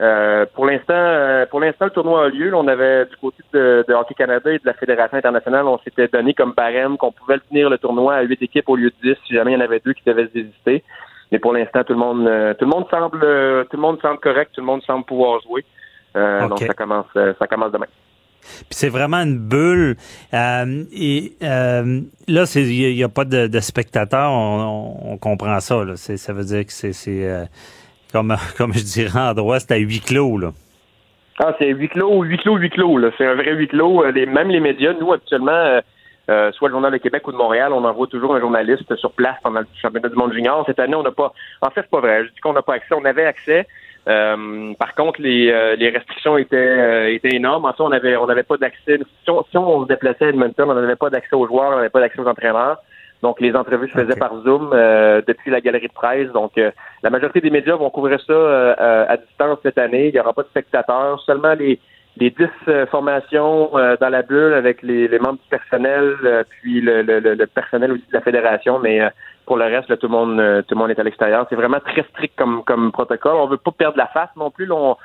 euh, 0.00 0.46
pour 0.54 0.64
l'instant, 0.64 0.94
euh, 0.94 1.44
pour 1.46 1.60
l'instant, 1.60 1.84
le 1.84 1.90
tournoi 1.90 2.24
a 2.24 2.28
lieu. 2.28 2.54
on 2.54 2.66
avait 2.68 3.04
du 3.04 3.16
côté 3.16 3.42
de, 3.52 3.84
Hockey 3.92 4.14
Canada 4.14 4.50
et 4.50 4.58
de 4.58 4.64
la 4.64 4.72
Fédération 4.72 5.18
internationale, 5.18 5.66
on 5.66 5.78
s'était 5.80 6.08
donné 6.08 6.32
comme 6.32 6.54
barème 6.56 6.96
qu'on 6.96 7.12
pouvait 7.12 7.38
tenir 7.38 7.68
le 7.68 7.76
tournoi 7.76 8.14
à 8.14 8.22
huit 8.22 8.40
équipes 8.40 8.68
au 8.68 8.76
lieu 8.76 8.90
de 8.90 8.94
dix 9.02 9.16
si 9.26 9.34
jamais 9.34 9.52
il 9.52 9.54
y 9.54 9.56
en 9.58 9.64
avait 9.64 9.80
deux 9.84 9.92
qui 9.92 10.02
devaient 10.06 10.26
se 10.28 10.32
désister. 10.32 10.82
Mais 11.30 11.38
pour 11.38 11.52
l'instant, 11.52 11.84
tout 11.84 11.92
le 11.92 11.98
monde, 11.98 12.26
euh, 12.26 12.54
tout 12.54 12.64
le 12.64 12.70
monde 12.70 12.86
semble, 12.90 13.20
tout 13.66 13.76
le 13.76 13.82
monde 13.82 14.00
semble 14.00 14.18
correct, 14.20 14.52
tout 14.54 14.62
le 14.62 14.66
monde 14.66 14.82
semble 14.84 15.04
pouvoir 15.04 15.40
jouer. 15.42 15.64
Donc 16.14 16.58
ça 16.58 16.74
commence, 16.74 17.06
ça 17.14 17.46
commence 17.46 17.72
demain. 17.72 17.86
Puis 18.40 18.70
c'est 18.70 18.88
vraiment 18.88 19.18
une 19.18 19.38
bulle. 19.38 19.96
et 20.32 21.32
là, 21.42 22.44
il 22.56 22.94
n'y 22.94 23.04
a, 23.04 23.08
pas 23.10 23.26
de, 23.26 23.60
spectateurs. 23.60 24.32
On, 24.32 25.18
comprend 25.18 25.60
ça. 25.60 25.84
Là. 25.84 25.96
Ça 25.96 26.32
veut 26.32 26.44
dire 26.44 26.64
que 26.64 26.72
c'est 26.72 27.48
comme, 28.10 28.36
comme 28.56 28.72
je 28.72 28.82
dirais 28.82 29.20
en 29.20 29.34
droit, 29.34 29.60
c'est 29.60 29.72
à 29.72 29.76
huis 29.76 30.00
clos, 30.00 30.38
là. 30.38 30.52
Ah, 31.42 31.54
c'est 31.58 31.68
huis 31.68 31.88
clos, 31.88 32.22
huis 32.22 32.36
clos, 32.36 32.56
huis 32.56 32.68
clos, 32.68 32.98
là. 32.98 33.10
C'est 33.16 33.26
un 33.26 33.34
vrai 33.34 33.52
huis 33.52 33.68
clos. 33.68 34.04
Euh, 34.04 34.12
même 34.26 34.50
les 34.50 34.60
médias, 34.60 34.92
nous, 34.92 35.10
actuellement, 35.10 35.52
euh, 35.52 35.80
euh, 36.28 36.52
soit 36.52 36.68
le 36.68 36.72
Journal 36.72 36.92
de 36.92 36.98
Québec 36.98 37.26
ou 37.26 37.32
de 37.32 37.36
Montréal, 37.38 37.72
on 37.72 37.82
envoie 37.82 38.06
toujours 38.08 38.34
un 38.34 38.40
journaliste 38.40 38.94
sur 38.96 39.12
place 39.12 39.36
pendant 39.42 39.60
le 39.60 39.66
championnat 39.80 40.10
du 40.10 40.16
monde 40.16 40.34
junior. 40.34 40.62
Cette 40.66 40.78
année, 40.78 40.94
on 40.94 41.02
n'a 41.02 41.12
pas. 41.12 41.32
En 41.62 41.70
fait, 41.70 41.80
c'est 41.80 41.90
pas 41.90 42.00
vrai. 42.00 42.26
Je 42.26 42.30
dis 42.30 42.40
qu'on 42.40 42.52
n'a 42.52 42.60
pas 42.60 42.74
accès. 42.74 42.94
On 42.94 43.06
avait 43.06 43.24
accès. 43.24 43.66
par 44.04 44.94
contre, 44.94 45.22
les, 45.22 45.88
restrictions 45.88 46.36
étaient, 46.36 47.14
étaient 47.14 47.34
énormes. 47.34 47.64
En 47.64 47.72
fait, 47.72 47.82
on 47.82 47.86
on 47.86 48.26
n'avait 48.26 48.42
pas 48.42 48.58
d'accès. 48.58 48.98
Si 48.98 49.32
si 49.50 49.56
on 49.56 49.82
se 49.82 49.88
déplaçait 49.88 50.26
à 50.26 50.28
Edmonton, 50.28 50.70
on 50.70 50.74
n'avait 50.74 50.96
pas 50.96 51.08
d'accès 51.08 51.36
aux 51.36 51.46
joueurs, 51.46 51.72
on 51.72 51.76
n'avait 51.76 51.88
pas 51.88 52.00
d'accès 52.00 52.20
aux 52.20 52.28
entraîneurs. 52.28 52.76
Donc, 53.22 53.40
les 53.40 53.54
entrevues 53.54 53.88
se 53.88 53.92
faisaient 53.92 54.18
par 54.18 54.34
Zoom 54.42 54.70
euh, 54.72 55.20
depuis 55.26 55.50
la 55.50 55.60
galerie 55.60 55.88
de 55.88 55.92
presse. 55.92 56.30
Donc, 56.32 56.56
euh, 56.56 56.70
la 57.02 57.10
majorité 57.10 57.40
des 57.40 57.50
médias 57.50 57.76
vont 57.76 57.90
couvrir 57.90 58.20
ça 58.20 58.32
euh, 58.32 59.04
à 59.08 59.16
distance 59.18 59.58
cette 59.62 59.78
année. 59.78 60.08
Il 60.08 60.14
n'y 60.14 60.20
aura 60.20 60.32
pas 60.32 60.42
de 60.42 60.48
spectateurs. 60.48 61.20
Seulement 61.26 61.52
les, 61.52 61.78
les 62.16 62.30
10 62.30 62.86
formations 62.90 63.72
dans 64.00 64.08
la 64.08 64.22
bulle 64.22 64.54
avec 64.54 64.82
les, 64.82 65.18
membres 65.18 65.38
du 65.38 65.48
personnel, 65.50 66.44
puis 66.48 66.80
le, 66.80 67.02
le, 67.02 67.46
personnel 67.46 67.92
aussi 67.92 68.06
de 68.08 68.14
la 68.14 68.22
fédération. 68.22 68.78
Mais 68.78 69.00
pour 69.44 69.58
le 69.58 69.64
reste, 69.64 69.98
tout 69.98 70.06
le 70.06 70.12
monde 70.12 70.64
tout 70.66 70.74
le 70.74 70.78
monde 70.80 70.90
est 70.90 70.98
à 70.98 71.02
l'extérieur. 71.02 71.46
C'est 71.50 71.56
vraiment 71.56 71.80
très 71.80 72.02
strict 72.10 72.34
comme, 72.36 72.64
comme 72.64 72.90
protocole. 72.90 73.36
On 73.36 73.46
veut 73.46 73.58
pas 73.58 73.70
perdre 73.70 73.98
la 73.98 74.06
face 74.06 74.30
non 74.36 74.50
plus. 74.50 74.70
on, 74.72 74.96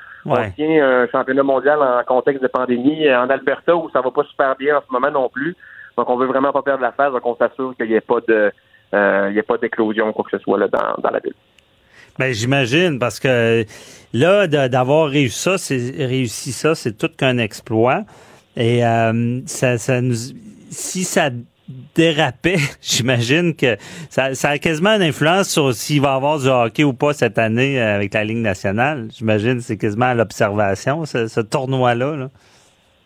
tient 0.56 0.84
un 0.84 1.06
championnat 1.08 1.42
mondial 1.42 1.80
en 1.80 2.02
contexte 2.04 2.42
de 2.42 2.48
pandémie 2.48 3.14
en 3.14 3.28
Alberta 3.28 3.76
où 3.76 3.90
ça 3.90 4.00
va 4.00 4.10
pas 4.10 4.24
super 4.24 4.56
bien 4.56 4.78
en 4.78 4.80
ce 4.80 4.92
moment 4.92 5.10
non 5.10 5.28
plus. 5.28 5.54
Donc, 5.96 6.10
on 6.10 6.16
veut 6.16 6.26
vraiment 6.26 6.52
pas 6.52 6.62
perdre 6.62 6.82
la 6.82 6.92
phase, 6.92 7.12
donc 7.12 7.24
on 7.24 7.36
s'assure 7.36 7.74
qu'il 7.76 7.86
n'y 7.86 7.94
ait 7.94 8.00
pas 8.00 8.20
de, 8.28 8.52
euh, 8.94 9.28
il 9.30 9.36
y 9.36 9.38
ait 9.38 9.42
pas 9.42 9.58
d'éclosion, 9.58 10.12
quoi 10.12 10.24
que 10.24 10.36
ce 10.36 10.42
soit 10.42 10.58
là, 10.58 10.68
dans, 10.68 10.94
dans 11.02 11.10
la 11.10 11.20
ville. 11.20 11.34
Ben, 12.18 12.32
j'imagine, 12.32 12.98
parce 12.98 13.20
que 13.20 13.64
là, 14.12 14.46
d'avoir 14.46 15.08
réussi 15.08 15.38
ça, 15.38 15.58
c'est 15.58 15.92
réussi 15.98 16.52
ça, 16.52 16.74
c'est 16.74 16.96
tout 16.96 17.10
qu'un 17.16 17.38
exploit. 17.38 18.04
Et 18.56 18.84
euh, 18.84 19.40
ça, 19.44 19.76
ça 19.76 20.00
nous, 20.00 20.14
si 20.70 21.04
ça 21.04 21.28
dérapait, 21.94 22.56
j'imagine 22.80 23.54
que 23.54 23.76
ça, 24.08 24.34
ça, 24.34 24.50
a 24.50 24.58
quasiment 24.58 24.90
une 24.90 25.02
influence 25.02 25.48
sur 25.50 25.74
s'il 25.74 26.00
va 26.00 26.12
y 26.12 26.16
avoir 26.16 26.38
du 26.38 26.48
hockey 26.48 26.84
ou 26.84 26.94
pas 26.94 27.12
cette 27.12 27.38
année 27.38 27.78
avec 27.80 28.14
la 28.14 28.24
Ligue 28.24 28.38
nationale. 28.38 29.08
J'imagine 29.14 29.60
c'est 29.60 29.76
quasiment 29.76 30.06
à 30.06 30.14
l'observation, 30.14 31.04
ce, 31.04 31.26
ce 31.26 31.40
tournoi-là. 31.40 32.16
là. 32.16 32.30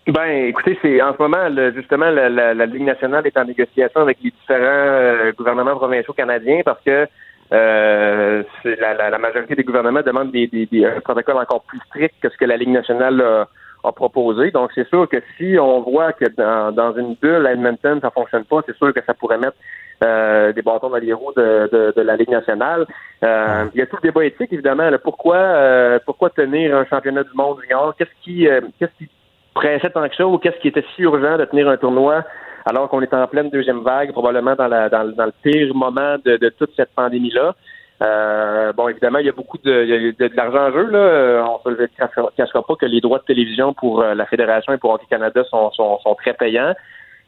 Ben, 0.07 0.46
écoutez, 0.46 0.78
c'est 0.80 1.03
en 1.03 1.12
ce 1.12 1.22
moment, 1.22 1.46
justement, 1.74 2.11
la, 2.11 2.30
la, 2.30 2.66
Ligue 2.66 2.84
nationale 2.84 3.26
est 3.26 3.36
en 3.36 3.44
négociation 3.44 4.01
avec 4.01 4.18
les 4.22 4.30
différents 4.30 4.59
euh, 4.62 5.32
gouvernements 5.36 5.76
provinciaux 5.76 6.14
canadiens 6.14 6.62
parce 6.64 6.80
que 6.82 7.07
euh, 7.53 8.42
la, 8.64 9.11
la, 9.11 9.18
majorité 9.18 9.55
des 9.55 9.62
gouvernements 9.62 10.01
demandent 10.01 10.32
des, 10.32 10.46
des, 10.46 10.64
des, 10.66 10.86
un 10.86 11.01
protocole 11.01 11.36
encore 11.36 11.62
plus 11.64 11.80
strict 11.86 12.14
que 12.20 12.30
ce 12.30 12.36
que 12.38 12.46
la 12.46 12.57
Ligue 12.57 12.70
nationale 12.70 13.20
a, 13.20 13.92
proposé. 13.92 14.51
Donc, 14.51 14.70
c'est 14.74 14.88
sûr 14.88 15.07
que 15.09 15.22
si 15.36 15.59
on 15.59 15.80
voit 15.82 16.12
que 16.12 16.26
dans, 16.36 16.72
dans 16.72 16.94
une 16.96 17.14
bulle 17.14 17.46
à 17.46 17.53
Edmonton, 17.53 17.98
ça 18.01 18.11
fonctionne 18.11 18.44
pas, 18.44 18.62
c'est 18.66 18.76
sûr 18.76 18.94
que 18.94 19.01
ça 19.05 19.14
pourrait 19.14 19.38
mettre 19.38 19.57
euh, 20.03 20.53
des 20.53 20.62
bâtons 20.62 20.88
dans 20.88 20.96
les 20.96 21.12
roues 21.12 21.32
de, 21.36 21.68
de, 21.70 21.92
de 21.94 22.03
la 22.03 22.16
Ligue 22.16 22.30
nationale. 22.30 22.86
Euh, 23.22 23.66
il 23.74 23.78
y 23.78 23.82
a 23.82 23.86
tout 23.86 23.96
le 24.03 24.09
débat 24.09 24.24
éthique, 24.24 24.53
évidemment. 24.53 24.90
pourquoi, 25.03 26.01
pourquoi 26.07 26.30
tenir 26.30 26.74
un 26.74 26.86
championnat 26.86 27.22
du 27.22 27.34
monde 27.34 27.59
junior? 27.61 27.94
Qu'est-ce 27.96 28.24
qui, 28.24 28.48
qu'est-ce 28.78 28.96
qui 28.98 29.11
pressait 29.55 29.90
tant 29.90 30.09
que 30.09 30.16
ça 30.16 30.26
ou 30.26 30.38
qu'est-ce 30.38 30.59
qui 30.59 30.68
était 30.68 30.84
si 30.94 31.03
urgent 31.03 31.36
de 31.38 31.44
tenir 31.44 31.68
un 31.68 31.76
tournoi 31.76 32.24
alors 32.66 32.88
qu'on 32.88 33.01
est 33.01 33.14
en 33.14 33.26
pleine 33.26 33.51
deuxième 33.51 33.80
vague, 33.80 34.12
probablement 34.12 34.55
dans, 34.55 34.68
la, 34.68 34.88
dans, 34.88 35.03
le 35.03 35.32
pire 35.42 35.74
moment 35.74 36.16
de, 36.24 36.48
toute 36.51 36.70
cette 36.76 36.90
pandémie-là. 36.94 37.55
Euh, 38.03 38.72
bon, 38.74 38.88
évidemment, 38.88 39.18
il 39.18 39.26
y 39.26 39.28
a 39.30 39.32
beaucoup 39.32 39.59
de, 39.59 39.84
il 39.84 40.14
y 40.20 40.24
a 40.24 40.28
de, 40.28 40.36
l'argent 40.36 40.68
en 40.68 40.72
jeu. 40.72 40.90
Là. 40.90 41.44
On 41.64 41.70
ne 41.70 41.76
se 41.76 42.36
cachera 42.36 42.62
pas 42.62 42.74
que 42.76 42.86
les 42.86 43.01
droits 43.01 43.18
de 43.18 43.24
télévision 43.24 43.72
pour 43.72 44.03
euh, 44.03 44.14
la 44.14 44.26
Fédération 44.26 44.72
et 44.72 44.78
pour 44.78 44.90
Hockey 44.90 45.07
Canada 45.09 45.42
sont, 45.51 45.70
sont, 45.72 45.98
sont 46.01 46.14
très 46.16 46.34
payants. 46.34 46.74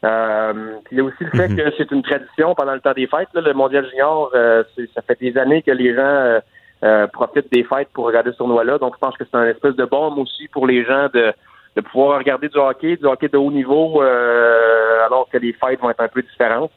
Euh, 0.05 0.79
il 0.91 0.99
y 0.99 1.01
a 1.01 1.05
aussi 1.05 1.25
le 1.25 1.31
fait 1.31 1.49
mhm. 1.49 1.57
que 1.57 1.63
c'est 1.79 1.91
une 1.93 2.03
tradition 2.03 2.55
pendant 2.55 2.75
le 2.75 2.81
temps 2.81 2.93
des 2.93 3.07
fêtes. 3.07 3.29
Là, 3.35 3.41
le 3.41 3.55
Mondial 3.55 3.89
Junior, 3.89 4.31
euh, 4.35 4.65
ça 4.95 5.03
fait 5.03 5.19
des 5.21 5.37
années 5.39 5.63
que 5.63 5.71
les 5.71 5.95
gens 5.95 6.41
euh, 6.85 7.07
profitent 7.09 7.53
des 7.53 7.63
fêtes 7.63 7.89
pour 7.95 8.07
regarder 8.07 8.33
ce 8.33 8.39
tournoi-là. 8.39 8.79
Donc, 8.79 8.95
je 8.95 8.99
pense 8.99 9.17
que 9.17 9.25
c'est 9.25 9.37
un 9.37 9.47
espèce 9.47 9.77
de 9.77 9.85
bombe 9.85 10.19
aussi 10.19 10.49
pour 10.49 10.67
les 10.67 10.85
gens 10.85 11.09
de 11.15 11.33
de 11.77 11.81
pouvoir 11.81 12.19
regarder 12.19 12.49
du 12.49 12.59
hockey, 12.59 12.97
du 12.97 13.07
hockey 13.07 13.29
de 13.29 13.39
haut 13.39 13.51
niveau, 13.51 14.03
euh, 14.03 15.07
alors 15.07 15.29
que 15.31 15.39
les 15.39 15.53
fêtes 15.53 15.81
vont 15.81 15.91
être 15.91 16.01
un 16.01 16.09
peu 16.09 16.23
différentes. 16.23 16.71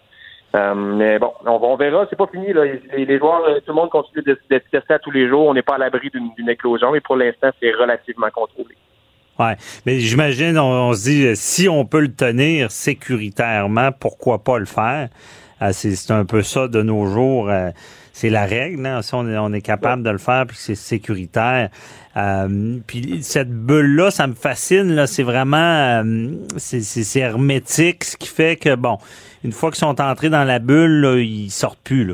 mais 0.54 1.20
bon, 1.20 1.34
on, 1.46 1.76
verra, 1.76 2.06
c'est 2.10 2.16
pas 2.16 2.28
fini. 2.28 2.54
Là. 2.54 2.64
Les, 2.66 3.18
joueurs, 3.18 3.43
tout 3.66 3.72
le 3.72 3.74
monde 3.74 3.89
continue 3.89 4.24
d'être 4.24 4.70
testé 4.70 4.93
à 4.93 5.00
tous 5.00 5.12
les 5.12 5.28
jours. 5.28 5.48
On 5.48 5.54
n'est 5.54 5.62
pas 5.62 5.76
à 5.76 5.80
l'abri 5.80 6.10
d'une 6.10 6.50
éclosion, 6.50 6.91
mais 6.91 7.02
pour 7.02 7.18
l'instant, 7.18 7.50
c'est 7.62 7.72
relativement 7.72 8.30
contrôlé. 8.30 8.76
Ouais, 9.40 9.58
mais 9.86 10.00
j'imagine, 10.00 10.58
on, 10.58 10.94
se 10.94 11.04
dit, 11.04 11.36
si 11.36 11.68
on 11.68 11.86
peut 11.86 12.00
le 12.00 12.14
tenir 12.14 12.72
sécuritairement, 12.72 13.92
pourquoi 13.92 14.44
pas 14.44 14.60
le 14.60 14.66
faire? 14.66 15.10
c'est 15.72 16.12
un 16.12 16.26
peu 16.26 16.44
ça 16.44 16.68
de 16.68 16.82
nos 16.82 17.06
jours 17.08 17.50
c'est 18.16 18.30
la 18.30 18.46
règle. 18.46 18.86
Hein? 18.86 19.02
Si 19.02 19.14
on 19.14 19.54
est, 19.54 19.62
capable 19.62 20.02
de 20.02 20.10
le 20.10 20.18
faire, 20.18 20.46
puis 20.48 20.56
c'est 20.58 20.76
sécuritaire. 20.76 21.68
Euh, 22.16 22.78
puis 22.88 23.22
cette 23.24 23.52
bulle-là, 23.52 24.10
ça 24.10 24.26
me 24.26 24.36
fascine. 24.36 24.96
Là, 24.96 25.06
c'est 25.06 25.24
vraiment, 25.24 25.58
euh, 26.02 26.30
c'est 26.56 27.20
hermétique, 27.20 28.06
ce 28.06 28.16
qui 28.16 28.30
fait 28.30 28.56
que 28.56 28.74
bon, 28.76 29.00
une 29.44 29.52
fois 29.52 29.70
qu'ils 29.70 29.80
sont 29.80 30.00
entrés 30.00 30.30
dans 30.30 30.46
la 30.46 30.60
bulle, 30.60 31.02
là, 31.02 31.18
ils 31.18 31.50
sortent 31.50 31.84
plus 31.84 32.06
là. 32.06 32.14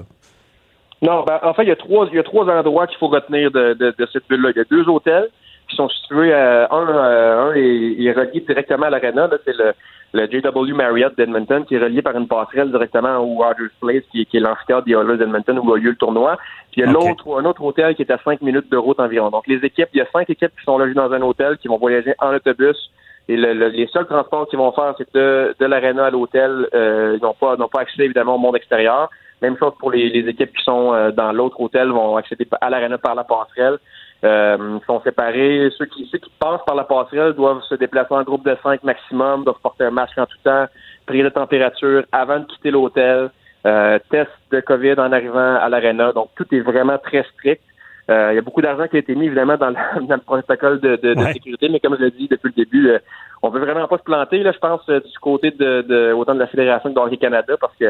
Non, 1.04 1.24
ben, 1.24 1.38
en 1.44 1.54
fait, 1.54 1.64
il 1.64 1.70
y 1.70 1.72
a 1.72 1.76
trois, 1.76 2.08
il 2.12 2.16
y 2.16 2.20
a 2.20 2.24
trois 2.24 2.50
endroits 2.50 2.88
qu'il 2.88 2.98
faut 2.98 3.10
retenir 3.10 3.52
de, 3.52 3.74
de, 3.74 4.08
cette 4.12 4.28
bulle-là. 4.28 4.50
Il 4.56 4.58
y 4.58 4.62
a 4.62 4.66
deux 4.72 4.90
hôtels 4.90 5.30
qui 5.72 5.76
sont 5.76 5.90
situés, 5.90 6.34
euh, 6.34 6.68
un, 6.70 6.88
un 6.88 7.54
est, 7.54 8.04
est 8.04 8.12
relié 8.12 8.42
directement 8.42 8.86
à 8.86 8.90
l'aréna. 8.92 9.30
C'est 9.46 9.58
le 9.58 9.74
le 10.14 10.28
JW 10.28 10.74
Marriott 10.74 11.16
d'Edmonton, 11.18 11.64
qui 11.66 11.76
est 11.76 11.80
relié 11.80 12.02
par 12.02 12.16
une 12.18 12.28
passerelle 12.28 12.70
directement 12.70 13.18
au 13.18 13.36
Rogers 13.36 13.72
Place, 13.80 14.04
qui, 14.12 14.22
est 14.22 14.40
l'amphithéâtre 14.40 14.86
des 14.86 14.94
Oilers 14.94 15.18
d'Edmonton 15.18 15.60
où 15.60 15.74
a 15.74 15.78
lieu 15.78 15.92
le 15.92 15.96
tournoi. 15.96 16.38
Puis 16.72 16.82
il 16.82 16.86
y 16.86 16.90
a 16.90 16.92
l'autre, 16.92 17.40
un 17.40 17.46
autre 17.46 17.64
hôtel 17.64 17.96
qui 17.96 18.02
est 18.02 18.12
à 18.12 18.18
cinq 18.24 18.42
minutes 18.42 18.70
de 18.72 18.78
route 18.78 19.00
environ. 19.00 19.30
Donc 19.30 19.48
les 19.48 19.58
équipes, 19.58 19.90
il 19.94 20.00
y 20.00 20.02
a 20.02 20.08
cinq 20.12 20.30
équipes 20.30 20.52
qui 20.58 20.66
sont 20.66 20.78
logées 20.78 20.94
dans 20.94 21.12
un 21.12 21.22
hôtel, 21.22 21.58
qui 21.58 21.68
vont 21.68 21.78
voyager 21.78 22.14
en 22.20 22.34
autobus. 22.34 22.92
Et 23.30 23.38
les 23.38 23.88
seuls 23.88 24.08
transports 24.08 24.48
qu'ils 24.50 24.60
vont 24.60 24.74
faire, 24.74 24.96
c'est 24.98 25.14
de, 25.14 25.56
de 25.58 25.66
l'aréna 25.66 26.08
à 26.08 26.10
l'hôtel. 26.10 26.68
Euh, 26.74 27.18
ils 27.18 27.24
n'ont 27.24 27.36
pas, 27.36 27.56
n'ont 27.56 27.70
pas 27.70 27.82
accès 27.82 28.04
évidemment 28.04 28.36
au 28.36 28.40
monde 28.40 28.58
extérieur. 28.58 29.10
Même 29.42 29.58
chose 29.58 29.74
pour 29.80 29.92
les, 29.92 30.10
les 30.10 30.28
équipes 30.30 30.52
qui 30.56 30.64
sont 30.64 30.94
euh, 30.94 31.12
dans 31.12 31.32
l'autre 31.32 31.62
hôtel 31.62 31.88
vont 31.90 32.18
accéder 32.18 32.48
à 32.60 32.70
l'aréna 32.70 32.98
par 32.98 33.16
la 33.16 33.24
passerelle 33.24 33.78
euh, 34.24 34.80
sont 34.86 35.02
séparés. 35.02 35.70
Ceux 35.78 35.86
qui, 35.86 36.08
ceux 36.12 36.18
qui 36.18 36.32
passent 36.40 36.64
par 36.66 36.76
la 36.76 36.84
passerelle 36.84 37.34
doivent 37.34 37.64
se 37.64 37.76
déplacer 37.76 38.14
en 38.14 38.24
groupe 38.24 38.46
de 38.46 38.56
cinq 38.64 38.84
maximum, 38.84 39.44
doivent 39.44 39.62
porter 39.62 39.86
un 39.86 39.92
masque 39.92 40.18
en 40.18 40.26
tout 40.26 40.38
temps, 40.44 40.66
prise 41.06 41.24
de 41.24 41.30
température 41.30 42.04
avant 42.12 42.40
de 42.40 42.46
quitter 42.46 42.72
l'hôtel, 42.72 43.30
euh, 43.66 44.00
test 44.10 44.32
de 44.52 44.60
COVID 44.60 44.96
en 44.98 45.12
arrivant 45.12 45.56
à 45.56 45.70
l'aréna. 45.70 46.12
Donc, 46.14 46.30
tout 46.36 46.46
est 46.54 46.62
vraiment 46.62 46.98
très 46.98 47.24
strict. 47.34 47.62
Euh, 48.10 48.34
il 48.34 48.36
y 48.36 48.40
a 48.40 48.42
beaucoup 48.42 48.62
d'argent 48.62 48.88
qui 48.88 48.98
a 48.98 49.00
été 49.00 49.16
mis, 49.16 49.28
évidemment, 49.28 49.58
dans 49.58 49.70
le, 49.70 49.76
dans 50.08 50.16
le 50.16 50.22
protocole 50.22 50.80
de, 50.80 50.96
de, 50.98 51.14
de 51.14 51.34
sécurité, 51.34 51.70
mais 51.70 51.80
comme 51.80 51.96
je 51.98 52.04
l'ai 52.04 52.12
dit 52.12 52.28
depuis 52.28 52.50
le 52.56 52.64
début, 52.64 52.90
euh, 52.90 53.00
on 53.42 53.50
veut 53.50 53.60
vraiment 53.60 53.88
pas 53.88 53.98
se 53.98 54.04
planter, 54.04 54.44
là, 54.44 54.52
je 54.52 54.58
pense, 54.58 54.82
euh, 54.90 55.00
du 55.00 55.20
côté 55.20 55.52
de, 55.52 55.82
de 55.82 56.12
autant 56.14 56.34
de 56.34 56.40
la 56.40 56.48
Fédération 56.48 56.90
que 56.90 56.96
d'Hockey 56.96 57.18
Canada, 57.18 57.56
parce 57.60 57.76
que 57.78 57.86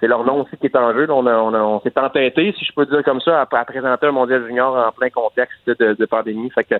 c'est 0.00 0.06
leur 0.06 0.24
nom 0.24 0.42
aussi 0.42 0.56
qui 0.56 0.66
est 0.66 0.76
en 0.76 0.92
jeu. 0.94 1.06
On, 1.10 1.26
on, 1.26 1.80
s'est 1.80 1.98
entêté, 1.98 2.54
si 2.58 2.64
je 2.64 2.72
peux 2.72 2.86
dire 2.86 3.04
comme 3.04 3.20
ça, 3.20 3.42
à, 3.42 3.64
présenter 3.64 4.06
un 4.06 4.12
mondial 4.12 4.44
junior 4.46 4.74
en 4.74 4.90
plein 4.92 5.10
contexte 5.10 5.68
de, 5.68 6.06
pandémie. 6.06 6.50
Fait 6.50 6.64
que 6.64 6.76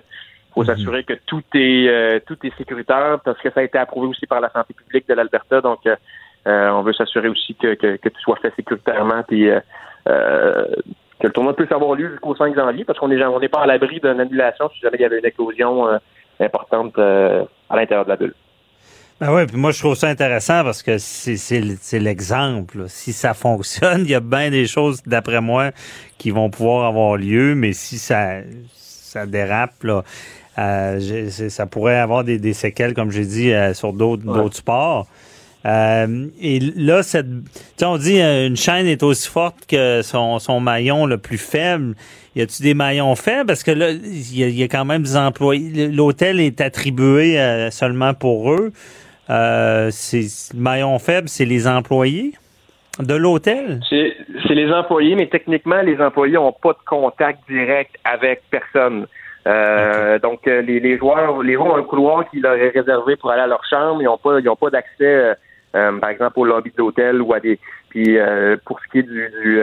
faut 0.53 0.61
mhm. 0.61 0.67
s'assurer 0.67 1.03
que 1.03 1.13
tout 1.27 1.43
est 1.53 1.87
euh, 1.87 2.19
tout 2.25 2.37
est 2.43 2.57
sécuritaire 2.57 3.19
parce 3.23 3.39
que 3.39 3.49
ça 3.51 3.61
a 3.61 3.63
été 3.63 3.77
approuvé 3.77 4.07
aussi 4.07 4.25
par 4.25 4.41
la 4.41 4.49
santé 4.49 4.73
publique 4.73 5.07
de 5.07 5.13
l'Alberta. 5.13 5.61
Donc 5.61 5.79
euh, 5.85 5.95
euh, 6.47 6.69
on 6.71 6.81
veut 6.81 6.93
s'assurer 6.93 7.29
aussi 7.29 7.55
que, 7.55 7.75
que, 7.75 7.95
que, 7.97 8.09
tout 8.09 8.21
soit 8.21 8.37
fait 8.37 8.53
sécuritairement 8.55 9.23
puis 9.27 9.47
que 10.05 11.27
le 11.27 11.31
tournoi 11.31 11.55
puisse 11.55 11.71
avoir 11.71 11.93
lieu 11.93 12.09
jusqu'au 12.09 12.35
5 12.35 12.55
janvier 12.55 12.83
parce 12.83 12.97
qu'on 12.97 13.09
n'est 13.09 13.23
on 13.23 13.39
n'est 13.39 13.47
pas 13.47 13.61
à 13.61 13.67
l'abri 13.67 13.99
d'une 13.99 14.19
annulation 14.19 14.69
si 14.73 14.79
jamais 14.79 14.97
il 14.97 15.01
y 15.03 15.05
avait 15.05 15.19
une 15.19 15.25
éclosion 15.25 15.87
importante 16.39 16.97
à 16.97 17.75
l'intérieur 17.75 18.05
de 18.05 18.09
la 18.09 18.15
bulle. 18.15 18.33
Ben 19.21 19.31
oui, 19.31 19.45
puis 19.45 19.55
moi 19.55 19.69
je 19.69 19.77
trouve 19.77 19.93
ça 19.93 20.07
intéressant 20.07 20.63
parce 20.63 20.81
que 20.81 20.97
c'est 20.97 21.99
l'exemple. 21.99 22.85
Si 22.87 23.13
ça 23.13 23.35
fonctionne, 23.35 24.01
il 24.05 24.09
y 24.09 24.15
a 24.15 24.19
bien 24.19 24.49
des 24.49 24.65
choses, 24.65 25.03
d'après 25.05 25.41
moi, 25.41 25.69
qui 26.17 26.31
vont 26.31 26.49
pouvoir 26.49 26.87
avoir 26.87 27.17
lieu, 27.17 27.53
mais 27.53 27.73
si 27.73 27.99
ça, 27.99 28.37
ça 28.75 29.27
dérape, 29.27 29.83
là, 29.83 30.03
euh, 30.57 31.29
ça 31.29 31.67
pourrait 31.67 31.99
avoir 31.99 32.23
des, 32.23 32.39
des 32.39 32.53
séquelles, 32.53 32.95
comme 32.95 33.11
j'ai 33.11 33.25
dit, 33.25 33.51
euh, 33.51 33.75
sur 33.75 33.93
d'autres 33.93 34.23
d'autres 34.23 34.57
sports. 34.57 35.05
Euh, 35.67 36.25
et 36.41 36.59
là, 36.59 37.03
cette, 37.03 37.27
on 37.83 37.97
dit 37.97 38.19
une 38.19 38.57
chaîne 38.57 38.87
est 38.87 39.03
aussi 39.03 39.29
forte 39.29 39.67
que 39.67 40.01
son, 40.01 40.39
son 40.39 40.59
maillon 40.59 41.05
le 41.05 41.19
plus 41.19 41.37
faible. 41.37 41.93
Y 42.35 42.41
a-tu 42.41 42.63
des 42.63 42.73
maillons 42.73 43.15
faibles? 43.15 43.45
Parce 43.45 43.61
que 43.61 43.69
là, 43.69 43.91
il 43.91 44.33
y, 44.33 44.51
y, 44.51 44.63
a 44.63 44.67
quand 44.67 44.85
même 44.85 45.03
des 45.03 45.15
employés. 45.15 45.89
L'hôtel 45.89 46.39
est 46.39 46.59
attribué 46.59 47.69
seulement 47.69 48.15
pour 48.15 48.51
eux. 48.51 48.73
Euh, 49.31 49.87
c'est 49.91 50.53
le 50.53 50.59
maillon 50.61 50.99
faible, 50.99 51.29
c'est 51.29 51.45
les 51.45 51.67
employés 51.67 52.33
de 52.99 53.15
l'hôtel? 53.15 53.79
C'est 53.89 54.15
les 54.49 54.71
employés, 54.71 55.15
mais 55.15 55.27
techniquement, 55.27 55.81
les 55.81 55.99
employés 56.01 56.35
n'ont 56.35 56.51
pas 56.51 56.73
de 56.73 56.85
contact 56.85 57.39
direct 57.49 57.95
avec 58.03 58.41
personne. 58.49 59.07
Euh, 59.47 60.19
donc, 60.19 60.47
euh, 60.47 60.61
les, 60.61 60.97
joueurs, 60.97 61.41
les 61.41 61.53
joueurs 61.53 61.73
ont 61.73 61.77
un 61.77 61.83
couloir 61.83 62.29
qui 62.29 62.41
leur 62.41 62.55
est 62.55 62.69
réservé 62.69 63.15
pour 63.15 63.31
aller 63.31 63.41
à 63.41 63.47
leur 63.47 63.63
chambre. 63.65 64.01
Ils 64.01 64.05
n'ont 64.05 64.17
pas, 64.17 64.39
ils 64.39 64.49
ont 64.49 64.55
pas 64.55 64.69
d'accès, 64.69 65.35
par 65.71 66.09
exemple, 66.09 66.39
au 66.39 66.45
lobby 66.45 66.71
de 66.71 66.77
l'hôtel 66.77 67.21
ou 67.21 67.33
à 67.33 67.39
des. 67.39 67.57
Puis, 67.89 68.17
pour 68.65 68.79
ce 68.81 68.91
qui 68.91 68.99
est 68.99 69.03
du, 69.03 69.61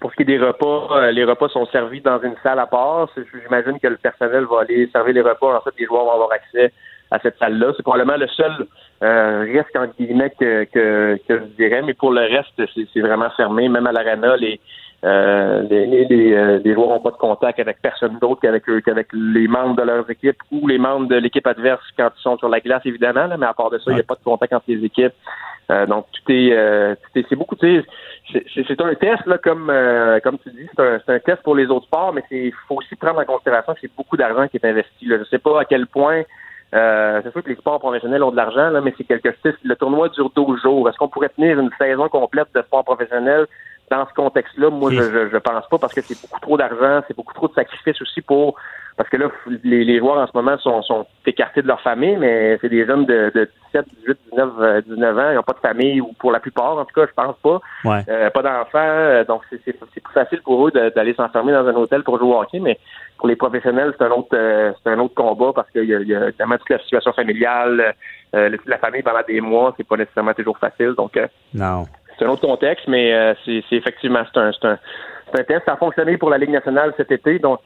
pour 0.00 0.10
ce 0.10 0.16
qui 0.16 0.22
est 0.22 0.26
des 0.26 0.38
repas, 0.38 1.10
les 1.10 1.24
repas 1.24 1.48
sont 1.48 1.66
servis 1.66 2.00
dans 2.00 2.20
une 2.22 2.36
salle 2.42 2.58
à 2.58 2.66
part. 2.66 3.10
J'imagine 3.44 3.78
que 3.78 3.88
le 3.88 3.96
personnel 3.96 4.44
va 4.50 4.60
aller 4.60 4.88
servir 4.92 5.14
les 5.14 5.20
repas. 5.20 5.58
En 5.58 5.60
fait, 5.60 5.74
les 5.78 5.86
joueurs 5.86 6.04
vont 6.04 6.12
avoir 6.12 6.32
accès 6.32 6.72
à 7.10 7.18
cette 7.20 7.38
salle-là. 7.38 7.72
C'est 7.76 7.82
probablement 7.82 8.16
le 8.16 8.28
seul 8.28 8.66
euh, 9.02 9.40
risque 9.40 9.74
en 9.76 9.86
guillemets 9.86 10.32
que, 10.38 10.64
que, 10.64 11.18
que, 11.28 11.38
je 11.38 11.44
dirais, 11.56 11.82
mais 11.82 11.94
pour 11.94 12.12
le 12.12 12.22
reste, 12.22 12.62
c'est 12.92 13.00
vraiment 13.00 13.30
fermé. 13.36 13.68
Même 13.68 13.86
à 13.86 13.92
l'arena, 13.92 14.36
les, 14.36 14.60
euh, 15.04 15.62
les, 15.70 15.86
les, 15.86 16.32
euh, 16.32 16.58
les, 16.64 16.74
joueurs 16.74 16.88
n'ont 16.88 17.00
pas 17.00 17.12
de 17.12 17.16
contact 17.16 17.60
avec 17.60 17.80
personne 17.80 18.18
d'autre 18.20 18.40
qu'avec 18.40 18.68
eux, 18.68 18.80
qu'avec 18.80 19.06
les 19.12 19.46
membres 19.46 19.76
de 19.76 19.82
leurs 19.82 20.10
équipes 20.10 20.42
ou 20.50 20.66
les 20.66 20.78
membres 20.78 21.06
de 21.06 21.16
l'équipe 21.16 21.46
adverse 21.46 21.84
quand 21.96 22.10
ils 22.18 22.22
sont 22.22 22.36
sur 22.38 22.48
la 22.48 22.60
glace, 22.60 22.82
évidemment. 22.84 23.26
Là, 23.26 23.36
mais 23.36 23.46
à 23.46 23.54
part 23.54 23.70
de 23.70 23.78
ça, 23.78 23.92
il 23.92 23.94
n'y 23.94 24.00
a 24.00 24.04
pas 24.04 24.16
de 24.16 24.24
contact 24.24 24.52
entre 24.52 24.64
les 24.68 24.84
équipes. 24.84 25.14
Euh, 25.70 25.86
donc 25.86 26.06
tout 26.12 26.32
est, 26.32 26.52
euh, 26.52 26.94
c'est 27.14 27.36
beaucoup. 27.36 27.54
C'est 27.60 28.80
un 28.80 28.94
test 28.94 29.26
là, 29.26 29.36
comme 29.38 29.68
euh, 29.68 30.18
comme 30.20 30.38
tu 30.38 30.50
dis, 30.50 30.66
c'est 30.74 30.82
un, 30.82 30.98
un, 31.14 31.18
test 31.18 31.42
pour 31.42 31.54
les 31.54 31.66
autres 31.66 31.86
sports, 31.86 32.12
mais 32.12 32.22
il 32.30 32.52
faut 32.66 32.76
aussi 32.76 32.96
prendre 32.96 33.20
en 33.20 33.24
considération 33.24 33.74
que 33.74 33.80
c'est 33.82 33.94
beaucoup 33.94 34.16
d'argent 34.16 34.48
qui 34.48 34.56
est 34.56 34.64
investi. 34.64 35.04
Là. 35.04 35.16
Je 35.16 35.20
ne 35.20 35.26
sais 35.26 35.38
pas 35.38 35.60
à 35.60 35.64
quel 35.66 35.86
point 35.86 36.22
euh, 36.74 37.20
c'est 37.22 37.32
sûr 37.32 37.42
que 37.42 37.48
les 37.48 37.56
sports 37.56 37.78
professionnels 37.78 38.22
ont 38.22 38.30
de 38.30 38.36
l'argent, 38.36 38.70
mais 38.82 38.92
c'est 38.96 39.04
quelque 39.04 39.30
chose. 39.42 39.54
Le 39.64 39.74
tournoi 39.76 40.08
dure 40.10 40.30
12 40.34 40.60
jours. 40.60 40.88
Est-ce 40.88 40.98
qu'on 40.98 41.08
pourrait 41.08 41.30
tenir 41.30 41.58
une 41.58 41.70
saison 41.78 42.08
complète 42.08 42.48
de 42.54 42.62
sport 42.62 42.84
professionnel 42.84 43.46
dans 43.90 44.06
ce 44.06 44.14
contexte-là? 44.14 44.70
Moi, 44.70 44.90
je, 44.92 45.02
je, 45.02 45.28
je, 45.30 45.36
pense 45.38 45.66
pas 45.68 45.78
parce 45.78 45.94
que 45.94 46.00
c'est 46.00 46.20
beaucoup 46.20 46.40
trop 46.40 46.56
d'argent, 46.56 47.02
c'est 47.06 47.16
beaucoup 47.16 47.34
trop 47.34 47.48
de 47.48 47.54
sacrifices 47.54 48.00
aussi 48.02 48.20
pour 48.20 48.56
parce 48.98 49.08
que 49.10 49.16
là, 49.16 49.28
les, 49.62 49.84
les, 49.84 49.98
joueurs 50.00 50.18
en 50.18 50.26
ce 50.26 50.32
moment 50.34 50.58
sont, 50.58 50.82
sont 50.82 51.06
écartés 51.24 51.62
de 51.62 51.68
leur 51.68 51.80
famille, 51.80 52.16
mais 52.16 52.58
c'est 52.60 52.68
des 52.68 52.84
jeunes 52.84 53.06
de, 53.06 53.30
de 53.32 53.48
17, 53.72 53.86
18, 54.00 54.18
19, 54.32 54.84
19 54.88 55.18
ans. 55.18 55.30
Ils 55.30 55.34
n'ont 55.36 55.42
pas 55.44 55.52
de 55.52 55.60
famille, 55.60 56.00
ou 56.00 56.12
pour 56.18 56.32
la 56.32 56.40
plupart, 56.40 56.76
en 56.76 56.84
tout 56.84 56.94
cas, 57.00 57.06
je 57.06 57.14
pense 57.14 57.36
pas. 57.40 57.60
Euh, 58.08 58.30
pas 58.30 58.42
d'enfants. 58.42 58.78
Euh, 58.78 59.24
donc, 59.24 59.42
c'est 59.50 59.72
plus 59.72 60.12
facile 60.12 60.42
pour 60.42 60.66
eux 60.66 60.72
d'aller 60.72 61.14
s'enfermer 61.14 61.52
dans 61.52 61.64
un 61.68 61.76
hôtel 61.76 62.02
pour 62.02 62.18
jouer 62.18 62.28
au 62.28 62.40
hockey, 62.40 62.58
mais 62.58 62.76
pour 63.18 63.28
les 63.28 63.36
professionnels, 63.36 63.94
c'est 63.96 64.04
un 64.04 64.10
autre 64.10 64.34
euh, 64.34 64.72
c'est 64.82 64.90
un 64.90 64.98
autre 64.98 65.14
combat 65.14 65.52
parce 65.54 65.70
qu'il 65.70 65.84
y 65.84 65.94
a, 65.94 66.00
y 66.00 66.14
a 66.16 66.32
tellement 66.32 66.58
toute 66.58 66.70
la 66.70 66.80
situation 66.80 67.12
familiale, 67.12 67.94
euh, 68.34 68.56
la 68.66 68.78
famille 68.78 69.02
pendant 69.02 69.22
des 69.28 69.40
mois, 69.40 69.74
c'est 69.76 69.86
pas 69.86 69.96
nécessairement 69.96 70.34
toujours 70.34 70.58
facile. 70.58 70.94
Donc, 70.96 71.16
non. 71.54 71.86
C'est 72.18 72.24
un 72.24 72.28
autre 72.28 72.46
contexte, 72.46 72.88
mais 72.88 73.34
c'est 73.44 73.62
effectivement 73.70 74.22
c'est 74.32 74.40
un, 74.40 74.50
un, 74.62 74.78
un 75.34 75.44
test. 75.44 75.62
Ça 75.66 75.74
a 75.74 75.76
fonctionné 75.76 76.16
pour 76.16 76.30
la 76.30 76.38
Ligue 76.38 76.50
nationale 76.50 76.92
cet 76.96 77.12
été, 77.12 77.38
donc 77.38 77.60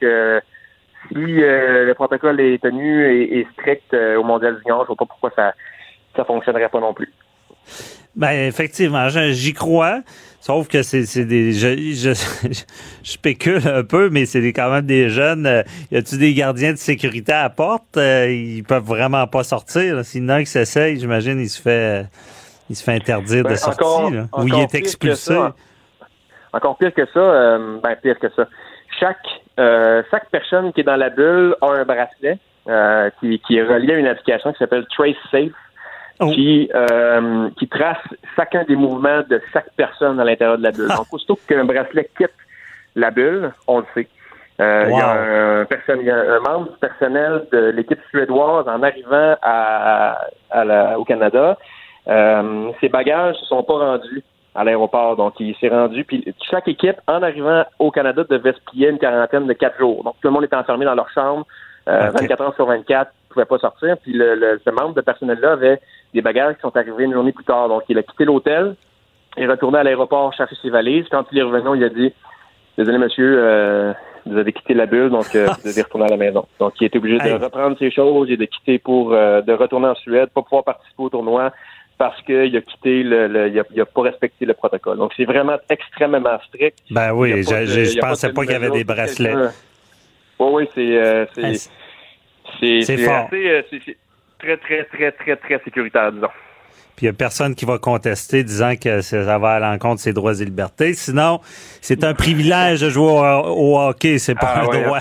si 1.09 1.43
euh, 1.43 1.85
le 1.85 1.93
protocole 1.93 2.39
est 2.39 2.61
tenu 2.61 3.05
et, 3.05 3.45
strict 3.53 3.93
euh, 3.93 4.17
au 4.17 4.23
mondial 4.23 4.57
junior, 4.59 4.81
je 4.83 4.87
vois 4.87 4.95
pas 4.95 5.05
pourquoi 5.05 5.31
ça 5.35 5.53
ça 6.15 6.23
fonctionnerait 6.25 6.69
pas 6.69 6.79
non 6.79 6.93
plus. 6.93 7.11
Ben 8.15 8.47
effectivement, 8.47 9.07
j'y 9.09 9.53
crois. 9.53 10.01
Sauf 10.39 10.67
que 10.67 10.83
c'est 10.83 11.25
des 11.25 11.53
je, 11.53 11.75
je, 11.93 12.13
je, 12.51 12.63
spécule 13.03 13.67
un 13.67 13.83
peu, 13.83 14.09
mais 14.09 14.25
c'est 14.25 14.45
quand 14.53 14.69
même 14.69 14.85
des 14.85 15.09
jeunes. 15.09 15.47
Euh, 15.47 15.63
y 15.89 15.97
a-tu 15.97 16.17
des 16.17 16.33
gardiens 16.33 16.73
de 16.73 16.77
sécurité 16.77 17.31
à 17.31 17.43
la 17.43 17.49
porte? 17.49 17.97
Ils 17.97 18.63
peuvent 18.67 18.83
vraiment 18.83 19.25
pas 19.25 19.43
sortir. 19.43 20.03
Sinon, 20.05 20.37
il 20.37 20.47
s'essaye, 20.47 20.99
j'imagine, 20.99 21.39
il 21.39 21.49
se 21.49 21.61
fait 21.61 22.05
il 22.69 22.75
se 22.75 22.83
fait 22.83 22.93
interdire 22.93 23.43
de 23.43 23.49
ben, 23.49 23.55
sortir, 23.55 24.27
ou 24.37 24.47
il 24.47 24.55
est 24.55 24.75
expulsé. 24.75 25.37
encore 26.51 26.77
pire 26.77 26.93
que 26.93 27.05
ça, 27.13 27.57
ben 27.83 27.95
pire 28.01 28.19
que 28.19 28.29
ça. 28.35 28.47
Chaque 28.99 29.25
euh, 29.59 30.01
chaque 30.09 30.29
personne 30.29 30.73
qui 30.73 30.81
est 30.81 30.83
dans 30.83 30.95
la 30.95 31.09
bulle 31.09 31.55
a 31.61 31.67
un 31.67 31.85
bracelet 31.85 32.39
euh, 32.67 33.09
qui, 33.19 33.39
qui, 33.39 33.57
est 33.57 33.63
relié 33.63 33.93
à 33.93 33.97
une 33.97 34.07
application 34.07 34.51
qui 34.51 34.59
s'appelle 34.59 34.85
Trace 34.87 35.15
Safe, 35.31 35.51
oh. 36.19 36.31
qui, 36.31 36.69
euh, 36.73 37.49
qui 37.59 37.67
trace 37.67 37.97
chacun 38.35 38.63
des 38.63 38.75
mouvements 38.75 39.21
de 39.29 39.41
chaque 39.51 39.69
personne 39.75 40.19
à 40.19 40.23
l'intérieur 40.23 40.57
de 40.57 40.63
la 40.63 40.71
bulle. 40.71 40.87
Donc, 40.87 41.07
aussitôt 41.11 41.37
qu'un 41.47 41.65
bracelet 41.65 42.09
quitte 42.17 42.33
la 42.95 43.11
bulle, 43.11 43.51
on 43.67 43.79
le 43.79 43.85
sait. 43.93 44.07
Euh, 44.59 44.85
il, 44.87 44.97
y 44.97 45.01
a 45.01 45.11
un 45.11 45.65
personne, 45.65 45.99
il 45.99 46.05
y 46.05 46.11
a 46.11 46.15
un 46.15 46.39
membre 46.39 46.71
du 46.71 46.77
personnel 46.77 47.45
de 47.51 47.71
l'équipe 47.71 47.99
suédoise 48.09 48.67
en 48.67 48.81
arrivant 48.83 49.35
à, 49.41 50.27
à 50.51 50.63
la, 50.63 50.99
au 50.99 51.03
Canada. 51.03 51.57
Euh, 52.07 52.71
ses 52.81 52.89
bagages 52.89 53.35
ne 53.41 53.45
sont 53.45 53.63
pas 53.63 53.77
rendus 53.77 54.23
à 54.55 54.63
l'aéroport. 54.63 55.15
Donc, 55.15 55.35
il 55.39 55.55
s'est 55.55 55.69
rendu. 55.69 56.03
Puis 56.03 56.23
chaque 56.49 56.67
équipe, 56.67 56.97
en 57.07 57.21
arrivant 57.23 57.63
au 57.79 57.91
Canada, 57.91 58.23
devait 58.29 58.53
se 58.53 58.59
plier 58.71 58.89
une 58.89 58.99
quarantaine 58.99 59.47
de 59.47 59.53
quatre 59.53 59.77
jours. 59.77 60.03
Donc, 60.03 60.15
tout 60.21 60.27
le 60.27 60.33
monde 60.33 60.43
était 60.43 60.55
enfermé 60.55 60.85
dans 60.85 60.95
leur 60.95 61.09
chambre, 61.09 61.45
euh, 61.87 62.11
24 62.11 62.41
heures 62.41 62.55
sur 62.55 62.65
24, 62.65 63.07
ne 63.07 63.33
pouvait 63.33 63.45
pas 63.45 63.57
sortir. 63.57 63.97
Puis 64.03 64.13
le, 64.13 64.59
ce 64.63 64.69
membre 64.69 64.93
de 64.93 65.01
personnel-là 65.01 65.53
avait 65.53 65.79
des 66.13 66.21
bagages 66.21 66.55
qui 66.55 66.61
sont 66.61 66.75
arrivés 66.75 67.05
une 67.05 67.13
journée 67.13 67.31
plus 67.31 67.45
tard. 67.45 67.67
Donc, 67.69 67.83
il 67.89 67.97
a 67.97 68.03
quitté 68.03 68.25
l'hôtel 68.25 68.75
et 69.37 69.47
retourné 69.47 69.79
à 69.79 69.83
l'aéroport 69.83 70.33
chercher 70.33 70.55
ses 70.61 70.69
valises. 70.69 71.05
Quand 71.09 71.25
il 71.31 71.39
est 71.39 71.43
revenu, 71.43 71.77
il 71.77 71.83
a 71.83 71.89
dit 71.89 72.13
Désolé, 72.77 72.97
monsieur, 72.97 73.35
euh, 73.37 73.93
vous 74.25 74.37
avez 74.37 74.51
quitté 74.51 74.73
la 74.73 74.87
bulle, 74.87 75.11
donc 75.11 75.35
euh, 75.35 75.45
vous 75.45 75.69
devez 75.69 75.83
retourner 75.83 76.05
à 76.05 76.09
la 76.09 76.17
maison. 76.17 76.45
Donc, 76.59 76.73
il 76.81 76.85
était 76.85 76.97
obligé 76.97 77.17
de 77.19 77.33
reprendre 77.33 77.77
ses 77.77 77.91
choses 77.91 78.31
et 78.31 78.37
de 78.37 78.45
quitter 78.45 78.79
pour 78.79 79.13
euh, 79.13 79.41
de 79.41 79.53
retourner 79.53 79.87
en 79.87 79.95
Suède, 79.95 80.29
pas 80.33 80.41
pouvoir 80.41 80.63
participer 80.63 81.03
au 81.03 81.09
tournoi 81.09 81.51
parce 81.97 82.21
qu'il 82.23 82.55
a 82.55 82.61
quitté 82.61 83.03
le, 83.03 83.47
il, 83.49 83.81
a, 83.81 83.85
pas 83.85 84.01
respecté 84.01 84.45
le 84.45 84.53
protocole. 84.53 84.97
Donc, 84.97 85.11
c'est 85.15 85.25
vraiment 85.25 85.57
extrêmement 85.69 86.39
strict. 86.47 86.77
Ben 86.91 87.13
oui, 87.13 87.43
je, 87.43 87.65
je, 87.65 87.99
pensais 87.99 88.31
pas, 88.33 88.43
qu'il 88.43 88.51
y 88.51 88.55
avait 88.55 88.69
des 88.69 88.83
bracelets. 88.83 89.35
Oui, 90.39 90.67
oui, 90.67 90.69
c'est 90.75 91.27
c'est 92.59 92.81
c'est 92.81 92.95
très, 94.39 94.57
très, 94.57 94.83
très, 94.83 95.11
très, 95.11 95.35
très 95.37 95.59
sécuritaire, 95.63 96.11
disons. 96.11 96.27
Puis 96.95 97.07
il 97.07 97.09
n'y 97.09 97.09
a 97.09 97.13
personne 97.13 97.55
qui 97.55 97.65
va 97.65 97.79
contester 97.79 98.43
disant 98.43 98.75
que 98.75 99.01
ça 99.01 99.37
va 99.39 99.53
à 99.53 99.59
l'encontre 99.59 99.95
de 99.95 100.01
ses 100.01 100.13
droits 100.13 100.39
et 100.39 100.45
libertés. 100.45 100.93
Sinon, 100.93 101.41
c'est 101.81 102.03
un 102.03 102.13
privilège 102.13 102.81
de 102.81 102.89
jouer 102.89 103.41
au, 103.45 103.79
hockey, 103.79 104.19
c'est 104.19 104.35
pas 104.35 104.53
ah 104.55 104.61
un 104.61 104.81
droit. 104.81 104.99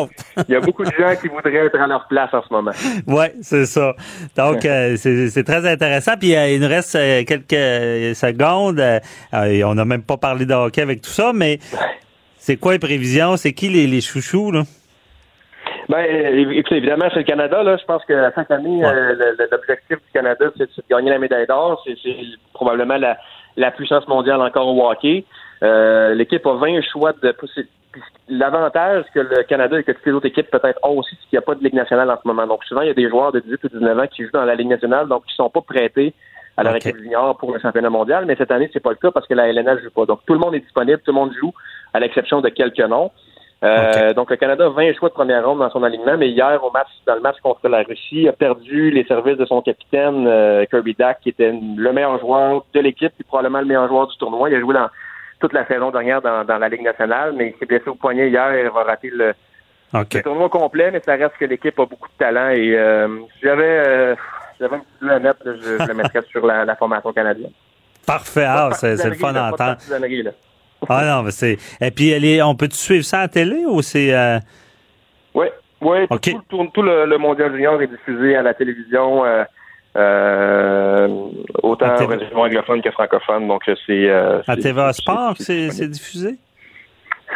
out. 0.00 0.10
il 0.48 0.52
y 0.52 0.56
a 0.56 0.60
beaucoup 0.60 0.84
de 0.84 0.90
gens 0.90 1.14
qui 1.20 1.28
voudraient 1.28 1.66
être 1.66 1.78
à 1.78 1.86
leur 1.86 2.08
place 2.08 2.30
en 2.32 2.42
ce 2.42 2.52
moment. 2.52 2.72
Oui, 3.06 3.26
c'est 3.42 3.66
ça. 3.66 3.94
Donc, 4.36 4.64
euh, 4.64 4.96
c'est 4.96 5.44
très 5.44 5.70
intéressant. 5.70 6.12
Puis 6.18 6.34
euh, 6.34 6.50
il 6.50 6.60
nous 6.60 6.68
reste 6.68 6.94
euh, 6.96 7.24
quelques 7.24 8.16
secondes. 8.16 8.82
on 9.32 9.74
n'a 9.74 9.84
même 9.84 10.02
pas 10.02 10.16
parlé 10.16 10.46
de 10.46 10.54
hockey 10.54 10.82
avec 10.82 11.02
tout 11.02 11.10
ça, 11.10 11.32
mais 11.34 11.58
c'est 12.38 12.56
quoi 12.56 12.72
les 12.72 12.78
prévisions? 12.78 13.36
C'est 13.36 13.52
qui 13.52 13.68
les, 13.68 13.86
les 13.86 14.00
chouchous, 14.00 14.50
là? 14.50 14.64
Ben, 15.92 16.06
évidemment, 16.70 17.04
c'est 17.10 17.18
le 17.18 17.24
Canada. 17.24 17.62
Là. 17.62 17.76
Je 17.76 17.84
pense 17.84 18.02
que 18.06 18.14
chaque 18.34 18.50
année, 18.50 18.82
euh, 18.82 19.14
l'objectif 19.50 19.98
du 19.98 20.12
Canada, 20.14 20.46
c'est 20.56 20.64
de 20.64 20.82
gagner 20.88 21.10
la 21.10 21.18
médaille 21.18 21.46
d'or. 21.46 21.84
C'est 21.84 22.14
probablement 22.54 22.96
la, 22.96 23.18
la, 23.58 23.70
puissance 23.72 24.08
mondiale 24.08 24.40
encore 24.40 24.66
au 24.68 24.90
hockey. 24.90 25.26
Euh, 25.62 26.14
l'équipe 26.14 26.46
a 26.46 26.54
20 26.54 26.80
choix 26.90 27.12
de 27.22 27.34
L'avantage 28.30 29.04
que 29.12 29.20
le 29.20 29.42
Canada 29.42 29.78
et 29.78 29.82
que 29.82 29.92
toutes 29.92 30.06
les 30.06 30.12
autres 30.12 30.28
équipes 30.28 30.50
peut-être 30.50 30.80
ont 30.82 30.96
aussi, 30.96 31.10
c'est 31.10 31.28
qu'il 31.28 31.36
n'y 31.36 31.42
a 31.42 31.42
pas 31.42 31.54
de 31.54 31.62
Ligue 31.62 31.74
nationale 31.74 32.10
en 32.10 32.16
ce 32.16 32.26
moment. 32.26 32.46
Donc 32.46 32.64
souvent, 32.64 32.80
il 32.80 32.88
y 32.88 32.90
a 32.90 32.94
des 32.94 33.10
joueurs 33.10 33.32
de 33.32 33.40
18 33.40 33.64
ou 33.64 33.68
19 33.68 33.98
ans 33.98 34.06
qui 34.06 34.24
jouent 34.24 34.32
dans 34.32 34.46
la 34.46 34.54
Ligue 34.54 34.68
nationale, 34.68 35.08
donc 35.08 35.26
qui 35.26 35.32
ne 35.32 35.44
sont 35.44 35.50
pas 35.50 35.60
prêtés 35.60 36.14
à 36.56 36.62
la 36.62 36.76
équipe 36.76 36.96
junior 36.96 37.36
pour 37.36 37.52
le 37.52 37.60
championnat 37.60 37.90
mondial. 37.90 38.24
Mais 38.24 38.36
cette 38.36 38.50
année, 38.50 38.70
c'est 38.72 38.80
pas 38.80 38.90
le 38.90 38.96
cas 38.96 39.10
parce 39.10 39.26
que 39.26 39.34
la 39.34 39.48
LNH 39.48 39.76
ne 39.76 39.82
joue 39.82 39.90
pas. 39.90 40.06
Donc 40.06 40.20
tout 40.26 40.32
le 40.32 40.38
monde 40.38 40.54
est 40.54 40.60
disponible, 40.60 41.02
tout 41.04 41.10
le 41.10 41.18
monde 41.18 41.34
joue, 41.38 41.52
à 41.92 42.00
l'exception 42.00 42.40
de 42.40 42.48
quelques 42.48 42.78
noms. 42.78 43.10
Euh, 43.62 44.12
donc 44.12 44.30
le 44.30 44.36
Canada 44.36 44.66
a 44.66 44.70
20 44.70 44.94
choix 44.94 45.08
de 45.08 45.14
première 45.14 45.46
ronde 45.46 45.60
dans 45.60 45.70
son 45.70 45.84
alignement, 45.84 46.16
mais 46.16 46.30
hier 46.30 46.62
au 46.64 46.70
match, 46.72 46.88
dans 47.06 47.14
le 47.14 47.20
match 47.20 47.36
contre 47.42 47.68
la 47.68 47.82
Russie, 47.82 48.28
a 48.28 48.32
perdu 48.32 48.90
les 48.90 49.04
services 49.04 49.36
de 49.36 49.44
son 49.44 49.62
capitaine 49.62 50.26
euh, 50.26 50.64
Kirby 50.66 50.94
Dack, 50.98 51.20
qui 51.20 51.28
était 51.28 51.52
le 51.52 51.92
meilleur 51.92 52.18
joueur 52.18 52.64
de 52.74 52.80
l'équipe, 52.80 53.12
et 53.20 53.24
probablement 53.24 53.60
le 53.60 53.66
meilleur 53.66 53.86
joueur 53.86 54.08
du 54.08 54.16
tournoi. 54.16 54.50
Il 54.50 54.56
a 54.56 54.60
joué 54.60 54.74
dans 54.74 54.88
toute 55.38 55.52
la 55.52 55.64
saison 55.66 55.90
dernière 55.90 56.20
dans, 56.20 56.58
la 56.58 56.68
Ligue 56.68 56.82
nationale, 56.82 57.34
mais 57.36 57.50
il 57.54 57.58
s'est 57.58 57.66
blessé 57.66 57.88
au 57.88 57.94
poignet 57.94 58.30
hier 58.30 58.52
et 58.52 58.62
il 58.62 58.70
va 58.70 58.82
rater 58.82 59.10
le, 59.10 59.32
tournoi 60.22 60.48
complet, 60.48 60.90
mais 60.90 61.00
ça 61.00 61.12
reste 61.12 61.36
que 61.38 61.44
l'équipe 61.44 61.78
a 61.78 61.86
beaucoup 61.86 62.08
de 62.08 62.18
talent 62.18 62.50
et 62.50 62.76
euh, 62.76 63.08
si 63.34 63.42
j'avais 63.42 64.16
j'avais 64.58 64.76
un 64.76 64.80
petit 64.80 65.10
à 65.10 65.18
mettre, 65.18 65.38
je, 65.44 65.78
je, 65.78 65.88
le 65.88 65.94
mettrais 65.94 66.22
sur 66.30 66.46
la, 66.46 66.76
formation 66.76 67.12
canadienne. 67.12 67.50
Parfait, 68.06 68.44
ah, 68.46 68.70
c'est 68.72 69.04
le 69.04 69.14
fun 69.14 69.32
d'entendre. 69.32 69.76
Ah 70.88 71.04
non, 71.04 71.22
mais 71.22 71.30
c'est. 71.30 71.58
Et 71.80 71.90
puis, 71.90 72.40
on 72.42 72.54
peut-tu 72.54 72.76
suivre 72.76 73.04
ça 73.04 73.18
à 73.18 73.22
la 73.22 73.28
télé 73.28 73.64
ou 73.66 73.82
c'est. 73.82 74.14
Euh... 74.14 74.38
Oui, 75.34 75.46
oui. 75.80 76.06
Tout, 76.48 76.70
tout, 76.72 76.82
le, 76.82 77.16
Mondial 77.18 77.52
Junior 77.52 77.80
est 77.82 77.86
diffusé 77.86 78.36
à 78.36 78.42
la 78.42 78.54
télévision, 78.54 79.24
euh, 79.24 79.44
euh, 79.96 81.08
autant 81.62 81.94
anglophone 82.34 82.82
que 82.82 82.90
francophone. 82.90 83.48
Donc, 83.48 83.62
c'est. 83.66 84.08
Euh, 84.08 84.42
à 84.46 84.56
TVA 84.56 84.92
Sport, 84.92 85.34
c'est 85.38 85.88
diffusé? 85.88 86.38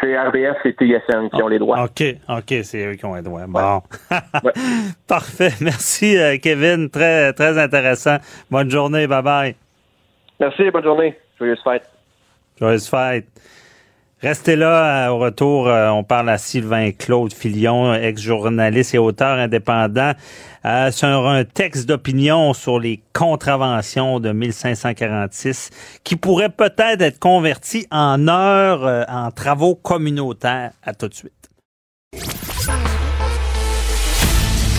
C'est 0.00 0.18
RBS 0.18 0.56
et 0.64 0.72
TSN 0.72 1.30
qui 1.30 1.42
ont 1.42 1.48
les 1.48 1.58
droits. 1.58 1.84
OK, 1.84 2.02
OK, 2.28 2.54
c'est 2.62 2.86
eux 2.86 2.94
qui 2.94 3.04
ont 3.06 3.14
les 3.14 3.22
droits. 3.22 3.46
Bon. 3.46 3.80
Parfait. 5.08 5.52
Merci, 5.60 6.18
euh, 6.18 6.36
Kevin. 6.42 6.90
Très, 6.90 7.32
très 7.32 7.58
intéressant. 7.58 8.16
Bonne 8.50 8.70
journée. 8.70 9.06
Bye-bye. 9.06 9.54
Merci, 10.38 10.70
bonne 10.70 10.84
journée. 10.84 11.18
Joyeuse 11.38 11.62
fête. 11.64 11.95
Joyeuse 12.58 12.88
fête. 12.88 13.26
Restez 14.22 14.56
là, 14.56 15.08
euh, 15.08 15.10
au 15.10 15.18
retour, 15.18 15.68
euh, 15.68 15.88
on 15.90 16.02
parle 16.02 16.30
à 16.30 16.38
Sylvain 16.38 16.90
Claude 16.90 17.34
Filion, 17.34 17.92
ex-journaliste 17.92 18.94
et 18.94 18.98
auteur 18.98 19.38
indépendant, 19.38 20.12
euh, 20.64 20.90
sur 20.90 21.28
un 21.28 21.44
texte 21.44 21.86
d'opinion 21.86 22.54
sur 22.54 22.80
les 22.80 23.02
contraventions 23.12 24.18
de 24.18 24.32
1546 24.32 25.68
qui 26.02 26.16
pourrait 26.16 26.48
peut-être 26.48 27.02
être 27.02 27.18
converti 27.18 27.86
en 27.90 28.26
heures 28.26 29.06
en 29.08 29.30
travaux 29.30 29.74
communautaires. 29.74 30.72
À 30.82 30.94
tout 30.94 31.08
de 31.08 31.14
suite. 31.14 31.32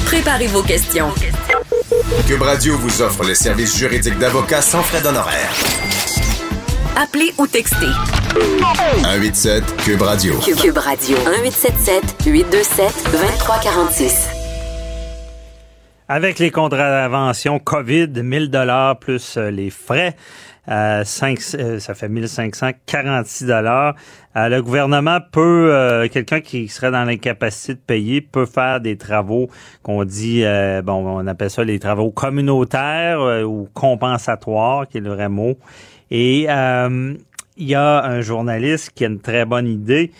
Préparez 0.05 0.47
vos 0.47 0.63
questions. 0.63 1.09
Cube 2.27 2.41
Radio 2.41 2.75
vous 2.77 3.01
offre 3.03 3.23
les 3.23 3.35
services 3.35 3.77
juridiques 3.77 4.17
d'avocats 4.17 4.61
sans 4.61 4.81
frais 4.81 5.01
d'honoraires. 5.01 5.53
Appelez 6.99 7.31
ou 7.37 7.45
textez. 7.45 7.93
187 9.03 9.63
Cube 9.85 10.01
Radio. 10.01 10.33
Cube 10.39 10.77
Radio. 10.79 11.15
1877 11.15 12.25
827 12.25 13.11
2346. 13.11 14.27
Avec 16.07 16.39
les 16.39 16.49
contraventions 16.49 17.59
COVID, 17.59 18.07
1000 18.23 18.49
dollars 18.49 18.97
plus 18.97 19.37
euh, 19.37 19.51
les 19.51 19.69
frais, 19.69 20.15
euh, 20.69 21.03
5, 21.05 21.39
euh, 21.55 21.79
ça 21.79 21.93
fait 21.93 22.09
1546 22.09 23.45
dollars. 23.45 23.95
Euh, 24.35 24.49
le 24.49 24.61
gouvernement 24.61 25.19
peut, 25.31 26.07
quelqu'un 26.11 26.41
qui 26.41 26.67
serait 26.67 26.91
dans 26.91 27.03
l'incapacité 27.05 27.73
de 27.75 27.79
payer 27.79 28.21
peut 28.21 28.45
faire 28.45 28.81
des 28.81 28.97
travaux 28.97 29.49
qu'on 29.81 30.03
dit, 30.03 30.43
bon, 30.83 31.19
on 31.19 31.25
appelle 31.27 31.49
ça 31.49 31.63
les 31.63 31.79
travaux 31.79 32.11
communautaires 32.11 33.19
ou 33.47 33.67
compensatoires, 33.73 34.87
qui 34.87 34.97
est 34.97 35.01
le 35.01 35.13
vrai 35.13 35.29
mot. 35.29 35.57
Et 36.11 36.45
euh, 36.49 37.13
il 37.57 37.67
y 37.67 37.75
a 37.75 38.03
un 38.03 38.21
journaliste 38.21 38.91
qui 38.95 39.03
a 39.03 39.07
une 39.07 39.19
très 39.19 39.45
bonne 39.45 39.67
idée. 39.67 40.11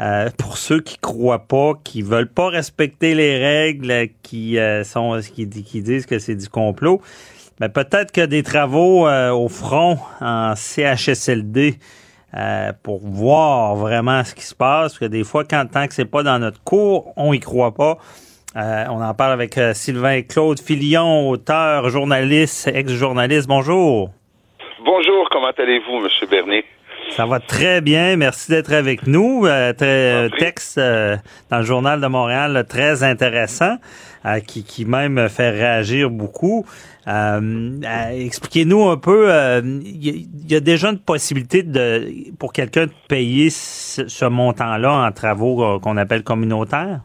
Euh, 0.00 0.28
pour 0.38 0.58
ceux 0.58 0.80
qui 0.80 0.98
croient 0.98 1.46
pas, 1.46 1.74
qui 1.84 2.02
veulent 2.02 2.30
pas 2.30 2.48
respecter 2.48 3.14
les 3.14 3.38
règles, 3.38 4.08
qui 4.22 4.58
euh, 4.58 4.82
sont, 4.82 5.20
qui, 5.22 5.46
disent 5.46 6.06
que 6.06 6.18
c'est 6.18 6.34
du 6.34 6.48
complot, 6.48 7.00
ben, 7.60 7.68
peut-être 7.68 8.10
que 8.10 8.26
des 8.26 8.42
travaux 8.42 9.08
au 9.08 9.48
front 9.48 9.98
en 10.20 10.54
CHSLD 10.56 11.78
pour 12.82 12.98
voir 13.06 13.76
vraiment 13.76 14.24
ce 14.24 14.34
qui 14.34 14.42
se 14.42 14.56
passe, 14.56 14.94
parce 14.94 14.98
que 14.98 15.04
des 15.04 15.22
fois, 15.22 15.44
quand 15.44 15.64
tant 15.70 15.86
que 15.86 15.94
c'est 15.94 16.04
pas 16.04 16.24
dans 16.24 16.40
notre 16.40 16.60
cours, 16.64 17.12
on 17.16 17.32
y 17.32 17.38
croit 17.38 17.74
pas. 17.74 17.98
on 18.56 19.00
en 19.00 19.14
parle 19.14 19.30
avec 19.30 19.60
Sylvain 19.74 20.22
Claude 20.22 20.58
Filion, 20.58 21.30
auteur, 21.30 21.88
journaliste, 21.90 22.66
ex-journaliste. 22.66 23.46
Bonjour. 23.46 24.10
Bonjour, 24.84 25.28
comment 25.30 25.50
allez-vous, 25.56 25.96
M. 25.96 26.08
Bernier? 26.30 26.64
Ça 27.08 27.24
va 27.24 27.40
très 27.40 27.80
bien. 27.80 28.16
Merci 28.16 28.50
d'être 28.50 28.72
avec 28.74 29.06
nous. 29.06 29.46
Euh, 29.46 29.72
très, 29.72 30.28
texte 30.38 30.76
euh, 30.76 31.16
dans 31.50 31.58
le 31.58 31.64
Journal 31.64 32.02
de 32.02 32.06
Montréal 32.06 32.66
très 32.68 33.02
intéressant 33.02 33.76
euh, 34.26 34.40
qui, 34.40 34.62
qui 34.62 34.84
même 34.84 35.30
fait 35.30 35.48
réagir 35.48 36.10
beaucoup. 36.10 36.66
Expliquez-nous 37.06 38.88
un 38.90 38.98
peu, 38.98 39.30
il 39.64 40.50
y, 40.50 40.54
a 40.54 40.60
déjà 40.60 40.90
une 40.90 40.98
possibilité 40.98 41.62
de 41.62 42.06
pour 42.38 42.52
quelqu'un 42.52 42.86
de 42.86 42.92
payer 43.08 43.48
ce 43.50 44.24
montant-là 44.24 45.06
en 45.06 45.12
travaux 45.12 45.78
qu'on 45.80 45.96
appelle 45.96 46.24
communautaires? 46.24 47.00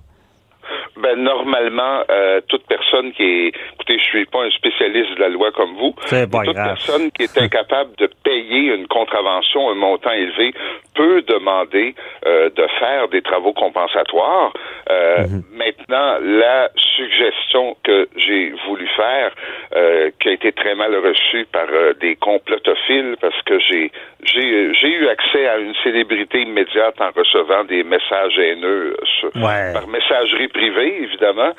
Ben 1.02 1.16
normalement, 1.16 2.04
euh, 2.10 2.42
toute 2.50 2.66
personne 2.68 3.14
qui 3.14 3.24
est, 3.24 3.48
écoutez, 3.48 3.98
je 4.00 4.04
suis 4.04 4.26
pas 4.26 4.44
un 4.44 4.50
spécialiste 4.50 5.16
de 5.16 5.20
la 5.22 5.30
loi 5.30 5.50
comme 5.52 5.74
vous, 5.76 5.96
toute 6.02 6.54
personne 6.56 7.10
qui 7.12 7.24
est 7.24 7.38
incapable 7.42 7.92
de 7.98 8.10
payer 8.24 8.74
une 8.74 8.88
contravention, 8.88 9.70
un 9.70 9.76
montant 9.76 10.12
élevé, 10.12 10.54
peut 10.96 11.22
demander 11.22 11.96
euh, 12.26 12.50
de 12.50 12.68
faire 12.80 13.08
des 13.08 13.22
travaux 13.22 13.54
compensatoires. 13.54 14.52
Euh, 14.90 15.20
mhm. 15.28 15.44
Maintenant, 15.54 16.18
la 16.22 16.70
suggestion 16.98 17.78
que 17.84 18.10
j'ai 18.18 18.54
voulu 18.68 18.88
faire, 18.98 19.32
qui 20.20 20.30
a 20.30 20.32
été 20.32 20.52
très 20.52 20.76
mal 20.76 20.94
reçue 20.96 21.46
par 21.52 21.68
des 22.02 22.16
complotophiles, 22.16 23.16
parce 23.22 23.42
que 23.44 23.58
j'ai 23.60 23.92
j'ai 24.24 24.74
j'ai 24.74 24.90
eu 24.90 25.08
accès 25.08 25.48
à 25.48 25.58
une 25.58 25.74
célébrité 25.84 26.42
immédiate 26.42 27.00
en 27.00 27.12
recevant 27.16 27.64
des 27.64 27.84
messages 27.84 28.38
haineux 28.38 28.98
par 29.34 29.88
messagerie 29.88 30.50
privée 30.50 30.89
évidemment. 30.90 31.52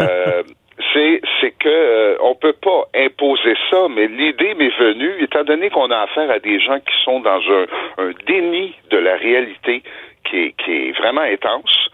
Euh, 0.00 0.42
c'est 0.92 1.20
c'est 1.40 1.52
que 1.52 1.68
euh, 1.68 2.16
on 2.22 2.34
peut 2.34 2.54
pas 2.54 2.88
imposer 2.94 3.54
ça, 3.70 3.86
mais 3.90 4.06
l'idée 4.06 4.54
m'est 4.54 4.76
venue, 4.78 5.22
étant 5.22 5.44
donné 5.44 5.70
qu'on 5.70 5.90
a 5.90 5.98
affaire 5.98 6.30
à 6.30 6.38
des 6.38 6.58
gens 6.60 6.78
qui 6.78 7.04
sont 7.04 7.20
dans 7.20 7.40
un, 7.40 7.66
un 7.98 8.10
déni 8.26 8.74
de 8.90 8.98
la 8.98 9.16
réalité 9.16 9.82
qui 10.28 10.36
est, 10.36 10.52
qui 10.64 10.70
est 10.70 10.92
vraiment 10.92 11.22
intense. 11.22 11.90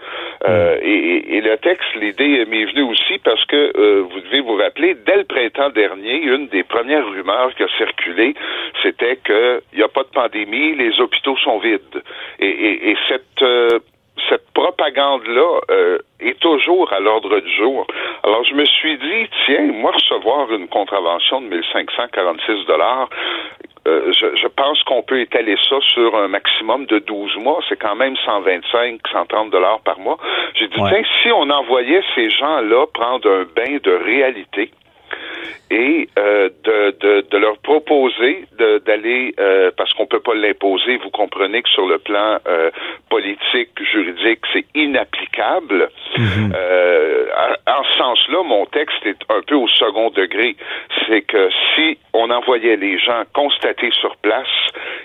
Euh, 0.47 0.79
et, 0.83 1.37
et, 1.37 1.41
le 1.41 1.57
texte, 1.57 1.95
l'idée 1.95 2.45
m'est 2.45 2.67
venue 2.67 2.83
aussi 2.83 3.19
parce 3.25 3.43
que 3.47 3.73
euh, 3.77 4.03
vous 4.03 4.21
devez 4.21 4.41
vous 4.41 4.57
rappeler, 4.57 4.95
dès 5.07 5.17
le 5.17 5.25
printemps 5.25 5.71
dernier, 5.71 6.17
une 6.23 6.49
des 6.49 6.63
premières 6.63 7.09
rumeurs 7.09 7.55
qui 7.55 7.63
a 7.63 7.69
circulé, 7.79 8.35
c'était 8.83 9.17
qu'il 9.25 9.61
n'y 9.75 9.83
a 9.83 9.89
pas 9.89 10.03
de 10.03 10.09
pandémie, 10.09 10.75
les 10.75 11.01
hôpitaux 11.01 11.37
sont 11.39 11.59
vides. 11.59 12.03
Et, 12.39 12.91
et 12.91 12.97
cette 13.09 13.43
cette 14.29 14.51
propagande-là 14.53 15.61
euh, 15.71 15.99
est 16.21 16.39
toujours 16.41 16.93
à 16.93 17.01
l'ordre 17.01 17.39
du 17.41 17.51
jour. 17.53 17.87
Alors 18.23 18.45
je 18.45 18.55
me 18.55 18.65
suis 18.65 18.97
dit, 18.99 19.29
tiens, 19.45 19.73
moi 19.73 19.93
recevoir 19.93 20.51
une 20.53 20.69
contravention 20.69 21.41
de 21.41 21.47
1546 21.49 22.67
dollars, 22.67 23.09
euh, 23.87 24.13
je, 24.13 24.35
je, 24.35 24.49
pense 24.49 24.83
qu'on 24.83 25.03
peut 25.03 25.21
étaler 25.21 25.57
ça 25.69 25.77
sur 25.81 26.17
un 26.17 26.27
maximum 26.27 26.87
de 26.87 26.99
12 26.99 27.37
mois. 27.37 27.61
C'est 27.69 27.79
quand 27.79 27.95
même 27.95 28.17
125, 28.17 29.01
130 29.13 29.51
dollars 29.51 29.81
par 29.81 29.99
mois. 30.01 30.19
J'ai 30.55 30.67
dit, 30.67 30.75
tiens, 30.75 31.03
si 31.23 31.31
on 31.31 31.49
envoyait 31.51 32.03
ces 32.15 32.31
gens-là 32.31 32.87
prendre 32.93 33.31
un 33.31 33.45
bain 33.45 33.79
de 33.83 33.93
réalité, 33.93 34.73
et 35.71 36.09
euh, 36.17 36.49
de, 36.65 36.97
de, 37.01 37.27
de, 37.29 37.39
leur 37.39 37.59
proposer 37.59 38.45
d'aller, 38.87 39.35
euh, 39.41 39.71
parce 39.77 39.93
qu'on 39.95 40.07
peut 40.07 40.21
pas 40.21 40.35
l'imposer, 40.35 40.97
vous 40.99 41.11
comprenez 41.11 41.63
que 41.63 41.69
sur 41.69 41.87
le 41.87 41.99
plan 41.99 42.39
euh, 42.47 42.71
politique, 43.11 43.71
juridique, 43.93 44.41
c'est 44.53 44.65
inapplicable. 44.75 45.91
Euh, 46.19 47.27
en, 47.67 47.83
ce 47.83 47.99
sens-là, 47.99 48.43
mon 48.45 48.65
texte 48.67 49.05
est 49.05 49.19
un 49.29 49.41
peu 49.47 49.57
au 49.57 49.69
second 49.69 50.11
degré. 50.11 50.57
C'est 51.07 51.23
que 51.23 51.51
si 51.75 51.99
on 52.13 52.31
envoyait 52.31 52.77
les 52.77 52.99
gens 52.99 53.23
constater 53.35 53.91
sur 54.01 54.17
place 54.19 54.47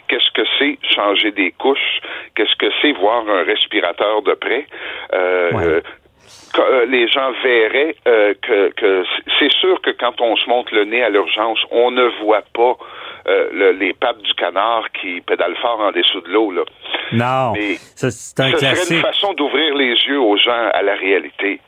qu'est-ce 0.08 0.32
que 0.34 0.47
c'est 0.60 0.78
changer 0.93 1.32
des 1.32 1.52
couches, 1.52 2.02
qu'est-ce 2.36 2.56
que 2.58 2.72
c'est 2.82 2.91
voir 2.91 3.28
un 3.28 3.43
respirateur 3.43 4.22
de 4.22 4.34
près, 4.34 4.66
euh, 5.14 5.52
euh, 5.54 5.82
les 6.88 7.08
gens 7.08 7.32
verraient 7.44 7.96
euh, 8.08 8.34
que, 8.42 9.04
c'est 9.40 9.52
sûr 9.54 9.82
que 9.82 9.92
quand 9.92 10.20
on 10.22 10.36
se 10.36 10.48
monte 10.50 10.72
le 10.72 10.86
nez 10.86 11.04
à 11.04 11.10
l'urgence, 11.10 11.60
on 11.72 11.92
ne 11.92 12.06
voit 12.24 12.44
pas 12.54 12.78
euh, 13.28 13.74
les 13.74 13.94
pattes 13.94 14.22
du 14.22 14.34
canard 14.34 14.84
qui 15.00 15.22
pédale 15.22 15.56
fort 15.62 15.80
en 15.80 15.92
dessous 15.92 16.22
de 16.22 16.30
l'eau. 16.30 16.52
Là. 16.52 16.64
Non, 17.14 17.54
c'est 17.96 18.40
un 18.40 18.52
ce 18.52 18.58
serait 18.58 18.96
une 18.96 19.02
façon 19.02 19.34
d'ouvrir 19.34 19.76
les 19.76 19.94
yeux 20.08 20.20
aux 20.20 20.38
gens 20.38 20.70
à 20.74 20.82
la 20.82 20.96
réalité. 20.96 21.60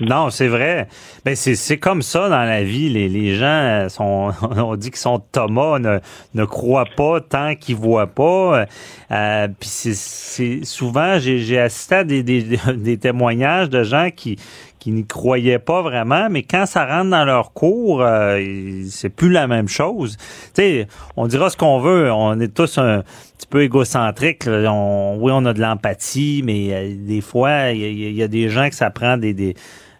Non, 0.00 0.30
c'est 0.30 0.46
vrai. 0.46 0.86
Ben 1.24 1.34
c'est 1.34 1.78
comme 1.78 2.02
ça 2.02 2.28
dans 2.28 2.44
la 2.44 2.62
vie. 2.62 2.88
Les, 2.88 3.08
les 3.08 3.34
gens 3.34 3.88
sont, 3.88 4.30
on 4.56 4.76
dit 4.76 4.90
qu'ils 4.90 4.98
sont 4.98 5.20
Thomas, 5.32 5.80
ne, 5.80 5.98
ne 6.34 6.44
croient 6.44 6.86
pas 6.96 7.20
tant 7.20 7.56
qu'ils 7.56 7.74
voient 7.74 8.06
pas. 8.06 8.66
Euh, 9.10 9.48
Puis 9.58 9.68
c'est 9.68 10.64
souvent, 10.64 11.18
j'ai 11.18 11.58
assisté 11.58 11.94
à 11.96 12.04
des, 12.04 12.22
des, 12.22 12.42
des, 12.76 12.98
témoignages 12.98 13.70
de 13.70 13.82
gens 13.82 14.10
qui 14.14 14.38
qui 14.78 14.92
n'y 14.92 15.04
croyaient 15.04 15.58
pas 15.58 15.82
vraiment, 15.82 16.28
mais 16.30 16.44
quand 16.44 16.64
ça 16.64 16.86
rentre 16.86 17.10
dans 17.10 17.24
leur 17.24 17.52
cours, 17.52 18.00
euh, 18.00 18.40
c'est 18.88 19.08
plus 19.08 19.30
la 19.30 19.48
même 19.48 19.66
chose. 19.66 20.16
Tu 20.54 20.62
sais, 20.62 20.86
on 21.16 21.26
dira 21.26 21.50
ce 21.50 21.56
qu'on 21.56 21.80
veut. 21.80 22.12
On 22.12 22.38
est 22.38 22.54
tous 22.54 22.78
un 22.78 23.02
petit 23.36 23.48
peu 23.48 23.62
égocentriques. 23.64 24.44
On, 24.46 25.18
oui, 25.20 25.32
on 25.34 25.44
a 25.46 25.52
de 25.52 25.60
l'empathie, 25.60 26.42
mais 26.44 26.68
euh, 26.72 26.94
des 26.96 27.20
fois, 27.20 27.70
il 27.72 27.80
y, 27.80 28.12
y, 28.12 28.22
a 28.22 28.28
des 28.28 28.48
gens 28.48 28.68
que 28.68 28.76
ça 28.76 28.90
prend 28.90 29.16
des, 29.16 29.34
des 29.34 29.56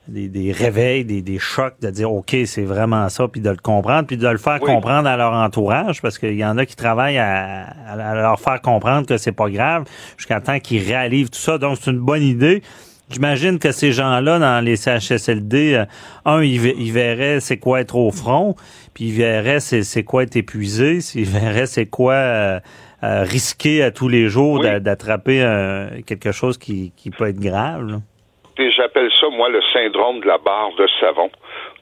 des, 0.09 0.29
des 0.29 0.53
réveils, 0.53 1.05
des, 1.05 1.23
des, 1.23 1.39
chocs, 1.39 1.75
de 1.81 1.91
dire 1.91 2.11
OK, 2.13 2.37
c'est 2.47 2.65
vraiment 2.65 3.09
ça, 3.09 3.29
puis 3.29 3.41
de 3.41 3.51
le 3.51 3.57
comprendre, 3.57 4.07
puis 4.07 4.17
de 4.17 4.29
le 4.29 4.39
faire 4.39 4.59
comprendre 4.59 5.09
à 5.09 5.17
leur 5.17 5.33
entourage, 5.33 6.01
parce 6.01 6.19
qu'il 6.19 6.37
y 6.37 6.45
en 6.45 6.59
a 6.59 6.67
qui 6.67 6.77
travaillent 6.77 7.19
à, 7.19 7.67
à, 7.89 8.15
leur 8.15 8.41
faire 8.41 8.61
comprendre 8.61 9.07
que 9.07 9.19
c'est 9.19 9.33
pas 9.33 9.51
grave, 9.51 9.85
jusqu'à 10.17 10.41
temps 10.41 10.59
qu'ils 10.59 10.83
réalisent 10.83 11.31
tout 11.31 11.39
ça. 11.39 11.59
Donc 11.59 11.79
c'est 11.81 11.91
une 11.91 12.01
bonne 12.01 12.23
idée. 12.23 12.63
J'imagine 13.11 13.59
que 13.59 13.73
ces 13.73 13.93
gens-là, 13.93 14.39
dans 14.39 14.63
les 14.63 14.77
CHSLD, 14.77 15.75
euh, 15.75 15.85
un, 16.27 16.43
ils, 16.43 16.93
verraient 16.93 17.41
c'est 17.41 17.57
quoi 17.57 17.81
être 17.81 17.97
au 17.97 18.11
front, 18.11 18.55
puis 18.93 19.07
ils 19.07 19.15
verraient 19.15 19.61
c'est 19.61 20.05
quoi 20.05 20.25
être 20.25 20.37
épuisé, 20.37 20.99
ils 21.15 21.25
verraient 21.25 21.67
c'est 21.67 21.87
quoi 21.87 22.15
euh, 22.15 22.61
euh, 23.03 23.23
risquer 23.23 23.83
à 23.83 23.91
tous 23.91 24.09
les 24.09 24.29
jours 24.29 24.61
d'attraper 24.61 25.39
quelque 26.05 26.33
chose 26.33 26.59
qui, 26.59 26.93
qui 26.97 27.11
peut 27.11 27.29
être 27.29 27.41
grave 27.41 28.01
j'appelle 28.71 29.11
ça, 29.21 29.29
moi, 29.29 29.49
le 29.49 29.63
syndrome 29.73 30.21
de 30.21 30.27
la 30.27 30.39
barre 30.39 30.73
de 30.77 30.87
savon. 31.01 31.31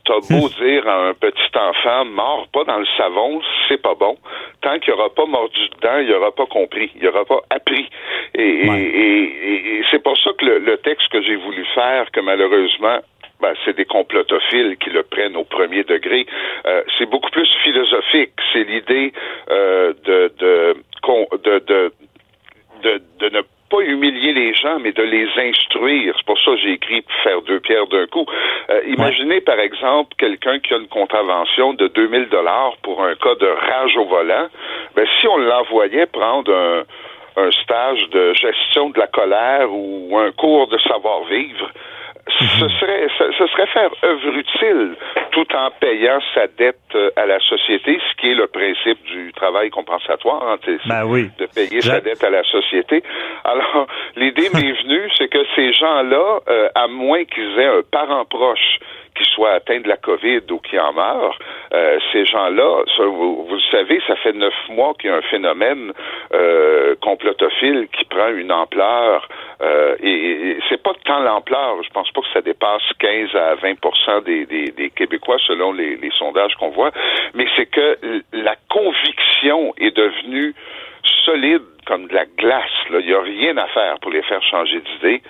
T'as 0.04 0.20
beau 0.30 0.48
dire 0.60 0.86
à 0.86 1.08
un 1.08 1.14
petit 1.14 1.58
enfant, 1.58 2.04
mort 2.04 2.46
pas 2.52 2.64
dans 2.64 2.78
le 2.78 2.86
savon, 2.96 3.40
c'est 3.68 3.80
pas 3.80 3.94
bon. 3.94 4.16
Tant 4.60 4.78
qu'il 4.78 4.92
aura 4.92 5.10
pas 5.10 5.26
mordu 5.26 5.68
dedans, 5.76 5.98
il 5.98 6.12
aura 6.12 6.32
pas 6.32 6.46
compris, 6.46 6.90
il 7.00 7.08
aura 7.08 7.24
pas 7.24 7.40
appris. 7.50 7.88
Et, 8.34 8.66
et, 8.66 9.82
c'est 9.90 10.02
pour 10.02 10.16
ça 10.18 10.30
que 10.38 10.44
le, 10.44 10.76
texte 10.78 11.08
que 11.08 11.22
j'ai 11.22 11.36
voulu 11.36 11.64
faire, 11.74 12.10
que 12.12 12.20
malheureusement 12.20 12.98
ben, 13.40 13.54
c'est 13.64 13.76
des 13.76 13.84
complotophiles 13.84 14.76
qui 14.78 14.90
le 14.90 15.02
prennent 15.02 15.36
au 15.36 15.44
premier 15.44 15.84
degré. 15.84 16.26
Euh, 16.66 16.82
c'est 16.98 17.06
beaucoup 17.06 17.30
plus 17.30 17.48
philosophique. 17.62 18.32
C'est 18.52 18.64
l'idée 18.64 19.12
euh, 19.50 19.92
de, 20.04 20.32
de, 20.38 20.76
de, 21.44 21.58
de, 21.58 21.92
de, 22.82 23.02
de 23.18 23.28
ne 23.28 23.42
pas 23.68 23.80
humilier 23.80 24.32
les 24.32 24.54
gens, 24.54 24.78
mais 24.78 24.92
de 24.92 25.02
les 25.02 25.28
instruire. 25.36 26.14
C'est 26.16 26.26
pour 26.26 26.38
ça 26.38 26.52
que 26.52 26.58
j'ai 26.58 26.72
écrit 26.72 27.04
faire 27.22 27.42
deux 27.42 27.60
pierres 27.60 27.86
d'un 27.86 28.06
coup. 28.06 28.26
Euh, 28.70 28.82
imaginez, 28.86 29.40
par 29.40 29.58
exemple, 29.58 30.14
quelqu'un 30.18 30.58
qui 30.58 30.74
a 30.74 30.78
une 30.78 30.88
contravention 30.88 31.74
de 31.74 31.88
2000 31.88 32.28
dollars 32.28 32.76
pour 32.82 33.02
un 33.02 33.14
cas 33.14 33.34
de 33.34 33.46
rage 33.46 33.96
au 33.96 34.04
volant. 34.04 34.48
Ben, 34.94 35.06
si 35.20 35.28
on 35.28 35.38
l'envoyait 35.38 36.06
prendre 36.06 36.52
un, 36.54 36.82
un 37.36 37.50
stage 37.50 38.08
de 38.10 38.32
gestion 38.34 38.90
de 38.90 38.98
la 38.98 39.06
colère 39.06 39.68
ou 39.70 40.16
un 40.18 40.32
cours 40.32 40.68
de 40.68 40.78
savoir-vivre, 40.78 41.70
ce 42.28 42.64
mhm. 42.64 42.70
serait, 42.70 43.06
ce, 43.16 43.46
serait 43.46 43.66
faire 43.66 43.90
œuvre 44.02 44.36
utile 44.36 44.96
tout 45.30 45.46
en 45.54 45.70
payant 45.78 46.18
sa 46.34 46.48
dette 46.48 46.76
euh, 46.94 47.10
à 47.14 47.24
la 47.26 47.38
société, 47.38 48.00
ce 48.10 48.20
qui 48.20 48.30
est 48.30 48.34
le 48.34 48.48
principe 48.48 49.02
du 49.04 49.32
travail 49.32 49.70
compensatoire, 49.70 50.42
hein, 50.42 50.56
ben 50.86 51.04
oui. 51.04 51.30
de 51.38 51.46
payer 51.46 51.80
sa 51.80 52.00
dette 52.00 52.22
à 52.24 52.30
la 52.30 52.42
société. 52.42 53.02
Alors, 53.44 53.86
l'idée 54.16 54.48
m'est 54.52 54.72
venue, 54.82 55.08
c'est 55.16 55.28
que 55.28 55.44
ces 55.54 55.72
gens-là, 55.72 56.40
euh, 56.48 56.68
à 56.74 56.88
moins 56.88 57.24
qu'ils 57.24 57.58
aient 57.58 57.78
un 57.78 57.82
parent 57.90 58.24
proche 58.24 58.78
qui 59.16 59.24
soit 59.24 59.52
atteint 59.52 59.80
de 59.80 59.88
la 59.88 59.96
COVID 59.96 60.42
ou 60.50 60.58
qui 60.58 60.78
en 60.78 60.92
meurt, 60.92 61.38
euh, 61.72 61.98
ces 62.12 62.24
gens-là, 62.24 62.84
vous, 62.98 63.46
le 63.50 63.70
savez, 63.70 64.00
ça 64.06 64.16
fait 64.16 64.32
neuf 64.32 64.54
mois 64.68 64.94
qu'il 64.98 65.10
y 65.10 65.12
a 65.12 65.16
un 65.16 65.22
phénomène 65.22 65.92
euh, 66.34 66.94
complotophile 67.00 67.88
qui 67.92 68.04
prend 68.04 68.28
une 68.28 68.52
ampleur 68.52 69.28
euh, 69.62 69.96
et, 70.02 70.58
c'est 70.68 70.82
pas 70.82 70.92
tant 71.04 71.20
l'ampleur, 71.20 71.82
je 71.82 71.90
pense 71.90 72.10
pas 72.10 72.20
que 72.20 72.28
ça 72.32 72.40
dépasse 72.40 72.82
15 72.98 73.34
à 73.34 73.54
20 73.54 74.24
des, 74.24 74.46
des, 74.46 74.70
des 74.70 74.90
Québécois 74.90 75.38
selon 75.46 75.72
les, 75.72 75.96
les 75.96 76.10
sondages 76.18 76.54
qu'on 76.56 76.70
voit, 76.70 76.90
mais 77.34 77.46
c'est 77.56 77.66
que 77.66 77.98
la 78.32 78.56
conviction 78.68 79.74
est 79.78 79.96
devenue 79.96 80.54
solide 81.24 81.62
comme 81.86 82.06
de 82.08 82.14
la 82.14 82.24
glace. 82.24 82.70
Il 82.90 83.06
n'y 83.06 83.12
a 83.12 83.20
rien 83.20 83.56
à 83.56 83.66
faire 83.68 83.98
pour 84.00 84.10
les 84.10 84.22
faire 84.22 84.42
changer 84.42 84.80
d'idée. 84.80 85.22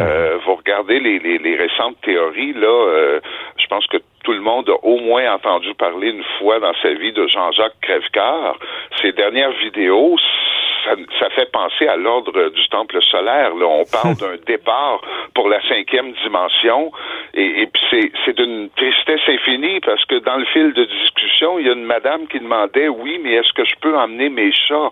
Euh, 0.00 0.38
vous 0.44 0.56
regardez 0.56 1.00
les, 1.00 1.18
les, 1.18 1.38
les, 1.38 1.56
récentes 1.56 2.00
théories, 2.02 2.52
là, 2.52 2.66
euh, 2.66 3.20
je 3.58 3.66
pense 3.66 3.86
que 3.86 3.98
tout 4.24 4.32
le 4.32 4.40
monde 4.40 4.68
a 4.68 4.84
au 4.84 4.98
moins 4.98 5.32
entendu 5.32 5.72
parler 5.74 6.10
une 6.10 6.24
fois 6.38 6.60
dans 6.60 6.74
sa 6.82 6.92
vie 6.94 7.12
de 7.12 7.26
Jean-Jacques 7.26 7.80
Crèvecoeur. 7.80 8.58
Ces 9.00 9.12
dernières 9.12 9.52
vidéos, 9.52 10.16
ça, 10.84 11.30
fait 11.30 11.50
penser 11.52 11.86
à 11.86 11.96
l'ordre 11.96 12.50
du 12.50 12.68
temple 12.68 13.00
solaire. 13.02 13.54
Là. 13.54 13.66
On 13.66 13.84
parle 13.84 14.16
d'un 14.20 14.36
départ 14.46 15.00
pour 15.34 15.48
la 15.48 15.60
cinquième 15.68 16.12
dimension. 16.22 16.92
Et, 17.34 17.62
et 17.62 17.66
puis 17.66 18.12
c'est 18.24 18.36
d'une 18.36 18.70
tristesse 18.70 19.20
infinie 19.28 19.80
parce 19.80 20.04
que 20.06 20.16
dans 20.16 20.36
le 20.36 20.44
fil 20.46 20.72
de 20.72 20.84
discussion, 20.84 21.58
il 21.58 21.66
y 21.66 21.70
a 21.70 21.72
une 21.72 21.84
madame 21.84 22.26
qui 22.26 22.40
demandait 22.40 22.88
oui, 22.88 23.20
mais 23.22 23.34
est-ce 23.34 23.52
que 23.52 23.64
je 23.64 23.74
peux 23.80 23.96
emmener 23.96 24.28
mes 24.28 24.52
chats? 24.52 24.90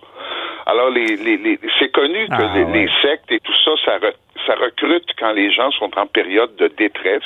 Alors, 0.67 0.91
les, 0.91 1.17
les, 1.17 1.59
c'est 1.79 1.91
connu 1.91 2.27
que 2.29 2.43
ah, 2.43 2.71
les, 2.73 2.89
sectes 3.01 3.33
et 3.33 3.41
tout 3.41 3.55
ça, 3.65 3.71
ça, 3.85 3.99
ça 4.47 4.55
recrute 4.55 5.07
quand 5.19 5.33
les 5.33 5.53
gens 5.53 5.71
sont 5.73 5.91
en 5.99 6.07
période 6.07 6.55
de 6.57 6.69
détresse. 6.69 7.23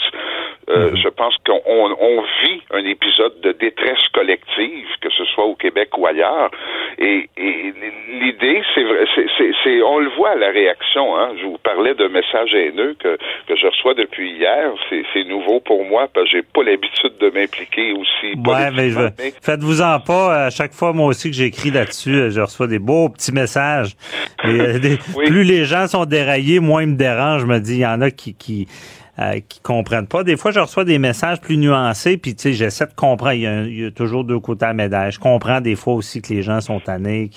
Euh, 0.71 0.91
mhm. 0.91 0.97
Je 0.97 1.09
pense 1.09 1.35
qu'on 1.45 1.61
on 1.67 2.23
vit 2.45 2.63
un 2.71 2.85
épisode 2.85 3.41
de 3.41 3.53
détresse 3.53 4.07
collective, 4.13 4.87
que 5.01 5.11
ce 5.11 5.25
soit 5.27 5.45
au 5.45 5.55
Québec 5.55 5.97
ou 5.99 6.07
ailleurs. 6.07 6.51
Et, 6.99 7.29
et 7.37 7.75
l'idée, 8.21 8.63
c'est 8.75 8.85
vrai, 8.85 9.05
c'est, 9.15 9.83
on 9.83 9.99
le 9.99 10.11
voit 10.17 10.31
à 10.31 10.37
la 10.37 10.51
réaction. 10.51 11.17
Hein. 11.17 11.31
Je 11.41 11.47
vous 11.47 11.59
parlais 11.59 11.95
de 11.95 12.07
messages 12.07 12.55
haineux 12.55 12.95
que, 12.99 13.17
que 13.49 13.57
je 13.57 13.67
reçois 13.67 13.95
depuis 13.95 14.31
hier. 14.33 14.71
C'est, 14.89 15.03
nouveau 15.25 15.61
pour 15.61 15.85
moi 15.85 16.09
parce 16.13 16.27
que 16.27 16.39
j'ai 16.39 16.43
pas 16.43 16.63
l'habitude 16.63 17.17
de 17.21 17.31
m'impliquer 17.31 17.93
aussi. 17.93 18.35
Ouais, 18.45 18.71
mais, 18.75 18.91
faites-vous-en 19.41 20.01
pas. 20.01 20.47
À 20.47 20.51
chaque 20.51 20.73
fois, 20.73 20.93
moi 20.93 21.07
aussi, 21.07 21.31
que 21.31 21.37
j'écris 21.37 21.71
là-dessus, 21.71 22.31
je 22.31 22.41
reçois 22.41 22.67
des 22.67 22.81
beaux 22.81 23.09
petits 23.09 23.33
messages. 23.33 23.93
Euh, 24.45 24.79
Plus 25.27 25.45
les 25.45 25.65
gens 25.65 25.87
sont 25.87 26.05
déraillés, 26.05 26.61
moins 26.61 26.83
ils 26.83 26.89
me 26.89 26.97
Je 27.03 27.47
me 27.47 27.59
dis, 27.59 27.75
il 27.75 27.81
y 27.81 27.87
en 27.87 28.01
a 28.01 28.11
qui, 28.11 28.35
qui 28.35 28.67
euh, 29.19 29.41
qui 29.47 29.61
comprennent 29.61 30.07
pas. 30.07 30.25
Des 30.25 30.39
fois, 30.39 30.53
je 30.53 30.61
reçois 30.61 30.87
des 30.87 30.99
messages 30.99 31.39
plus 31.39 31.59
nuancés, 31.59 32.17
puis 32.17 32.35
tu 32.35 32.45
sais, 32.45 32.53
j'essaie 32.55 32.87
de 32.87 32.95
comprendre. 32.95 33.35
Il 33.35 33.79
y, 33.79 33.85
a, 33.85 33.91
toujours 33.91 34.25
deux 34.25 34.41
côtés 34.41 34.65
à 34.65 34.73
la. 34.73 35.11
Je 35.11 35.19
comprends 35.19 35.61
des 35.61 35.77
fois 35.77 35.93
aussi 35.93 36.23
que 36.23 36.33
les 36.33 36.43
gens 36.43 36.63
sont 36.63 36.81
tannés, 36.81 37.31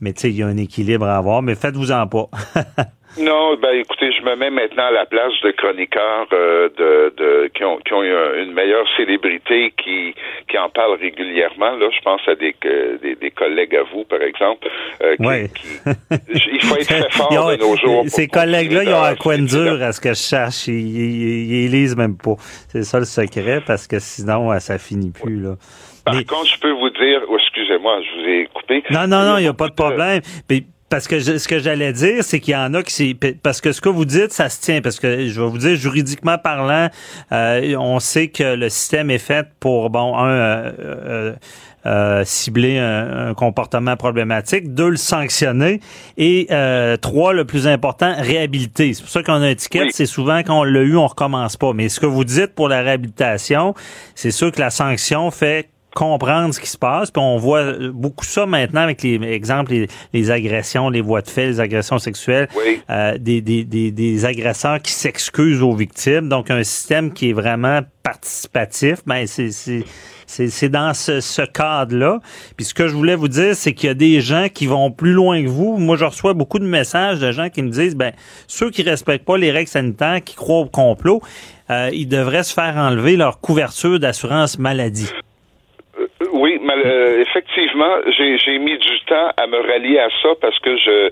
mais 0.00 0.12
tu 0.12 0.20
sais, 0.20 0.30
il 0.30 0.36
y 0.36 0.44
a 0.44 0.46
un 0.46 0.56
équilibre 0.56 1.06
à 1.06 1.16
avoir. 1.16 1.42
Mais 1.42 1.56
faites-vous-en 1.56 2.06
pas. 2.06 2.30
Non, 3.20 3.56
ben 3.56 3.72
écoutez, 3.74 4.12
je 4.12 4.22
me 4.22 4.36
mets 4.36 4.50
maintenant 4.50 4.86
à 4.86 4.90
la 4.92 5.06
place 5.06 5.32
de 5.42 5.50
chroniqueurs 5.52 6.26
euh, 6.32 6.68
de, 6.76 7.12
de 7.16 7.50
qui 7.54 7.64
ont 7.64 7.78
qui 7.78 7.92
ont 7.92 8.02
une 8.02 8.52
meilleure 8.52 8.86
célébrité 8.96 9.72
qui 9.76 10.14
qui 10.48 10.58
en 10.58 10.68
parlent 10.68 10.98
régulièrement. 11.00 11.76
Là, 11.76 11.88
je 11.90 12.00
pense 12.02 12.20
à 12.28 12.34
des 12.34 12.54
des, 13.02 13.14
des 13.16 13.30
collègues 13.30 13.76
à 13.76 13.82
vous, 13.92 14.04
par 14.04 14.22
exemple. 14.22 14.68
Euh, 15.02 15.16
qui, 15.16 15.48
qui, 15.54 16.50
il 16.52 16.62
faut 16.62 16.76
être 16.76 16.86
très 16.86 17.10
fort 17.10 17.30
de 17.50 17.56
nos 17.56 17.76
jours. 17.76 18.04
Ces 18.06 18.28
collègues-là, 18.28 18.84
ils 18.84 18.92
ont 18.92 19.02
un 19.02 19.16
coin 19.16 19.38
dur 19.38 19.82
à 19.82 19.92
ce 19.92 20.00
que 20.00 20.10
je 20.10 20.22
cherche. 20.22 20.68
Ils, 20.68 20.74
ils, 20.74 21.64
ils 21.64 21.70
lisent 21.70 21.96
même 21.96 22.16
pas. 22.16 22.36
C'est 22.68 22.84
ça 22.84 22.98
le 22.98 23.04
secret, 23.04 23.60
parce 23.66 23.86
que 23.86 23.98
sinon, 23.98 24.52
euh, 24.52 24.58
ça 24.58 24.78
finit 24.78 25.10
plus 25.10 25.40
là. 25.40 25.56
Par 26.04 26.24
contre, 26.24 26.46
je 26.46 26.60
peux 26.60 26.70
vous 26.70 26.90
dire, 26.90 27.20
oh, 27.28 27.36
excusez-moi, 27.38 28.00
je 28.02 28.20
vous 28.20 28.28
ai 28.28 28.48
coupé. 28.54 28.82
Non, 28.90 29.06
non, 29.06 29.24
non, 29.24 29.38
il 29.38 29.42
n'y 29.42 29.48
a 29.48 29.54
pas 29.54 29.68
de 29.68 29.74
problème. 29.74 30.20
Parce 30.88 31.06
que 31.06 31.20
ce 31.20 31.46
que 31.46 31.58
j'allais 31.58 31.92
dire, 31.92 32.24
c'est 32.24 32.40
qu'il 32.40 32.54
y 32.54 32.56
en 32.56 32.72
a 32.74 32.82
qui 32.82 32.92
c'est 32.92 33.34
parce 33.42 33.60
que 33.60 33.72
ce 33.72 33.80
que 33.80 33.88
vous 33.88 34.04
dites, 34.04 34.32
ça 34.32 34.48
se 34.48 34.60
tient. 34.60 34.80
Parce 34.80 34.98
que 34.98 35.28
je 35.28 35.40
vais 35.40 35.46
vous 35.46 35.58
dire, 35.58 35.76
juridiquement 35.76 36.38
parlant, 36.38 36.88
euh, 37.32 37.76
on 37.78 38.00
sait 38.00 38.28
que 38.28 38.54
le 38.54 38.68
système 38.68 39.10
est 39.10 39.18
fait 39.18 39.46
pour 39.60 39.90
bon 39.90 40.16
un 40.16 40.28
euh, 40.28 40.72
euh, 40.78 41.32
euh 41.86 42.24
cibler 42.24 42.78
un, 42.78 43.34
comportement 43.34 43.96
problématique, 43.96 44.74
deux 44.74 44.90
le 44.90 44.96
sanctionner 44.96 45.80
et 46.16 46.48
trois 47.02 47.32
le 47.32 47.44
plus 47.44 47.66
important 47.66 48.14
réhabiliter. 48.18 48.94
C'est 48.94 49.02
pour 49.02 49.10
ça 49.10 49.22
qu'on 49.22 49.34
a 49.34 49.38
une 49.38 49.44
étiquette. 49.44 49.88
C'est 49.92 50.06
souvent 50.06 50.38
quand 50.38 50.60
on 50.60 50.64
l'a 50.64 50.80
eu, 50.80 50.96
on 50.96 51.06
recommence 51.06 51.56
pas. 51.56 51.72
Mais 51.74 51.88
ce 51.88 52.00
que 52.00 52.06
vous 52.06 52.24
dites 52.24 52.54
pour 52.54 52.68
la 52.68 52.80
réhabilitation, 52.80 53.74
c'est 54.14 54.30
sûr 54.30 54.50
que 54.52 54.60
la 54.60 54.70
sanction 54.70 55.30
fait 55.30 55.68
comprendre 55.98 56.54
ce 56.54 56.60
qui 56.60 56.68
se 56.68 56.78
passe. 56.78 57.10
Puis 57.10 57.20
on 57.20 57.38
voit 57.38 57.72
beaucoup 57.90 58.24
ça 58.24 58.46
maintenant 58.46 58.82
avec 58.82 59.02
les 59.02 59.20
exemples, 59.20 59.86
les, 60.12 60.30
agressions, 60.30 60.90
les 60.90 61.00
voies 61.00 61.22
de 61.22 61.28
fait, 61.28 61.46
les 61.46 61.60
agressions 61.60 61.98
sexuelles, 61.98 62.48
euh, 62.88 63.18
des, 63.18 63.40
des, 63.40 63.64
des, 63.64 63.90
des, 63.90 64.24
agresseurs 64.24 64.80
qui 64.80 64.92
s'excusent 64.92 65.60
aux 65.60 65.74
victimes. 65.74 66.28
Donc 66.28 66.52
un 66.52 66.62
système 66.62 67.12
qui 67.12 67.30
est 67.30 67.32
vraiment 67.32 67.80
participatif. 68.04 68.98
Ben 69.06 69.26
c'est 69.26 69.50
c'est 70.26 70.68
dans 70.68 70.94
ce, 70.94 71.20
ce 71.20 71.42
cadre-là. 71.42 72.20
Puis 72.56 72.66
ce 72.66 72.74
que 72.74 72.86
je 72.86 72.94
voulais 72.94 73.16
vous 73.16 73.28
dire, 73.28 73.56
c'est 73.56 73.72
qu'il 73.72 73.88
y 73.88 73.90
a 73.90 73.94
des 73.94 74.20
gens 74.20 74.48
qui 74.52 74.66
vont 74.66 74.90
plus 74.90 75.12
loin 75.12 75.42
que 75.42 75.48
vous. 75.48 75.78
Moi, 75.78 75.96
je 75.96 76.04
reçois 76.04 76.34
beaucoup 76.34 76.58
de 76.58 76.66
messages 76.66 77.18
de 77.18 77.32
gens 77.32 77.48
qui 77.48 77.62
me 77.62 77.70
disent, 77.70 77.96
ben 77.96 78.12
ceux 78.46 78.70
qui 78.70 78.82
respectent 78.82 79.24
pas 79.24 79.38
les 79.38 79.50
règles 79.50 79.70
sanitaires, 79.70 80.22
qui 80.22 80.36
croient 80.36 80.60
au 80.60 80.66
complot, 80.66 81.22
euh, 81.70 81.88
ils 81.92 82.08
devraient 82.08 82.44
se 82.44 82.52
faire 82.52 82.76
enlever 82.76 83.16
leur 83.16 83.40
couverture 83.40 83.98
d'assurance 83.98 84.58
maladie. 84.58 85.08
Euh, 86.84 87.20
effectivement, 87.20 87.96
j'ai 88.16 88.58
mis 88.58 88.78
du 88.78 89.00
temps 89.06 89.30
à 89.36 89.46
me 89.46 89.58
rallier 89.58 89.98
à 89.98 90.08
ça 90.22 90.30
parce 90.40 90.58
que 90.60 90.76
je, 90.76 91.10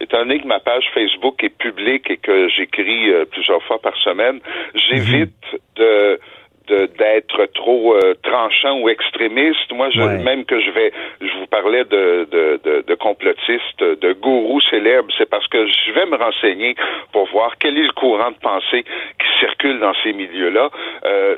étant 0.00 0.18
donné 0.18 0.40
que 0.40 0.46
ma 0.46 0.60
page 0.60 0.84
Facebook 0.94 1.42
est 1.42 1.56
publique 1.56 2.10
et 2.10 2.16
que 2.16 2.48
j'écris 2.48 3.10
euh, 3.10 3.24
plusieurs 3.24 3.62
fois 3.64 3.78
par 3.80 3.96
semaine, 3.98 4.40
j'évite 4.74 5.30
mhm. 5.52 5.58
de 5.76 6.20
d'être 6.68 7.46
trop 7.54 7.96
euh, 7.96 8.14
tranchant 8.22 8.78
ou 8.80 8.88
extrémiste. 8.88 9.72
Moi, 9.72 9.90
je, 9.90 10.00
même 10.00 10.44
que 10.44 10.60
je 10.60 10.70
vais, 10.70 10.92
je 11.20 11.38
vous 11.38 11.46
parlais 11.46 11.84
de, 11.84 12.26
de, 12.30 12.60
de, 12.64 12.84
de 12.86 12.94
complotistes, 12.94 13.80
de 13.82 14.12
gourous 14.12 14.60
célèbres, 14.70 15.12
c'est 15.18 15.28
parce 15.28 15.46
que 15.48 15.66
je 15.66 15.92
vais 15.92 16.06
me 16.06 16.16
renseigner 16.16 16.74
pour 17.12 17.28
voir 17.30 17.56
quel 17.58 17.76
est 17.76 17.82
le 17.86 17.92
courant 17.92 18.30
de 18.30 18.38
pensée 18.38 18.84
qui 18.84 19.40
circule 19.40 19.80
dans 19.80 19.92
ces 20.02 20.12
milieux-là. 20.12 20.70
Euh, 21.04 21.36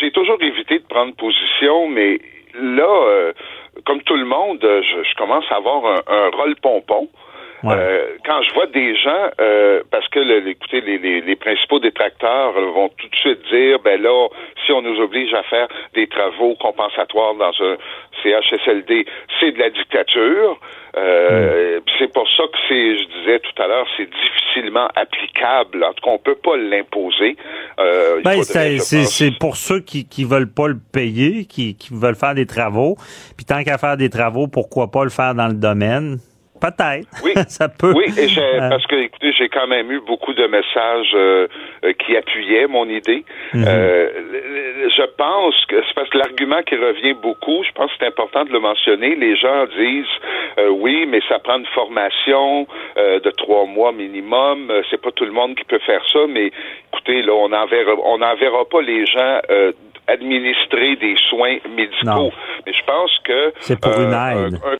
J'ai 0.00 0.10
toujours 0.12 0.38
évité 0.40 0.78
de 0.78 0.84
prendre 0.84 1.14
position, 1.16 1.88
mais 1.88 2.20
là, 2.60 2.88
euh, 2.88 3.32
comme 3.84 4.02
tout 4.02 4.16
le 4.16 4.24
monde, 4.24 4.58
je, 4.62 5.16
commence 5.16 5.44
à 5.50 5.56
avoir 5.56 5.84
un, 5.84 6.02
un 6.06 6.28
rôle 6.30 6.56
pompon. 6.56 7.08
Euh, 7.74 8.16
quand 8.24 8.42
je 8.42 8.54
vois 8.54 8.66
des 8.66 8.94
gens, 8.96 9.30
euh, 9.40 9.82
parce 9.90 10.06
que, 10.08 10.18
le, 10.18 10.46
écoutez, 10.48 10.80
les, 10.80 10.98
les, 10.98 11.20
les, 11.20 11.36
principaux 11.36 11.78
détracteurs 11.78 12.52
vont 12.52 12.88
tout 12.88 13.08
de 13.08 13.16
suite 13.16 13.40
dire, 13.50 13.78
ben 13.80 14.00
là, 14.00 14.28
si 14.64 14.72
on 14.72 14.82
nous 14.82 15.00
oblige 15.00 15.32
à 15.34 15.42
faire 15.44 15.68
des 15.94 16.06
travaux 16.06 16.54
compensatoires 16.56 17.34
dans 17.34 17.52
un 17.60 17.76
CHSLD, 18.22 19.06
c'est 19.40 19.52
de 19.52 19.58
la 19.58 19.70
dictature. 19.70 20.58
Euh, 20.96 21.80
C'est 21.98 22.12
pour 22.12 22.26
ça 22.30 22.44
que 22.44 22.58
c'est, 22.68 22.98
je 22.98 23.04
disais 23.20 23.38
tout 23.40 23.62
à 23.62 23.66
l'heure, 23.66 23.86
c'est 23.96 24.08
difficilement 24.08 24.88
applicable. 24.94 25.84
En 25.84 25.92
tout 25.92 26.04
cas, 26.04 26.10
on 26.10 26.18
peut 26.18 26.36
pas 26.36 26.56
l'imposer. 26.56 27.36
Euh, 27.78 28.20
ben, 28.24 28.42
c'est 28.42 29.38
pour 29.38 29.56
ceux 29.56 29.80
qui 29.80 30.06
qui 30.06 30.24
veulent 30.24 30.52
pas 30.52 30.68
le 30.68 30.78
payer, 30.92 31.44
qui, 31.44 31.76
qui 31.76 31.92
veulent 31.92 32.16
faire 32.16 32.34
des 32.34 32.46
travaux. 32.46 32.96
Puis 33.36 33.44
tant 33.44 33.62
qu'à 33.62 33.76
faire 33.76 33.96
des 33.96 34.08
travaux, 34.08 34.48
pourquoi 34.48 34.90
pas 34.90 35.04
le 35.04 35.10
faire 35.10 35.34
dans 35.34 35.48
le 35.48 35.54
domaine? 35.54 36.18
Peut-être. 36.60 37.08
Oui, 37.24 37.32
ça 37.48 37.68
peut. 37.68 37.92
Oui, 37.94 38.06
et 38.16 38.28
euh. 38.38 38.68
parce 38.68 38.86
que 38.86 38.96
écoutez, 38.96 39.32
j'ai 39.32 39.48
quand 39.48 39.66
même 39.66 39.90
eu 39.90 40.00
beaucoup 40.00 40.32
de 40.32 40.46
messages 40.46 41.12
euh, 41.14 41.46
euh, 41.84 41.92
qui 41.92 42.16
appuyaient 42.16 42.66
mon 42.66 42.88
idée. 42.88 43.24
Mhm. 43.54 43.64
je 43.64 45.06
pense 45.16 45.64
que 45.66 45.76
c'est 45.86 45.94
parce 45.94 46.08
que 46.10 46.18
l'argument 46.18 46.62
qui 46.62 46.76
revient 46.76 47.14
beaucoup, 47.14 47.62
je 47.64 47.72
pense 47.72 47.90
que 47.92 47.96
c'est 48.00 48.06
important 48.06 48.44
de 48.44 48.52
le 48.52 48.60
mentionner. 48.60 49.14
Les 49.14 49.36
gens 49.36 49.66
disent 49.76 50.76
oui, 50.80 51.06
mais 51.06 51.20
ça 51.28 51.38
prend 51.38 51.58
une 51.58 51.66
formation 51.66 52.66
de 52.96 53.30
trois 53.30 53.66
mois 53.66 53.92
minimum. 53.92 54.72
c'est 54.90 55.00
pas 55.00 55.10
tout 55.12 55.24
le 55.24 55.32
monde 55.32 55.54
qui 55.54 55.64
peut 55.64 55.80
faire 55.80 56.02
ça, 56.12 56.20
mais 56.28 56.50
écoutez, 56.92 57.22
là, 57.22 57.32
on 57.34 57.48
n'enverra 57.48 57.92
on 58.04 58.64
pas 58.64 58.82
les 58.82 59.06
gens 59.06 59.40
administrer 60.08 60.96
des 60.96 61.16
soins 61.28 61.58
médicaux. 61.76 62.32
Mais 62.64 62.72
je 62.72 62.84
pense 62.84 63.10
que 63.24 63.52
c'est 63.60 63.80
pour 63.80 63.92
une 63.92 64.12
aide. 64.12 64.58
Un, 64.64 64.72
un 64.72 64.76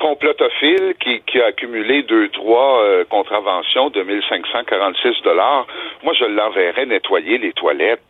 complotophile 0.00 0.94
qui, 1.00 1.20
qui 1.26 1.40
a 1.40 1.46
accumulé 1.46 2.02
deux, 2.04 2.28
trois 2.30 2.82
euh, 2.82 3.04
contraventions 3.08 3.90
de 3.90 4.02
1546 4.02 5.22
dollars, 5.22 5.66
moi, 6.02 6.12
je 6.18 6.24
l'enverrais 6.24 6.86
nettoyer 6.86 7.38
les 7.38 7.52
toilettes, 7.52 8.00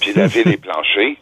puis 0.00 0.12
laver 0.12 0.44
les 0.46 0.56
planchers, 0.56 1.16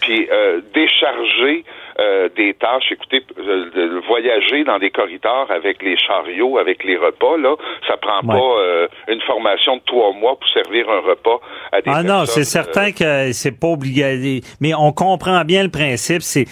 puis 0.00 0.28
euh, 0.30 0.60
décharger 0.74 1.64
euh, 1.98 2.28
des 2.36 2.54
tâches. 2.54 2.92
Écoutez, 2.92 3.20
de 3.20 4.06
voyager 4.06 4.64
dans 4.64 4.78
des 4.78 4.90
corridors 4.90 5.50
avec 5.50 5.82
les 5.82 5.96
chariots, 5.96 6.58
avec 6.58 6.84
les 6.84 6.96
repas, 6.96 7.36
là, 7.38 7.56
ça 7.88 7.96
prend 7.96 8.20
pas 8.22 8.88
une 9.08 9.20
formation 9.22 9.76
de 9.76 9.82
trois 9.86 10.12
mois 10.12 10.36
pour 10.36 10.48
servir 10.50 10.88
un 10.90 11.00
repas 11.00 11.40
à 11.72 11.80
des 11.80 11.90
Ah 11.92 12.02
non, 12.02 12.26
c'est 12.26 12.44
certain 12.44 12.92
que 12.92 13.32
c'est 13.32 13.58
pas 13.58 13.68
obligé. 13.68 14.40
Mais 14.60 14.74
on 14.74 14.92
comprend 14.92 15.42
bien 15.44 15.62
le 15.62 15.70
principe. 15.70 16.22
C'est 16.22 16.46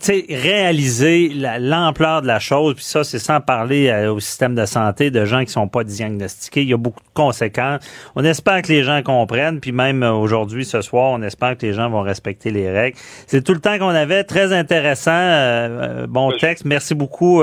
sais, 0.00 0.24
réaliser 0.28 1.30
l'ampleur 1.34 2.22
de 2.22 2.26
la 2.26 2.38
chose, 2.38 2.74
puis 2.74 2.84
ça, 2.84 3.04
c'est 3.04 3.18
sans 3.18 3.40
parler 3.40 3.88
euh, 3.88 4.12
au 4.12 4.20
système 4.20 4.54
de 4.54 4.64
santé 4.64 5.10
de 5.10 5.24
gens 5.24 5.44
qui 5.44 5.50
sont 5.50 5.68
pas 5.68 5.84
diagnostiqués. 5.84 6.62
Il 6.62 6.68
y 6.68 6.74
a 6.74 6.76
beaucoup 6.76 7.02
de 7.02 7.14
conséquences. 7.14 7.80
On 8.16 8.24
espère 8.24 8.62
que 8.62 8.68
les 8.68 8.82
gens 8.82 9.02
comprennent, 9.02 9.60
puis 9.60 9.72
même 9.72 10.02
euh, 10.02 10.12
aujourd'hui, 10.12 10.64
ce 10.64 10.82
soir, 10.82 11.10
on 11.10 11.22
espère 11.22 11.56
que 11.56 11.66
les 11.66 11.72
gens 11.72 11.90
vont 11.90 12.02
respecter 12.02 12.50
les 12.50 12.70
règles. 12.70 12.96
C'est 13.26 13.42
tout 13.42 13.54
le 13.54 13.60
temps 13.60 13.78
qu'on 13.78 13.88
avait. 13.88 14.24
Très 14.24 14.52
intéressant. 14.52 15.10
Euh, 15.12 16.06
bon 16.06 16.30
texte. 16.32 16.64
Merci 16.64 16.94
beaucoup, 16.94 17.42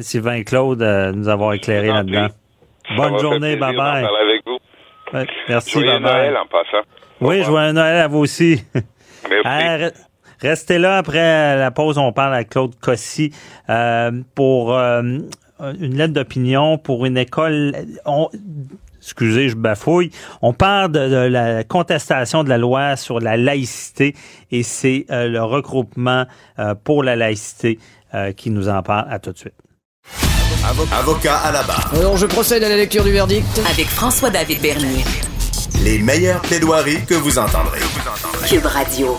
Sylvain 0.00 0.42
Claude, 0.42 0.78
de 0.78 1.12
nous 1.12 1.28
avoir 1.28 1.54
éclairé 1.54 1.88
là-dedans. 1.88 2.28
Bonne 2.96 3.18
journée. 3.18 3.56
Bye-bye. 3.56 4.06
merci. 5.48 5.78
Bye-bye. 5.78 6.00
Noël 6.00 6.36
en 6.36 6.46
passant. 6.46 6.84
Oui, 7.20 7.42
joyeux 7.42 7.72
Noël 7.72 7.96
à 7.96 8.08
vous 8.08 8.18
aussi. 8.18 8.64
Merci. 9.28 9.94
Restez 10.40 10.78
là 10.78 10.98
après 10.98 11.56
la 11.56 11.70
pause, 11.70 11.98
on 11.98 12.12
parle 12.12 12.34
à 12.34 12.44
Claude 12.44 12.74
Cossy 12.80 13.32
euh, 13.68 14.12
pour 14.34 14.74
euh, 14.74 15.02
une 15.80 15.96
lettre 15.96 16.12
d'opinion 16.12 16.78
pour 16.78 17.06
une 17.06 17.18
école. 17.18 17.74
excusez, 19.00 19.48
je 19.48 19.56
bafouille. 19.56 20.10
On 20.42 20.52
parle 20.52 20.92
de, 20.92 21.00
la 21.00 21.64
contestation 21.64 22.44
de 22.44 22.48
la 22.48 22.58
loi 22.58 22.96
sur 22.96 23.18
la 23.18 23.36
laïcité 23.36 24.14
et 24.52 24.62
c'est 24.62 25.06
euh, 25.10 25.28
le 25.28 25.42
regroupement 25.42 26.26
pour 26.84 27.02
la 27.02 27.16
laïcité 27.16 27.78
qui 28.36 28.50
nous 28.50 28.68
en 28.68 28.82
parle. 28.82 29.06
À 29.10 29.18
tout 29.18 29.32
de 29.32 29.38
suite. 29.38 29.54
Avocat 30.92 31.36
à 31.36 31.52
la 31.52 31.62
barre. 31.62 31.92
Alors, 31.94 32.16
je 32.16 32.26
procède 32.26 32.64
à 32.64 32.68
la 32.68 32.76
lecture 32.76 33.04
du 33.04 33.12
verdict. 33.12 33.46
Avec 33.70 33.86
François-David 33.86 34.60
Bernier. 34.60 35.04
Les 35.82 35.98
meilleures 35.98 36.40
plaidoiries 36.40 37.04
que 37.06 37.14
vous 37.14 37.38
entendrez. 37.38 37.80
Cube 38.48 38.66
Radio. 38.66 39.16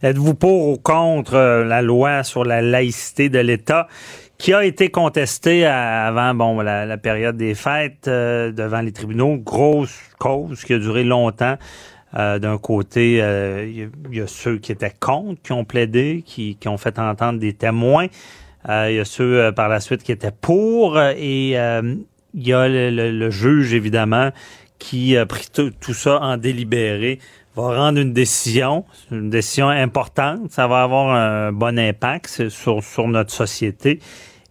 Êtes-vous 0.00 0.34
pour 0.34 0.68
ou 0.68 0.76
contre 0.76 1.34
euh, 1.34 1.64
la 1.64 1.82
loi 1.82 2.22
sur 2.22 2.44
la 2.44 2.62
laïcité 2.62 3.28
de 3.28 3.40
l'État 3.40 3.88
qui 4.38 4.54
a 4.54 4.64
été 4.64 4.90
contestée 4.90 5.66
avant 5.66 6.32
bon 6.34 6.60
la, 6.60 6.96
période 6.98 7.36
des 7.36 7.56
fêtes 7.56 8.06
euh, 8.06 8.52
devant 8.52 8.80
les 8.80 8.92
tribunaux, 8.92 9.36
grosse 9.38 9.98
cause 10.20 10.62
qui 10.62 10.74
a 10.74 10.78
duré 10.78 11.02
longtemps. 11.02 11.56
Euh, 12.16 12.38
d'un 12.38 12.58
côté, 12.58 13.14
il 13.14 13.90
y, 14.12 14.20
a 14.20 14.26
ceux 14.28 14.58
qui 14.58 14.70
étaient 14.70 14.94
contre, 15.00 15.42
qui 15.42 15.50
ont 15.50 15.64
plaidé, 15.64 16.22
qui, 16.24 16.54
qui 16.54 16.68
ont 16.68 16.78
fait 16.78 17.00
entendre 17.00 17.40
des 17.40 17.52
témoins. 17.52 18.06
Il 18.68 18.94
y 18.94 19.00
a 19.00 19.04
ceux 19.04 19.50
par 19.50 19.68
la 19.68 19.80
suite 19.80 20.04
qui 20.04 20.12
étaient 20.12 20.30
pour. 20.30 21.00
et 21.00 21.54
il 21.54 22.46
y 22.46 22.52
a 22.52 22.68
le, 22.68 23.30
juge, 23.30 23.74
évidemment, 23.74 24.30
qui 24.78 25.16
a 25.16 25.26
pris 25.26 25.48
tout 25.52 25.94
ça 25.94 26.20
en 26.20 26.36
délibéré, 26.36 27.18
va 27.56 27.76
rendre 27.76 27.98
une 27.98 28.12
décision, 28.12 28.84
une 29.10 29.30
décision 29.30 29.68
importante. 29.68 30.50
Ça 30.50 30.66
va 30.66 30.82
avoir 30.82 31.14
un 31.14 31.52
bon 31.52 31.78
impact 31.78 32.48
sur, 32.48 32.82
sur 32.82 33.08
notre 33.08 33.32
société. 33.32 34.00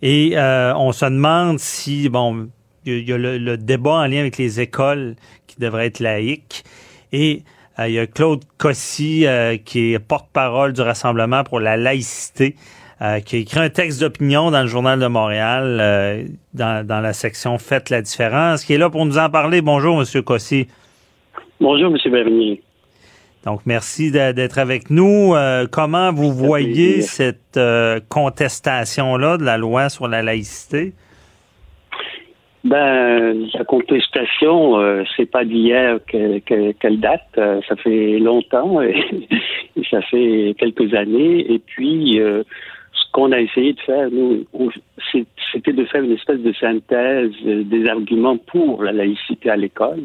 Et 0.02 0.38
euh, 0.38 0.74
on 0.76 0.92
se 0.92 1.06
demande 1.06 1.60
si, 1.60 2.10
bon, 2.10 2.50
il 2.86 3.08
y 3.08 3.14
a 3.14 3.18
le, 3.18 3.38
le, 3.38 3.58
débat 3.58 3.92
en 3.92 4.08
lien 4.08 4.20
avec 4.20 4.38
les 4.38 4.60
écoles 4.60 5.16
qui 5.48 5.60
devraient 5.60 5.88
être 5.88 6.00
laïques. 6.00 6.64
Et 7.12 7.44
euh, 7.80 7.88
il 7.88 7.94
y 7.94 8.00
a 8.00 8.08
Claude 8.08 8.44
Cossy, 8.58 9.26
euh, 9.26 9.58
qui 9.58 9.94
est 9.94 10.00
porte-parole 10.00 10.74
du 10.74 10.82
Rassemblement 10.82 11.44
pour 11.44 11.60
la 11.60 11.78
laïcité, 11.78 12.56
euh, 13.02 13.20
qui 13.20 13.36
a 13.36 13.40
écrit 13.40 13.60
un 13.60 13.70
texte 13.70 14.02
d'opinion 14.02 14.52
dans 14.52 14.62
le 14.62 14.68
Journal 14.68 15.00
de 15.00 15.08
Montréal, 15.08 16.28
dans, 16.54 16.86
dans, 16.86 17.00
la 17.00 17.14
section 17.14 17.58
Faites 17.58 17.90
la 17.90 18.02
différence, 18.02 18.66
qui 18.66 18.74
est 18.74 18.78
là 18.78 18.90
pour 18.90 19.06
nous 19.06 19.18
en 19.18 19.30
parler. 19.30 19.62
Bonjour, 19.62 19.98
Monsieur 19.98 20.22
Cossy. 20.22 20.68
Bonjour, 21.60 21.92
Monsieur 21.92 22.12
Bernier. 22.12 22.62
Donc, 23.46 23.62
merci 23.66 24.12
d'être 24.12 24.60
avec 24.60 24.90
nous. 24.90 25.34
comment 25.72 26.12
vous 26.12 26.34
voyez 26.34 27.02
cette 27.02 27.60
contestation-là 28.10 29.38
de 29.38 29.44
la 29.44 29.58
loi 29.58 29.90
sur 29.90 30.08
la 30.08 30.22
laïcité? 30.22 30.94
Ben, 32.68 33.48
la 33.54 33.64
contestation, 33.64 34.78
euh, 34.80 35.04
c'est 35.16 35.30
pas 35.30 35.46
d'hier 35.46 36.00
qu'elle 36.06 37.00
date. 37.00 37.22
Euh, 37.38 37.62
ça 37.68 37.78
fait 37.78 38.20
longtemps 38.20 38.82
et, 38.82 38.96
ça 39.90 40.02
fait 40.02 40.54
quelques 40.58 40.94
années. 40.94 41.50
Et 41.50 41.60
puis, 41.60 42.20
euh, 42.20 42.44
ce 42.92 43.12
qu'on 43.14 43.32
a 43.32 43.40
essayé 43.40 43.72
de 43.72 43.80
faire, 43.80 44.10
nous, 44.12 44.46
c'était 45.54 45.72
de 45.72 45.86
faire 45.86 46.04
une 46.04 46.12
espèce 46.12 46.42
de 46.42 46.52
synthèse 46.54 47.32
des 47.46 47.88
arguments 47.88 48.38
pour 48.38 48.84
la 48.84 48.92
laïcité 48.92 49.50
à 49.50 49.56
l'école. 49.56 50.04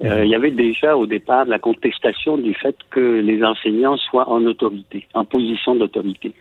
Il 0.00 0.26
y 0.26 0.34
avait 0.34 0.50
déjà 0.50 0.96
au 0.96 1.06
départ 1.06 1.44
la 1.44 1.58
contestation 1.58 2.36
du 2.36 2.52
fait 2.54 2.76
que 2.90 3.20
les 3.20 3.44
enseignants 3.44 3.96
soient 3.96 4.28
en 4.28 4.44
autorité, 4.44 5.06
en 5.14 5.24
position 5.24 5.76
d'autorité. 5.76 6.32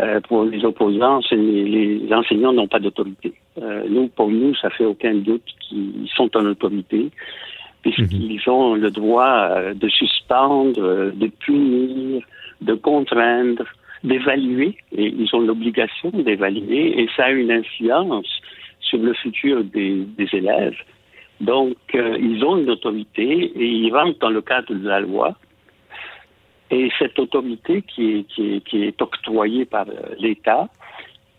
Euh, 0.00 0.20
pour 0.20 0.44
les 0.44 0.64
opposants, 0.64 1.20
les, 1.30 2.12
enseignants 2.12 2.52
n'ont 2.52 2.66
pas 2.66 2.80
d'autorité. 2.80 3.32
Euh, 3.62 3.84
nous, 3.88 4.08
pour 4.08 4.28
nous, 4.28 4.52
ça 4.56 4.68
fait 4.70 4.84
aucun 4.84 5.14
doute 5.14 5.44
qu'ils 5.60 6.08
sont 6.16 6.36
en 6.36 6.44
autorité, 6.46 7.10
puisqu'ils 7.82 8.40
mhm. 8.44 8.52
ont 8.52 8.74
le 8.74 8.90
droit 8.90 9.50
euh, 9.50 9.72
de 9.72 9.88
suspendre, 9.88 11.12
de 11.12 11.26
punir, 11.28 12.24
de 12.60 12.74
contraindre, 12.74 13.64
d'évaluer, 14.02 14.76
et 14.90 15.06
ils 15.16 15.28
ont 15.32 15.40
l'obligation 15.40 16.10
d'évaluer, 16.10 17.00
et 17.00 17.08
ça 17.16 17.26
a 17.26 17.30
une 17.30 17.52
influence 17.52 18.40
sur 18.80 18.98
le 18.98 19.14
futur 19.14 19.62
des, 19.62 20.04
des 20.18 20.28
élèves. 20.32 20.76
Donc, 21.40 21.76
ils 21.92 22.44
ont 22.44 22.56
une 22.58 22.70
autorité 22.70 23.22
et 23.22 23.66
ils 23.66 23.92
rentrent 23.92 24.18
dans 24.20 24.30
le 24.30 24.40
cadre 24.40 24.72
de 24.74 24.88
la 24.88 25.00
loi. 25.00 25.34
Et 26.70 26.90
cette 26.98 27.18
autorité 27.18 27.82
qui 27.82 28.18
est, 28.18 28.22
qui 28.24 28.54
est, 28.54 28.60
qui 28.60 28.84
est 28.84 29.00
octroyée 29.00 29.64
par 29.64 29.86
euh, 29.88 30.14
l'État 30.18 30.68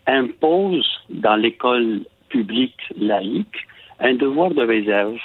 impose 0.06 0.86
dans 1.10 1.36
l'école 1.36 2.00
publique 2.28 2.80
laïque 2.96 3.56
un 3.98 4.14
devoir 4.14 4.50
de 4.50 4.62
réserve. 4.62 5.18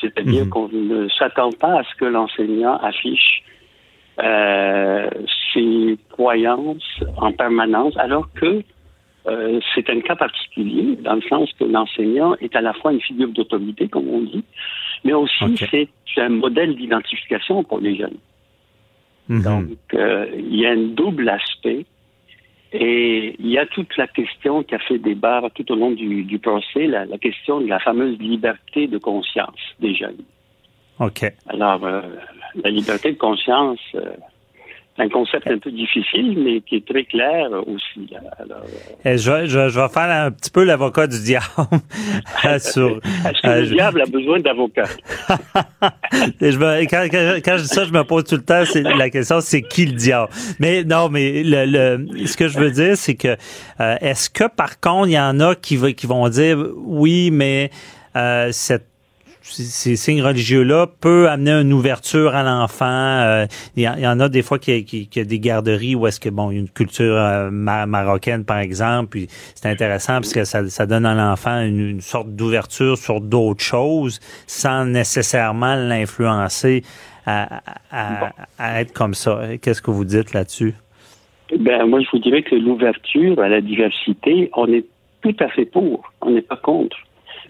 C'est-à-dire 0.00 0.44
mhm. 0.44 0.50
qu'on 0.50 0.68
ne 0.68 1.08
s'attend 1.10 1.50
pas 1.52 1.80
à 1.80 1.84
ce 1.84 1.94
que 1.96 2.06
l'enseignant 2.06 2.76
affiche 2.78 3.42
euh, 4.20 5.08
ses 5.52 5.98
croyances 6.10 7.02
en 7.16 7.32
permanence, 7.32 7.96
alors 7.98 8.28
que 8.34 8.62
euh, 9.26 9.60
c'est 9.74 9.88
un 9.88 10.00
cas 10.00 10.16
particulier, 10.16 10.96
dans 10.96 11.14
le 11.14 11.22
sens 11.22 11.50
que 11.58 11.64
l'enseignant 11.64 12.34
est 12.40 12.54
à 12.54 12.60
la 12.60 12.74
fois 12.74 12.92
une 12.92 13.00
figure 13.00 13.28
d'autorité, 13.28 13.88
comme 13.88 14.08
on 14.08 14.20
dit, 14.20 14.44
mais 15.04 15.12
aussi 15.12 15.56
c'est 15.70 15.88
un 16.18 16.28
modèle 16.28 16.76
d'identification 16.76 17.64
pour 17.64 17.80
les 17.80 17.96
jeunes. 17.96 18.18
Mhm. 19.28 19.42
Donc, 19.42 19.78
euh, 19.94 20.26
il 20.36 20.56
y 20.56 20.66
a 20.66 20.72
un 20.72 20.88
double 20.88 21.28
aspect. 21.28 21.86
Et 22.76 23.36
il 23.38 23.46
y 23.46 23.56
a 23.56 23.66
toute 23.66 23.96
la 23.96 24.08
question 24.08 24.64
qui 24.64 24.74
a 24.74 24.80
fait 24.80 24.98
débat 24.98 25.40
tout 25.54 25.70
au 25.70 25.76
long 25.76 25.92
du, 25.92 26.24
du 26.24 26.40
procès, 26.40 26.88
la, 26.88 27.04
la, 27.04 27.18
question 27.18 27.60
de 27.60 27.68
la 27.68 27.78
fameuse 27.78 28.18
liberté 28.18 28.88
de 28.88 28.98
conscience 28.98 29.60
des 29.78 29.94
jeunes. 29.94 30.24
OK. 30.98 31.24
Alors, 31.46 31.84
euh, 31.84 32.02
la 32.64 32.70
liberté 32.70 33.12
de 33.12 33.16
conscience, 33.16 33.78
un 34.96 35.08
concept 35.08 35.48
un 35.48 35.58
peu 35.58 35.72
difficile, 35.72 36.38
mais 36.38 36.60
qui 36.60 36.76
est 36.76 36.86
très 36.86 37.04
clair 37.04 37.48
aussi. 37.66 38.08
Alors, 38.38 38.62
euh, 39.06 39.16
je, 39.16 39.46
je, 39.46 39.68
je, 39.68 39.80
vais 39.80 39.88
faire 39.88 40.26
un 40.26 40.30
petit 40.30 40.50
peu 40.50 40.62
l'avocat 40.62 41.08
du 41.08 41.20
diable. 41.20 41.46
sur, 42.60 42.90
Est-ce 43.26 43.42
que 43.42 43.46
le 43.48 43.52
euh, 43.52 43.66
diable 43.66 44.02
a 44.02 44.06
besoin 44.06 44.38
d'avocat? 44.38 44.88
quand, 45.28 45.88
quand, 46.40 47.40
quand, 47.44 47.56
je 47.56 47.62
dis 47.62 47.68
ça, 47.68 47.84
je 47.84 47.92
me 47.92 48.04
pose 48.04 48.24
tout 48.24 48.36
le 48.36 48.44
temps, 48.44 48.62
c'est, 48.64 48.82
la 48.82 49.10
question, 49.10 49.40
c'est 49.40 49.62
qui 49.62 49.86
le 49.86 49.92
diable? 49.92 50.30
Mais 50.60 50.84
non, 50.84 51.08
mais 51.08 51.42
le, 51.42 51.64
le 51.66 52.26
ce 52.26 52.36
que 52.36 52.46
je 52.46 52.58
veux 52.58 52.70
dire, 52.70 52.96
c'est 52.96 53.16
que 53.16 53.36
euh, 53.80 53.96
est-ce 54.00 54.30
que 54.30 54.44
par 54.48 54.78
contre, 54.78 55.08
il 55.08 55.14
y 55.14 55.18
en 55.18 55.40
a 55.40 55.56
qui, 55.56 55.94
qui 55.94 56.06
vont 56.06 56.28
dire 56.28 56.56
oui, 56.76 57.30
mais 57.32 57.70
cette 58.52 58.93
ces 59.44 59.96
signes 59.96 60.22
religieux-là 60.22 60.86
peut 61.00 61.28
amener 61.28 61.52
une 61.52 61.72
ouverture 61.72 62.34
à 62.34 62.42
l'enfant. 62.42 62.86
Euh, 62.86 63.46
il 63.76 63.82
y, 63.82 64.06
en 64.06 64.20
a 64.20 64.28
des 64.28 64.42
fois 64.42 64.58
qui, 64.58 65.08
a 65.16 65.24
des 65.24 65.38
garderies 65.38 65.94
où 65.94 66.06
est-ce 66.06 66.18
que 66.18 66.30
bon, 66.30 66.50
une 66.50 66.68
culture 66.68 67.16
euh, 67.16 67.50
marocaine 67.50 68.44
par 68.44 68.58
exemple, 68.58 69.10
puis 69.10 69.26
c'est 69.54 69.68
intéressant 69.68 70.14
parce 70.14 70.32
que 70.32 70.44
ça, 70.44 70.68
ça 70.68 70.86
donne 70.86 71.04
à 71.04 71.14
l'enfant 71.14 71.60
une, 71.60 72.00
sorte 72.00 72.34
d'ouverture 72.34 72.96
sur 72.96 73.20
d'autres 73.20 73.62
choses 73.62 74.18
sans 74.46 74.86
nécessairement 74.86 75.74
l'influencer 75.74 76.82
à, 77.26 77.60
à, 77.90 78.30
à, 78.58 78.80
être 78.80 78.92
comme 78.92 79.14
ça. 79.14 79.40
Qu'est-ce 79.60 79.82
que 79.82 79.90
vous 79.90 80.04
dites 80.04 80.32
là-dessus? 80.32 80.74
Ben 81.58 81.86
moi 81.86 82.00
je 82.00 82.08
vous 82.10 82.18
dirais 82.18 82.42
que 82.42 82.54
l'ouverture 82.54 83.38
à 83.40 83.48
la 83.48 83.60
diversité, 83.60 84.50
on 84.54 84.66
est 84.72 84.86
tout 85.22 85.36
à 85.40 85.48
fait 85.48 85.66
pour, 85.66 86.12
on 86.22 86.30
n'est 86.30 86.42
pas 86.42 86.56
contre. 86.56 86.96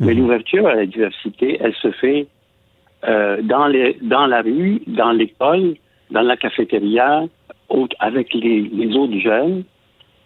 Mais 0.01 0.14
mhm. 0.14 0.20
l'ouverture 0.20 0.66
à 0.66 0.74
la 0.74 0.86
diversité, 0.86 1.59
elle 1.61 1.74
se 1.74 1.90
fait 1.92 2.26
euh, 3.07 3.42
dans, 3.42 3.66
les, 3.66 3.97
dans 4.03 4.26
la 4.26 4.42
rue, 4.42 4.82
dans 4.86 5.12
l'école, 5.12 5.74
dans 6.11 6.22
la 6.22 6.36
cafétéria, 6.36 7.24
avec 7.99 8.32
les, 8.34 8.62
les 8.62 8.97
autres 8.97 9.18
jeunes. 9.18 9.64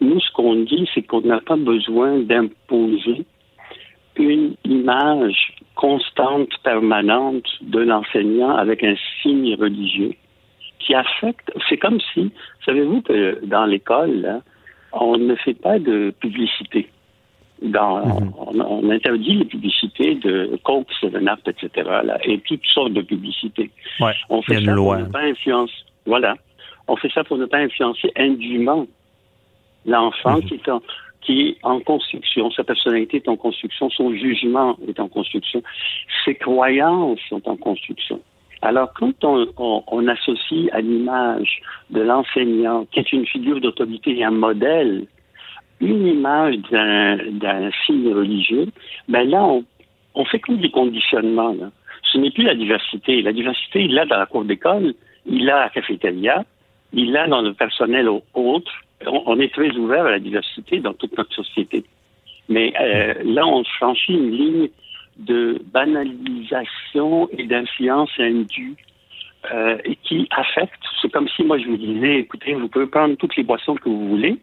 Nous, 0.01 0.21
ce 0.21 0.31
qu'on 0.33 0.55
dit, 0.57 0.89
c'est 0.95 1.03
qu'on 1.03 1.23
n'a 1.23 1.41
pas 1.41 1.57
besoin 1.57 2.19
d'imposer 2.19 3.25
une 4.19 4.55
image 4.65 5.55
constante, 5.75 6.51
permanente 6.63 7.47
de 7.63 7.81
l'enseignant 7.81 8.57
avec 8.57 8.83
un 8.83 8.95
signe 9.23 9.55
religieux 9.55 10.13
qui 10.79 10.95
affecte. 10.95 11.53
C'est 11.69 11.77
comme 11.77 12.01
si, 12.13 12.31
savez-vous 12.65 13.03
que 13.03 13.45
dans 13.45 13.67
l'école, 13.67 14.43
on 14.93 15.17
ne 15.17 15.35
fait 15.37 15.55
pas 15.55 15.79
de 15.79 16.13
publicité. 16.21 16.89
Dans, 17.61 18.07
mhm. 18.07 18.33
on, 18.37 18.91
interdit 18.91 19.35
les 19.35 19.45
publicités 19.45 20.15
de 20.15 20.59
Coke, 20.63 20.87
Seven 21.01 21.29
Up, 21.29 21.41
etc. 21.47 21.89
Là, 22.05 22.19
et 22.23 22.39
toutes 22.41 22.65
sortes 22.67 22.93
de 22.93 23.03
publicités. 23.03 23.71
on 24.31 24.43
fait 24.43 24.65
ça 24.65 24.75
pour 24.75 24.97
ne 24.97 25.05
pas 25.05 25.23
influencer. 25.23 25.75
Voilà. 26.07 26.37
On 26.87 26.97
fait 26.97 27.11
ça 27.13 27.25
pour 27.25 27.37
ne 27.37 27.47
pas 27.47 27.59
influencer 27.59 28.13
indûment 28.17 28.87
l'enfant 29.87 30.37
mhm. 30.37 30.45
qui 30.45 30.55
est 30.55 30.69
en 30.69 30.83
qui 31.21 31.49
est 31.49 31.57
en 31.63 31.81
construction, 31.81 32.51
sa 32.53 32.63
personnalité 32.63 33.17
est 33.17 33.29
en 33.29 33.37
construction, 33.37 33.91
son 33.91 34.15
jugement 34.15 34.79
est 34.87 35.01
en 35.01 35.09
construction, 35.09 35.63
ses 36.25 36.37
croyances 36.37 37.19
sont 37.29 37.43
en 37.49 37.57
construction. 37.57 38.21
Alors, 38.63 38.93
quand 38.95 39.25
on, 39.25 39.47
on, 39.57 39.83
on 39.87 40.09
associe 40.09 40.69
à 40.73 40.81
l'image 40.81 41.61
de 41.91 42.01
l'enseignant, 42.01 42.87
qui 42.91 43.01
est 43.01 43.13
une 43.13 43.27
figure 43.27 43.61
d'autorité 43.61 44.17
et 44.17 44.25
un 44.25 44.31
modèle, 44.31 45.07
une 45.81 46.07
image 46.07 46.57
d'un 46.71 47.71
signe 47.87 48.13
religieux, 48.13 48.67
ben 49.09 49.29
là, 49.29 49.45
on, 49.45 49.65
on 50.15 50.25
fait 50.25 50.41
comme 50.41 50.59
du 50.59 50.71
conditionnement. 50.71 51.53
Là. 51.53 51.71
Ce 52.13 52.19
n'est 52.19 52.31
plus 52.31 52.45
la 52.45 52.55
diversité. 52.55 53.23
La 53.23 53.33
diversité, 53.33 53.85
il 53.85 53.95
l'a 53.95 54.07
dans 54.07 54.19
la 54.19 54.27
cour 54.27 54.45
d'école, 54.45 54.95
il 55.27 55.45
l'a 55.45 55.57
à 55.57 55.65
la 55.65 55.71
cafétéria, 55.71 56.45
il 56.93 57.13
l'a 57.13 57.27
dans 57.27 57.43
le 57.43 57.55
personnel 57.55 58.09
autre. 58.09 58.73
On, 59.07 59.39
est 59.39 59.53
très 59.53 59.71
ouvert 59.77 60.07
à 60.07 60.11
la 60.11 60.19
diversité 60.19 60.81
dans 60.81 60.93
toute 60.93 61.17
notre 61.17 61.33
société. 61.33 61.85
Mais 62.49 62.73
euh, 62.81 63.15
là, 63.25 63.47
on 63.47 63.63
franchit 63.65 64.15
une 64.15 64.31
ligne 64.31 64.69
de 65.19 65.61
banalisation 65.73 67.29
et 67.37 67.45
d'influence 67.45 68.11
indue 68.19 68.75
euh, 69.53 69.77
qui 70.03 70.27
affecte. 70.31 70.83
C'est 71.01 71.13
comme 71.13 71.29
si 71.29 71.45
moi 71.45 71.59
je 71.59 71.67
vous 71.67 71.77
disais, 71.77 72.19
écoutez, 72.21 72.55
vous 72.55 72.69
pouvez 72.69 72.87
prendre 72.87 73.17
toutes 73.17 73.37
les 73.37 73.45
boissons 73.45 73.77
que 73.77 73.89
vous 73.89 74.09
voulez, 74.09 74.39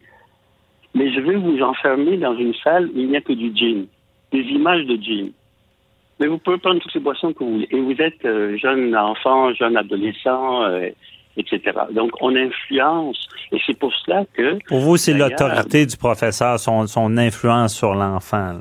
mais 0.96 1.12
je 1.12 1.20
vais 1.20 1.36
vous 1.36 1.60
enfermer 1.60 2.16
dans 2.16 2.36
une 2.36 2.54
salle 2.64 2.86
où 2.86 2.98
il 2.98 3.08
n'y 3.08 3.16
a 3.16 3.20
que 3.20 3.34
du 3.34 3.54
gin, 3.54 3.86
des 4.32 4.40
images 4.40 4.86
de 4.86 4.96
gin. 4.96 5.30
Mais 6.18 6.26
vous 6.26 6.38
pouvez 6.38 6.56
prendre 6.56 6.80
toutes 6.80 6.92
ces 6.92 7.00
boissons 7.00 7.34
que 7.34 7.44
vous 7.44 7.52
voulez. 7.52 7.68
Et 7.70 7.78
vous 7.78 8.00
êtes 8.00 8.24
euh, 8.24 8.56
jeune 8.56 8.96
enfant, 8.96 9.52
jeune 9.52 9.76
adolescent, 9.76 10.62
euh, 10.62 10.88
etc. 11.36 11.60
Donc, 11.92 12.12
on 12.22 12.34
influence. 12.34 13.28
Et 13.52 13.58
c'est 13.66 13.78
pour 13.78 13.92
cela 13.92 14.24
que... 14.32 14.58
Pour 14.66 14.78
vous, 14.78 14.96
c'est 14.96 15.12
l'autorité 15.12 15.84
du 15.84 15.96
professeur, 15.98 16.58
son, 16.58 16.86
son 16.86 17.18
influence 17.18 17.74
sur 17.74 17.94
l'enfant. 17.94 18.60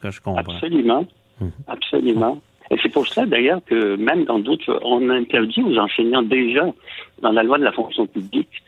que 0.00 0.10
je 0.10 0.20
comprends. 0.22 0.54
Absolument. 0.54 1.06
Mhm. 1.38 1.50
Absolument. 1.68 2.40
Et 2.70 2.76
c'est 2.82 2.88
pour 2.88 3.06
cela, 3.06 3.26
d'ailleurs, 3.26 3.60
que 3.66 3.96
même 3.96 4.24
dans 4.24 4.38
d'autres, 4.38 4.80
on 4.82 5.10
interdit 5.10 5.62
aux 5.62 5.76
enseignants 5.76 6.22
déjà, 6.22 6.64
dans 7.20 7.32
la 7.32 7.42
loi 7.42 7.58
de 7.58 7.64
la 7.64 7.72
fonction 7.72 8.06
publique, 8.06 8.62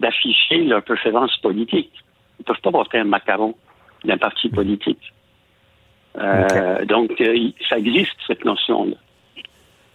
d'afficher 0.00 0.64
leur 0.64 0.82
préférence 0.82 1.36
politique. 1.36 1.92
Ils 2.38 2.42
ne 2.42 2.44
peuvent 2.44 2.60
pas 2.62 2.70
porter 2.70 2.98
un 2.98 3.04
macaron 3.04 3.54
d'un 4.04 4.18
parti 4.18 4.48
politique. 4.48 5.12
Euh, 6.18 6.84
donc, 6.84 7.12
euh, 7.20 7.50
ça 7.68 7.78
existe, 7.78 8.16
cette 8.26 8.44
notion-là. 8.44 8.96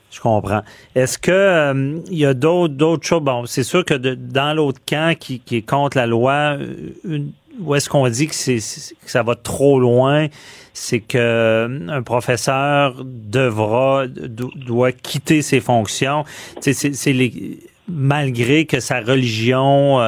Je 0.10 0.22
comprends. 0.22 0.62
Est-ce 0.96 1.18
que 1.18 1.32
euh, 1.32 2.00
il 2.10 2.18
y 2.18 2.26
a 2.26 2.34
d'autres 2.34 2.74
d'autres 2.74 3.06
choses? 3.06 3.22
Bon, 3.22 3.46
c'est 3.46 3.64
sûr 3.64 3.84
que 3.84 3.94
dans 3.94 4.56
l'autre 4.56 4.80
camp 4.88 5.18
qui, 5.20 5.42
qui 5.42 5.58
est 5.58 5.62
contre 5.62 5.98
la 5.98 6.08
loi, 6.08 6.58
une, 7.04 7.34
où 7.60 7.76
est-ce 7.76 7.90
qu'on 7.90 8.08
dit 8.08 8.28
que, 8.28 8.36
c'est, 8.36 8.56
que 8.58 9.12
ça 9.12 9.24
va 9.24 9.36
trop 9.36 9.80
loin, 9.80 10.28
c'est 10.74 11.02
que 11.02 11.90
un 11.90 12.02
professeur 12.04 13.04
devra 13.04 14.08
doit 14.08 14.92
quitter 14.92 15.42
ses 15.42 15.60
fonctions. 15.60 16.24
C'est, 16.62 16.74
c'est 16.74 17.14
les 17.14 17.60
malgré 17.88 18.66
que 18.66 18.80
sa 18.80 19.00
religion 19.00 20.00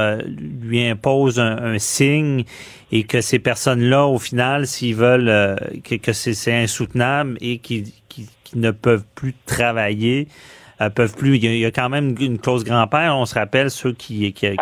lui 0.61 0.85
impose 0.85 1.39
un, 1.39 1.77
signe 1.79 2.43
et 2.91 3.03
que 3.03 3.21
ces 3.21 3.39
personnes-là, 3.39 4.05
au 4.05 4.19
final, 4.19 4.67
s'ils 4.67 4.95
veulent 4.95 5.57
que, 5.83 5.95
que 5.95 6.11
c'est, 6.11 6.53
insoutenable 6.53 7.37
et 7.39 7.59
qu'ils 7.59 7.85
qui 8.49 8.57
ne 8.57 8.71
peuvent 8.71 9.05
plus 9.15 9.35
travailler, 9.45 10.27
euh, 10.81 10.89
peuvent 10.89 11.15
plus. 11.15 11.37
Il 11.37 11.57
y, 11.57 11.65
a, 11.65 11.71
quand 11.71 11.89
même 11.89 12.15
une 12.19 12.39
clause 12.39 12.63
grand-père. 12.63 13.15
On 13.17 13.25
se 13.25 13.35
rappelle 13.35 13.69
ceux 13.69 13.93
qui 13.93 14.31
qui, 14.33 14.55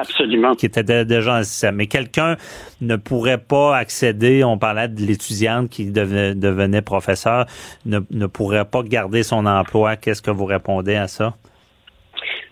qui 0.58 0.66
étaient 0.66 1.06
déjà 1.06 1.40
en 1.40 1.72
Mais 1.74 1.88
quelqu'un 1.88 2.38
ne 2.82 2.96
pourrait 2.96 3.38
pas 3.38 3.78
accéder. 3.78 4.44
On 4.44 4.58
parlait 4.58 4.88
de 4.88 5.02
l'étudiante 5.02 5.70
qui 5.70 5.86
devenait, 5.92 6.82
professeur, 6.82 7.46
ne, 7.86 8.00
ne 8.12 8.26
pourrait 8.26 8.66
pas 8.66 8.84
garder 8.84 9.24
son 9.24 9.46
emploi. 9.46 9.96
Qu'est-ce 9.96 10.22
que 10.22 10.32
vous 10.32 10.46
répondez 10.46 10.96
à 10.96 11.08
ça? 11.08 11.36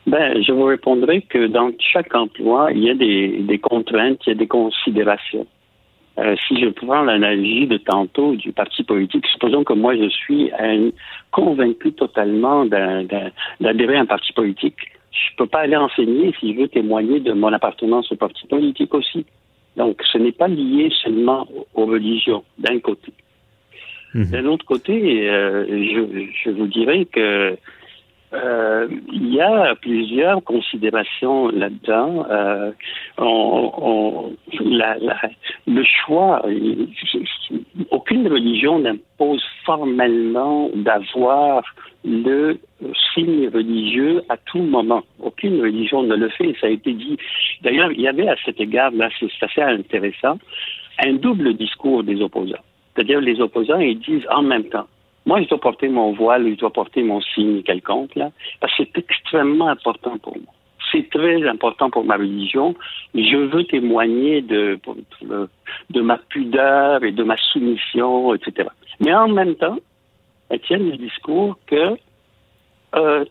Ben, 0.07 0.41
je 0.44 0.52
vous 0.52 0.65
répondrai 0.65 1.22
que 1.22 1.48
dans 1.48 1.72
chaque 1.80 2.14
emploi, 2.15 2.72
il 2.72 2.84
y 2.84 2.90
a 2.90 2.94
des, 2.94 3.40
des 3.40 3.57
contraintes, 3.57 4.19
il 4.26 4.30
y 4.30 4.32
a 4.34 4.36
des 4.36 4.48
considérations. 4.48 5.48
Euh, 6.18 6.36
si 6.48 6.61
je 6.61 6.69
prends 6.69 7.02
l'analogie 7.02 7.68
de 7.68 7.77
tantôt 7.77 8.36
du 8.36 8.53
parti 8.53 8.84
politique, 8.84 9.26
supposons 9.27 9.65
que 9.65 9.73
moi 9.73 9.98
je 9.98 10.07
suis 10.07 10.49
convaincu 11.32 11.91
totalement 11.91 12.65
d'adhérer 12.65 13.98
à 13.98 14.02
un 14.02 14.06
parti 14.06 14.32
politique. 14.32 14.77
Je 15.11 15.34
ne 15.34 15.38
peux 15.38 15.48
pas 15.48 15.61
aller 15.61 15.76
enseigner 15.76 16.34
si 16.40 16.53
je 16.53 16.61
veux 16.61 16.68
témoigner 16.68 17.19
de 17.19 17.34
mon 17.34 17.52
appartenance 17.52 18.11
au 18.11 18.15
parti 18.15 18.48
politique 18.48 18.94
aussi. 18.94 19.26
Donc, 19.76 20.02
ce 20.11 20.18
n'est 20.18 20.32
pas 20.32 20.48
lié 20.48 20.90
seulement 21.03 21.48
aux 21.73 21.86
religions, 21.86 22.44
d'un 22.57 22.80
côté. 22.80 23.11
Mhm. 24.14 24.32
D'un 24.32 24.45
autre 24.45 24.65
côté, 24.65 25.30
euh, 25.30 25.65
je, 25.68 26.27
je, 26.44 26.49
vous 26.49 26.68
dirais 26.68 27.06
que 27.06 27.57
euh, 28.36 28.88
il 29.12 29.34
y 29.34 29.41
a 29.41 29.76
plusieurs 29.76 30.44
considérations 30.44 31.48
là-dedans. 31.49 32.26
Euh, 32.30 32.72
le 35.68 35.84
choix, 35.84 36.45
aucune 37.91 38.28
religion 38.28 38.80
n'impose 38.80 39.44
formellement 39.64 40.70
d'avoir 40.76 41.64
le 42.03 42.60
signe 43.14 43.49
religieux 43.49 44.22
à 44.30 44.38
tout 44.38 44.62
moment. 44.62 45.03
Aucune 45.20 45.62
religion 45.62 46.03
ne 46.03 46.16
le 46.16 46.30
fait, 46.30 46.56
ça 46.60 46.68
a 46.68 46.70
été 46.70 46.94
dit. 46.94 47.18
D'ailleurs, 47.62 47.91
il 47.91 48.02
y 48.02 48.07
avait 48.07 48.28
à 48.28 48.36
cet 48.45 48.60
égard, 48.60 48.91
là, 48.91 49.10
c'est 49.20 49.30
assez 49.41 49.62
intéressant, 49.62 50.38
un 51.03 51.14
double 51.14 51.53
discours 51.56 52.03
des 52.03 52.22
opposants. 52.22 52.64
C'est-à-dire 52.94 53.22
les 53.22 53.41
opposants, 53.41 53.80
ils 53.80 53.99
disent 53.99 54.28
en 54.30 54.44
même 54.44 54.66
temps, 54.66 54.88
moi, 55.26 55.41
je 55.41 55.47
dois 55.47 55.60
porter 55.60 55.88
mon 55.88 56.14
voile, 56.14 56.47
je 56.49 56.56
dois 56.56 56.72
porter 56.72 57.02
mon 57.03 57.22
signe 57.22 57.64
quelconque, 57.64 58.15
là, 58.15 58.31
parce 58.60 58.76
que 58.77 58.84
c'est 58.84 58.97
extrêmement 58.99 59.68
important 59.68 60.18
pour 60.19 60.38
moi. 60.38 60.53
C'est 60.91 61.10
très 61.10 61.47
important 61.47 61.89
pour 61.89 62.06
ma 62.06 62.15
religion. 62.15 62.76
Je 63.15 63.38
veux 63.38 63.64
témoigner 63.65 64.41
de, 64.41 64.80
de 65.89 66.02
ma 66.02 66.18
pudeur 66.18 67.03
et 67.03 67.11
de 67.11 67.23
ma 67.23 67.38
soumission, 67.38 68.35
etc. 68.35 68.69
Mais 68.99 69.14
en 69.14 69.27
même 69.27 69.56
temps, 69.56 69.77
elles 70.49 70.61
tiennent 70.61 70.89
le 70.89 70.97
discours 70.97 71.57
que 71.65 71.97
euh, 72.95 73.26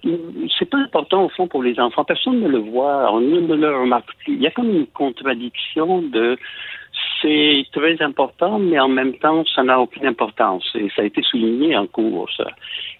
c'est 0.58 0.68
pas 0.68 0.78
important 0.78 1.24
au 1.24 1.28
fond 1.30 1.46
pour 1.46 1.62
les 1.62 1.78
enfants. 1.80 2.04
Personne 2.04 2.40
ne 2.40 2.48
le 2.48 2.58
voit, 2.58 3.10
on 3.12 3.20
ne 3.20 3.54
le 3.54 3.76
remarque 3.76 4.10
plus. 4.24 4.34
Il 4.34 4.42
y 4.42 4.46
a 4.46 4.50
comme 4.50 4.70
une 4.70 4.86
contradiction 4.86 6.02
de 6.02 6.36
c'est 7.20 7.64
très 7.72 8.00
important, 8.02 8.58
mais 8.58 8.78
en 8.78 8.88
même 8.88 9.14
temps, 9.14 9.44
ça 9.54 9.62
n'a 9.62 9.80
aucune 9.80 10.06
importance. 10.06 10.64
Et 10.74 10.88
ça 10.94 11.02
a 11.02 11.04
été 11.04 11.22
souligné 11.22 11.76
en 11.76 11.86
cours, 11.86 12.28
ça. 12.36 12.46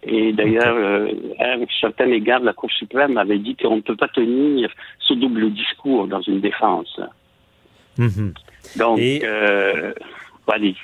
Et 0.03 0.33
d'ailleurs, 0.33 0.77
euh, 0.77 1.13
à 1.39 1.53
un 1.55 1.67
certain 1.81 2.11
égard, 2.11 2.41
la 2.41 2.53
Cour 2.53 2.71
suprême 2.73 3.17
avait 3.17 3.39
dit 3.39 3.57
qu'on 3.57 3.77
ne 3.77 3.81
peut 3.81 3.97
pas 3.97 4.09
tenir 4.09 4.71
ce 4.99 5.15
double 5.15 5.53
discours 5.53 6.07
dans 6.07 6.23
une 6.23 6.41
défense. 6.41 7.01
Mhm. 7.99 8.35
Donc, 8.77 8.99
euh, 9.01 9.93
allez. 10.49 10.75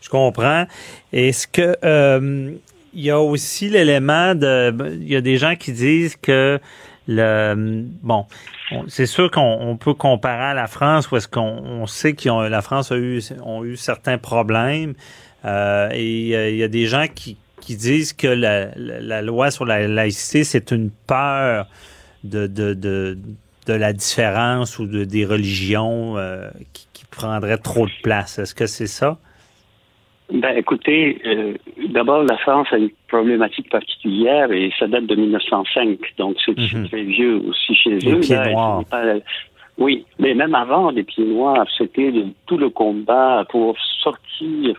Je 0.00 0.08
comprends. 0.08 0.66
Est-ce 1.12 1.46
que 1.46 1.76
euh, 1.84 2.52
il 2.94 3.04
y 3.04 3.10
a 3.10 3.20
aussi 3.20 3.68
l'élément 3.68 4.34
de, 4.34 4.74
il 4.94 5.08
y 5.08 5.16
a 5.16 5.20
des 5.20 5.36
gens 5.36 5.56
qui 5.56 5.72
disent 5.72 6.16
que 6.16 6.58
le 7.08 7.84
bon, 8.02 8.26
c'est 8.86 9.06
sûr 9.06 9.30
qu'on 9.30 9.78
peut 9.80 9.94
comparer 9.94 10.50
à 10.50 10.54
la 10.54 10.66
France 10.66 11.10
où 11.10 11.16
est-ce 11.16 11.26
qu'on 11.26 11.86
sait 11.86 12.12
que 12.12 12.48
la 12.48 12.60
France 12.60 12.92
a 12.92 12.96
eu 12.96 13.22
ont 13.42 13.64
eu 13.64 13.78
certains 13.78 14.18
problèmes 14.18 14.92
euh, 15.46 15.88
et 15.92 16.36
euh, 16.36 16.50
il 16.50 16.56
y 16.56 16.62
a 16.62 16.68
des 16.68 16.86
gens 16.86 17.06
qui, 17.12 17.38
qui 17.62 17.76
disent 17.76 18.12
que 18.12 18.26
la, 18.26 18.68
la, 18.76 19.22
loi 19.22 19.50
sur 19.50 19.64
la 19.64 19.88
laïcité 19.88 20.44
c'est 20.44 20.70
une 20.70 20.90
peur 20.90 21.66
de, 22.24 22.46
de, 22.46 22.74
de, 22.74 23.18
de 23.64 23.72
la 23.72 23.94
différence 23.94 24.78
ou 24.78 24.84
de 24.84 25.04
des 25.04 25.24
religions 25.24 26.18
euh, 26.18 26.50
qui, 26.74 26.88
qui 26.92 27.06
prendraient 27.06 27.56
trop 27.56 27.86
de 27.86 28.02
place. 28.02 28.38
Est-ce 28.38 28.54
que 28.54 28.66
c'est 28.66 28.86
ça? 28.86 29.16
Ben, 30.30 30.56
écoutez, 30.58 31.18
euh, 31.24 31.54
d'abord, 31.88 32.22
la 32.24 32.36
France 32.38 32.68
a 32.72 32.76
une 32.76 32.90
problématique 33.08 33.70
particulière 33.70 34.52
et 34.52 34.70
ça 34.78 34.86
date 34.86 35.06
de 35.06 35.14
1905, 35.14 35.98
donc 36.18 36.36
c'est 36.44 36.58
mhm. 36.58 36.86
très 36.88 37.02
vieux 37.02 37.40
aussi 37.48 37.74
chez 37.74 37.90
les 37.90 38.12
eux. 38.12 38.20
Pieds 38.20 38.36
noirs. 38.36 38.84
oui, 39.78 40.04
mais 40.18 40.34
même 40.34 40.54
avant 40.54 40.90
les 40.90 41.02
pieds 41.02 41.24
noirs, 41.24 41.66
c'était 41.78 42.12
tout 42.46 42.58
le 42.58 42.68
combat 42.68 43.46
pour 43.48 43.74
sortir 44.02 44.76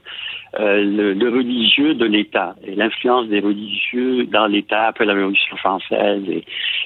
euh, 0.59 1.13
le, 1.15 1.29
religieux 1.29 1.95
de 1.95 2.05
l'État 2.05 2.55
et 2.63 2.75
l'influence 2.75 3.27
des 3.27 3.39
religieux 3.39 4.25
dans 4.25 4.45
l'État 4.45 4.87
après 4.89 5.05
la 5.05 5.13
Révolution 5.13 5.57
française 5.57 6.23
et, 6.29 6.43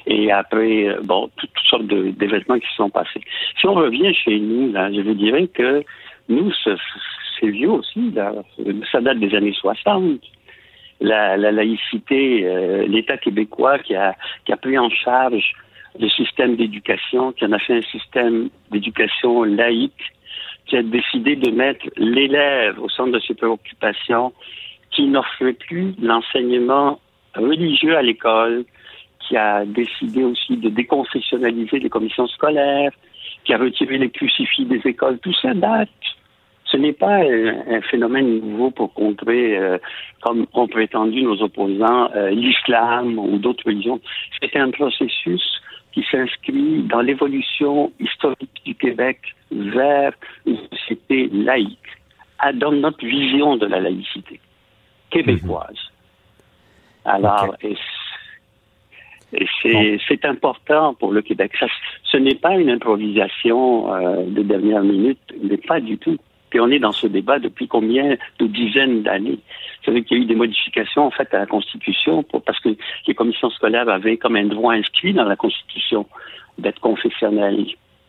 et 0.08 0.32
après, 0.32 0.88
euh, 0.88 1.02
bon, 1.04 1.30
toutes, 1.36 1.50
sortes 1.70 1.88
d'événements 1.88 2.60
qui 2.60 2.68
se 2.70 2.76
sont 2.76 2.90
passés. 2.90 3.22
Si 3.60 3.68
on 3.68 3.74
revient 3.74 4.14
chez 4.14 4.40
nous, 4.40 4.72
là, 4.72 4.90
je 4.90 5.02
vous 5.02 5.16
dirais 5.16 5.48
que 5.48 5.84
nous, 6.30 6.50
ce, 6.64 6.70
c'est 7.44 7.50
vieux 7.50 7.72
aussi, 7.72 8.14
ça 8.92 9.02
date 9.02 9.20
des 9.20 9.36
années 9.36 9.54
60. 9.54 10.22
La, 11.02 11.36
laïcité, 11.36 12.46
euh, 12.46 12.86
l'État 12.88 13.18
québécois 13.18 13.78
qui 13.80 13.94
a, 13.94 14.16
qui 14.46 14.54
a 14.54 14.58
pris 14.58 14.78
en 14.78 14.90
charge 14.90 15.54
le 16.00 16.08
système 16.08 16.56
d'éducation, 16.56 17.34
qui 17.34 17.44
en 17.46 17.52
a 17.52 17.60
fait 17.60 17.78
un 17.78 17.82
système 17.82 18.50
d'éducation 18.72 19.44
laïque, 19.44 20.14
qui 20.66 20.78
a 20.78 20.84
décidé 20.84 21.36
de 21.36 21.52
mettre 21.52 21.86
l'élève 21.98 22.80
au 22.80 22.88
centre 22.88 23.12
de 23.12 23.20
ses 23.20 23.34
préoccupations, 23.34 24.32
qui 24.92 25.08
n'offrait 25.08 25.54
plus 25.54 25.94
l'enseignement 26.02 27.02
religieux 27.36 27.98
à 27.98 28.02
l'école, 28.02 28.64
qui 29.28 29.36
a 29.36 29.66
décidé 29.66 30.24
aussi 30.24 30.56
de 30.56 30.70
déconfessionnaliser 30.70 31.80
les 31.80 31.90
commissions 31.90 32.28
scolaires, 32.28 32.92
qui 33.44 33.54
a 33.54 33.58
retiré 33.58 33.98
les 33.98 34.10
crucifix 34.10 34.64
des 34.66 34.82
écoles. 34.86 35.20
Tout 35.20 35.34
ça 35.42 35.54
date 35.54 35.90
ce 36.74 36.78
n'est 36.78 36.94
pas 36.94 37.18
un, 37.18 37.82
phénomène 37.82 38.40
nouveau 38.40 38.72
pour 38.72 38.94
contrer, 38.94 39.58
euh, 39.58 39.78
comme 40.22 40.48
ont 40.54 40.68
prétendu 40.68 41.22
nos 41.22 41.40
opposants, 41.42 42.10
euh, 42.16 42.32
l'islam 42.32 43.20
ou 43.20 43.38
d'autres 43.38 43.66
religions. 43.66 44.02
C'est 44.42 44.56
un 44.58 44.72
processus 44.72 45.62
qui 45.92 46.04
s'inscrit 46.10 46.82
dans 46.90 47.02
l'évolution 47.02 47.92
historique 48.00 48.62
du 48.66 48.74
Québec 48.74 49.20
vers 49.52 50.14
une 50.48 50.58
société 50.72 51.30
laïque, 51.32 51.78
dans 52.56 52.72
notre 52.72 53.06
vision 53.06 53.56
de 53.56 53.68
la 53.68 53.80
laïcité 53.80 54.40
québécoise. 55.12 55.78
Mhm. 57.06 57.12
Alors, 57.14 57.56
et 59.36 59.98
c'est 60.08 60.26
important 60.26 60.94
pour 60.96 61.12
le 61.12 61.22
Québec. 61.22 61.52
ce 62.04 62.18
n'est 62.18 62.36
pas 62.36 62.56
une 62.56 62.70
improvisation 62.70 63.94
euh, 63.94 64.26
de 64.26 64.42
dernière 64.42 64.84
minute, 64.84 65.20
mais 65.42 65.58
pas 65.58 65.80
du 65.80 65.98
tout. 65.98 66.18
Puis 66.54 66.60
on 66.60 66.70
est 66.70 66.78
dans 66.78 66.92
ce 66.92 67.08
débat 67.08 67.40
depuis 67.40 67.68
combien 67.68 68.16
de 68.38 68.46
dizaines 68.46 69.02
d'années. 69.02 69.40
Vous 69.40 69.86
savez 69.86 70.04
qu'il 70.04 70.18
y 70.18 70.20
a 70.20 70.24
eu 70.24 70.28
des 70.28 70.36
modifications 70.36 71.08
en 71.08 71.10
fait 71.10 71.34
à 71.34 71.40
la 71.40 71.48
Constitution 71.48 72.22
pour, 72.22 72.44
parce 72.44 72.60
que 72.60 72.70
les 73.08 73.16
commissions 73.16 73.50
scolaires 73.50 73.90
avaient 73.90 74.18
comme 74.18 74.36
un 74.36 74.46
droit 74.46 74.76
inscrit 74.76 75.14
dans 75.14 75.24
la 75.24 75.36
Constitution 75.36 76.06
d'être 76.60 76.80
confessionnelles. 76.80 77.66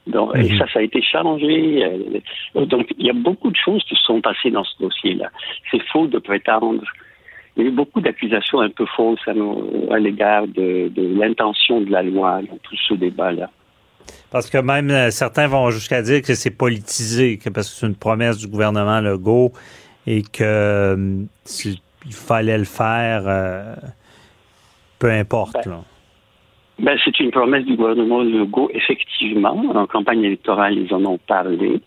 Donc, 0.07 0.37
Et 0.37 0.43
mhm. 0.43 0.59
ça, 0.59 0.67
ça 0.71 0.81
a 0.81 0.83
été 0.83 1.01
changé. 1.01 2.13
Donc, 2.55 2.93
il 2.99 3.07
y 3.07 3.09
a 3.09 3.15
beaucoup 3.15 3.51
de 3.51 3.57
choses 3.57 3.83
qui 3.85 3.97
se 3.97 4.05
sont 4.05 4.21
passées 4.21 4.51
dans 4.51 4.65
ce 4.65 4.75
dossier-là. 4.79 5.31
C'est 5.71 5.83
faux 5.85 6.07
de 6.07 6.19
prétendre. 6.19 6.85
Il 7.57 7.63
y 7.63 7.67
a 7.67 7.69
eu 7.71 7.73
beaucoup 7.73 8.03
d'accusations 8.03 8.61
un 8.61 8.69
peu 8.69 8.85
fausses 8.85 9.27
à, 9.27 9.99
l'égard 9.99 10.47
de, 10.49 10.89
de 10.95 11.19
l'intention 11.19 11.81
de 11.81 11.91
la 11.91 12.03
loi 12.03 12.43
dans 12.43 12.59
tout 12.59 12.77
ce 12.77 12.93
débat-là. 12.93 13.49
Parce 14.35 14.51
que 14.51 14.59
même 14.59 14.91
euh, 14.91 15.11
certains 15.13 15.47
vont 15.47 15.71
jusqu'à 15.71 16.03
dire 16.03 16.21
que 16.21 16.35
c'est 16.35 16.51
politisé, 16.51 17.39
que 17.39 17.51
parce 17.51 17.71
que 17.71 17.77
c'est 17.77 17.87
une 17.87 17.95
promesse 17.95 18.37
du 18.37 18.49
gouvernement 18.49 19.01
Legault 19.01 19.53
et 20.09 20.23
que 20.23 20.43
euh, 20.43 21.25
il 22.05 22.13
fallait 22.13 22.59
le 22.59 22.65
faire, 22.65 23.23
euh, 23.27 23.77
peu 24.99 25.09
importe. 25.13 25.69
Ben, 25.69 25.85
ben, 26.81 26.99
c'est 27.05 27.21
une 27.21 27.31
promesse 27.31 27.65
du 27.65 27.77
gouvernement 27.77 28.23
Legault, 28.23 28.71
effectivement. 28.75 29.55
En 29.73 29.87
campagne 29.87 30.25
électorale, 30.25 30.79
ils 30.79 30.93
en 30.93 31.05
ont 31.05 31.19
parlé. 31.19 31.81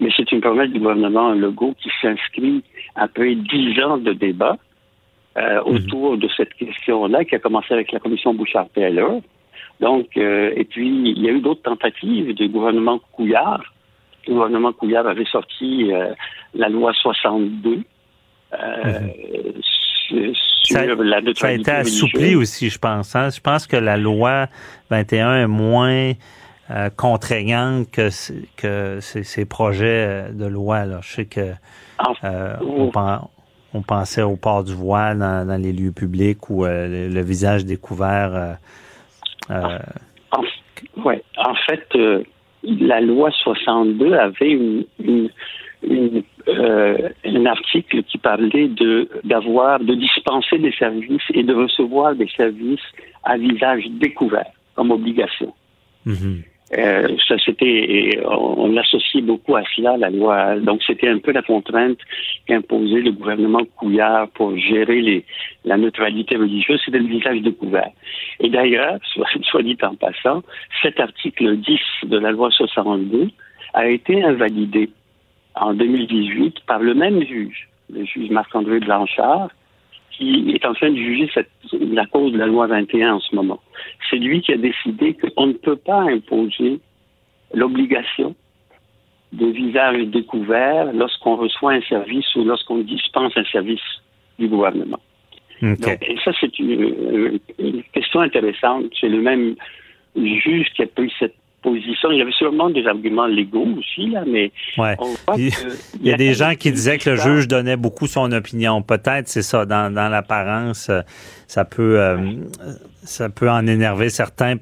Mais 0.00 0.08
c'est 0.16 0.32
une 0.32 0.40
promesse 0.40 0.70
du 0.70 0.80
gouvernement 0.80 1.30
Legault 1.30 1.76
qui 1.80 1.88
s'inscrit 2.00 2.64
après 2.96 3.36
dix 3.36 3.80
ans 3.80 3.98
de 3.98 4.12
débat 4.12 4.56
mhm. 5.36 5.60
autour 5.66 6.18
de 6.18 6.28
cette 6.36 6.52
question-là, 6.54 7.24
qui 7.24 7.36
a 7.36 7.38
commencé 7.38 7.72
avec 7.72 7.92
la 7.92 8.00
commission 8.00 8.34
Bouchard-Taylor. 8.34 9.22
Donc, 9.82 10.16
euh, 10.16 10.52
et 10.54 10.64
puis, 10.64 10.86
il 11.10 11.20
y 11.20 11.28
a 11.28 11.32
eu 11.32 11.40
d'autres 11.40 11.62
tentatives 11.62 12.32
du 12.34 12.48
gouvernement 12.48 13.00
Couillard. 13.10 13.64
Le 14.28 14.34
gouvernement 14.34 14.72
Couillard 14.72 15.08
avait 15.08 15.24
sorti 15.24 15.92
euh, 15.92 16.14
la 16.54 16.68
loi 16.68 16.92
62 16.92 17.80
euh, 18.52 19.00
mhm. 20.12 20.32
sur 20.62 20.78
la 21.02 21.20
neutralité 21.20 21.34
Ça 21.40 21.46
a 21.48 21.52
été 21.52 21.70
assoupli 21.72 22.36
aussi, 22.36 22.70
je 22.70 22.78
pense. 22.78 23.16
Hein. 23.16 23.30
Je 23.30 23.40
pense 23.40 23.66
que 23.66 23.76
la 23.76 23.96
loi 23.96 24.46
21 24.90 25.42
est 25.42 25.46
moins 25.48 26.12
contraignante 26.96 27.90
que, 27.90 28.08
que 28.56 29.00
ces, 29.00 29.44
projets 29.44 30.32
de 30.32 30.46
loi. 30.46 30.86
Là. 30.86 31.00
Je 31.02 31.12
sais 31.12 31.26
que 31.26 31.50
on, 33.74 33.82
pensait 33.82 34.22
au 34.22 34.36
port 34.36 34.64
du 34.64 34.72
voile 34.72 35.18
dans, 35.18 35.60
les 35.60 35.72
lieux 35.72 35.92
publics 35.92 36.48
ou 36.48 36.64
le, 36.64 37.20
visage 37.20 37.66
découvert 37.66 38.34
euh, 38.34 38.52
en, 39.50 40.42
ouais. 41.04 41.22
en 41.36 41.54
fait, 41.54 41.86
euh, 41.96 42.22
la 42.62 43.00
loi 43.00 43.30
62 43.30 44.14
avait 44.14 44.50
une, 44.50 44.84
euh, 46.48 47.08
un 47.24 47.46
article 47.46 48.02
qui 48.04 48.18
parlait 48.18 48.68
de 48.68 49.08
d'avoir 49.24 49.80
de 49.80 49.94
dispenser 49.94 50.58
des 50.58 50.72
services 50.72 51.22
et 51.34 51.42
de 51.42 51.54
recevoir 51.54 52.14
des 52.14 52.28
services 52.36 52.80
à 53.24 53.36
visage 53.36 53.84
découvert 53.90 54.46
comme 54.74 54.90
obligation. 54.90 55.52
Mm-hmm. 56.06 56.42
Euh, 56.78 57.16
ça 57.28 57.36
c'était, 57.44 58.18
on, 58.24 58.68
l'associe 58.72 59.22
beaucoup 59.22 59.56
à 59.56 59.62
cela, 59.76 59.96
la 59.98 60.08
loi. 60.08 60.56
Donc 60.56 60.82
c'était 60.86 61.08
un 61.08 61.18
peu 61.18 61.32
la 61.32 61.42
contrainte 61.42 61.98
qu'imposait 62.46 63.02
le 63.02 63.12
gouvernement 63.12 63.60
Couillard 63.76 64.28
pour 64.28 64.56
gérer 64.56 65.02
les, 65.02 65.24
la 65.64 65.76
neutralité 65.76 66.36
religieuse, 66.36 66.80
c'était 66.84 66.98
le 66.98 67.08
visage 67.08 67.42
découvert. 67.42 67.90
Et 68.40 68.48
d'ailleurs, 68.48 68.98
soit, 69.12 69.28
soit 69.42 69.62
dit 69.62 69.76
en 69.82 69.94
passant, 69.96 70.42
cet 70.80 70.98
article 70.98 71.58
10 71.58 71.78
de 72.04 72.18
la 72.18 72.32
loi 72.32 72.50
62 72.50 73.28
a 73.74 73.86
été 73.88 74.22
invalidé 74.24 74.88
en 75.54 75.74
2018 75.74 76.60
par 76.66 76.78
le 76.78 76.94
même 76.94 77.22
juge, 77.22 77.68
le 77.90 78.04
juge 78.06 78.30
Marc-André 78.30 78.80
Blanchard, 78.80 79.50
qui 80.22 80.52
est 80.54 80.64
en 80.64 80.74
train 80.74 80.90
de 80.90 80.96
juger 80.96 81.30
cette, 81.34 81.50
la 81.72 82.06
cause 82.06 82.32
de 82.32 82.38
la 82.38 82.46
loi 82.46 82.66
21 82.66 83.14
en 83.14 83.20
ce 83.20 83.34
moment. 83.34 83.60
C'est 84.08 84.16
lui 84.16 84.40
qui 84.40 84.52
a 84.52 84.56
décidé 84.56 85.14
qu'on 85.14 85.46
ne 85.46 85.52
peut 85.52 85.76
pas 85.76 86.02
imposer 86.02 86.80
l'obligation 87.54 88.34
de 89.32 89.46
visage 89.46 90.06
découvert 90.08 90.92
lorsqu'on 90.92 91.36
reçoit 91.36 91.72
un 91.72 91.80
service 91.82 92.34
ou 92.36 92.44
lorsqu'on 92.44 92.78
dispense 92.78 93.32
un 93.36 93.44
service 93.44 93.80
du 94.38 94.48
gouvernement. 94.48 95.00
et 95.62 96.16
ça, 96.24 96.32
c'est 96.40 96.58
une, 96.58 97.38
une, 97.58 97.82
question 97.92 98.20
intéressante. 98.20 98.86
C'est 99.00 99.08
le 99.08 99.20
même 99.20 99.56
juge 100.16 100.68
qui 100.74 100.82
a 100.82 100.86
pris 100.86 101.12
cette 101.18 101.34
position. 101.62 102.10
Il 102.10 102.18
y 102.18 102.22
avait 102.22 102.32
sûrement 102.32 102.70
des 102.70 102.86
arguments 102.86 103.26
légaux 103.26 103.68
aussi, 103.78 104.08
là, 104.08 104.24
mais 104.26 104.50
il, 105.36 105.50
y 106.02 106.12
a, 106.12 106.16
des 106.16 106.34
gens 106.34 106.54
qui 106.54 106.70
disaient 106.72 106.98
que 106.98 107.10
le 107.10 107.16
juge 107.16 107.48
donnait 107.48 107.76
beaucoup 107.76 108.06
son 108.06 108.30
opinion. 108.32 108.82
Peut-être, 108.82 109.28
c'est 109.28 109.42
ça, 109.42 109.64
dans, 109.64 109.92
l'apparence, 110.10 110.90
euh, 110.90 111.00
ça 111.46 111.64
peut, 111.64 112.00
euh, 112.00 112.16
ça 113.02 113.30
peut 113.30 113.50
en 113.50 113.66
énerver 113.66 114.10
certains 114.10 114.56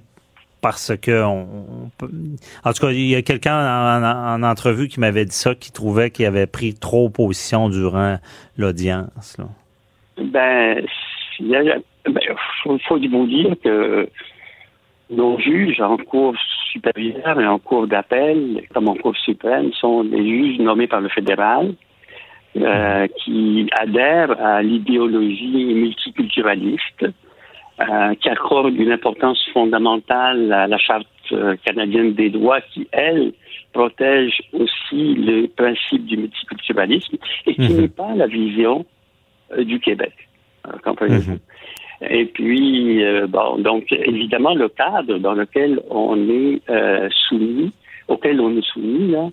parce 0.63 0.95
que 0.97 1.23
en 1.23 1.89
tout 1.99 2.87
cas, 2.87 2.91
il 2.91 3.09
y 3.09 3.17
a 3.17 3.23
quelqu'un 3.23 3.57
en, 3.57 4.43
entrevue 4.43 4.89
qui 4.89 5.01
m'avait 5.01 5.25
dit 5.25 5.35
ça, 5.35 5.55
qui 5.55 5.73
trouvait 5.73 6.11
qu'il 6.11 6.27
avait 6.27 6.47
pris 6.47 6.75
trop 6.75 7.09
position 7.09 7.71
durant 7.71 8.19
l'audience. 8.59 9.39
Ben, 10.19 10.85
il 11.39 11.83
ben, 12.05 12.21
faut, 12.63 12.79
faut 12.87 12.99
vous 12.99 13.27
dire 13.27 13.57
que 13.65 14.07
nos 15.11 15.39
juges 15.41 15.81
en 15.81 15.97
cours 15.97 16.35
supérieure 16.73 17.41
et 17.41 17.47
en 17.47 17.59
cours 17.59 17.87
d'appel, 17.87 18.63
comme 18.73 18.89
en 18.89 18.95
cour 18.95 19.17
suprême, 19.17 19.73
sont 19.73 20.05
des 20.05 20.23
juges 20.23 20.59
nommés 20.59 20.87
par 20.87 21.01
le 21.01 21.09
fédéral 21.09 21.75
euh, 22.57 23.07
qui 23.23 23.69
adhèrent 23.79 24.41
à 24.41 24.63
l'idéologie 24.63 25.73
multiculturaliste, 25.75 27.07
euh, 27.81 28.15
qui 28.17 28.29
accorde 28.29 28.75
une 28.75 28.91
importance 28.91 29.41
fondamentale 29.53 30.53
à 30.53 30.67
la 30.67 30.79
charte 30.79 31.07
euh, 31.33 31.57
canadienne 31.65 32.15
des 32.15 32.31
droits 32.31 32.61
qui, 32.61 32.89
elle, 32.93 33.33
protège 33.73 34.43
aussi 34.53 35.15
le 35.15 35.47
principe 35.47 36.05
du 36.07 36.17
multiculturalisme 36.17 37.17
et 37.47 37.55
qui 37.55 37.73
mhm. 37.73 37.81
n'est 37.83 37.89
pas 37.89 38.15
la 38.17 38.27
vision 38.27 38.85
du 39.57 39.79
Québec. 39.79 40.13
Comprenez-vous? 40.83 41.33
Mhm. 41.33 41.39
Et 42.09 42.25
puis, 42.27 43.05
euh, 43.05 43.27
bon, 43.27 43.59
donc 43.59 43.93
évidemment, 43.93 44.55
le 44.55 44.69
cadre 44.69 45.19
dans 45.19 45.35
lequel 45.35 45.81
on 45.91 46.17
est 46.29 46.63
euh, 46.71 47.09
soumis, 47.29 47.73
auquel 48.09 48.41
on 48.41 48.57
est 48.57 48.65
soumis, 48.65 49.11
là, 49.11 49.29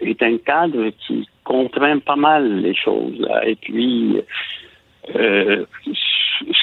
est 0.00 0.22
un 0.22 0.36
cadre 0.38 0.90
qui 1.06 1.28
contraint 1.44 1.98
pas 1.98 2.16
mal 2.16 2.60
les 2.60 2.74
choses. 2.74 3.18
Là. 3.18 3.46
Et 3.46 3.56
puis, 3.56 4.20
euh, 5.16 5.64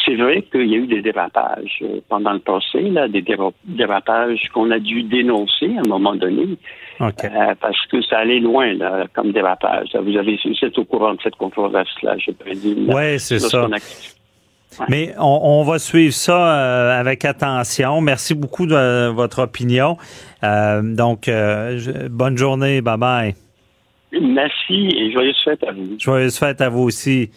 c'est 0.05 0.15
vrai 0.15 0.43
qu'il 0.43 0.67
y 0.67 0.75
a 0.75 0.77
eu 0.77 0.87
des 0.87 1.01
dérapages 1.01 1.83
pendant 2.07 2.31
le 2.31 2.39
procès, 2.39 2.81
là, 2.81 3.09
des 3.09 3.23
dérapages 3.65 4.49
qu'on 4.53 4.71
a 4.71 4.79
dû 4.79 5.03
dénoncer 5.03 5.75
à 5.77 5.81
un 5.81 5.87
moment 5.87 6.15
donné, 6.15 6.57
parce 6.99 7.85
que 7.87 8.01
ça 8.01 8.19
allait 8.19 8.39
loin 8.39 8.73
là, 8.73 9.05
comme 9.13 9.31
dérapage. 9.31 9.89
Vous 9.93 10.17
avez, 10.17 10.39
vous 10.43 10.65
êtes 10.65 10.77
au 10.77 10.85
courant 10.85 11.13
de 11.13 11.21
cette 11.21 11.35
controverse-là, 11.35 12.15
je 12.17 12.31
présume. 12.31 12.89
Oui, 12.89 13.19
c'est 13.19 13.39
ça. 13.39 13.67
Mais 14.87 15.13
on, 15.17 15.63
va 15.63 15.79
suivre 15.79 16.13
ça 16.13 16.57
euh, 16.57 16.99
avec 16.99 17.25
attention. 17.25 18.01
Merci 18.01 18.33
beaucoup 18.33 18.65
de 18.65 19.09
votre 19.09 19.39
opinion. 19.43 19.97
Euh, 20.43 20.81
donc, 20.81 21.27
euh, 21.27 22.07
bonne 22.09 22.37
journée. 22.37 22.81
Bye 22.81 22.97
bye. 22.97 23.35
Merci 24.11 24.89
et 24.95 25.11
joyeuse 25.11 25.37
fête 25.43 25.63
à 25.63 25.71
vous. 25.71 25.95
Joyeuse 25.99 26.37
fête 26.37 26.61
à 26.61 26.69
vous 26.69 26.83
aussi. 26.83 27.29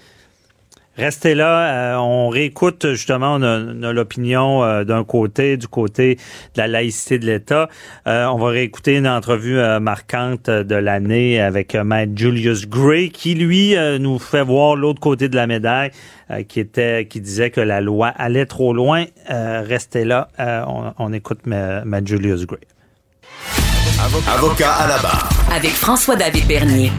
Restez 0.99 1.35
là, 1.35 1.95
euh, 1.95 1.97
on 1.97 2.29
réécoute 2.29 2.93
justement 2.93 3.37
on 3.37 3.43
a, 3.43 3.93
l'opinion 3.93 4.63
euh, 4.63 4.85
d'un 4.85 5.05
côté, 5.05 5.57
du 5.57 5.67
côté 5.67 6.17
de 6.55 6.61
la 6.61 6.69
laïcité 6.69 7.19
de 7.19 7.25
l'État. 7.25 7.71
Euh, 8.07 8.27
on 8.27 8.37
va 8.37 8.49
réécouter 8.49 8.97
une 8.97 9.09
entrevue 9.09 9.59
marquante 9.81 10.51
de 10.51 10.75
l'année 10.75 11.41
avec 11.41 11.75
Matt 11.75 12.11
Julius 12.17 12.69
Gray, 12.69 13.11
qui 13.11 13.35
lui 13.35 13.75
nous 14.01 14.19
fait 14.19 14.43
voir 14.43 14.77
l'autre 14.77 15.01
côté 15.01 15.29
de 15.29 15.37
la 15.37 15.47
médaille, 15.47 15.91
qui 16.49 16.61
était, 16.61 17.07
qui 17.09 17.21
disait 17.21 17.51
que 17.51 17.61
la 17.61 17.81
loi 17.81 18.09
allait 18.09 18.47
trop 18.47 18.75
loin. 18.75 19.05
restez 19.29 20.05
là, 20.05 20.29
on, 20.39 20.93
on, 20.99 21.13
écoute 21.13 21.41
Matt 21.47 22.07
Julius 22.07 22.47
Gray. 22.47 22.61
Avocat 24.29 24.73
à 24.73 24.89
la 24.89 24.99
barre. 24.99 25.29
Avec 25.55 25.71
François-David 25.71 26.47
Bernier. 26.47 26.91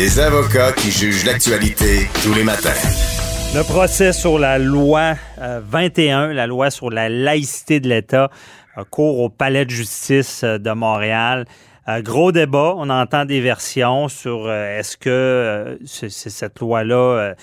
Des 0.00 0.18
avocats 0.18 0.72
qui 0.72 0.90
jugent 0.90 1.26
l'actualité 1.26 2.08
tous 2.24 2.32
les 2.32 2.42
matins. 2.42 2.70
Le 3.54 3.62
procès 3.62 4.14
sur 4.14 4.38
la 4.38 4.58
loi 4.58 5.12
21, 5.36 6.30
euh, 6.30 6.32
la 6.32 6.46
loi 6.46 6.70
sur 6.70 6.88
la 6.88 7.10
laïcité 7.10 7.80
de 7.80 7.88
l'État, 7.90 8.30
court 8.88 9.20
au 9.20 9.28
Palais 9.28 9.66
de 9.66 9.70
justice 9.70 10.42
euh, 10.42 10.56
de 10.56 10.70
Montréal. 10.70 11.44
Euh, 11.90 12.02
gros 12.02 12.30
débat, 12.30 12.74
on 12.76 12.88
entend 12.90 13.24
des 13.24 13.40
versions 13.40 14.08
sur 14.08 14.50
est-ce 14.50 14.96
que 14.96 15.78
cette 15.84 16.60
loi-là 16.60 17.34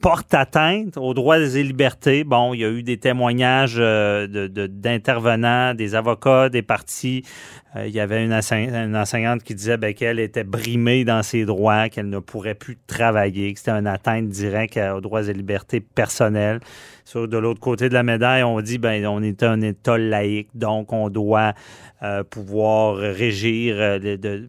porte 0.00 0.32
atteinte 0.32 0.96
aux 0.96 1.12
droits 1.12 1.38
et 1.38 1.62
libertés? 1.62 2.24
Bon, 2.24 2.54
il 2.54 2.60
y 2.60 2.64
a 2.64 2.70
eu 2.70 2.82
des 2.82 2.96
témoignages 2.96 3.76
d'intervenants, 3.76 5.72
de, 5.72 5.76
des 5.76 5.94
avocats, 5.94 6.48
des 6.48 6.62
partis. 6.62 7.24
il 7.76 7.90
y 7.90 8.00
avait 8.00 8.24
une, 8.24 8.32
enseignante 8.32 9.42
qui 9.42 9.54
disait 9.54 9.76
ben, 9.76 9.92
qu'elle 9.92 10.20
était 10.20 10.44
brimée 10.44 11.04
dans 11.04 11.22
ses 11.22 11.44
droits, 11.44 11.88
qu'elle 11.88 12.08
ne 12.08 12.20
pourrait 12.20 12.54
plus 12.54 12.78
travailler, 12.86 13.52
que 13.52 13.58
c'était 13.58 13.72
une 13.72 13.88
atteinte 13.88 14.28
directe 14.28 14.78
aux 14.78 15.00
droits 15.00 15.28
et 15.28 15.32
libertés 15.32 15.80
personnelles. 15.80 16.60
Sur 17.04 17.28
de 17.28 17.36
l'autre 17.36 17.60
côté 17.60 17.90
de 17.90 17.94
la 17.94 18.02
médaille, 18.02 18.42
on 18.42 18.60
dit 18.62 18.78
ben 18.78 19.06
on 19.06 19.22
est 19.22 19.42
un 19.42 19.60
État 19.60 19.98
laïque, 19.98 20.48
donc 20.54 20.90
on 20.90 21.10
doit 21.10 21.52
euh, 22.02 22.24
pouvoir 22.24 22.96
régir, 22.96 23.76
euh, 23.78 23.98
qu'il 23.98 24.48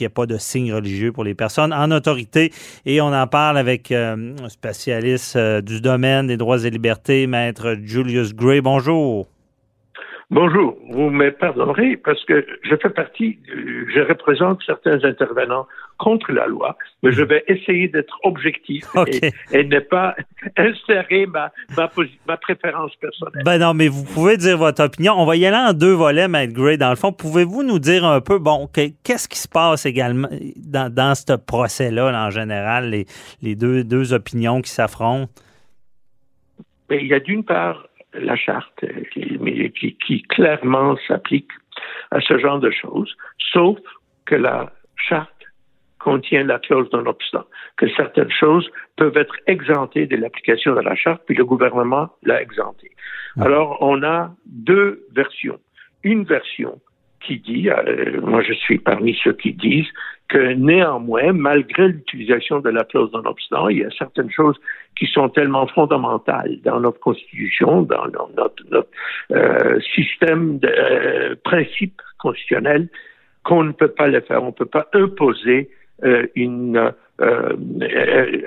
n'y 0.00 0.06
ait 0.06 0.10
pas 0.10 0.26
de 0.26 0.36
signes 0.36 0.74
religieux 0.74 1.12
pour 1.12 1.24
les 1.24 1.34
personnes 1.34 1.72
en 1.72 1.90
autorité. 1.90 2.52
Et 2.84 3.00
on 3.00 3.06
en 3.06 3.26
parle 3.26 3.56
avec 3.56 3.90
euh, 3.90 4.34
un 4.42 4.48
spécialiste 4.50 5.38
du 5.62 5.80
domaine 5.80 6.26
des 6.26 6.36
droits 6.36 6.62
et 6.62 6.70
libertés, 6.70 7.26
maître 7.26 7.76
Julius 7.82 8.34
Gray. 8.34 8.60
Bonjour. 8.60 9.26
Bonjour, 10.30 10.76
vous 10.90 11.08
me 11.08 11.30
pardonnerez 11.30 11.96
parce 11.96 12.22
que 12.26 12.44
je 12.62 12.76
fais 12.76 12.90
partie, 12.90 13.38
je 13.46 14.06
représente 14.06 14.62
certains 14.66 15.02
intervenants 15.02 15.66
contre 15.98 16.32
la 16.32 16.46
loi, 16.46 16.76
mais 17.02 17.12
je 17.12 17.22
vais 17.22 17.44
essayer 17.48 17.88
d'être 17.88 18.18
objectif 18.22 18.84
et, 19.52 19.64
ne 19.64 19.80
pas 19.80 20.14
insérer 20.56 21.26
ma, 21.26 21.52
ma, 21.76 22.36
préférence 22.36 22.94
personnelle. 22.96 23.42
Ben 23.44 23.58
non, 23.58 23.74
mais 23.74 23.88
vous 23.88 24.04
pouvez 24.04 24.36
dire 24.36 24.56
votre 24.56 24.82
opinion. 24.84 25.14
On 25.16 25.26
va 25.26 25.36
y 25.36 25.44
aller 25.44 25.56
en 25.56 25.72
deux 25.72 25.92
volets, 25.92 26.28
Matt 26.28 26.52
Gray. 26.52 26.78
Dans 26.78 26.90
le 26.90 26.96
fond, 26.96 27.12
pouvez-vous 27.12 27.62
nous 27.62 27.78
dire 27.78 28.04
un 28.04 28.20
peu, 28.20 28.38
bon, 28.38 28.68
qu'est-ce 28.72 29.28
qui 29.28 29.38
se 29.38 29.48
passe 29.48 29.86
également 29.86 30.28
dans, 30.56 30.92
dans 30.92 31.14
ce 31.14 31.36
procès-là, 31.36 32.26
en 32.26 32.30
général, 32.30 32.90
les, 32.90 33.06
les 33.42 33.54
deux, 33.54 33.84
deux 33.84 34.12
opinions 34.12 34.62
qui 34.62 34.70
s'affrontent? 34.70 35.30
Ben, 36.88 37.00
il 37.00 37.08
y 37.08 37.14
a 37.14 37.20
d'une 37.20 37.44
part 37.44 37.88
la 38.14 38.36
charte 38.36 38.84
qui, 39.12 39.38
qui, 39.78 39.96
qui 39.96 40.22
clairement 40.22 40.96
s'applique 41.06 41.50
à 42.10 42.20
ce 42.20 42.38
genre 42.38 42.58
de 42.58 42.70
choses, 42.70 43.14
sauf 43.52 43.78
que 44.24 44.34
la 44.34 44.72
charte 44.96 45.37
contient 45.98 46.44
la 46.44 46.58
clause 46.58 46.88
d'un 46.90 47.06
obstant, 47.06 47.44
que 47.76 47.88
certaines 47.90 48.30
choses 48.30 48.70
peuvent 48.96 49.16
être 49.16 49.34
exemptées 49.46 50.06
de 50.06 50.16
l'application 50.16 50.74
de 50.74 50.80
la 50.80 50.94
charte, 50.94 51.22
puis 51.26 51.34
le 51.34 51.44
gouvernement 51.44 52.10
l'a 52.22 52.40
exempté. 52.40 52.90
Alors, 53.40 53.78
on 53.80 54.02
a 54.02 54.30
deux 54.46 55.04
versions. 55.12 55.58
Une 56.02 56.24
version 56.24 56.80
qui 57.20 57.38
dit, 57.40 57.68
euh, 57.68 58.20
moi 58.20 58.42
je 58.42 58.52
suis 58.52 58.78
parmi 58.78 59.16
ceux 59.22 59.32
qui 59.32 59.52
disent 59.52 59.88
que 60.28 60.52
néanmoins, 60.52 61.32
malgré 61.32 61.88
l'utilisation 61.88 62.60
de 62.60 62.68
la 62.68 62.84
clause 62.84 63.10
non 63.12 63.24
obstant, 63.24 63.68
il 63.68 63.78
y 63.78 63.84
a 63.84 63.90
certaines 63.98 64.30
choses 64.30 64.56
qui 64.96 65.06
sont 65.06 65.28
tellement 65.28 65.66
fondamentales 65.68 66.58
dans 66.64 66.80
notre 66.80 67.00
constitution, 67.00 67.82
dans 67.82 68.06
notre, 68.36 68.62
notre 68.70 68.88
euh, 69.32 69.80
système 69.94 70.58
de 70.58 70.68
euh, 70.68 71.34
principes 71.44 72.00
constitutionnels, 72.18 72.88
qu'on 73.42 73.64
ne 73.64 73.72
peut 73.72 73.88
pas 73.88 74.08
le 74.08 74.20
faire. 74.20 74.42
On 74.42 74.48
ne 74.48 74.52
peut 74.52 74.66
pas 74.66 74.88
imposer 74.92 75.70
une 76.34 76.92
euh, 77.20 77.56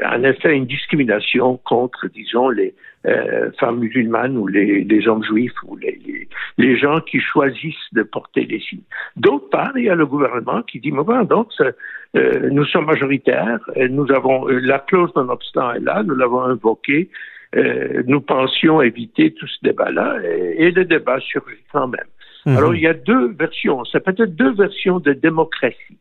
en 0.05 0.23
effet 0.23 0.55
une 0.55 0.65
discrimination 0.65 1.57
contre, 1.65 2.07
disons, 2.07 2.49
les 2.49 2.73
euh, 3.05 3.51
femmes 3.59 3.79
musulmanes 3.79 4.37
ou 4.37 4.47
les, 4.47 4.85
les 4.85 5.07
hommes 5.07 5.23
juifs 5.23 5.61
ou 5.65 5.75
les, 5.75 5.99
les, 6.05 6.29
les, 6.57 6.77
gens 6.77 7.01
qui 7.01 7.19
choisissent 7.19 7.91
de 7.91 8.03
porter 8.03 8.45
les 8.45 8.61
signes. 8.61 8.83
D'autre 9.17 9.49
part, 9.49 9.71
il 9.75 9.85
y 9.85 9.89
a 9.89 9.95
le 9.95 10.05
gouvernement 10.05 10.61
qui 10.61 10.79
dit, 10.79 10.91
mais 10.91 11.03
voilà, 11.03 11.25
donc, 11.25 11.49
euh, 11.59 12.49
nous 12.49 12.63
sommes 12.63 12.85
majoritaires, 12.85 13.59
nous 13.89 14.09
avons 14.11 14.45
la 14.47 14.79
clause 14.79 15.11
non 15.17 15.27
obstant 15.29 15.73
est 15.73 15.81
là, 15.81 16.03
nous 16.03 16.15
l'avons 16.15 16.43
invoquée, 16.43 17.09
euh, 17.57 18.03
nous 18.07 18.21
pensions 18.21 18.81
éviter 18.81 19.33
tout 19.33 19.47
ce 19.47 19.57
débat-là 19.63 20.19
et, 20.23 20.67
et, 20.67 20.71
le 20.71 20.85
débat 20.85 21.19
surgit 21.19 21.63
quand 21.73 21.87
même. 21.87 22.07
Mhm. 22.45 22.57
Alors, 22.57 22.73
il 22.73 22.81
y 22.81 22.87
a 22.87 22.93
deux 22.93 23.33
versions, 23.33 23.83
c'est 23.83 24.03
peut-être 24.03 24.33
deux 24.33 24.53
versions 24.53 24.99
de 24.99 25.11
démocratie. 25.11 25.97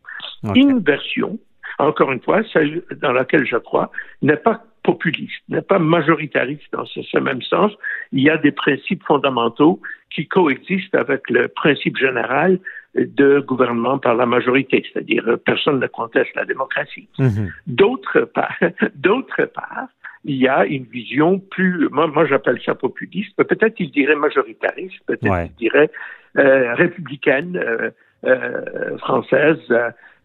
Une 0.55 0.81
version 0.81 1.39
encore 1.81 2.13
une 2.13 2.21
fois, 2.21 2.43
celle 2.53 2.83
dans 3.01 3.13
laquelle 3.13 3.47
je 3.47 3.57
crois, 3.57 3.91
n'est 4.23 4.37
pas 4.37 4.63
populiste, 4.83 5.43
n'est 5.49 5.63
pas 5.63 5.79
majoritariste 5.79 6.73
dans 6.73 6.87
ce, 6.87 7.19
même 7.19 7.43
sens. 7.43 7.73
Il 8.13 8.23
y 8.23 8.31
a 8.31 8.37
des 8.39 8.53
principes 8.53 9.03
fondamentaux 9.05 9.81
qui 10.11 10.27
coexistent 10.27 10.95
avec 10.95 11.29
le 11.31 11.49
principe 11.49 11.97
général 11.97 12.59
de 12.95 13.41
gouvernement 13.41 13.99
par 13.99 14.15
la 14.15 14.27
majorité, 14.27 14.85
c'est-à-dire 14.93 15.29
euh, 15.29 15.37
personne 15.37 15.79
ne 15.79 15.87
conteste 15.87 16.35
la 16.35 16.45
démocratie. 16.45 17.09
Mhm. 17.19 17.53
D'autre 17.67 18.23
part, 18.23 18.59
d'autre 18.97 19.45
part, 19.45 19.87
il 20.25 20.37
y 20.37 20.49
a 20.49 20.67
une 20.67 20.85
vision 20.85 21.39
plus, 21.39 21.89
moi, 21.91 22.09
moi 22.09 22.27
j'appelle 22.27 22.61
ça 22.65 22.75
populiste, 22.75 23.37
peut-être 23.37 23.79
il 23.79 23.91
dirait 23.91 24.17
majoritariste, 24.17 24.99
peut-être 25.07 25.47
il 25.47 25.55
dirait 25.57 25.91
euh, 26.37 26.75
républicaine, 26.75 27.57
euh, 27.57 27.91
euh, 28.25 28.99
française. 28.99 29.59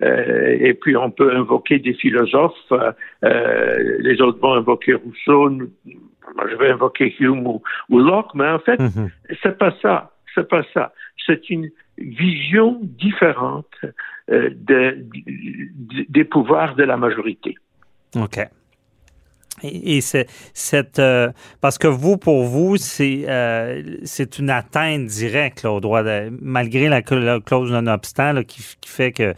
Euh, 0.02 0.58
et 0.60 0.74
puis 0.74 0.98
on 0.98 1.12
peut 1.12 1.36
invoquer 1.36 1.80
des 1.80 1.94
philosophes. 1.94 2.54
Euh, 2.72 3.98
les 4.00 4.22
autres 4.22 4.40
vont 4.40 4.54
invoquer 4.54 4.96
Rousseau. 4.96 5.50
Moi, 5.50 6.46
je 6.50 6.56
vais 6.56 6.72
invoquer 6.72 7.14
Hume 7.20 7.48
ou, 7.48 7.62
Locke, 7.90 8.34
mais 8.36 8.50
en 8.50 8.60
fait, 8.60 8.80
mhm. 8.80 9.10
c'est 9.42 9.58
pas 9.58 9.74
ça. 9.82 10.12
C'est 10.34 10.48
pas 10.48 10.64
ça. 10.74 10.94
C'est 11.26 11.50
une 11.50 11.70
vision 11.98 12.80
différente 12.82 13.74
de, 14.28 15.06
des 16.10 16.24
pouvoirs 16.26 16.76
de 16.76 16.84
la 16.84 16.98
majorité. 16.98 17.56
OK. 18.16 18.40
Et, 19.64 20.02
c'est 20.02 20.28
cette 20.54 21.00
euh, 21.00 21.30
parce 21.62 21.78
que 21.78 21.88
vous 21.88 22.18
pour 22.18 22.44
vous 22.44 22.76
c'est 22.76 23.24
euh, 23.30 23.82
c'est 24.04 24.38
une 24.38 24.50
atteinte 24.50 25.06
directe 25.06 25.64
là, 25.64 25.72
au 25.72 25.80
droit 25.80 26.04
de, 26.04 26.30
malgré 26.42 26.90
la, 26.90 27.02
clause 27.02 27.72
non 27.72 27.88
obstant 27.88 28.34
qui, 28.44 28.62
qui, 28.82 28.90
fait 28.90 29.14
que 29.14 29.34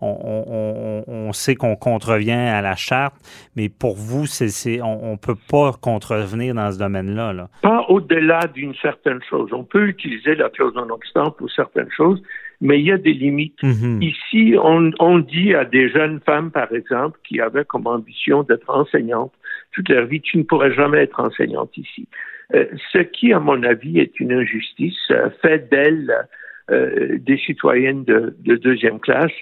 on, 0.00 1.04
on, 1.06 1.12
on 1.12 1.32
sait 1.34 1.54
qu'on 1.54 1.76
contrevient 1.76 2.30
à 2.32 2.62
la 2.62 2.76
charte, 2.76 3.14
mais 3.56 3.68
pour 3.68 3.96
vous 3.96 4.24
c'est 4.24 4.80
on, 4.80 5.12
on 5.12 5.16
peut 5.18 5.36
pas 5.50 5.72
contrevenir 5.78 6.54
dans 6.54 6.72
ce 6.72 6.78
domaine-là. 6.78 7.34
Là. 7.34 7.48
Pas 7.60 7.84
au-delà 7.88 8.46
d'une 8.46 8.74
certaine 8.76 9.20
chose. 9.28 9.50
On 9.52 9.64
peut 9.64 9.86
utiliser 9.86 10.34
la 10.34 10.48
clause 10.48 10.74
non 10.74 10.88
obstant 10.90 11.30
pour 11.32 11.50
certaines 11.50 11.90
choses, 11.94 12.22
mais 12.60 12.80
il 12.80 12.86
y 12.86 12.92
a 12.92 12.98
des 12.98 13.12
limites. 13.12 13.60
Mm-hmm. 13.62 14.02
Ici, 14.02 14.54
on, 14.60 14.90
on 14.98 15.18
dit 15.18 15.54
à 15.54 15.64
des 15.64 15.90
jeunes 15.90 16.20
femmes, 16.24 16.50
par 16.50 16.72
exemple, 16.72 17.18
qui 17.26 17.40
avaient 17.40 17.64
comme 17.64 17.86
ambition 17.86 18.42
d'être 18.44 18.70
enseignantes 18.70 19.32
toute 19.72 19.88
leur 19.88 20.06
vie, 20.06 20.20
tu 20.20 20.38
ne 20.38 20.42
pourrais 20.42 20.72
jamais 20.72 20.98
être 20.98 21.20
enseignante 21.20 21.76
ici. 21.76 22.08
Euh, 22.54 22.64
ce 22.92 22.98
qui, 22.98 23.32
à 23.32 23.40
mon 23.40 23.62
avis, 23.62 23.98
est 23.98 24.18
une 24.20 24.32
injustice, 24.32 25.10
euh, 25.10 25.30
fait 25.42 25.68
d'elles 25.70 26.26
euh, 26.70 27.18
des 27.18 27.38
citoyennes 27.38 28.04
de, 28.04 28.34
de 28.40 28.56
deuxième 28.56 29.00
classe, 29.00 29.32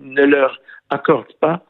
ne 0.00 0.24
leur 0.24 0.60
accorde 0.90 1.32
pas 1.40 1.64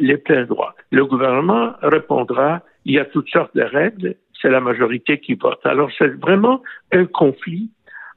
les 0.00 0.16
pleins 0.16 0.44
droits. 0.44 0.74
Le 0.90 1.04
gouvernement 1.04 1.74
répondra, 1.82 2.62
il 2.84 2.94
y 2.94 2.98
a 2.98 3.04
toutes 3.04 3.28
sortes 3.28 3.54
de 3.54 3.62
règles, 3.62 4.16
c'est 4.40 4.48
la 4.48 4.60
majorité 4.60 5.20
qui 5.20 5.34
vote. 5.34 5.60
Alors 5.62 5.88
c'est 5.96 6.08
vraiment 6.20 6.62
un 6.90 7.04
conflit 7.04 7.70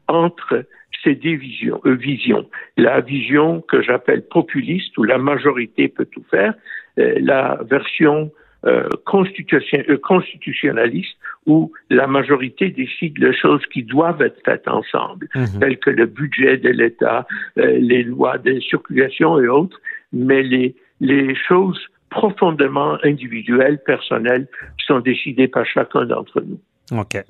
entre 0.07 0.65
ces 1.03 1.13
deux 1.13 1.35
visions, 1.35 1.79
visions. 1.85 2.49
La 2.77 3.01
vision 3.01 3.61
que 3.61 3.83
j'appelle 3.83 4.23
populiste, 4.27 4.97
où 4.97 5.03
la 5.03 5.19
majorité 5.19 5.87
peut 5.87 6.05
tout 6.05 6.25
faire, 6.31 6.55
la 6.97 7.59
version 7.69 8.31
euh, 8.65 8.87
euh, 8.93 9.97
constitutionnaliste 9.97 11.17
où 11.47 11.71
la 11.89 12.05
majorité 12.05 12.69
décide 12.69 13.17
les 13.17 13.33
choses 13.33 13.65
qui 13.73 13.81
doivent 13.81 14.21
être 14.21 14.39
faites 14.45 14.67
ensemble, 14.67 15.27
mhm. 15.33 15.59
telles 15.59 15.79
que 15.79 15.89
le 15.89 16.05
budget 16.05 16.57
de 16.57 16.69
l'État, 16.69 17.25
euh, 17.57 17.79
les 17.79 18.03
lois 18.03 18.37
de 18.37 18.59
circulation 18.59 19.39
et 19.39 19.47
autres, 19.47 19.79
mais 20.13 20.43
les, 20.43 20.75
les 20.99 21.33
choses 21.35 21.79
profondément 22.11 22.97
individuelles, 23.03 23.79
personnelles, 23.83 24.47
sont 24.85 24.99
décidées 24.99 25.47
par 25.47 25.65
chacun 25.65 26.05
d'entre 26.05 26.41
nous. 26.41 26.59
OK. 26.91 27.23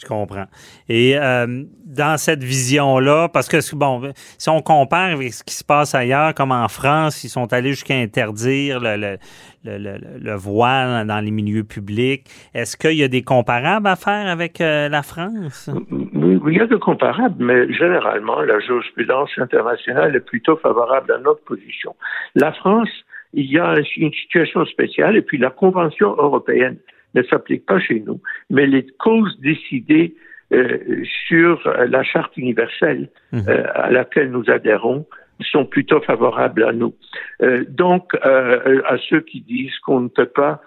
Je 0.00 0.06
comprends. 0.06 0.46
Et 0.88 1.18
euh, 1.18 1.64
dans 1.84 2.16
cette 2.18 2.44
vision-là, 2.44 3.28
parce 3.28 3.48
que, 3.48 3.58
bon, 3.74 4.12
si 4.38 4.48
on 4.48 4.60
compare 4.62 5.12
avec 5.14 5.32
ce 5.32 5.42
qui 5.42 5.54
se 5.54 5.64
passe 5.64 5.92
ailleurs, 5.92 6.34
comme 6.34 6.52
en 6.52 6.68
France, 6.68 7.24
ils 7.24 7.28
sont 7.28 7.52
allés 7.52 7.70
jusqu'à 7.70 7.96
interdire 7.96 8.78
le, 8.78 8.96
le, 8.96 9.18
le, 9.64 9.98
le, 10.20 10.34
voile 10.36 11.04
dans 11.04 11.18
les 11.18 11.32
milieux 11.32 11.64
publics. 11.64 12.26
Est-ce 12.54 12.76
qu'il 12.76 12.96
y 12.96 13.02
a 13.02 13.08
des 13.08 13.22
comparables 13.22 13.88
à 13.88 13.96
faire 13.96 14.28
avec 14.28 14.60
euh, 14.60 14.88
la 14.88 15.02
France? 15.02 15.68
Il 15.90 16.56
y 16.56 16.60
a 16.60 16.66
des 16.66 16.78
comparables, 16.78 17.42
mais 17.42 17.72
généralement, 17.72 18.40
la 18.42 18.60
jurisprudence 18.60 19.30
internationale 19.36 20.14
est 20.14 20.20
plutôt 20.24 20.56
favorable 20.58 21.10
à 21.10 21.18
notre 21.18 21.42
position. 21.42 21.96
La 22.36 22.52
France, 22.52 22.88
il 23.32 23.50
y 23.50 23.58
a 23.58 23.74
une 23.96 24.12
situation 24.12 24.64
spéciale, 24.66 25.16
et 25.16 25.22
puis 25.22 25.38
la 25.38 25.50
Convention 25.50 26.10
européenne 26.10 26.76
ne 27.18 27.26
s'applique 27.26 27.66
pas 27.66 27.78
chez 27.80 28.00
nous, 28.00 28.20
mais 28.50 28.66
les 28.66 28.86
causes 28.98 29.38
décidées 29.40 30.14
euh, 30.50 30.78
sur 31.26 31.60
la 31.88 32.02
charte 32.02 32.34
universelle 32.38 33.10
mhm. 33.32 33.42
euh, 33.48 33.64
à 33.74 33.90
laquelle 33.90 34.30
nous 34.30 34.48
adhérons 34.48 35.04
sont 35.40 35.66
plutôt 35.66 36.00
favorables 36.00 36.64
à 36.64 36.72
nous. 36.72 36.94
Euh, 37.42 37.66
donc, 37.68 38.14
à 38.22 38.96
ceux 39.10 39.20
qui 39.20 39.42
disent 39.42 39.78
qu'on 39.80 40.00
ne 40.00 40.08
peut 40.08 40.26
pas 40.26 40.62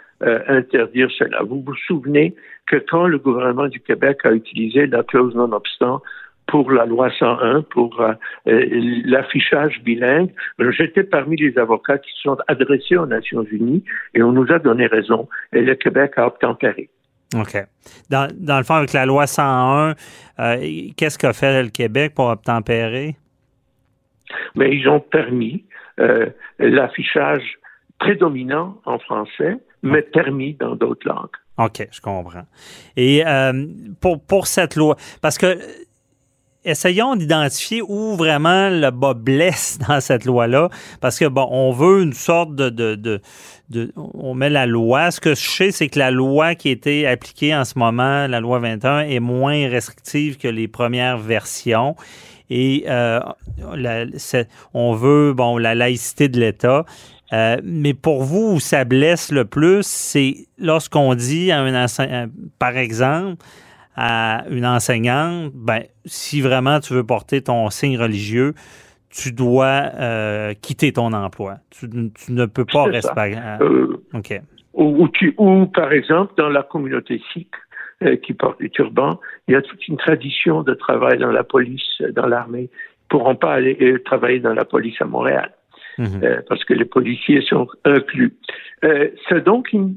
interdire 0.48 1.10
cela. 1.18 1.41
Vous 1.41 1.64
vous 1.65 1.76
souvenez 1.88 2.36
que 2.68 2.76
quand 2.76 3.07
le 3.07 3.18
gouvernement 3.18 3.68
du 3.68 3.80
Québec 3.80 4.19
a 4.23 4.34
utilisé 4.34 4.86
la 4.86 5.02
clause 5.02 5.34
non-obstant 5.34 6.03
pour 6.52 6.69
la 6.69 6.86
loi 6.86 7.10
101, 7.18 7.61
pour 7.61 8.02
euh, 8.02 8.14
l'affichage 9.06 9.82
bilingue. 9.84 10.32
J'étais 10.78 11.03
parmi 11.03 11.38
les 11.38 11.57
avocats 11.57 11.98
qui 11.98 12.11
se 12.11 12.23
sont 12.23 12.38
adressés 12.49 12.98
aux 12.98 13.06
Nations 13.06 13.44
Unies 13.44 13.86
et 14.14 14.22
on 14.22 14.34
nous 14.34 14.52
a 14.52 14.60
donné 14.60 14.86
raison 14.86 15.30
et 15.53 15.61
le 15.61 15.76
Québec 15.76 16.11
a 16.18 16.28
obtempéré. 16.28 16.90
OK. 17.34 17.56
Dans, 18.10 18.30
dans 18.38 18.57
le 18.57 18.65
fond, 18.65 18.73
avec 18.73 18.91
la 18.91 19.06
loi 19.06 19.28
101, 19.28 19.95
euh, 20.40 20.57
qu'est-ce 20.98 21.18
qu'a 21.18 21.32
fait 21.32 21.64
le 21.64 21.69
Québec 21.69 22.14
pour 22.14 22.26
obtempérer? 22.26 23.15
Mais 24.56 24.76
ils 24.76 24.90
ont 24.90 24.99
permis 24.99 25.64
euh, 26.02 26.26
l'affichage 26.60 27.60
prédominant 27.98 28.78
en 28.84 28.99
français, 28.99 29.56
mais 29.84 30.02
permis 30.02 30.56
dans 30.56 30.76
d'autres 30.76 31.07
langues. 31.07 31.30
OK, 31.57 31.88
je 31.90 32.02
comprends. 32.02 32.45
Et 32.98 33.23
pour, 34.02 34.22
pour 34.26 34.48
cette 34.48 34.76
loi, 34.76 34.95
parce 35.22 35.38
que 35.38 35.57
essayons 36.63 37.15
d'identifier 37.15 37.81
où 37.81 38.15
vraiment 38.15 38.69
le 38.69 38.91
bas 38.91 39.13
blesse 39.13 39.79
dans 39.88 39.99
cette 40.01 40.25
loi-là, 40.25 40.69
parce 40.99 41.19
que 41.19 41.25
bon, 41.25 41.47
on 41.49 41.71
veut 41.71 42.03
une 42.03 42.13
sorte 42.13 42.55
de, 42.55 42.69
de, 42.69 42.95
de, 43.69 43.93
on 43.95 44.33
met 44.33 44.49
la 44.49 44.65
loi. 44.65 45.11
Ce 45.11 45.19
que 45.19 45.35
je 45.35 45.49
sais, 45.49 45.71
c'est 45.71 45.89
que 45.89 45.99
la 45.99 46.11
loi 46.11 46.55
qui 46.55 46.69
été 46.69 47.07
appliquée 47.07 47.55
en 47.55 47.65
ce 47.65 47.77
moment, 47.77 48.27
la 48.27 48.39
loi 48.39 48.59
21, 48.59 49.01
est 49.01 49.19
moins 49.19 49.67
restrictive 49.69 50.38
que 50.38 50.47
les 50.47 50.67
premières 50.67 51.17
versions. 51.17 51.95
Et 52.49 52.83
euh, 52.89 53.21
on 54.73 54.93
veut 54.93 55.33
bon 55.33 55.57
la 55.57 55.73
laïcité 55.73 56.27
de 56.27 56.39
l'État. 56.39 56.85
Euh, 57.33 57.57
mais 57.63 57.93
pour 57.93 58.23
vous, 58.23 58.55
où 58.55 58.59
ça 58.59 58.83
blesse 58.83 59.31
le 59.31 59.45
plus, 59.45 59.85
c'est 59.88 60.47
lorsqu'on 60.57 61.15
dit 61.15 61.49
à 61.51 61.61
un 61.61 62.27
par 62.59 62.75
exemple, 62.75 63.41
à 63.95 64.45
une 64.49 64.65
enseignante, 64.65 65.51
ben, 65.53 65.84
si 66.05 66.41
vraiment 66.41 66.80
tu 66.80 66.93
veux 66.93 67.05
porter 67.05 67.41
ton 67.41 67.69
signe 67.69 67.97
religieux, 67.97 68.53
tu 69.09 69.34
dois 69.34 69.91
euh, 69.99 70.53
quitter 70.61 70.93
ton 70.93 71.13
emploi. 71.13 71.57
Tu, 71.69 71.88
ne 72.30 72.45
peux 72.45 72.65
pas 72.65 72.85
rester. 72.85 73.35
Euh, 73.61 73.97
OK. 74.13 74.41
Ou, 74.73 75.07
ou, 75.38 75.65
par 75.65 75.91
exemple, 75.91 76.34
dans 76.38 76.49
la 76.49 76.63
communauté 76.63 77.22
sikh 77.34 77.51
euh, 78.03 78.15
qui 78.15 78.34
porte 78.34 78.61
les 78.61 78.69
turbans, 78.69 79.19
il 79.47 79.53
y 79.53 79.57
a 79.57 79.61
toute 79.61 79.85
une 79.88 79.97
tradition 79.97 80.63
de 80.63 80.73
travail 80.73 81.18
dans 81.18 81.31
la 81.31 81.43
police, 81.43 82.01
dans 82.15 82.26
l'armée. 82.26 82.69
Ils 82.69 83.15
ne 83.15 83.19
pourront 83.19 83.35
pas 83.35 83.53
aller 83.53 84.01
travailler 84.05 84.39
dans 84.39 84.53
la 84.53 84.63
police 84.63 84.95
à 85.01 85.05
Montréal. 85.05 85.51
Mhm. 85.97 86.22
parce 86.47 86.63
que 86.63 86.73
les 86.73 86.85
policiers 86.85 87.41
sont 87.41 87.68
inclus. 87.84 88.34
c'est 88.81 89.43
donc 89.43 89.73
une, 89.73 89.93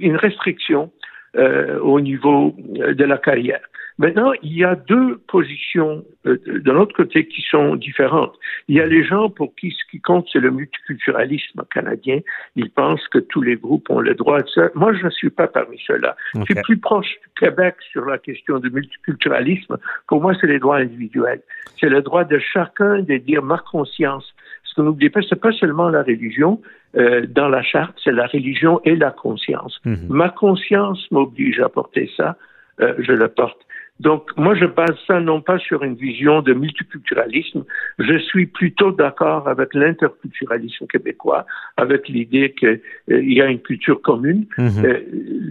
une 0.00 0.16
restriction 0.16 0.90
euh, 1.36 1.78
au 1.80 2.00
niveau 2.00 2.54
euh, 2.80 2.94
de 2.94 3.04
la 3.04 3.18
carrière. 3.18 3.60
Maintenant, 3.98 4.32
il 4.42 4.56
y 4.56 4.64
a 4.64 4.76
deux 4.76 5.18
positions 5.26 6.04
euh, 6.24 6.38
de 6.46 6.70
l'autre 6.70 6.94
côté 6.94 7.26
qui 7.26 7.42
sont 7.42 7.74
différentes. 7.74 8.32
Il 8.68 8.76
y 8.76 8.80
a 8.80 8.86
les 8.86 9.04
gens 9.04 9.28
pour 9.28 9.54
qui 9.56 9.72
ce 9.72 9.90
qui 9.90 10.00
compte, 10.00 10.26
c'est 10.32 10.38
le 10.38 10.52
multiculturalisme 10.52 11.64
canadien. 11.74 12.20
Ils 12.54 12.70
pensent 12.70 13.06
que 13.08 13.18
tous 13.18 13.42
les 13.42 13.56
groupes 13.56 13.90
ont 13.90 13.98
le 13.98 14.14
droit 14.14 14.40
de 14.40 14.48
ça. 14.48 14.70
Moi, 14.76 14.94
je 14.94 15.04
ne 15.04 15.10
suis 15.10 15.30
pas 15.30 15.48
parmi 15.48 15.80
ceux-là. 15.84 16.16
Je 16.34 16.44
suis 16.44 16.62
plus 16.62 16.78
proche 16.78 17.08
du 17.08 17.46
Québec 17.46 17.74
sur 17.90 18.04
la 18.04 18.18
question 18.18 18.60
du 18.60 18.70
multiculturalisme. 18.70 19.78
Pour 20.06 20.22
moi, 20.22 20.32
c'est 20.40 20.46
les 20.46 20.60
droits 20.60 20.76
individuels. 20.76 21.42
C'est 21.80 21.88
le 21.88 22.00
droit 22.00 22.22
de 22.22 22.38
chacun 22.38 23.00
de 23.00 23.16
dire 23.16 23.42
ma 23.42 23.58
conscience. 23.58 24.32
Ce 24.62 24.74
que 24.74 24.82
n'oubliez 24.82 25.10
pas, 25.10 25.20
c'est 25.28 25.40
pas 25.40 25.52
seulement 25.52 25.88
la 25.88 26.04
religion, 26.04 26.60
euh, 26.96 27.26
dans 27.28 27.48
la 27.48 27.62
charte, 27.62 27.94
c'est 28.02 28.12
la 28.12 28.26
religion 28.26 28.80
et 28.84 28.96
la 28.96 29.10
conscience. 29.10 29.78
Mhm. 29.84 30.06
Ma 30.08 30.30
conscience 30.30 31.06
m'oblige 31.10 31.60
à 31.60 31.68
porter 31.68 32.10
ça, 32.16 32.36
euh, 32.80 32.94
je 32.98 33.12
le 33.12 33.28
porte. 33.28 33.58
Donc, 34.00 34.30
moi, 34.36 34.54
je 34.54 34.64
base 34.64 34.96
ça 35.06 35.20
non 35.20 35.40
pas 35.40 35.58
sur 35.58 35.82
une 35.82 35.96
vision 35.96 36.40
de 36.40 36.52
multiculturalisme, 36.52 37.64
je 37.98 38.18
suis 38.18 38.46
plutôt 38.46 38.92
d'accord 38.92 39.48
avec 39.48 39.74
l'interculturalisme 39.74 40.86
québécois, 40.86 41.46
avec 41.76 42.08
l'idée 42.08 42.54
qu'il 42.56 42.80
euh, 43.10 43.22
y 43.22 43.40
a 43.40 43.46
une 43.46 43.60
culture 43.60 44.00
commune. 44.00 44.46
Mhm. 44.56 44.84
Euh, 44.84 45.00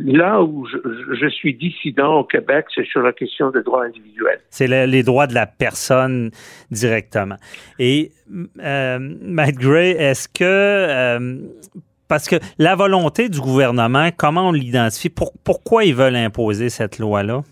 là 0.06 0.41
où 0.41 0.65
je, 0.65 1.28
suis 1.28 1.53
dissident 1.53 2.19
au 2.19 2.24
Québec, 2.24 2.68
c'est 2.74 2.86
sur 2.86 3.02
la 3.02 3.11
question 3.11 3.52
des 3.52 3.64
droits 3.64 3.84
individuels. 3.84 4.40
C'est 4.49 4.68
les 4.68 5.03
droits 5.03 5.28
de 5.28 5.34
la 5.34 5.45
personne 5.45 6.32
directement. 6.72 7.38
Et, 7.80 8.11
euh, 8.64 8.99
Matt 9.22 9.56
Gray, 9.56 9.91
est-ce 9.91 10.28
que... 10.28 10.44
Euh, 10.44 11.38
parce 12.07 12.30
que 12.30 12.38
la 12.57 12.76
volonté 12.76 13.28
du 13.28 13.41
gouvernement, 13.41 14.10
comment 14.15 14.49
on 14.49 14.52
l'identifie? 14.53 15.10
pourquoi 15.44 15.84
ils 15.84 15.94
veulent 15.94 16.15
imposer 16.15 16.69
cette 16.69 16.99
loi-là? 16.99 17.44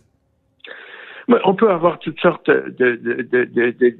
On 1.28 1.56
peut 1.56 1.70
avoir 1.70 2.00
toutes 2.00 2.20
sortes 2.20 2.50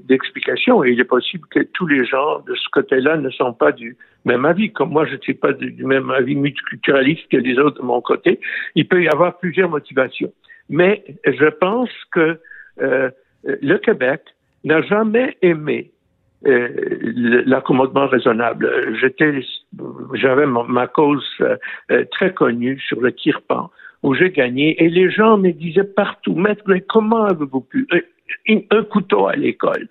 d'explications 0.08 0.84
et 0.84 0.92
il 0.92 1.00
est 1.00 1.04
possible 1.04 1.46
que 1.48 1.60
tous 1.60 1.86
les 1.86 2.04
gens 2.04 2.40
de 2.40 2.54
ce 2.54 2.68
côté-là 2.72 3.16
ne 3.16 3.30
sont 3.30 3.52
pas 3.52 3.72
du 3.72 3.96
même 4.24 4.44
avis. 4.44 4.72
Comme 4.72 4.90
moi, 4.90 5.06
je 5.06 5.14
ne 5.16 5.20
suis 5.20 5.34
pas 5.34 5.52
du 5.52 5.84
même 5.84 6.10
avis 6.10 6.36
multiculturaliste 6.36 7.28
que 7.30 7.36
les 7.36 7.58
autres 7.58 7.80
de 7.80 7.86
mon 7.86 8.00
côté. 8.00 8.40
Il 8.74 8.86
peut 8.86 9.02
y 9.02 9.08
avoir 9.08 9.38
plusieurs 9.38 9.70
motivations. 9.70 10.32
Mais 10.68 11.04
je 11.24 11.46
pense 11.46 11.90
que 12.12 12.38
euh, 12.80 13.10
le 13.44 13.78
Québec 13.78 14.22
n'a 14.64 14.82
jamais 14.82 15.36
aimé 15.42 15.90
euh, 16.46 16.68
l'accommodement 17.46 18.06
raisonnable. 18.06 18.94
J'étais, 19.00 19.40
j'avais 20.14 20.46
ma, 20.46 20.86
cause 20.86 21.24
euh, 21.40 22.04
très 22.12 22.34
connue 22.34 22.78
sur 22.80 23.00
le 23.00 23.10
Kirpan 23.10 23.70
où 24.06 24.14
j'ai 24.14 24.30
gagné. 24.30 24.82
Et 24.82 24.88
les 24.88 25.10
gens 25.10 25.36
me 25.36 25.50
disaient 25.50 25.84
partout, 25.84 26.36
maître, 26.36 26.62
mais 26.66 26.80
comment 26.80 27.24
avez-vous 27.24 27.60
pu 27.60 27.88
euh, 27.92 28.60
un 28.70 28.84
couteau 28.84 29.26
à 29.26 29.34
l'école? 29.34 29.88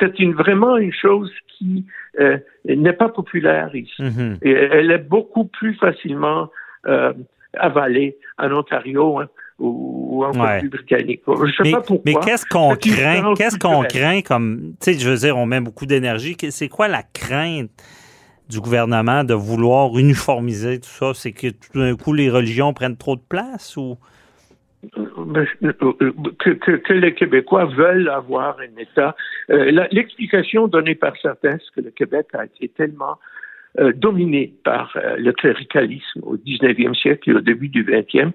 C'est 0.00 0.18
une, 0.18 0.32
vraiment 0.32 0.78
une 0.78 0.92
chose 0.92 1.30
qui 1.46 1.84
euh, 2.18 2.38
n'est 2.64 2.94
pas 2.94 3.10
populaire 3.10 3.70
ici. 3.74 4.02
Et 4.40 4.52
elle 4.52 4.90
est 4.90 5.06
beaucoup 5.06 5.44
plus 5.44 5.74
facilement 5.74 6.50
euh, 6.86 7.12
avalée 7.58 8.16
en 8.38 8.50
Ontario 8.52 9.20
hein, 9.20 9.28
ou, 9.58 10.24
en 10.24 10.32
Colombie-Britannique. 10.32 11.22
Je 11.26 11.52
sais 11.52 11.62
mais, 11.64 11.72
pas 11.72 11.80
pourquoi. 11.82 12.02
Mais 12.06 12.14
qu'est-ce 12.24 12.46
qu'on 12.46 12.74
craint? 12.74 13.34
Qu'est-ce 13.36 13.58
qu'on 13.58 13.82
craint 13.82 14.22
comme, 14.22 14.72
tu 14.80 14.92
sais, 14.92 14.98
je 14.98 15.10
veux 15.10 15.16
dire, 15.16 15.36
on 15.36 15.44
met 15.44 15.60
beaucoup 15.60 15.84
d'énergie. 15.84 16.38
C'est 16.48 16.70
quoi 16.70 16.88
la 16.88 17.02
crainte 17.02 17.70
du 18.48 18.60
gouvernement 18.60 19.24
de 19.24 19.34
vouloir 19.34 19.96
uniformiser 19.98 20.80
tout 20.80 20.88
ça? 20.88 21.12
C'est 21.14 21.32
que 21.32 21.48
tout 21.48 21.78
d'un 21.78 21.96
coup, 21.96 22.12
les 22.12 22.30
religions 22.30 22.72
prennent 22.72 22.96
trop 22.96 23.16
de 23.16 23.22
place 23.28 23.76
ou? 23.76 23.98
Que, 26.38 26.92
les 26.92 27.14
Québécois 27.14 27.64
veulent 27.66 28.08
avoir 28.08 28.58
un 28.60 28.80
État. 28.80 29.16
Euh, 29.50 29.86
l'explication 29.90 30.68
donnée 30.68 30.94
par 30.94 31.16
certains, 31.20 31.58
c'est 31.58 31.80
que 31.80 31.86
le 31.86 31.90
Québec 31.90 32.28
a 32.34 32.44
été 32.44 32.68
tellement 32.68 33.18
euh, 33.80 33.92
dominé 33.92 34.54
par 34.64 34.96
euh, 34.96 35.16
le 35.18 35.32
cléricalisme 35.32 36.20
au 36.22 36.36
19e 36.36 36.94
siècle 36.94 37.30
et 37.30 37.34
au 37.34 37.40
début 37.40 37.68
du 37.68 37.84
20e 37.84 38.30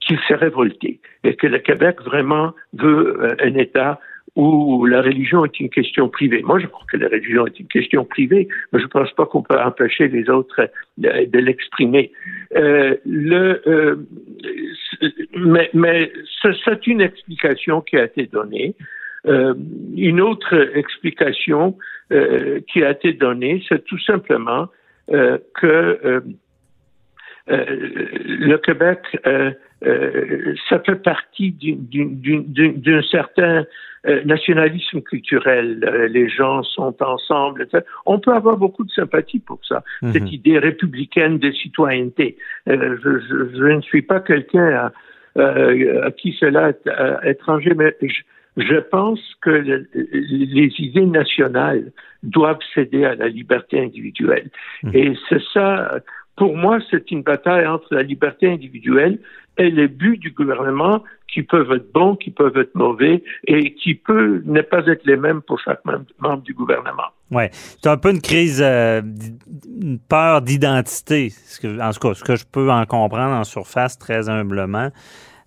qu'il 0.00 0.18
s'est 0.26 0.34
révolté 0.34 1.00
et 1.22 1.36
que 1.36 1.46
le 1.46 1.60
Québec 1.60 2.02
vraiment 2.02 2.52
veut 2.74 3.36
un 3.40 3.54
État 3.54 4.00
où 4.36 4.84
la 4.86 5.00
religion 5.00 5.44
est 5.44 5.60
une 5.60 5.70
question 5.70 6.08
privée. 6.08 6.42
Moi, 6.42 6.58
je 6.58 6.66
crois 6.66 6.84
que 6.90 6.96
la 6.96 7.08
religion 7.08 7.46
est 7.46 7.58
une 7.60 7.68
question 7.68 8.04
privée, 8.04 8.48
mais 8.72 8.80
je 8.80 8.84
ne 8.84 8.90
pense 8.90 9.12
pas 9.12 9.26
qu'on 9.26 9.42
peut 9.42 9.58
empêcher 9.58 10.08
les 10.08 10.28
autres 10.28 10.68
de, 10.98 11.38
l'exprimer. 11.38 12.10
Euh, 12.56 12.96
le, 13.06 13.62
euh, 13.66 13.96
mais, 15.36 15.70
mais 15.72 16.12
c'est 16.64 16.86
une 16.86 17.00
explication 17.00 17.80
qui 17.80 17.96
a 17.96 18.04
été 18.04 18.26
donnée. 18.26 18.74
Euh, 19.26 19.54
une 19.96 20.20
autre 20.20 20.76
explication 20.76 21.76
euh, 22.12 22.60
qui 22.70 22.82
a 22.82 22.90
été 22.90 23.12
donnée, 23.12 23.62
c'est 23.68 23.84
tout 23.84 23.98
simplement 24.00 24.68
euh, 25.10 25.38
que 25.54 25.66
euh, 26.04 26.20
le 27.46 28.56
Québec, 28.56 29.00
ça 30.68 30.78
fait 30.80 31.02
partie 31.02 31.52
d'un 31.52 33.02
certain 33.02 33.64
euh, 34.06 34.22
nationalisme 34.24 35.00
culturel, 35.00 35.82
euh, 35.82 36.08
les 36.08 36.28
gens 36.28 36.62
sont 36.62 36.94
ensemble. 37.02 37.66
On 38.04 38.18
peut 38.18 38.34
avoir 38.34 38.58
beaucoup 38.58 38.84
de 38.84 38.90
sympathie 38.90 39.38
pour 39.38 39.60
ça, 39.66 39.82
mhm. 40.02 40.12
cette 40.12 40.30
idée 40.30 40.58
républicaine 40.58 41.38
de 41.38 41.50
citoyenneté. 41.52 42.36
Euh, 42.68 42.98
je, 43.02 43.18
je, 43.20 43.56
je, 43.56 43.64
ne 43.64 43.80
suis 43.80 44.02
pas 44.02 44.20
quelqu'un 44.20 44.90
à, 45.36 45.40
à, 45.40 46.10
qui 46.10 46.36
cela 46.38 46.68
est 46.68 47.30
étranger, 47.30 47.72
mais 47.74 47.96
je, 48.02 48.20
je 48.58 48.76
pense 48.76 49.20
que 49.40 49.86
les 50.12 50.70
idées 50.78 51.06
nationales 51.06 51.90
doivent 52.22 52.58
céder 52.74 53.06
à 53.06 53.14
la 53.14 53.28
liberté 53.28 53.80
individuelle. 53.80 54.50
Mhm. 54.82 54.90
Et 54.92 55.14
c'est 55.30 55.42
ça, 55.54 55.98
pour 56.36 56.56
moi, 56.56 56.78
c'est 56.90 57.10
une 57.10 57.22
bataille 57.22 57.66
entre 57.66 57.94
la 57.94 58.02
liberté 58.02 58.50
individuelle 58.50 59.18
et 59.56 59.70
les 59.70 59.88
buts 59.88 60.18
du 60.18 60.32
gouvernement 60.32 61.02
qui 61.32 61.42
peuvent 61.42 61.70
être 61.72 61.92
bons, 61.92 62.16
qui 62.16 62.30
peuvent 62.30 62.56
être 62.56 62.74
mauvais 62.74 63.22
et 63.46 63.74
qui 63.74 63.94
peuvent 63.94 64.42
ne 64.44 64.60
pas 64.62 64.86
être 64.86 65.04
les 65.04 65.16
mêmes 65.16 65.42
pour 65.42 65.60
chaque 65.60 65.80
membre 65.84 66.42
du 66.42 66.54
gouvernement. 66.54 67.10
Oui. 67.30 67.44
C'est 67.52 67.88
un 67.88 67.96
peu 67.96 68.10
une 68.10 68.20
crise, 68.20 68.60
euh, 68.64 69.00
une 69.80 69.98
peur 69.98 70.42
d'identité. 70.42 71.32
En 71.64 71.90
tout 71.90 72.00
cas, 72.00 72.14
ce 72.14 72.24
que 72.24 72.36
je 72.36 72.44
peux 72.50 72.70
en 72.70 72.84
comprendre 72.86 73.34
en 73.34 73.44
surface 73.44 73.98
très 73.98 74.28
humblement. 74.28 74.90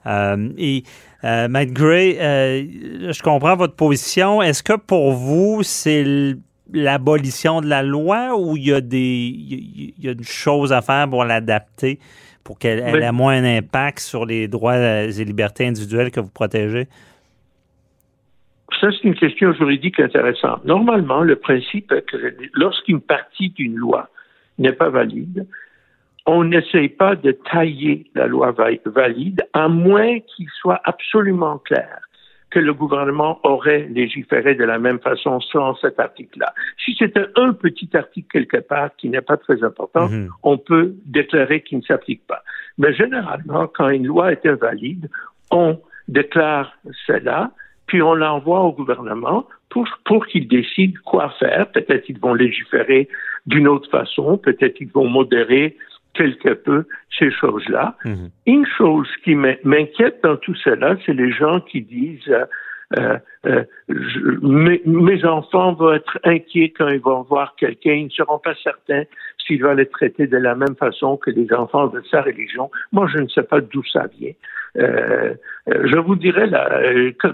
Euh, 0.05 0.49
et 0.57 0.83
euh, 1.23 1.47
Matt 1.47 1.71
Gray, 1.71 2.15
je 2.17 3.21
comprends 3.21 3.55
votre 3.55 3.75
position. 3.75 4.41
Est-ce 4.41 4.63
que 4.63 4.77
pour 4.77 5.11
vous, 5.13 5.63
c'est 5.63 6.35
l'abolition 6.73 7.61
de 7.61 7.67
la 7.67 7.83
loi 7.83 8.37
ou 8.37 8.57
il 8.57 8.67
y 8.67 8.73
a 8.73 8.81
des 8.81 8.97
il 8.99 9.93
y 9.99 10.09
a 10.09 10.11
une 10.11 10.23
chose 10.23 10.73
à 10.73 10.81
faire 10.81 11.09
pour 11.09 11.23
l'adapter 11.23 11.99
pour 12.43 12.57
qu'elle 12.57 12.79
ait 12.79 12.93
ben 12.93 13.11
moins 13.11 13.41
d'impact 13.41 13.99
sur 13.99 14.25
les 14.25 14.47
droits 14.47 14.77
et 14.77 15.25
libertés 15.25 15.67
individuelles 15.67 16.11
que 16.11 16.21
vous 16.21 16.29
protégez? 16.29 16.87
Ça, 18.79 18.87
c'est 18.91 19.03
une 19.03 19.15
question 19.15 19.53
juridique 19.53 19.99
intéressante. 19.99 20.63
Normalement, 20.63 21.23
le 21.23 21.35
principe 21.35 21.91
est 21.91 22.03
que 22.03 22.17
lorsqu'une 22.53 23.01
partie 23.01 23.49
d'une 23.49 23.75
loi 23.75 24.09
n'est 24.59 24.73
pas 24.73 24.89
valide, 24.89 25.45
on 26.25 26.43
n'essaye 26.43 26.89
pas 26.89 27.15
de 27.15 27.31
tailler 27.31 28.05
la 28.13 28.27
loi 28.27 28.53
valide, 28.85 29.45
à 29.53 29.67
moins 29.67 30.19
qu'il 30.19 30.47
soit 30.61 30.81
absolument 30.83 31.57
clair 31.57 32.06
que 32.57 32.61
le 32.63 32.73
gouvernement 32.73 33.39
aurait 33.43 33.87
légiféré 33.91 34.55
de 34.55 34.63
la 34.63 34.79
même 34.79 34.97
façon 34.97 35.39
sans 35.39 35.75
cet 35.75 35.99
article-là. 35.99 36.55
Si 36.83 36.95
c'était 36.97 37.27
un 37.35 37.53
petit 37.53 37.87
article 37.93 38.27
quelque 38.31 38.67
part 38.67 38.89
qui 38.97 39.09
n'est 39.09 39.21
pas 39.21 39.37
très 39.37 39.63
important, 39.63 40.09
mhm. 40.09 40.29
on 40.41 40.57
peut 40.57 40.95
déclarer 41.05 41.61
qu'il 41.61 41.77
ne 41.77 41.83
s'applique 41.83 42.25
pas. 42.25 42.41
Mais 42.79 42.95
généralement, 42.95 43.67
quand 43.67 43.89
une 43.89 44.07
loi 44.07 44.31
est 44.31 44.43
invalide, 44.47 45.07
on 45.51 45.79
déclare 46.07 46.73
cela, 47.05 47.51
puis 47.85 48.01
on 48.01 48.15
l'envoie 48.15 48.61
au 48.61 48.73
gouvernement 48.73 49.45
pour, 49.69 49.87
pour 50.03 50.25
qu'il 50.25 50.47
décide 50.47 50.97
quoi 51.01 51.29
faire. 51.39 51.71
Peut-être 51.71 52.05
qu'ils 52.05 52.19
vont 52.19 52.33
légiférer 52.33 53.07
d'une 53.45 53.67
autre 53.67 53.89
façon, 53.91 54.39
peut-être 54.39 54.73
qu'ils 54.73 54.91
vont 54.91 55.07
modérer 55.07 55.77
quelque 56.17 56.53
peu 56.53 56.85
ces 57.17 57.31
choses-là. 57.31 57.95
Mhm. 58.05 58.29
Une 58.45 58.65
chose 58.65 59.07
qui 59.23 59.35
m'inquiète 59.35 60.19
dans 60.23 60.37
tout 60.37 60.55
cela, 60.55 60.95
c'est 61.05 61.13
les 61.13 61.31
gens 61.31 61.59
qui 61.61 61.81
disent 61.81 62.29
euh, 62.29 62.45
euh, 62.97 63.17
euh 63.45 63.63
mes, 64.41 65.25
enfants 65.25 65.73
vont 65.73 65.93
être 65.93 66.19
inquiets 66.23 66.73
quand 66.77 66.87
ils 66.87 67.01
vont 67.01 67.21
voir 67.23 67.55
quelqu'un, 67.57 67.93
ils 67.93 68.05
ne 68.05 68.09
seront 68.09 68.39
pas 68.39 68.53
certains 68.63 69.03
s'il 69.45 69.61
va 69.61 69.73
les 69.73 69.87
traiter 69.87 70.27
de 70.27 70.37
la 70.37 70.55
même 70.55 70.75
façon 70.75 71.17
que 71.17 71.29
les 71.31 71.51
enfants 71.53 71.87
de 71.87 72.01
sa 72.09 72.21
religion. 72.21 72.69
Moi, 72.91 73.07
je 73.13 73.19
ne 73.19 73.27
sais 73.27 73.43
pas 73.43 73.61
d'où 73.61 73.83
ça 73.83 74.07
vient. 74.17 74.33
Euh, 74.77 75.33
je 75.67 75.97
vous 75.97 76.15
dirais, 76.15 76.47
là, 76.47 76.81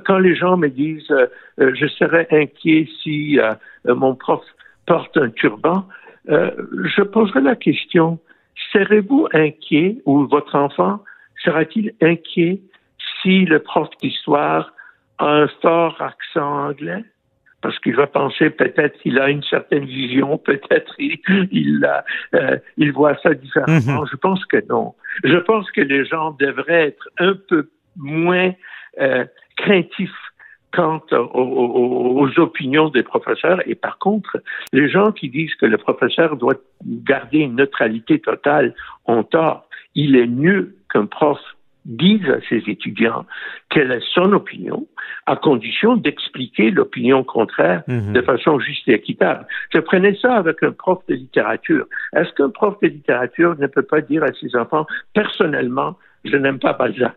quand 0.05 0.17
les 0.17 0.35
gens 0.35 0.57
me 0.57 0.69
disent 0.69 1.13
je 1.57 1.87
serais 1.87 2.27
inquiet 2.31 2.87
si 3.01 3.37
mon 3.85 4.15
prof 4.15 4.41
porte 4.85 5.17
un 5.17 5.29
turban, 5.29 5.85
je 6.27 7.03
poserai 7.03 7.41
la 7.41 7.55
question 7.55 8.19
serez-vous 8.71 9.27
inquiet 9.33 9.97
ou 10.05 10.25
votre 10.27 10.55
enfant 10.55 10.99
sera-t-il 11.43 11.93
inquiet 12.01 12.61
si 13.21 13.45
le 13.45 13.59
prof 13.59 13.89
d'histoire 14.01 14.73
a 15.19 15.27
un 15.27 15.47
fort 15.61 16.01
accent 16.01 16.67
anglais? 16.67 17.03
Parce 17.61 17.79
qu'il 17.79 17.95
va 17.95 18.07
penser 18.07 18.49
peut-être 18.49 18.99
qu'il 18.99 19.19
a 19.19 19.29
une 19.29 19.43
certaine 19.43 19.85
vision, 19.85 20.37
peut-être 20.45 20.93
il, 20.99 21.17
il, 21.51 21.87
euh, 22.35 22.57
il 22.77 22.91
voit 22.91 23.17
ça 23.23 23.33
différemment. 23.33 24.01
Mhm. 24.01 24.07
Je 24.11 24.15
pense 24.17 24.45
que 24.45 24.57
non. 24.67 24.93
Je 25.23 25.37
pense 25.37 25.69
que 25.71 25.81
les 25.81 26.05
gens 26.05 26.31
devraient 26.31 26.87
être 26.87 27.09
un 27.19 27.35
peu 27.47 27.69
moins 27.95 28.51
euh, 28.99 29.25
craintifs 29.57 30.11
quant 30.73 31.01
aux, 31.11 32.27
opinions 32.37 32.89
des 32.89 33.03
professeurs. 33.03 33.61
Et 33.67 33.75
par 33.75 33.99
contre, 33.99 34.41
les 34.73 34.89
gens 34.89 35.11
qui 35.11 35.29
disent 35.29 35.53
que 35.55 35.65
le 35.65 35.77
professeur 35.77 36.35
doit 36.35 36.55
garder 36.83 37.39
une 37.39 37.55
neutralité 37.55 38.19
totale 38.19 38.73
ont 39.05 39.23
tort. 39.23 39.67
Il 39.95 40.15
est 40.15 40.27
mieux 40.27 40.75
qu'un 40.91 41.05
prof 41.05 41.39
dise 41.85 42.27
à 42.29 42.39
ses 42.47 42.63
étudiants 42.67 43.25
quelle 43.69 43.91
est 43.91 44.03
son 44.13 44.31
opinion, 44.33 44.87
à 45.25 45.35
condition 45.35 45.95
d'expliquer 45.97 46.71
l'opinion 46.71 47.23
contraire 47.23 47.83
mhm. 47.87 48.13
de 48.13 48.21
façon 48.21 48.59
juste 48.59 48.87
et 48.87 48.93
équitable. 48.93 49.45
Je 49.73 49.79
prenais 49.79 50.15
ça 50.15 50.35
avec 50.35 50.63
un 50.63 50.71
prof 50.71 50.99
de 51.07 51.15
littérature. 51.15 51.85
Est-ce 52.15 52.31
qu'un 52.33 52.49
prof 52.49 52.75
de 52.81 52.87
littérature 52.87 53.55
ne 53.59 53.67
peut 53.67 53.83
pas 53.83 54.01
dire 54.01 54.23
à 54.23 54.31
ses 54.39 54.55
enfants, 54.55 54.87
personnellement, 55.13 55.97
je 56.23 56.37
n'aime 56.37 56.59
pas 56.59 56.73
Balzac? 56.73 57.15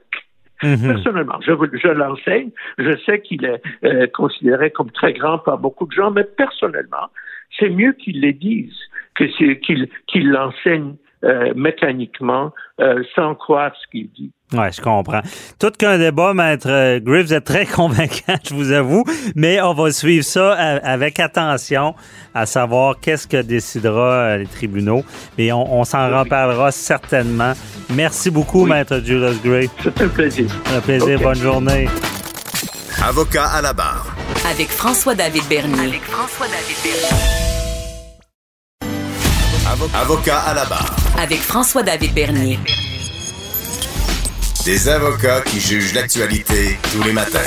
Mhm. 0.63 0.95
Personnellement, 0.95 1.39
je, 1.41 1.53
je 1.53 1.89
l'enseigne. 1.89 2.51
Je 2.79 2.97
sais 3.05 3.21
qu'il 3.21 3.45
est 3.45 3.61
euh, 3.85 4.07
considéré 4.07 4.71
comme 4.71 4.91
très 4.91 5.13
grand 5.13 5.39
par 5.39 5.59
beaucoup 5.59 5.87
de 5.87 5.93
gens, 5.93 6.11
mais 6.11 6.25
personnellement, 6.25 7.11
c'est 7.59 7.71
mieux 7.71 7.93
qu'il 7.93 8.21
les 8.21 8.33
dise 8.33 8.75
que 9.15 9.25
qu'il 9.25 9.89
qu'il 10.07 10.31
l'enseigne 10.31 10.95
euh, 11.25 11.53
mécaniquement 11.57 12.53
euh, 12.79 13.03
sans 13.15 13.35
croire 13.35 13.73
ce 13.81 13.91
qu'il 13.91 14.11
dit. 14.11 14.31
Oui, 14.53 14.67
je 14.71 14.81
comprends. 14.83 15.23
Tout 15.59 15.71
qu'un 15.71 15.97
débat, 15.97 16.35
Maître 16.35 16.69
euh, 16.71 17.01
Griff, 17.01 17.27
vous 17.27 17.35
êtes 17.35 17.45
très 17.45 17.65
convaincant, 17.81 18.37
je 18.47 18.55
vous 18.55 18.71
avoue, 18.71 19.03
mais 19.35 19.61
on 19.63 19.73
va 19.73 19.91
suivre 19.91 20.25
ça 20.25 20.53
avec 20.53 21.19
attention, 21.19 21.95
à 22.35 22.45
savoir 22.45 23.01
qu'est-ce 23.01 23.27
que 23.27 23.41
décidera 23.41 24.37
les 24.37 24.47
tribunaux. 24.47 25.05
Et 25.39 25.53
on, 25.53 25.85
s'en 25.85 26.07
reparlera 26.19 26.71
certainement. 26.71 27.55
Merci 27.95 28.31
beaucoup, 28.31 28.67
Maître 28.67 29.01
Julius 29.03 29.43
Gray. 29.43 29.71
C'est 29.83 30.03
un 30.03 30.09
plaisir. 30.09 30.51
Un 30.77 30.81
plaisir. 30.81 31.19
Bonne 31.19 31.35
journée. 31.37 31.89
Avocat 33.03 33.47
à 33.47 33.63
la 33.63 33.73
barre. 33.73 34.15
Avec 34.51 34.69
François-David 34.69 35.43
Bernier. 35.49 35.89
Avec 35.89 36.03
François-David 36.03 36.77
Bernier. 36.83 37.47
Avocat 39.95 40.39
à 40.41 40.55
la 40.55 40.65
barre. 40.67 41.06
Avec 41.19 41.39
François-David 41.39 42.13
Bernier. 42.13 42.59
Des 44.67 44.89
avocats 44.89 45.41
qui 45.41 45.61
jugent 45.61 45.95
l'actualité 45.95 46.77
tous 46.93 47.03
les 47.05 47.13
matins. 47.13 47.39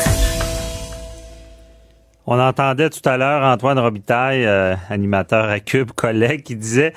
On 2.25 2.39
entendait 2.39 2.89
tout 2.89 3.07
à 3.07 3.17
l'heure 3.17 3.43
Antoine 3.43 3.77
Robitaille, 3.77 4.43
euh, 4.45 4.75
animateur 4.89 5.49
à 5.49 5.59
Cube, 5.59 5.91
collègue, 5.91 6.41
qui 6.41 6.55
disait 6.55 6.93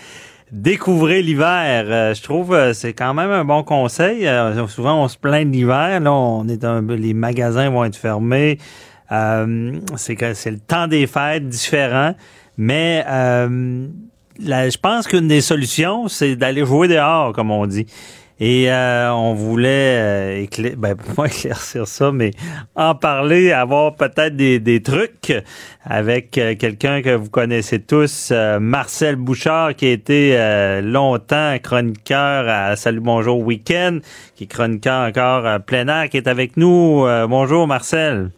Découvrez 0.50 1.20
l'hiver. 1.20 1.84
Euh, 1.88 2.14
je 2.14 2.22
trouve 2.22 2.54
euh, 2.54 2.72
c'est 2.72 2.94
quand 2.94 3.12
même 3.12 3.30
un 3.30 3.44
bon 3.44 3.62
conseil. 3.62 4.26
souvent, 4.68 5.04
on 5.04 5.08
se 5.08 5.18
plaint 5.18 5.46
de 5.46 5.52
l'hiver. 5.52 6.00
Là, 6.00 6.10
on 6.10 6.48
est 6.48 6.64
un, 6.64 6.80
les 6.80 7.12
magasins 7.12 7.68
vont 7.68 7.84
être 7.84 7.96
fermés. 7.96 8.56
c'est 9.10 10.34
c'est 10.34 10.50
le 10.50 10.60
temps 10.60 10.86
des 10.86 11.06
fêtes 11.06 11.48
différent. 11.48 12.14
Mais 12.56 13.04
je 14.40 14.78
pense 14.78 15.06
qu'une 15.06 15.28
des 15.28 15.40
solutions, 15.40 16.08
c'est 16.08 16.36
d'aller 16.36 16.64
jouer 16.64 16.88
dehors, 16.88 17.32
comme 17.32 17.50
on 17.50 17.66
dit. 17.66 17.86
Et 18.44 18.72
euh, 18.72 19.12
on 19.12 19.34
voulait 19.34 20.48
euh, 20.48 20.74
ben, 20.76 20.96
pas 21.16 21.26
éclaircir 21.26 21.86
ça, 21.86 22.10
mais 22.10 22.32
en 22.74 22.96
parler, 22.96 23.52
avoir 23.52 23.94
peut-être 23.94 24.34
des, 24.34 24.58
des 24.58 24.82
trucs 24.82 25.32
avec 25.84 26.36
euh, 26.38 26.56
quelqu'un 26.56 27.02
que 27.02 27.14
vous 27.14 27.30
connaissez 27.30 27.80
tous, 27.80 28.30
euh, 28.32 28.58
Marcel 28.58 29.14
Bouchard, 29.14 29.76
qui 29.76 29.86
a 29.86 29.90
été 29.90 30.80
longtemps 30.82 31.54
chroniqueur 31.62 32.48
à 32.48 32.74
Salut 32.74 32.98
Bonjour 32.98 33.38
Week-end, 33.38 33.98
qui 34.34 34.44
est 34.44 34.48
chroniqueur 34.48 35.06
encore 35.06 35.46
à 35.46 35.60
plein 35.60 35.86
air, 35.86 36.08
qui 36.08 36.16
est 36.16 36.26
avec 36.26 36.56
nous. 36.56 37.06
bonjour 37.28 37.68
Marcel. 37.68 38.30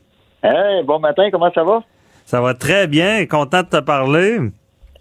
Hey, 0.42 0.82
bon 0.84 0.98
matin, 0.98 1.30
comment 1.32 1.50
ça 1.54 1.64
va? 1.64 1.82
Ça 2.26 2.42
va 2.42 2.52
très 2.52 2.86
bien, 2.88 3.24
content 3.24 3.62
de 3.62 3.68
te 3.68 3.80
parler. 3.80 4.38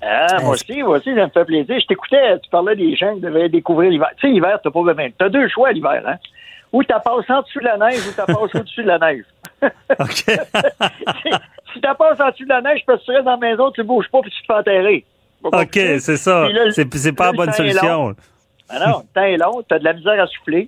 Ah, 0.06 0.42
moi 0.42 0.52
aussi, 0.52 0.84
moi 0.84 0.98
aussi, 0.98 1.16
ça 1.16 1.26
me 1.26 1.30
fait 1.30 1.46
plaisir. 1.46 1.80
Je 1.80 1.86
t'écoutais, 1.86 2.40
tu 2.40 2.50
parlais 2.50 2.76
des 2.76 2.96
gens 2.96 3.14
qui 3.16 3.22
devaient 3.22 3.50
découvrir 3.50 3.90
l'hiver. 3.90 4.10
Tu 4.18 4.28
sais, 4.28 4.34
l'hiver, 4.34 4.60
t'as 4.62 4.72
pas 4.72 4.82
besoin. 4.82 5.10
T'as 5.18 5.30
deux 5.30 5.48
choix 5.48 5.72
l'hiver, 5.72 6.04
hein? 6.06 6.18
Ou 6.74 6.84
t'as 6.84 7.00
passé 7.00 7.32
en 7.32 7.42
dessous 7.42 7.60
de 7.60 7.66
la 7.66 7.78
neige 7.78 8.08
ou 8.08 8.12
t'as 8.16 8.26
passé 8.26 8.58
au-dessus 8.58 8.84
de 8.84 8.88
la 8.88 9.00
neige. 9.00 9.24
OK. 9.64 10.08
si, 11.74 11.82
t'as 11.82 11.94
passé 11.94 12.22
en 12.22 12.30
dessous 12.30 12.44
de 12.44 12.50
la 12.50 12.62
neige, 12.62 12.82
parce 12.86 13.00
que 13.00 13.06
tu 13.06 13.12
restes 13.12 13.26
dans 13.26 13.32
la 13.32 13.38
maison, 13.38 13.72
tu 13.72 13.84
bouges 13.84 14.10
pas 14.12 14.22
puis 14.22 14.32
tu 14.32 14.42
te 14.42 14.46
fais 14.48 14.60
enterrer. 14.60 15.06
OK, 15.44 15.74
c'est 15.74 16.18
ça. 16.18 16.48
C'est 16.72 17.14
pas 17.14 17.28
la 17.28 17.34
bonne 17.34 17.54
solution. 17.54 18.16
Ah 18.70 18.80
non, 18.80 19.00
le 19.00 19.14
temps 19.14 19.22
est 19.22 19.38
long, 19.38 19.64
t'as 19.68 19.78
de 19.78 19.84
la 19.84 19.94
misère 19.94 20.24
à 20.24 20.28
souffler, 20.28 20.68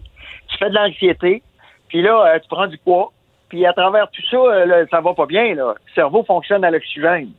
tu 0.49 0.57
fais 0.57 0.69
de 0.69 0.75
l'anxiété, 0.75 1.41
puis 1.87 2.01
là, 2.01 2.35
euh, 2.35 2.39
tu 2.39 2.47
prends 2.49 2.67
du 2.67 2.77
poids, 2.77 3.11
puis 3.49 3.65
à 3.65 3.73
travers 3.73 4.09
tout 4.11 4.21
ça, 4.29 4.37
euh, 4.37 4.85
ça 4.91 5.01
va 5.01 5.13
pas 5.13 5.25
bien, 5.25 5.55
là. 5.55 5.73
Le 5.73 5.93
cerveau 5.93 6.23
fonctionne 6.23 6.63
à 6.63 6.71
l'oxygène. 6.71 7.29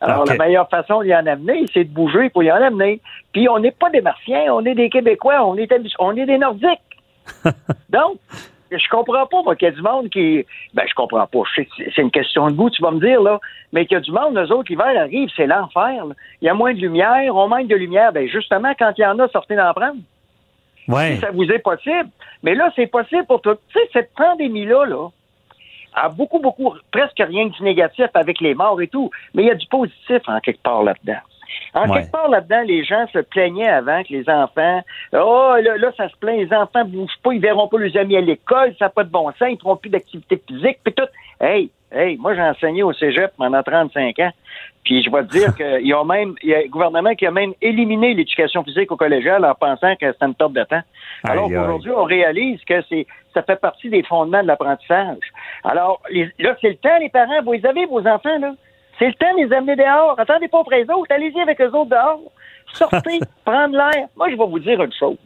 Alors, 0.00 0.24
la 0.24 0.36
meilleure 0.36 0.68
façon 0.68 1.02
d'y 1.02 1.14
en 1.14 1.26
amener, 1.26 1.66
c'est 1.74 1.84
de 1.84 1.92
bouger 1.92 2.30
pour 2.30 2.42
y 2.42 2.50
en 2.50 2.56
amener. 2.56 3.00
Puis, 3.32 3.48
on 3.48 3.58
n'est 3.58 3.70
pas 3.70 3.90
des 3.90 4.00
Martiens, 4.00 4.52
on 4.52 4.64
est 4.64 4.74
des 4.74 4.88
Québécois, 4.88 5.44
on 5.44 5.56
est, 5.56 5.70
on 5.98 6.16
est 6.16 6.26
des 6.26 6.38
Nordiques. 6.38 6.80
Donc, 7.90 8.18
je 8.70 8.88
comprends 8.88 9.26
pas, 9.26 9.42
moi, 9.42 9.56
qu'il 9.56 9.68
y 9.68 9.70
a 9.70 9.74
du 9.74 9.82
monde 9.82 10.08
qui. 10.08 10.46
Ben, 10.74 10.84
je 10.88 10.94
comprends 10.94 11.26
pas. 11.26 11.40
C'est 11.54 11.98
une 11.98 12.10
question 12.10 12.48
de 12.48 12.52
goût, 12.52 12.70
tu 12.70 12.82
vas 12.82 12.92
me 12.92 13.00
dire, 13.00 13.20
là. 13.20 13.40
Mais 13.72 13.84
qu'il 13.84 13.96
y 13.96 13.98
a 13.98 14.00
du 14.00 14.12
monde, 14.12 14.38
eux 14.38 14.52
autres, 14.52 14.70
l'hiver 14.70 14.98
arrive, 14.98 15.28
c'est 15.36 15.46
l'enfer. 15.46 16.04
Il 16.40 16.46
y 16.46 16.48
a 16.48 16.54
moins 16.54 16.72
de 16.72 16.78
lumière, 16.78 17.34
on 17.34 17.48
manque 17.48 17.68
de 17.68 17.76
lumière. 17.76 18.12
Ben, 18.12 18.28
justement, 18.28 18.72
quand 18.78 18.92
il 18.96 19.02
y 19.02 19.06
en 19.06 19.18
a, 19.18 19.28
sortez 19.28 19.56
d'en 19.56 19.72
prendre. 19.74 19.98
Ouais. 20.88 21.14
Si 21.14 21.20
ça 21.20 21.30
vous 21.30 21.44
est 21.44 21.58
possible. 21.58 22.08
Mais 22.42 22.54
là, 22.54 22.72
c'est 22.74 22.86
possible 22.86 23.26
pour 23.26 23.40
tout. 23.40 23.54
Tu 23.68 23.78
sais, 23.78 23.88
cette 23.92 24.14
pandémie-là, 24.14 24.86
là, 24.86 25.08
a 25.94 26.08
beaucoup, 26.08 26.38
beaucoup, 26.38 26.74
presque 26.90 27.18
rien 27.18 27.46
de 27.46 27.64
négatif 27.64 28.06
avec 28.14 28.40
les 28.40 28.54
morts 28.54 28.80
et 28.80 28.88
tout, 28.88 29.10
mais 29.34 29.42
il 29.42 29.46
y 29.46 29.50
a 29.50 29.54
du 29.54 29.66
positif 29.66 30.22
en 30.26 30.40
quelque 30.40 30.62
part 30.62 30.82
là-dedans. 30.82 31.20
En 31.74 31.92
quelque 31.92 32.10
part 32.10 32.28
là-dedans, 32.28 32.62
les 32.66 32.84
gens 32.84 33.06
se 33.12 33.18
plaignaient 33.18 33.68
avant 33.68 34.02
que 34.02 34.12
les 34.12 34.28
enfants, 34.28 34.82
oh 35.12 35.54
là, 35.62 35.76
là, 35.76 35.92
ça 35.96 36.08
se 36.08 36.16
plaint, 36.16 36.38
les 36.38 36.52
enfants 36.52 36.84
bougent 36.84 37.18
pas, 37.22 37.32
ils 37.32 37.40
verront 37.40 37.68
pas 37.68 37.78
leurs 37.78 37.96
amis 37.96 38.16
à 38.16 38.20
l'école, 38.20 38.74
ça 38.78 38.86
n'a 38.86 38.88
pas 38.90 39.04
de 39.04 39.10
bon 39.10 39.30
sens, 39.38 39.48
ils 39.50 39.58
feront 39.58 39.76
plus 39.76 39.90
d'activité 39.90 40.40
physique, 40.46 40.78
puis 40.82 40.94
tout. 40.94 41.08
Hey, 41.40 41.70
hey, 41.92 42.16
moi 42.16 42.34
j'ai 42.34 42.42
enseigné 42.42 42.82
au 42.82 42.92
Cégep 42.92 43.32
pendant 43.36 43.62
35 43.62 44.18
ans, 44.18 44.32
puis 44.84 45.02
je 45.02 45.10
vais 45.10 45.22
te 45.24 45.30
dire 45.30 45.54
qu'il 45.56 45.86
y 45.86 45.92
a 45.92 46.04
même, 46.04 46.34
il 46.42 46.50
y 46.50 46.54
a 46.54 46.58
un 46.58 46.66
gouvernement 46.66 47.14
qui 47.14 47.26
a 47.26 47.30
même 47.30 47.52
éliminé 47.62 48.14
l'éducation 48.14 48.64
physique 48.64 48.90
au 48.90 48.96
collégial 48.96 49.44
en 49.44 49.54
pensant 49.54 49.94
que 49.96 50.12
c'était 50.12 50.26
une 50.26 50.34
perte 50.34 50.52
de 50.52 50.64
temps. 50.64 50.82
Alors 51.24 51.48
qu'aujourd'hui, 51.48 51.92
on 51.92 52.04
réalise 52.04 52.60
que 52.64 52.82
c'est, 52.88 53.06
ça 53.34 53.42
fait 53.42 53.60
partie 53.60 53.90
des 53.90 54.02
fondements 54.02 54.42
de 54.42 54.48
l'apprentissage. 54.48 55.18
Alors, 55.64 56.00
là, 56.10 56.56
c'est 56.60 56.70
le 56.70 56.76
temps, 56.76 56.98
les 56.98 57.10
parents, 57.10 57.42
vous 57.44 57.52
les 57.52 57.66
avez, 57.66 57.86
vos 57.86 58.06
enfants, 58.06 58.38
là? 58.38 58.54
C'est 59.00 59.06
le 59.06 59.14
temps 59.14 59.32
de 59.32 59.46
les 59.46 59.52
amener 59.52 59.76
dehors. 59.76 60.14
Attendez 60.18 60.48
pas 60.48 60.58
auprès 60.58 60.84
des 60.84 60.92
autres. 60.92 61.10
Allez-y 61.10 61.40
avec 61.40 61.58
eux 61.62 61.70
autres 61.74 61.88
dehors. 61.88 62.20
Sortez, 62.74 63.18
prendre 63.46 63.74
l'air. 63.74 64.08
Moi, 64.14 64.30
je 64.30 64.36
vais 64.36 64.46
vous 64.46 64.58
dire 64.58 64.82
une 64.82 64.92
chose. 64.92 65.16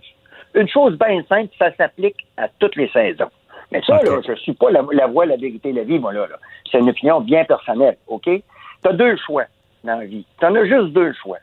Une 0.55 0.69
chose 0.69 0.97
bien 0.97 1.21
simple, 1.29 1.53
ça 1.59 1.75
s'applique 1.75 2.25
à 2.37 2.47
toutes 2.61 2.77
les 2.77 2.89
saisons. 2.91 3.31
Mais 3.73 3.83
ça, 3.85 4.01
là, 4.05 4.21
je 4.25 4.35
suis 4.35 4.53
pas 4.53 4.71
la, 4.71 5.07
voix, 5.09 5.27
la 5.27 5.37
vérité, 5.37 5.73
la 5.73 5.83
vie, 5.83 5.99
moi, 5.99 6.13
là. 6.13 6.29
C'est 6.71 6.79
une 6.79 6.89
opinion 6.89 7.21
bien 7.21 7.45
personnelle, 7.45 7.97
OK? 8.07 8.27
Tu 8.27 8.89
as 8.89 8.93
deux 8.93 9.17
choix 9.17 9.47
dans 9.83 9.99
la 9.99 10.05
vie. 10.05 10.25
Tu 10.39 10.47
en 10.47 10.55
as 10.55 10.65
juste 10.67 10.93
deux 10.93 11.13
choix. 11.15 11.39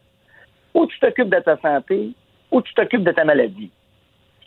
Ou 0.74 0.86
tu 0.86 0.98
t'occupes 1.00 1.30
de 1.30 1.40
ta 1.40 1.58
santé, 1.58 2.12
ou 2.50 2.62
tu 2.62 2.74
t'occupes 2.74 3.04
de 3.04 3.12
ta 3.12 3.26
maladie. 3.26 3.70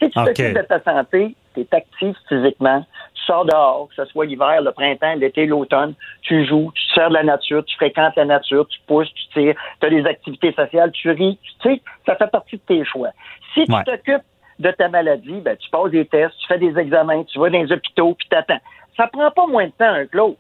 Si 0.05 0.11
tu 0.11 0.25
t'occupes 0.25 0.57
de 0.57 0.63
ta 0.63 0.81
santé, 0.81 1.35
tu 1.55 1.61
es 1.61 1.69
actif 1.73 2.17
physiquement, 2.29 2.85
tu 3.15 3.23
sors 3.25 3.45
dehors, 3.45 3.89
que 3.89 3.95
ce 3.95 4.05
soit 4.07 4.27
l'hiver, 4.27 4.61
le 4.63 4.73
printemps, 4.73 5.15
l'été, 5.15 5.47
l'automne, 5.47 5.95
tu 6.23 6.47
joues, 6.47 6.73
tu 6.75 6.83
sers 6.95 7.09
de 7.09 7.15
la 7.15 7.23
nature, 7.23 7.65
tu 7.65 7.75
fréquentes 7.77 8.17
la 8.17 8.25
nature, 8.25 8.67
tu 8.69 8.79
pousses, 8.87 9.13
tu 9.15 9.29
tires, 9.33 9.55
tu 9.81 9.87
as 9.87 9.91
des 9.91 10.05
activités 10.07 10.53
sociales, 10.53 10.91
tu 10.93 11.11
ris, 11.11 11.39
tu 11.61 11.69
sais, 11.69 11.81
ça 12.07 12.17
fait 12.17 12.31
partie 12.31 12.57
de 12.57 12.63
tes 12.63 12.85
choix. 12.85 13.11
Si 13.55 13.65
tu 13.65 13.73
t'occupes 13.85 14.25
de 14.59 14.71
ta 14.71 14.89
maladie, 14.89 15.41
ben, 15.41 15.57
tu 15.57 15.69
passes 15.71 15.91
des 15.91 16.07
tests, 16.07 16.35
tu 16.39 16.47
fais 16.47 16.59
des 16.59 16.79
examens, 16.79 17.25
tu 17.25 17.39
vas 17.39 17.51
dans 17.51 17.63
les 17.63 17.73
hôpitaux, 17.73 18.15
puis 18.15 18.29
t'attends. 18.29 18.61
Ça 18.97 19.07
prend 19.09 19.31
pas 19.31 19.47
moins 19.47 19.67
de 19.67 19.73
temps 19.73 20.05
que 20.11 20.17
l'autre. 20.17 20.39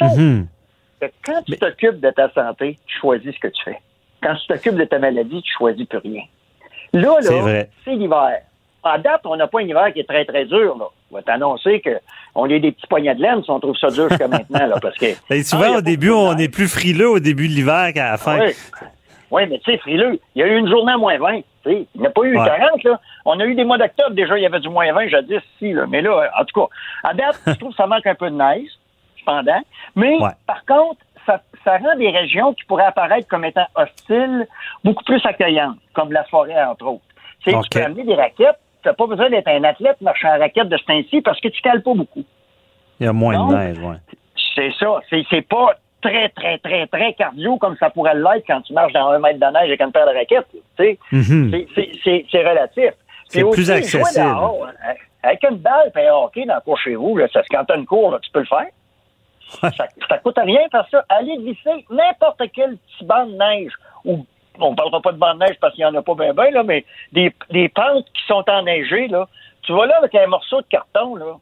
Mm-hmm. 0.00 0.46
quand 1.24 1.42
tu 1.44 1.58
t'occupes 1.58 2.00
de 2.00 2.10
ta 2.10 2.30
santé, 2.30 2.78
tu 2.86 2.98
choisis 2.98 3.34
ce 3.34 3.40
que 3.40 3.48
tu 3.48 3.62
fais. 3.62 3.78
Quand 4.22 4.34
tu 4.36 4.46
t'occupes 4.46 4.76
de 4.76 4.84
ta 4.84 4.98
maladie, 4.98 5.42
tu 5.42 5.52
choisis 5.52 5.86
plus 5.86 5.98
rien. 5.98 6.22
Là, 6.92 7.18
là, 7.20 7.64
c'est 7.84 7.94
l'hiver. 7.94 8.42
À 8.84 8.98
date, 8.98 9.20
on 9.24 9.36
n'a 9.36 9.46
pas 9.46 9.60
un 9.60 9.62
hiver 9.62 9.92
qui 9.92 10.00
est 10.00 10.08
très, 10.08 10.24
très 10.24 10.44
dur. 10.44 10.76
Là. 10.76 10.86
On 11.10 11.16
va 11.16 11.22
t'annoncer 11.22 11.82
qu'on 11.82 12.46
est 12.46 12.58
des 12.58 12.72
petits 12.72 12.86
poignets 12.86 13.14
de 13.14 13.22
laine 13.22 13.42
si 13.44 13.50
on 13.50 13.60
trouve 13.60 13.76
ça 13.76 13.88
dur 13.88 14.08
jusqu'à 14.08 14.28
maintenant. 14.28 14.66
Là, 14.66 14.76
parce 14.80 14.96
que, 14.96 15.06
ben, 15.30 15.42
souvent, 15.44 15.74
ah, 15.74 15.78
au 15.78 15.80
début, 15.80 16.10
on 16.10 16.36
est 16.36 16.48
plus 16.48 16.68
frileux 16.68 17.10
au 17.10 17.20
début 17.20 17.48
de 17.48 17.52
l'hiver 17.52 17.92
qu'à 17.94 18.12
la 18.12 18.16
fin. 18.16 18.40
Oui. 19.30 19.42
mais 19.48 19.58
tu 19.58 19.70
sais, 19.70 19.78
frileux, 19.78 20.18
il 20.34 20.40
y 20.40 20.42
a 20.42 20.48
eu 20.48 20.56
une 20.56 20.68
journée 20.68 20.92
à 20.92 20.98
moins 20.98 21.18
20. 21.18 21.40
Il 21.66 21.86
n'y 21.94 22.06
a 22.06 22.10
pas 22.10 22.22
eu 22.24 22.34
40. 22.34 22.82
Là. 22.82 23.00
On 23.24 23.38
a 23.38 23.44
eu 23.44 23.54
des 23.54 23.64
mois 23.64 23.78
d'octobre, 23.78 24.10
déjà, 24.10 24.36
il 24.36 24.42
y 24.42 24.46
avait 24.46 24.60
du 24.60 24.68
moins 24.68 24.92
20 24.92 25.08
jadis, 25.08 25.40
si. 25.58 25.72
Là. 25.72 25.86
Mais 25.88 26.02
là, 26.02 26.30
en 26.38 26.44
tout 26.44 26.60
cas, 26.60 26.66
à 27.04 27.14
date, 27.14 27.40
je 27.46 27.52
trouve 27.52 27.70
que 27.70 27.76
ça 27.76 27.86
manque 27.86 28.06
un 28.06 28.14
peu 28.14 28.30
de 28.30 28.36
neige, 28.36 28.70
cependant. 29.18 29.62
Mais, 29.94 30.18
par 30.46 30.64
contre, 30.64 31.00
ça, 31.24 31.40
ça, 31.64 31.78
rend 31.78 31.96
des 31.96 32.10
régions 32.10 32.52
qui 32.54 32.64
pourraient 32.64 32.84
apparaître 32.86 33.28
comme 33.28 33.44
étant 33.44 33.66
hostiles 33.76 34.48
beaucoup 34.82 35.04
plus 35.04 35.24
accueillantes, 35.24 35.78
comme 35.92 36.12
la 36.12 36.24
forêt, 36.24 36.60
entre 36.64 36.86
autres. 36.86 37.04
Tu 37.44 37.52
peux 37.70 37.82
amener 37.82 38.04
des 38.04 38.14
raquettes, 38.14 38.58
tu 38.82 38.88
n'as 38.88 38.94
pas 38.94 39.06
besoin 39.06 39.30
d'être 39.30 39.48
un 39.48 39.64
athlète 39.64 40.00
marchant 40.00 40.28
en 40.28 40.38
raquette 40.38 40.68
de 40.68 40.76
ce 40.76 40.84
temps-ci 40.84 41.20
parce 41.22 41.40
que 41.40 41.48
tu 41.48 41.60
cales 41.62 41.82
pas 41.82 41.94
beaucoup. 41.94 42.24
Il 43.00 43.06
y 43.06 43.08
a 43.08 43.12
moins 43.12 43.48
de 43.48 43.54
neige, 43.54 43.78
oui. 43.82 43.96
C'est 44.54 44.72
ça. 44.78 45.00
C'est 45.30 45.42
pas 45.42 45.76
très, 46.02 46.28
très, 46.30 46.58
très, 46.58 46.86
très 46.86 47.14
cardio 47.14 47.56
comme 47.56 47.76
ça 47.76 47.90
pourrait 47.90 48.14
l'être 48.14 48.44
quand 48.46 48.60
tu 48.62 48.72
marches 48.72 48.92
dans 48.92 49.08
un 49.08 49.18
mètre 49.18 49.38
de 49.38 49.46
neige 49.46 49.68
avec 49.68 49.80
une 49.80 49.92
paire 49.92 50.06
de 50.06 50.14
raquettes. 50.14 50.48
Mhm. 51.12 51.66
C'est 52.04 52.48
relatif. 52.48 52.92
C'est 53.28 53.48
plus 53.50 53.70
accessible. 53.70 54.26
Dehors, 54.26 54.66
hein, 54.66 54.94
avec 55.22 55.42
une 55.48 55.56
balle 55.56 55.90
et 55.96 56.06
un 56.06 56.14
hockey 56.14 56.44
dans 56.44 56.56
le 56.56 56.60
cours 56.60 56.78
chez 56.78 56.94
vous, 56.96 57.16
là, 57.16 57.28
ça, 57.32 57.40
quand 57.50 57.64
tu 57.64 57.72
as 57.72 57.76
une 57.76 57.86
cour, 57.86 58.18
tu 58.20 58.30
peux 58.30 58.40
le 58.40 58.46
faire. 58.46 58.66
ça, 59.60 59.86
ça 60.08 60.18
coûte 60.18 60.38
rien 60.38 60.60
parce 60.70 60.90
que 60.90 60.96
aller 61.08 61.36
glisser 61.36 61.84
n'importe 61.90 62.42
quel 62.54 62.76
petit 62.76 63.04
banc 63.04 63.26
de 63.26 63.36
neige 63.36 63.72
ou 64.04 64.26
on 64.58 64.74
parlera 64.74 65.00
pas 65.00 65.12
de 65.12 65.18
bande 65.18 65.38
de 65.38 65.46
neige 65.46 65.56
parce 65.60 65.74
qu'il 65.74 65.84
n'y 65.84 65.90
en 65.90 65.94
a 65.94 66.02
pas 66.02 66.14
bien, 66.14 66.32
bien, 66.32 66.50
là, 66.50 66.62
mais 66.62 66.84
des, 67.12 67.34
des 67.50 67.68
pentes 67.68 68.06
qui 68.12 68.26
sont 68.26 68.44
enneigées, 68.48 69.08
là. 69.08 69.28
Tu 69.62 69.72
vas 69.72 69.86
là 69.86 69.96
avec 69.98 70.14
un 70.14 70.26
morceau 70.26 70.60
de 70.60 70.66
carton, 70.66 71.14
là. 71.14 71.36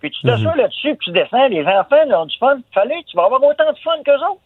Puis 0.00 0.10
tu 0.10 0.26
t'assois 0.26 0.52
mhm. 0.52 0.58
là-dessus, 0.58 0.94
puis 0.96 1.06
tu 1.06 1.10
descends. 1.12 1.48
Les 1.48 1.64
enfants 1.66 2.04
là, 2.06 2.20
ont 2.20 2.26
du 2.26 2.36
fun. 2.38 2.58
Fallait, 2.72 3.02
tu 3.08 3.16
vas 3.16 3.24
avoir 3.24 3.42
autant 3.42 3.72
de 3.72 3.78
fun 3.78 3.96
qu'eux 4.04 4.12
autres. 4.12 4.40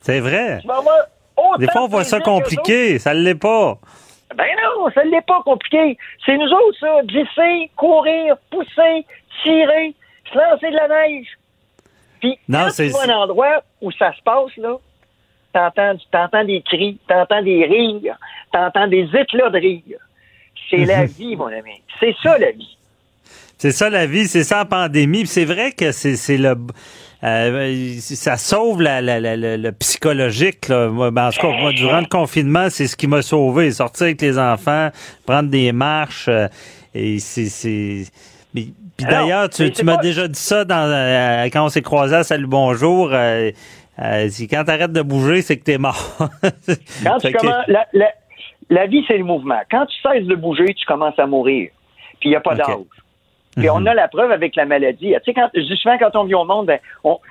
C'est 0.00 0.20
vrai. 0.20 0.58
Tu 0.60 0.66
vas 0.66 0.78
avoir 0.78 0.96
autant 1.36 1.58
Des 1.58 1.66
fois, 1.68 1.82
on 1.82 1.88
voit 1.88 2.04
ça 2.04 2.20
compliqué. 2.20 2.98
Ça 2.98 3.14
ne 3.14 3.20
l'est 3.20 3.34
pas. 3.34 3.78
Ben 4.34 4.46
non, 4.62 4.90
ça 4.94 5.04
ne 5.04 5.10
l'est 5.10 5.26
pas 5.26 5.42
compliqué. 5.42 5.96
C'est 6.24 6.36
nous 6.36 6.50
autres, 6.50 6.78
ça. 6.80 7.02
Glisser, 7.04 7.70
courir, 7.76 8.36
pousser, 8.50 9.06
tirer, 9.42 9.94
se 10.30 10.38
lancer 10.38 10.70
de 10.70 10.76
la 10.76 10.88
neige. 10.88 11.26
Puis, 12.20 12.38
vas 12.48 12.68
un 13.04 13.16
endroit 13.22 13.62
où 13.80 13.92
ça 13.92 14.12
se 14.12 14.22
passe, 14.22 14.56
là, 14.56 14.76
t'entends, 16.10 16.44
des 16.44 16.62
cris, 16.62 16.98
t'entends 17.08 17.42
des 17.42 17.64
rires, 17.64 18.16
t'entends 18.52 18.86
des 18.86 19.08
éclats 19.14 19.50
de 19.50 19.58
rire. 19.58 19.98
C'est 20.70 20.84
la 20.84 21.02
mhm. 21.02 21.06
vie, 21.06 21.36
mon 21.36 21.46
ami. 21.46 21.82
C'est 22.00 22.14
ça, 22.22 22.38
la 22.38 22.50
vie. 22.52 22.76
C'est 23.56 23.72
ça, 23.72 23.90
la 23.90 24.06
vie. 24.06 24.28
C'est 24.28 24.44
ça, 24.44 24.58
la 24.58 24.64
pandémie. 24.64 25.26
c'est 25.26 25.44
vrai 25.44 25.72
que 25.72 25.92
c'est, 25.92 26.36
le... 26.36 26.54
Euh, 27.24 27.96
ça 27.98 28.36
sauve 28.36 28.82
la, 28.82 29.00
le 29.00 29.70
psychologique. 29.72 30.68
Là. 30.68 30.88
Ben, 31.10 31.28
en 31.28 31.30
tout 31.30 31.40
cas, 31.40 31.48
moi, 31.48 31.72
durant 31.72 32.00
le 32.00 32.06
confinement, 32.06 32.68
c'est 32.70 32.86
ce 32.86 32.96
qui 32.96 33.06
m'a 33.06 33.22
sauvé. 33.22 33.72
Sortir 33.72 34.04
avec 34.04 34.20
les 34.20 34.38
enfants, 34.38 34.90
prendre 35.26 35.50
des 35.50 35.72
marches. 35.72 36.28
Euh, 36.28 36.48
et 36.94 37.18
c'est... 37.18 38.04
Puis 38.54 39.06
d'ailleurs, 39.06 39.48
tu, 39.48 39.70
m'as 39.84 39.98
déjà 39.98 40.26
dit 40.26 40.40
ça 40.40 40.64
dans, 40.64 40.90
euh, 40.90 41.44
quand 41.52 41.64
on 41.64 41.68
s'est 41.68 41.82
croisés 41.82 42.16
à 42.16 42.24
Salut 42.24 42.48
Bonjour. 42.48 43.10
Euh, 44.00 44.28
quand 44.50 44.64
tu 44.64 44.70
arrêtes 44.70 44.92
de 44.92 45.02
bouger, 45.02 45.42
c'est 45.42 45.58
que 45.58 45.64
tu 45.64 45.72
es 45.72 45.78
mort. 45.78 46.18
quand 47.02 47.18
tu 47.18 47.32
commences, 47.32 47.66
la, 48.70 48.86
vie, 48.86 49.04
c'est 49.08 49.18
le 49.18 49.24
mouvement. 49.24 49.60
Quand 49.70 49.86
tu 49.86 49.96
cesses 50.00 50.26
de 50.26 50.34
bouger, 50.34 50.74
tu 50.74 50.86
commences 50.86 51.18
à 51.18 51.26
mourir. 51.26 51.70
Puis 52.20 52.28
il 52.28 52.30
n'y 52.30 52.36
a 52.36 52.40
pas 52.40 52.54
d'âge. 52.54 52.76
Puis 53.56 53.68
on 53.70 53.80
mhm. 53.80 53.88
a 53.88 53.94
la 53.94 54.08
preuve 54.08 54.30
avec 54.30 54.54
la 54.54 54.66
maladie. 54.66 55.14
Tu 55.14 55.20
sais, 55.24 55.34
quand, 55.34 55.50
souvent, 55.52 55.98
quand 55.98 56.14
on 56.14 56.24
vit 56.24 56.34
au 56.34 56.44
monde, 56.44 56.66
ben, 56.66 56.78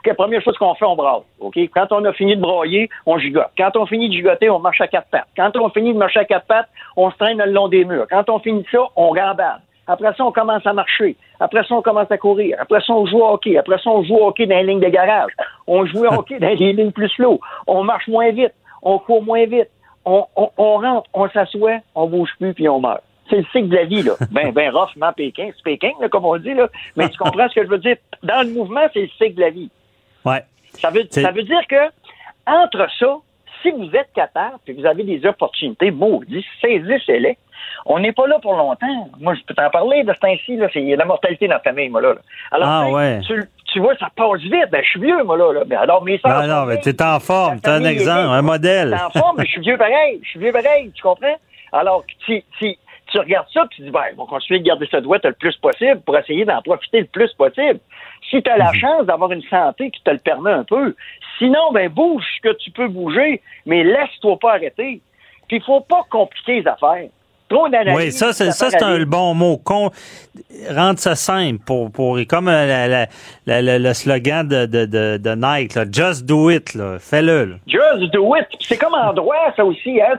la 0.06 0.14
première 0.14 0.42
chose 0.42 0.58
qu'on 0.58 0.76
fait, 0.76 0.84
on 0.84 0.96
braille. 0.96 1.22
OK? 1.40 1.58
Quand 1.74 1.88
on 1.92 2.04
a 2.04 2.12
fini 2.12 2.36
de 2.36 2.42
broyer, 2.42 2.90
on 3.06 3.18
gigote. 3.18 3.50
Quand 3.58 3.78
on 3.78 3.86
finit 3.86 4.10
de 4.10 4.14
gigoter, 4.14 4.50
on 4.50 4.60
marche 4.60 4.82
à 4.82 4.88
quatre 4.88 5.08
pattes. 5.10 5.28
Quand 5.38 5.56
on 5.56 5.70
finit 5.70 5.94
de 5.94 5.98
marcher 5.98 6.20
à 6.20 6.26
quatre 6.26 6.46
pattes, 6.46 6.68
on 6.98 7.12
se 7.12 7.16
traîne 7.18 7.38
le 7.38 7.52
long 7.52 7.70
des 7.70 7.86
murs. 7.86 8.08
Quand 8.10 8.30
on 8.30 8.40
finit 8.40 8.66
ça, 8.72 8.80
on 8.98 9.14
gambade. 9.14 9.62
Après 9.88 10.14
ça, 10.16 10.26
on 10.26 10.32
commence 10.32 10.66
à 10.66 10.74
marcher. 10.74 11.16
Après 11.40 11.64
ça, 11.64 11.76
on 11.76 11.82
commence 11.82 12.12
à 12.12 12.18
courir. 12.18 12.58
Après 12.60 12.82
ça, 12.82 12.94
on 12.94 13.06
joue 13.06 13.20
au 13.20 13.34
hockey. 13.34 13.58
Après 13.58 13.78
ça, 13.78 13.90
on 13.90 14.04
joue 14.04 14.16
au 14.16 14.28
hockey 14.28 14.46
dans 14.46 14.58
les 14.58 14.64
lignes 14.64 14.82
de 14.82 14.90
garage. 14.90 15.32
On 15.66 15.86
joue 15.86 16.06
au 16.06 16.14
hockey 16.14 16.40
dans 16.40 16.48
les 16.48 16.74
lignes 16.74 16.92
plus 16.92 17.10
slow. 17.10 17.40
On 17.68 17.84
marche 17.84 18.08
moins 18.08 18.32
vite. 18.32 18.54
On 18.82 19.00
court 19.00 19.24
moins 19.24 19.46
vite. 19.46 19.70
On, 20.06 20.26
rentre, 20.58 21.10
on 21.14 21.30
s'assoit, 21.30 21.80
on 21.94 22.08
bouge 22.08 22.30
plus, 22.40 22.54
puis 22.54 22.70
on 22.70 22.80
meurt. 22.80 23.02
C'est 23.30 23.38
le 23.38 23.46
cycle 23.52 23.68
de 23.68 23.76
la 23.76 23.84
vie, 23.84 24.04
là. 24.04 24.14
Ben, 24.32 24.54
ben, 24.54 24.72
roughement 24.72 25.12
Pékin. 25.12 25.50
C'est 25.54 25.64
Pékin, 25.64 25.92
comme 26.10 26.24
on 26.24 26.38
dit, 26.38 26.54
là. 26.54 26.70
Mais 26.96 27.10
tu 27.10 27.18
comprends 27.18 27.50
ce 27.50 27.56
que 27.56 27.66
je 27.66 27.70
veux 27.70 27.78
dire? 27.78 27.98
Dans 28.24 28.48
le 28.48 28.54
mouvement, 28.54 28.86
c'est 28.94 29.02
le 29.02 29.10
cycle 29.18 29.36
de 29.36 29.42
la 29.42 29.50
vie. 29.50 29.70
Ouais. 30.24 30.44
Ça 30.80 30.92
veut, 30.92 31.04
ça 31.10 31.32
veut 31.32 31.44
dire 31.44 31.68
que, 31.68 31.90
entre 32.46 32.88
ça, 32.98 33.18
si 33.62 33.72
vous 33.72 33.90
êtes 33.96 34.14
capable, 34.14 34.58
puis 34.64 34.74
vous 34.74 34.86
avez 34.86 35.04
des 35.04 35.26
opportunités, 35.26 35.92
maudits, 35.92 36.46
saisissez-les. 36.62 37.38
On 37.90 38.00
n'est 38.00 38.12
pas 38.12 38.28
là 38.28 38.38
pour 38.42 38.54
longtemps. 38.54 39.10
Moi, 39.20 39.34
je 39.36 39.42
peux 39.44 39.54
t'en 39.54 39.70
parler 39.70 40.04
de 40.04 40.14
ce 40.14 40.20
temps-ci, 40.20 40.58
là. 40.58 40.68
C'est 40.74 40.82
la 40.82 41.06
mortalité 41.06 41.48
dans 41.48 41.56
la 41.56 41.62
famille, 41.62 41.88
moi, 41.88 42.02
là. 42.02 42.16
Alors, 42.52 42.68
ah, 42.68 42.90
ouais. 42.90 43.22
tu, 43.72 43.80
vois, 43.80 43.96
ça 43.96 44.10
passe 44.14 44.42
vite. 44.42 44.70
Ben, 44.70 44.84
je 44.84 44.90
suis 44.90 45.00
vieux, 45.00 45.24
moi, 45.24 45.38
là. 45.38 45.54
là. 45.54 45.64
Ben, 45.66 45.80
alors, 45.80 46.04
mes 46.04 46.18
soeurs. 46.20 46.42
Non, 46.42 46.48
non, 46.48 46.66
mais 46.66 46.82
t'es 46.82 47.02
en 47.02 47.20
forme. 47.22 47.62
T'es 47.62 47.70
un 47.70 47.86
exemple, 47.86 48.30
un 48.30 48.42
modèle. 48.42 48.90
T'es 48.90 49.18
en 49.18 49.22
forme, 49.22 49.38
mais 49.38 49.46
je 49.46 49.52
suis 49.52 49.62
vieux 49.62 49.78
pareil. 49.78 50.20
Je 50.22 50.30
suis 50.30 50.40
vieux 50.40 50.52
pareil. 50.52 50.92
Tu 50.94 51.02
comprends? 51.02 51.38
Alors, 51.72 52.04
tu, 52.26 52.44
tu, 52.60 52.76
tu 53.08 53.20
regardes 53.20 53.48
ça, 53.54 53.66
tu 53.72 53.84
dis, 53.84 53.90
ben, 53.90 54.04
on 54.18 54.24
va 54.24 54.30
continuer 54.30 54.60
de 54.60 54.66
garder 54.66 54.88
ça 54.92 55.00
doigt 55.00 55.20
le 55.24 55.32
plus 55.32 55.56
possible 55.56 56.02
pour 56.02 56.18
essayer 56.18 56.44
d'en 56.44 56.62
profiter 56.62 57.00
le 57.00 57.08
plus 57.08 57.32
possible. 57.34 57.80
Si 58.30 58.44
tu 58.44 58.50
as 58.50 58.58
la 58.58 58.72
mhm. 58.74 58.80
chance 58.80 59.06
d'avoir 59.06 59.32
une 59.32 59.44
santé 59.44 59.92
qui 59.92 60.02
te 60.04 60.12
le 60.12 60.18
permet 60.18 60.52
un 60.52 60.66
peu, 60.66 60.94
sinon, 61.38 61.72
ben, 61.72 61.88
bouge 61.88 62.26
ce 62.36 62.50
que 62.50 62.56
tu 62.56 62.72
peux 62.72 62.90
bouger, 62.90 63.42
mais 63.66 63.86
laisse-toi 63.86 64.38
pas 64.40 64.56
arrêter. 64.56 65.02
Puis, 65.48 65.58
il 65.58 65.64
faut 65.64 65.80
pas 65.80 66.02
compliquer 66.10 66.60
les 66.60 66.68
affaires. 66.68 67.08
Oui, 67.96 68.12
ça, 68.12 68.34
c'est, 68.34 68.52
ça, 68.52 68.70
c'est 68.70 68.84
un 68.84 69.04
bon 69.06 69.34
mot. 69.34 69.58
Con, 69.58 69.92
rendre 70.70 71.00
ça 71.00 71.16
simple 71.16 71.60
pour, 71.66 71.92
pour 71.92 72.18
comme 72.28 72.48
euh, 72.50 73.06
le 73.46 73.94
slogan 73.94 74.48
de, 74.48 74.66
de, 74.66 74.86
de, 74.86 75.18
de 75.18 75.36
Nike, 75.36 75.76
là, 75.76 75.86
just 75.90 76.26
do 76.26 76.50
it, 76.50 76.74
là, 76.74 76.98
fais-le. 77.00 77.58
Just 77.68 78.12
do 78.12 78.36
it. 78.36 78.48
C'est 78.60 78.78
comme 78.78 78.94
en 78.94 79.14
droit, 79.14 79.54
ça 79.56 79.64
aussi. 79.64 80.02
Hein, 80.02 80.18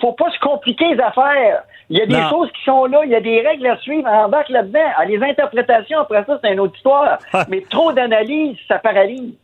faut 0.00 0.12
pas 0.12 0.30
se 0.30 0.38
compliquer 0.40 0.94
les 0.94 1.00
affaires. 1.00 1.62
Il 1.90 1.98
y 1.98 2.02
a 2.02 2.06
des 2.06 2.28
choses 2.30 2.48
qui 2.52 2.62
sont 2.64 2.86
là, 2.86 3.00
il 3.04 3.10
y 3.10 3.16
a 3.16 3.20
des 3.20 3.40
règles 3.40 3.66
à 3.66 3.76
suivre, 3.78 4.08
embarque 4.08 4.48
là-dedans. 4.48 4.78
Ah, 4.96 5.04
les 5.04 5.20
interprétations, 5.22 5.98
après 5.98 6.24
ça, 6.24 6.38
c'est 6.42 6.52
une 6.52 6.60
autre 6.60 6.76
histoire. 6.76 7.18
Mais 7.48 7.64
trop 7.68 7.92
d'analyse, 7.92 8.56
ça 8.68 8.78
paralyse. 8.78 9.34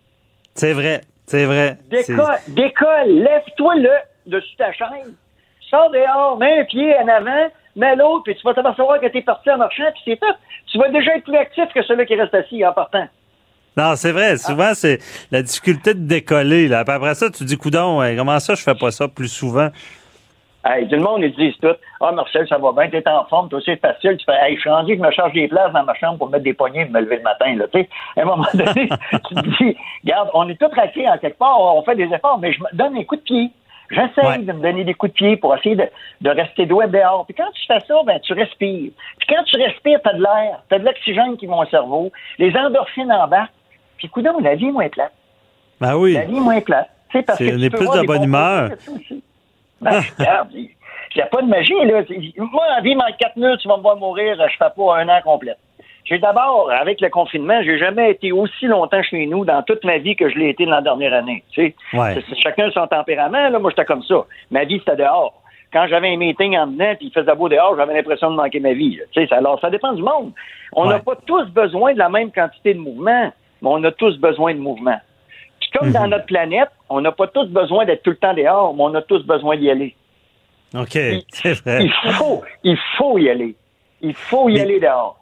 C'est 0.54 0.72
vrai, 0.72 1.00
c'est 1.26 1.44
vrai. 1.44 1.76
Décolle, 1.90 2.38
décolle, 2.48 3.08
lève-toi 3.08 3.74
le 3.76 3.90
dessus 4.26 4.56
ta 4.56 4.72
chaîne. 4.72 5.12
Sors 5.70 5.90
dehors, 5.90 6.38
mets 6.38 6.60
un 6.60 6.64
pied 6.64 6.94
en 6.96 7.08
avant, 7.08 7.48
mets 7.74 7.96
l'autre, 7.96 8.24
puis 8.24 8.36
tu 8.36 8.42
vas 8.44 8.54
t'apercevoir 8.54 9.00
que 9.00 9.06
tu 9.06 9.18
es 9.18 9.22
parti 9.22 9.50
en 9.50 9.58
marchant, 9.58 9.90
puis 9.92 10.02
c'est 10.04 10.20
tout. 10.20 10.34
Tu 10.70 10.78
vas 10.78 10.88
déjà 10.88 11.16
être 11.16 11.24
plus 11.24 11.36
actif 11.36 11.64
que 11.74 11.82
celui 11.82 12.06
qui 12.06 12.14
reste 12.14 12.34
assis 12.34 12.64
en 12.64 12.72
partant. 12.72 13.06
Non, 13.76 13.94
c'est 13.94 14.12
vrai. 14.12 14.38
Souvent, 14.38 14.72
c'est 14.74 14.98
la 15.30 15.42
difficulté 15.42 15.92
de 15.92 16.06
décoller. 16.06 16.66
Là. 16.68 16.78
après 16.80 17.14
ça, 17.14 17.30
tu 17.30 17.44
dis, 17.44 17.58
coudon, 17.58 18.00
comment 18.16 18.38
ça, 18.38 18.54
je 18.54 18.62
fais 18.62 18.74
pas 18.74 18.90
ça 18.90 19.06
plus 19.06 19.28
souvent? 19.28 19.68
Hey, 20.68 20.88
tout 20.88 20.96
le 20.96 21.02
monde, 21.02 21.22
ils 21.22 21.34
disent 21.34 21.56
tout. 21.62 21.76
Ah, 22.00 22.10
Marcel, 22.10 22.48
ça 22.48 22.58
va 22.58 22.72
bien, 22.72 22.90
t'es 22.90 23.08
en 23.08 23.24
forme, 23.26 23.48
toi, 23.48 23.60
c'est 23.64 23.80
facile. 23.80 24.16
Tu 24.16 24.24
fais, 24.24 24.36
hey, 24.42 24.56
je 24.56 24.60
suis 24.62 24.70
rendu, 24.70 24.96
je 24.96 25.00
me 25.00 25.10
charge 25.12 25.32
des 25.32 25.46
places 25.46 25.72
dans 25.72 25.84
ma 25.84 25.94
chambre 25.94 26.18
pour 26.18 26.28
mettre 26.28 26.42
des 26.42 26.54
poignées 26.54 26.80
et 26.80 26.88
me 26.88 27.00
lever 27.00 27.16
le 27.16 27.22
matin, 27.22 27.54
là. 27.54 27.66
Tu 27.72 27.82
sais, 27.82 27.88
à 28.16 28.22
un 28.22 28.24
moment 28.24 28.46
donné, 28.52 28.88
tu 29.28 29.34
te 29.34 29.62
dis, 29.62 29.76
regarde, 30.02 30.30
on 30.34 30.48
est 30.48 30.58
tous 30.58 30.74
raqués 30.74 31.08
en 31.08 31.18
quelque 31.18 31.38
part, 31.38 31.60
on 31.60 31.82
fait 31.82 31.94
des 31.94 32.12
efforts, 32.12 32.38
mais 32.40 32.52
je 32.52 32.60
me 32.60 32.76
donne 32.76 32.96
un 32.96 33.04
coup 33.04 33.16
de 33.16 33.20
pied. 33.20 33.50
J'essaie 33.90 34.38
de 34.38 34.52
me 34.52 34.60
donner 34.60 34.84
des 34.84 34.94
coups 34.94 35.12
de 35.12 35.16
pied 35.16 35.36
pour 35.36 35.54
essayer 35.56 35.76
de, 35.76 35.88
de 36.20 36.30
rester 36.30 36.66
doué 36.66 36.86
dehors. 36.88 37.24
Puis 37.26 37.34
quand 37.34 37.50
tu 37.54 37.66
fais 37.66 37.80
ça, 37.86 37.94
ben, 38.04 38.18
tu 38.20 38.32
respires. 38.32 38.90
Puis 39.18 39.28
quand 39.28 39.42
tu 39.44 39.56
respires, 39.56 40.00
t'as 40.02 40.14
de 40.14 40.22
l'air, 40.22 40.62
t'as 40.68 40.78
de 40.78 40.84
l'oxygène 40.84 41.36
qui 41.36 41.46
va 41.46 41.56
au 41.56 41.66
cerveau, 41.66 42.10
les 42.38 42.54
endorphines 42.56 43.12
en 43.12 43.28
bas. 43.28 43.48
Puis, 43.96 44.08
coudons, 44.08 44.38
la 44.40 44.54
vie 44.54 44.66
est 44.66 44.72
moins 44.72 44.88
plate. 44.88 45.12
Ben 45.80 45.96
oui. 45.96 46.14
La 46.14 46.24
vie 46.24 46.36
est 46.36 46.40
moins 46.40 46.60
plate. 46.60 46.90
C'est 47.12 47.22
parce 47.22 47.38
que 47.38 47.44
on 47.44 47.62
est 47.62 47.70
plus 47.70 47.86
de 47.86 48.06
bonne 48.06 48.24
humeur. 48.24 48.70
Ben, 49.80 50.00
regarde, 50.18 50.48
il 50.52 50.70
n'y 51.14 51.22
a 51.22 51.26
pas 51.26 51.42
de 51.42 51.48
magie, 51.48 51.74
là. 51.84 52.02
Moi, 52.38 52.64
la 52.74 52.80
vie, 52.80 52.94
en 52.96 53.12
quatre 53.18 53.36
minutes, 53.36 53.60
tu 53.60 53.68
vas 53.68 53.76
me 53.76 53.82
voir 53.82 53.96
mourir, 53.96 54.36
je 54.36 54.56
fais 54.56 54.70
pas 54.74 54.98
un 54.98 55.08
an 55.08 55.20
complet. 55.22 55.56
J'ai 56.06 56.18
d'abord, 56.18 56.70
avec 56.70 57.00
le 57.00 57.08
confinement, 57.08 57.60
j'ai 57.64 57.78
jamais 57.78 58.12
été 58.12 58.30
aussi 58.30 58.66
longtemps 58.66 59.02
chez 59.02 59.26
nous 59.26 59.44
dans 59.44 59.62
toute 59.62 59.84
ma 59.84 59.98
vie 59.98 60.14
que 60.14 60.30
je 60.30 60.38
l'ai 60.38 60.50
été 60.50 60.64
dans 60.64 60.76
la 60.76 60.80
dernière 60.80 61.12
année. 61.12 61.42
Tu 61.50 61.74
sais, 61.92 62.24
chacun 62.40 62.70
son 62.70 62.86
tempérament. 62.86 63.48
Là, 63.48 63.58
moi, 63.58 63.70
j'étais 63.70 63.84
comme 63.84 64.04
ça. 64.04 64.24
Ma 64.52 64.64
vie, 64.64 64.78
c'était 64.78 64.96
dehors. 64.96 65.42
Quand 65.72 65.88
j'avais 65.88 66.08
un 66.08 66.16
meeting 66.16 66.56
en 66.56 66.68
dedans, 66.68 66.94
puis 66.96 67.08
il 67.08 67.12
faisait 67.12 67.34
beau 67.34 67.48
dehors, 67.48 67.76
j'avais 67.76 67.94
l'impression 67.94 68.30
de 68.30 68.36
manquer 68.36 68.60
ma 68.60 68.72
vie. 68.72 69.00
Tu 69.10 69.26
sais, 69.26 69.34
alors, 69.34 69.60
ça 69.60 69.68
dépend 69.68 69.92
du 69.94 70.02
monde. 70.02 70.32
On 70.72 70.86
n'a 70.86 71.00
pas 71.00 71.16
tous 71.26 71.46
besoin 71.50 71.92
de 71.92 71.98
la 71.98 72.08
même 72.08 72.30
quantité 72.30 72.72
de 72.72 72.78
mouvement, 72.78 73.32
mais 73.60 73.68
on 73.68 73.82
a 73.82 73.90
tous 73.90 74.16
besoin 74.18 74.54
de 74.54 74.60
mouvement. 74.60 74.98
Puis 75.60 75.70
comme 75.76 75.90
dans 75.90 76.04
mhm. 76.04 76.10
notre 76.10 76.26
planète, 76.26 76.70
on 76.88 77.00
n'a 77.00 77.10
pas 77.10 77.26
tous 77.26 77.48
besoin 77.48 77.84
d'être 77.84 78.04
tout 78.04 78.10
le 78.10 78.16
temps 78.16 78.32
dehors, 78.34 78.74
mais 78.74 78.82
on 78.84 78.94
a 78.94 79.02
tous 79.02 79.24
besoin 79.26 79.56
d'y 79.56 79.70
aller. 79.70 79.96
OK, 80.74 80.98
c'est 81.30 81.52
vrai. 81.64 81.82
Il 81.82 81.92
faut, 82.12 82.42
il 82.62 82.78
faut 82.96 83.18
y 83.18 83.28
aller. 83.28 83.56
Il 84.02 84.14
faut 84.14 84.48
y 84.48 84.60
aller 84.60 84.78
dehors. 84.78 85.18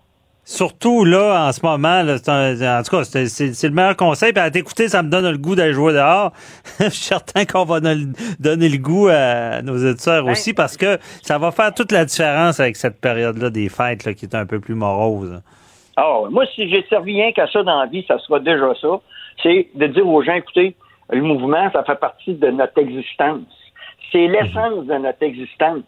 Surtout 0.47 1.05
là, 1.05 1.49
en 1.49 1.53
ce 1.53 1.65
moment, 1.65 2.03
là, 2.03 2.17
en 2.17 2.83
tout 2.83 2.97
cas, 2.97 3.05
c'est 3.05 3.63
le 3.63 3.71
meilleur 3.71 3.97
conseil. 3.97 4.33
Puis 4.35 4.43
à 4.43 4.51
t'écouter, 4.51 4.89
ça 4.89 5.03
me 5.03 5.09
donne 5.09 5.31
le 5.31 5.39
goût 5.39 5.55
d'aller 5.55 5.73
jouer 5.73 5.95
dehors. 5.95 6.33
Je 6.81 6.91
suis 6.91 7.05
certain 7.05 7.47
qu'on 7.47 7.65
va 7.65 7.81
donner 7.81 8.69
le 8.69 8.77
goût 8.79 9.09
à 9.09 9.63
nos 9.63 9.77
éditeurs 9.79 10.27
aussi 10.27 10.53
parce 10.53 10.77
que 10.77 10.99
ça 11.23 11.39
va 11.39 11.51
faire 11.51 11.73
toute 11.73 11.93
la 11.93 12.05
différence 12.05 12.61
avec 12.61 12.77
cette 12.77 13.01
période-là 13.01 13.49
des 13.49 13.71
fêtes 13.71 14.05
là, 14.05 14.13
qui 14.13 14.27
est 14.27 14.35
un 14.35 14.45
peu 14.45 14.61
plus 14.61 14.75
morose. 14.75 15.41
Ah, 15.97 16.21
moi, 16.31 16.45
si 16.55 16.69
j'ai 16.69 16.85
servi 16.91 17.15
rien 17.15 17.33
qu'à 17.33 17.47
ça 17.47 17.63
dans 17.63 17.81
la 17.81 17.87
vie, 17.87 18.05
ça 18.07 18.19
sera 18.19 18.39
déjà 18.41 18.75
ça. 18.81 19.01
C'est 19.43 19.69
de 19.75 19.87
dire 19.87 20.07
aux 20.07 20.23
gens, 20.23 20.35
écoutez, 20.35 20.77
le 21.11 21.23
mouvement, 21.23 21.71
ça 21.73 21.85
fait 21.85 21.99
partie 21.99 22.35
de 22.35 22.51
notre 22.51 22.79
existence. 22.79 23.47
C'est 24.13 24.27
l'essence 24.27 24.85
de 24.85 24.95
notre 24.95 25.23
existence. 25.23 25.85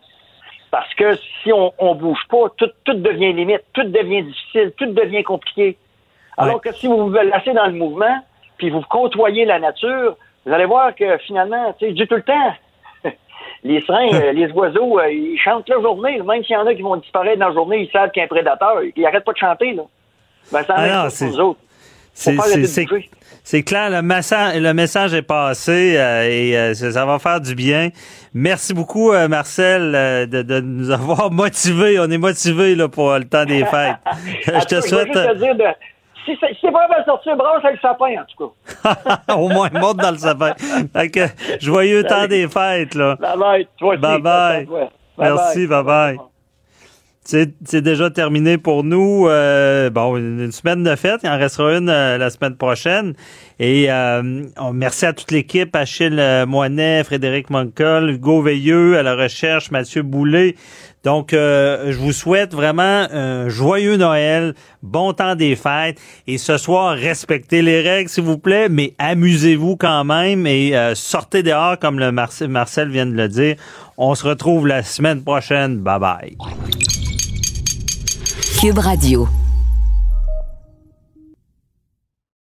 Parce 0.77 0.93
que 0.93 1.17
si 1.43 1.51
on, 1.55 1.73
on 1.79 1.95
bouge 1.95 2.21
pas, 2.29 2.51
tout, 2.59 2.69
tout 2.85 2.93
devient 2.93 3.33
limite, 3.33 3.63
tout 3.73 3.85
devient 3.85 4.25
difficile, 4.25 4.73
tout 4.77 4.85
devient 4.85 5.25
compliqué. 5.25 5.79
Alors 6.37 6.61
que 6.61 6.71
si 6.75 6.87
vous 6.87 7.09
vous 7.09 7.15
laissez 7.15 7.55
dans 7.55 7.65
le 7.65 7.73
mouvement, 7.73 8.19
puis 8.59 8.69
vous 8.69 8.83
côtoyez 8.83 9.47
la 9.47 9.59
nature, 9.59 10.19
vous 10.45 10.53
allez 10.53 10.67
voir 10.67 10.95
que 10.95 11.17
finalement, 11.17 11.73
tu 11.79 11.87
sais, 11.87 11.91
je 11.93 12.03
dis 12.03 12.07
tout 12.07 12.17
le 12.17 12.23
temps, 12.23 12.55
les 13.65 13.81
seringues, 13.87 14.17
euh, 14.17 14.33
les 14.35 14.51
oiseaux, 14.53 14.99
euh, 14.99 15.11
ils 15.11 15.39
chantent 15.39 15.67
la 15.71 15.81
journée. 15.81 16.21
Même 16.21 16.45
s'il 16.45 16.53
y 16.53 16.59
en 16.59 16.67
a 16.67 16.75
qui 16.75 16.83
vont 16.83 16.97
disparaître 16.97 17.41
dans 17.41 17.49
la 17.49 17.55
journée, 17.55 17.79
ils 17.85 17.91
savent 17.91 18.11
qu'il 18.11 18.21
y 18.21 18.23
a 18.23 18.25
un 18.27 18.29
prédateur. 18.29 18.83
Ils 18.95 19.03
n'arrêtent 19.03 19.25
pas 19.25 19.33
de 19.33 19.39
chanter, 19.39 19.73
là. 19.73 19.85
Ben, 20.53 20.63
ça 20.63 20.75
ah 20.77 21.05
non, 21.05 21.31
pour 21.31 21.41
autres. 21.41 21.61
C'est 22.17 23.63
clair, 23.63 23.91
le 23.91 24.03
message, 24.03 24.59
le 24.59 24.73
message 24.73 25.15
est 25.15 25.23
passé 25.23 25.97
euh, 25.97 26.29
et 26.29 26.57
euh, 26.57 26.75
ça 26.75 27.05
va 27.05 27.19
faire 27.19 27.41
du 27.41 27.55
bien. 27.55 27.91
Merci 28.35 28.75
beaucoup, 28.75 29.13
euh, 29.13 29.29
Marcel, 29.29 29.93
de, 30.29 30.43
de, 30.43 30.61
nous 30.61 30.91
avoir 30.91 31.31
motivés. 31.31 32.01
On 32.01 32.11
est 32.11 32.19
motivés 32.19 32.75
là, 32.75 32.89
pour 32.89 33.13
le 33.13 33.25
temps 33.25 33.45
des 33.45 33.65
fêtes. 33.65 33.97
je 34.47 34.65
te 34.65 34.81
souhaite. 34.81 35.09
Je 35.13 35.39
dire 35.39 35.55
de... 35.55 35.65
Si 36.25 36.37
c'est 36.41 36.73
pas 36.73 36.89
mal 36.89 37.05
sortir, 37.05 37.37
branche 37.37 37.65
avec 37.65 37.77
le 37.77 37.89
sapin, 37.89 38.21
en 38.21 38.25
tout 38.25 38.53
cas. 39.29 39.35
Au 39.37 39.49
moins, 39.49 39.71
monte 39.73 39.99
dans 39.99 40.11
le 40.11 40.19
sapin. 40.19 40.55
Fait 40.93 41.09
que, 41.09 41.21
joyeux 41.61 42.03
temps 42.03 42.27
des 42.27 42.49
fêtes, 42.49 42.97
là. 42.97 43.15
Bye 43.15 43.39
bye. 43.39 43.69
Toi 43.79 43.97
bye, 43.97 44.21
bye. 44.21 44.69
Merci, 45.19 45.69
bye 45.69 45.85
bye 45.85 46.19
c'est 47.27 47.81
déjà 47.83 48.09
terminé 48.11 48.57
pour 48.57 48.85
nous. 48.85 49.27
Euh, 49.27 49.91
bon, 49.91 50.17
une 50.17 50.53
semaine 50.53 50.85
de 50.85 50.95
fête, 50.95 51.21
il 51.25 51.29
en 51.29 51.37
restera 51.37 51.77
une 51.77 51.89
euh, 51.89 52.19
la 52.19 52.31
semaine 52.31 52.57
prochaine. 52.57 53.15
Et 53.59 53.91
euh, 53.91 54.45
merci 54.73 55.07
à 55.07 55.13
toute 55.13 55.33
l'équipe, 55.33 55.75
Achille 55.75 56.45
Moinet, 56.47 57.03
Frédéric 57.03 57.51
Moncol, 57.51 58.11
Hugo 58.11 58.43
Veilleux, 58.43 58.97
à 58.97 59.03
la 59.03 59.17
recherche, 59.17 59.73
Mathieu 59.73 60.03
Boulet. 60.03 60.55
Donc, 61.05 61.29
je 61.33 61.97
vous 61.97 62.13
souhaite 62.13 62.53
vraiment 62.53 63.07
un 63.13 63.49
joyeux 63.49 63.97
Noël, 63.97 64.55
bon 64.83 65.13
temps 65.13 65.37
des 65.37 65.55
fêtes. 65.55 65.99
Et 66.27 66.37
ce 66.37 66.59
soir, 66.59 66.97
respectez 66.97 67.63
les 67.63 67.81
règles, 67.81 68.11
s'il 68.11 68.25
vous 68.25 68.39
plaît, 68.39 68.69
mais 68.69 68.95
amusez-vous 68.99 69.77
quand 69.77 70.03
même 70.03 70.49
et 70.49 70.75
sortez 70.95 71.45
dehors, 71.45 71.79
comme 71.79 72.01
le 72.01 72.11
Marcel 72.11 72.89
vient 72.89 73.07
de 73.07 73.15
le 73.15 73.29
dire. 73.29 73.55
On 73.97 74.17
se 74.17 74.27
retrouve 74.27 74.67
la 74.67 74.83
semaine 74.83 75.23
prochaine. 75.23 75.79
Bye 75.79 76.01
bye. 76.01 76.37
Cube 78.59 78.79
Radio. 78.79 79.46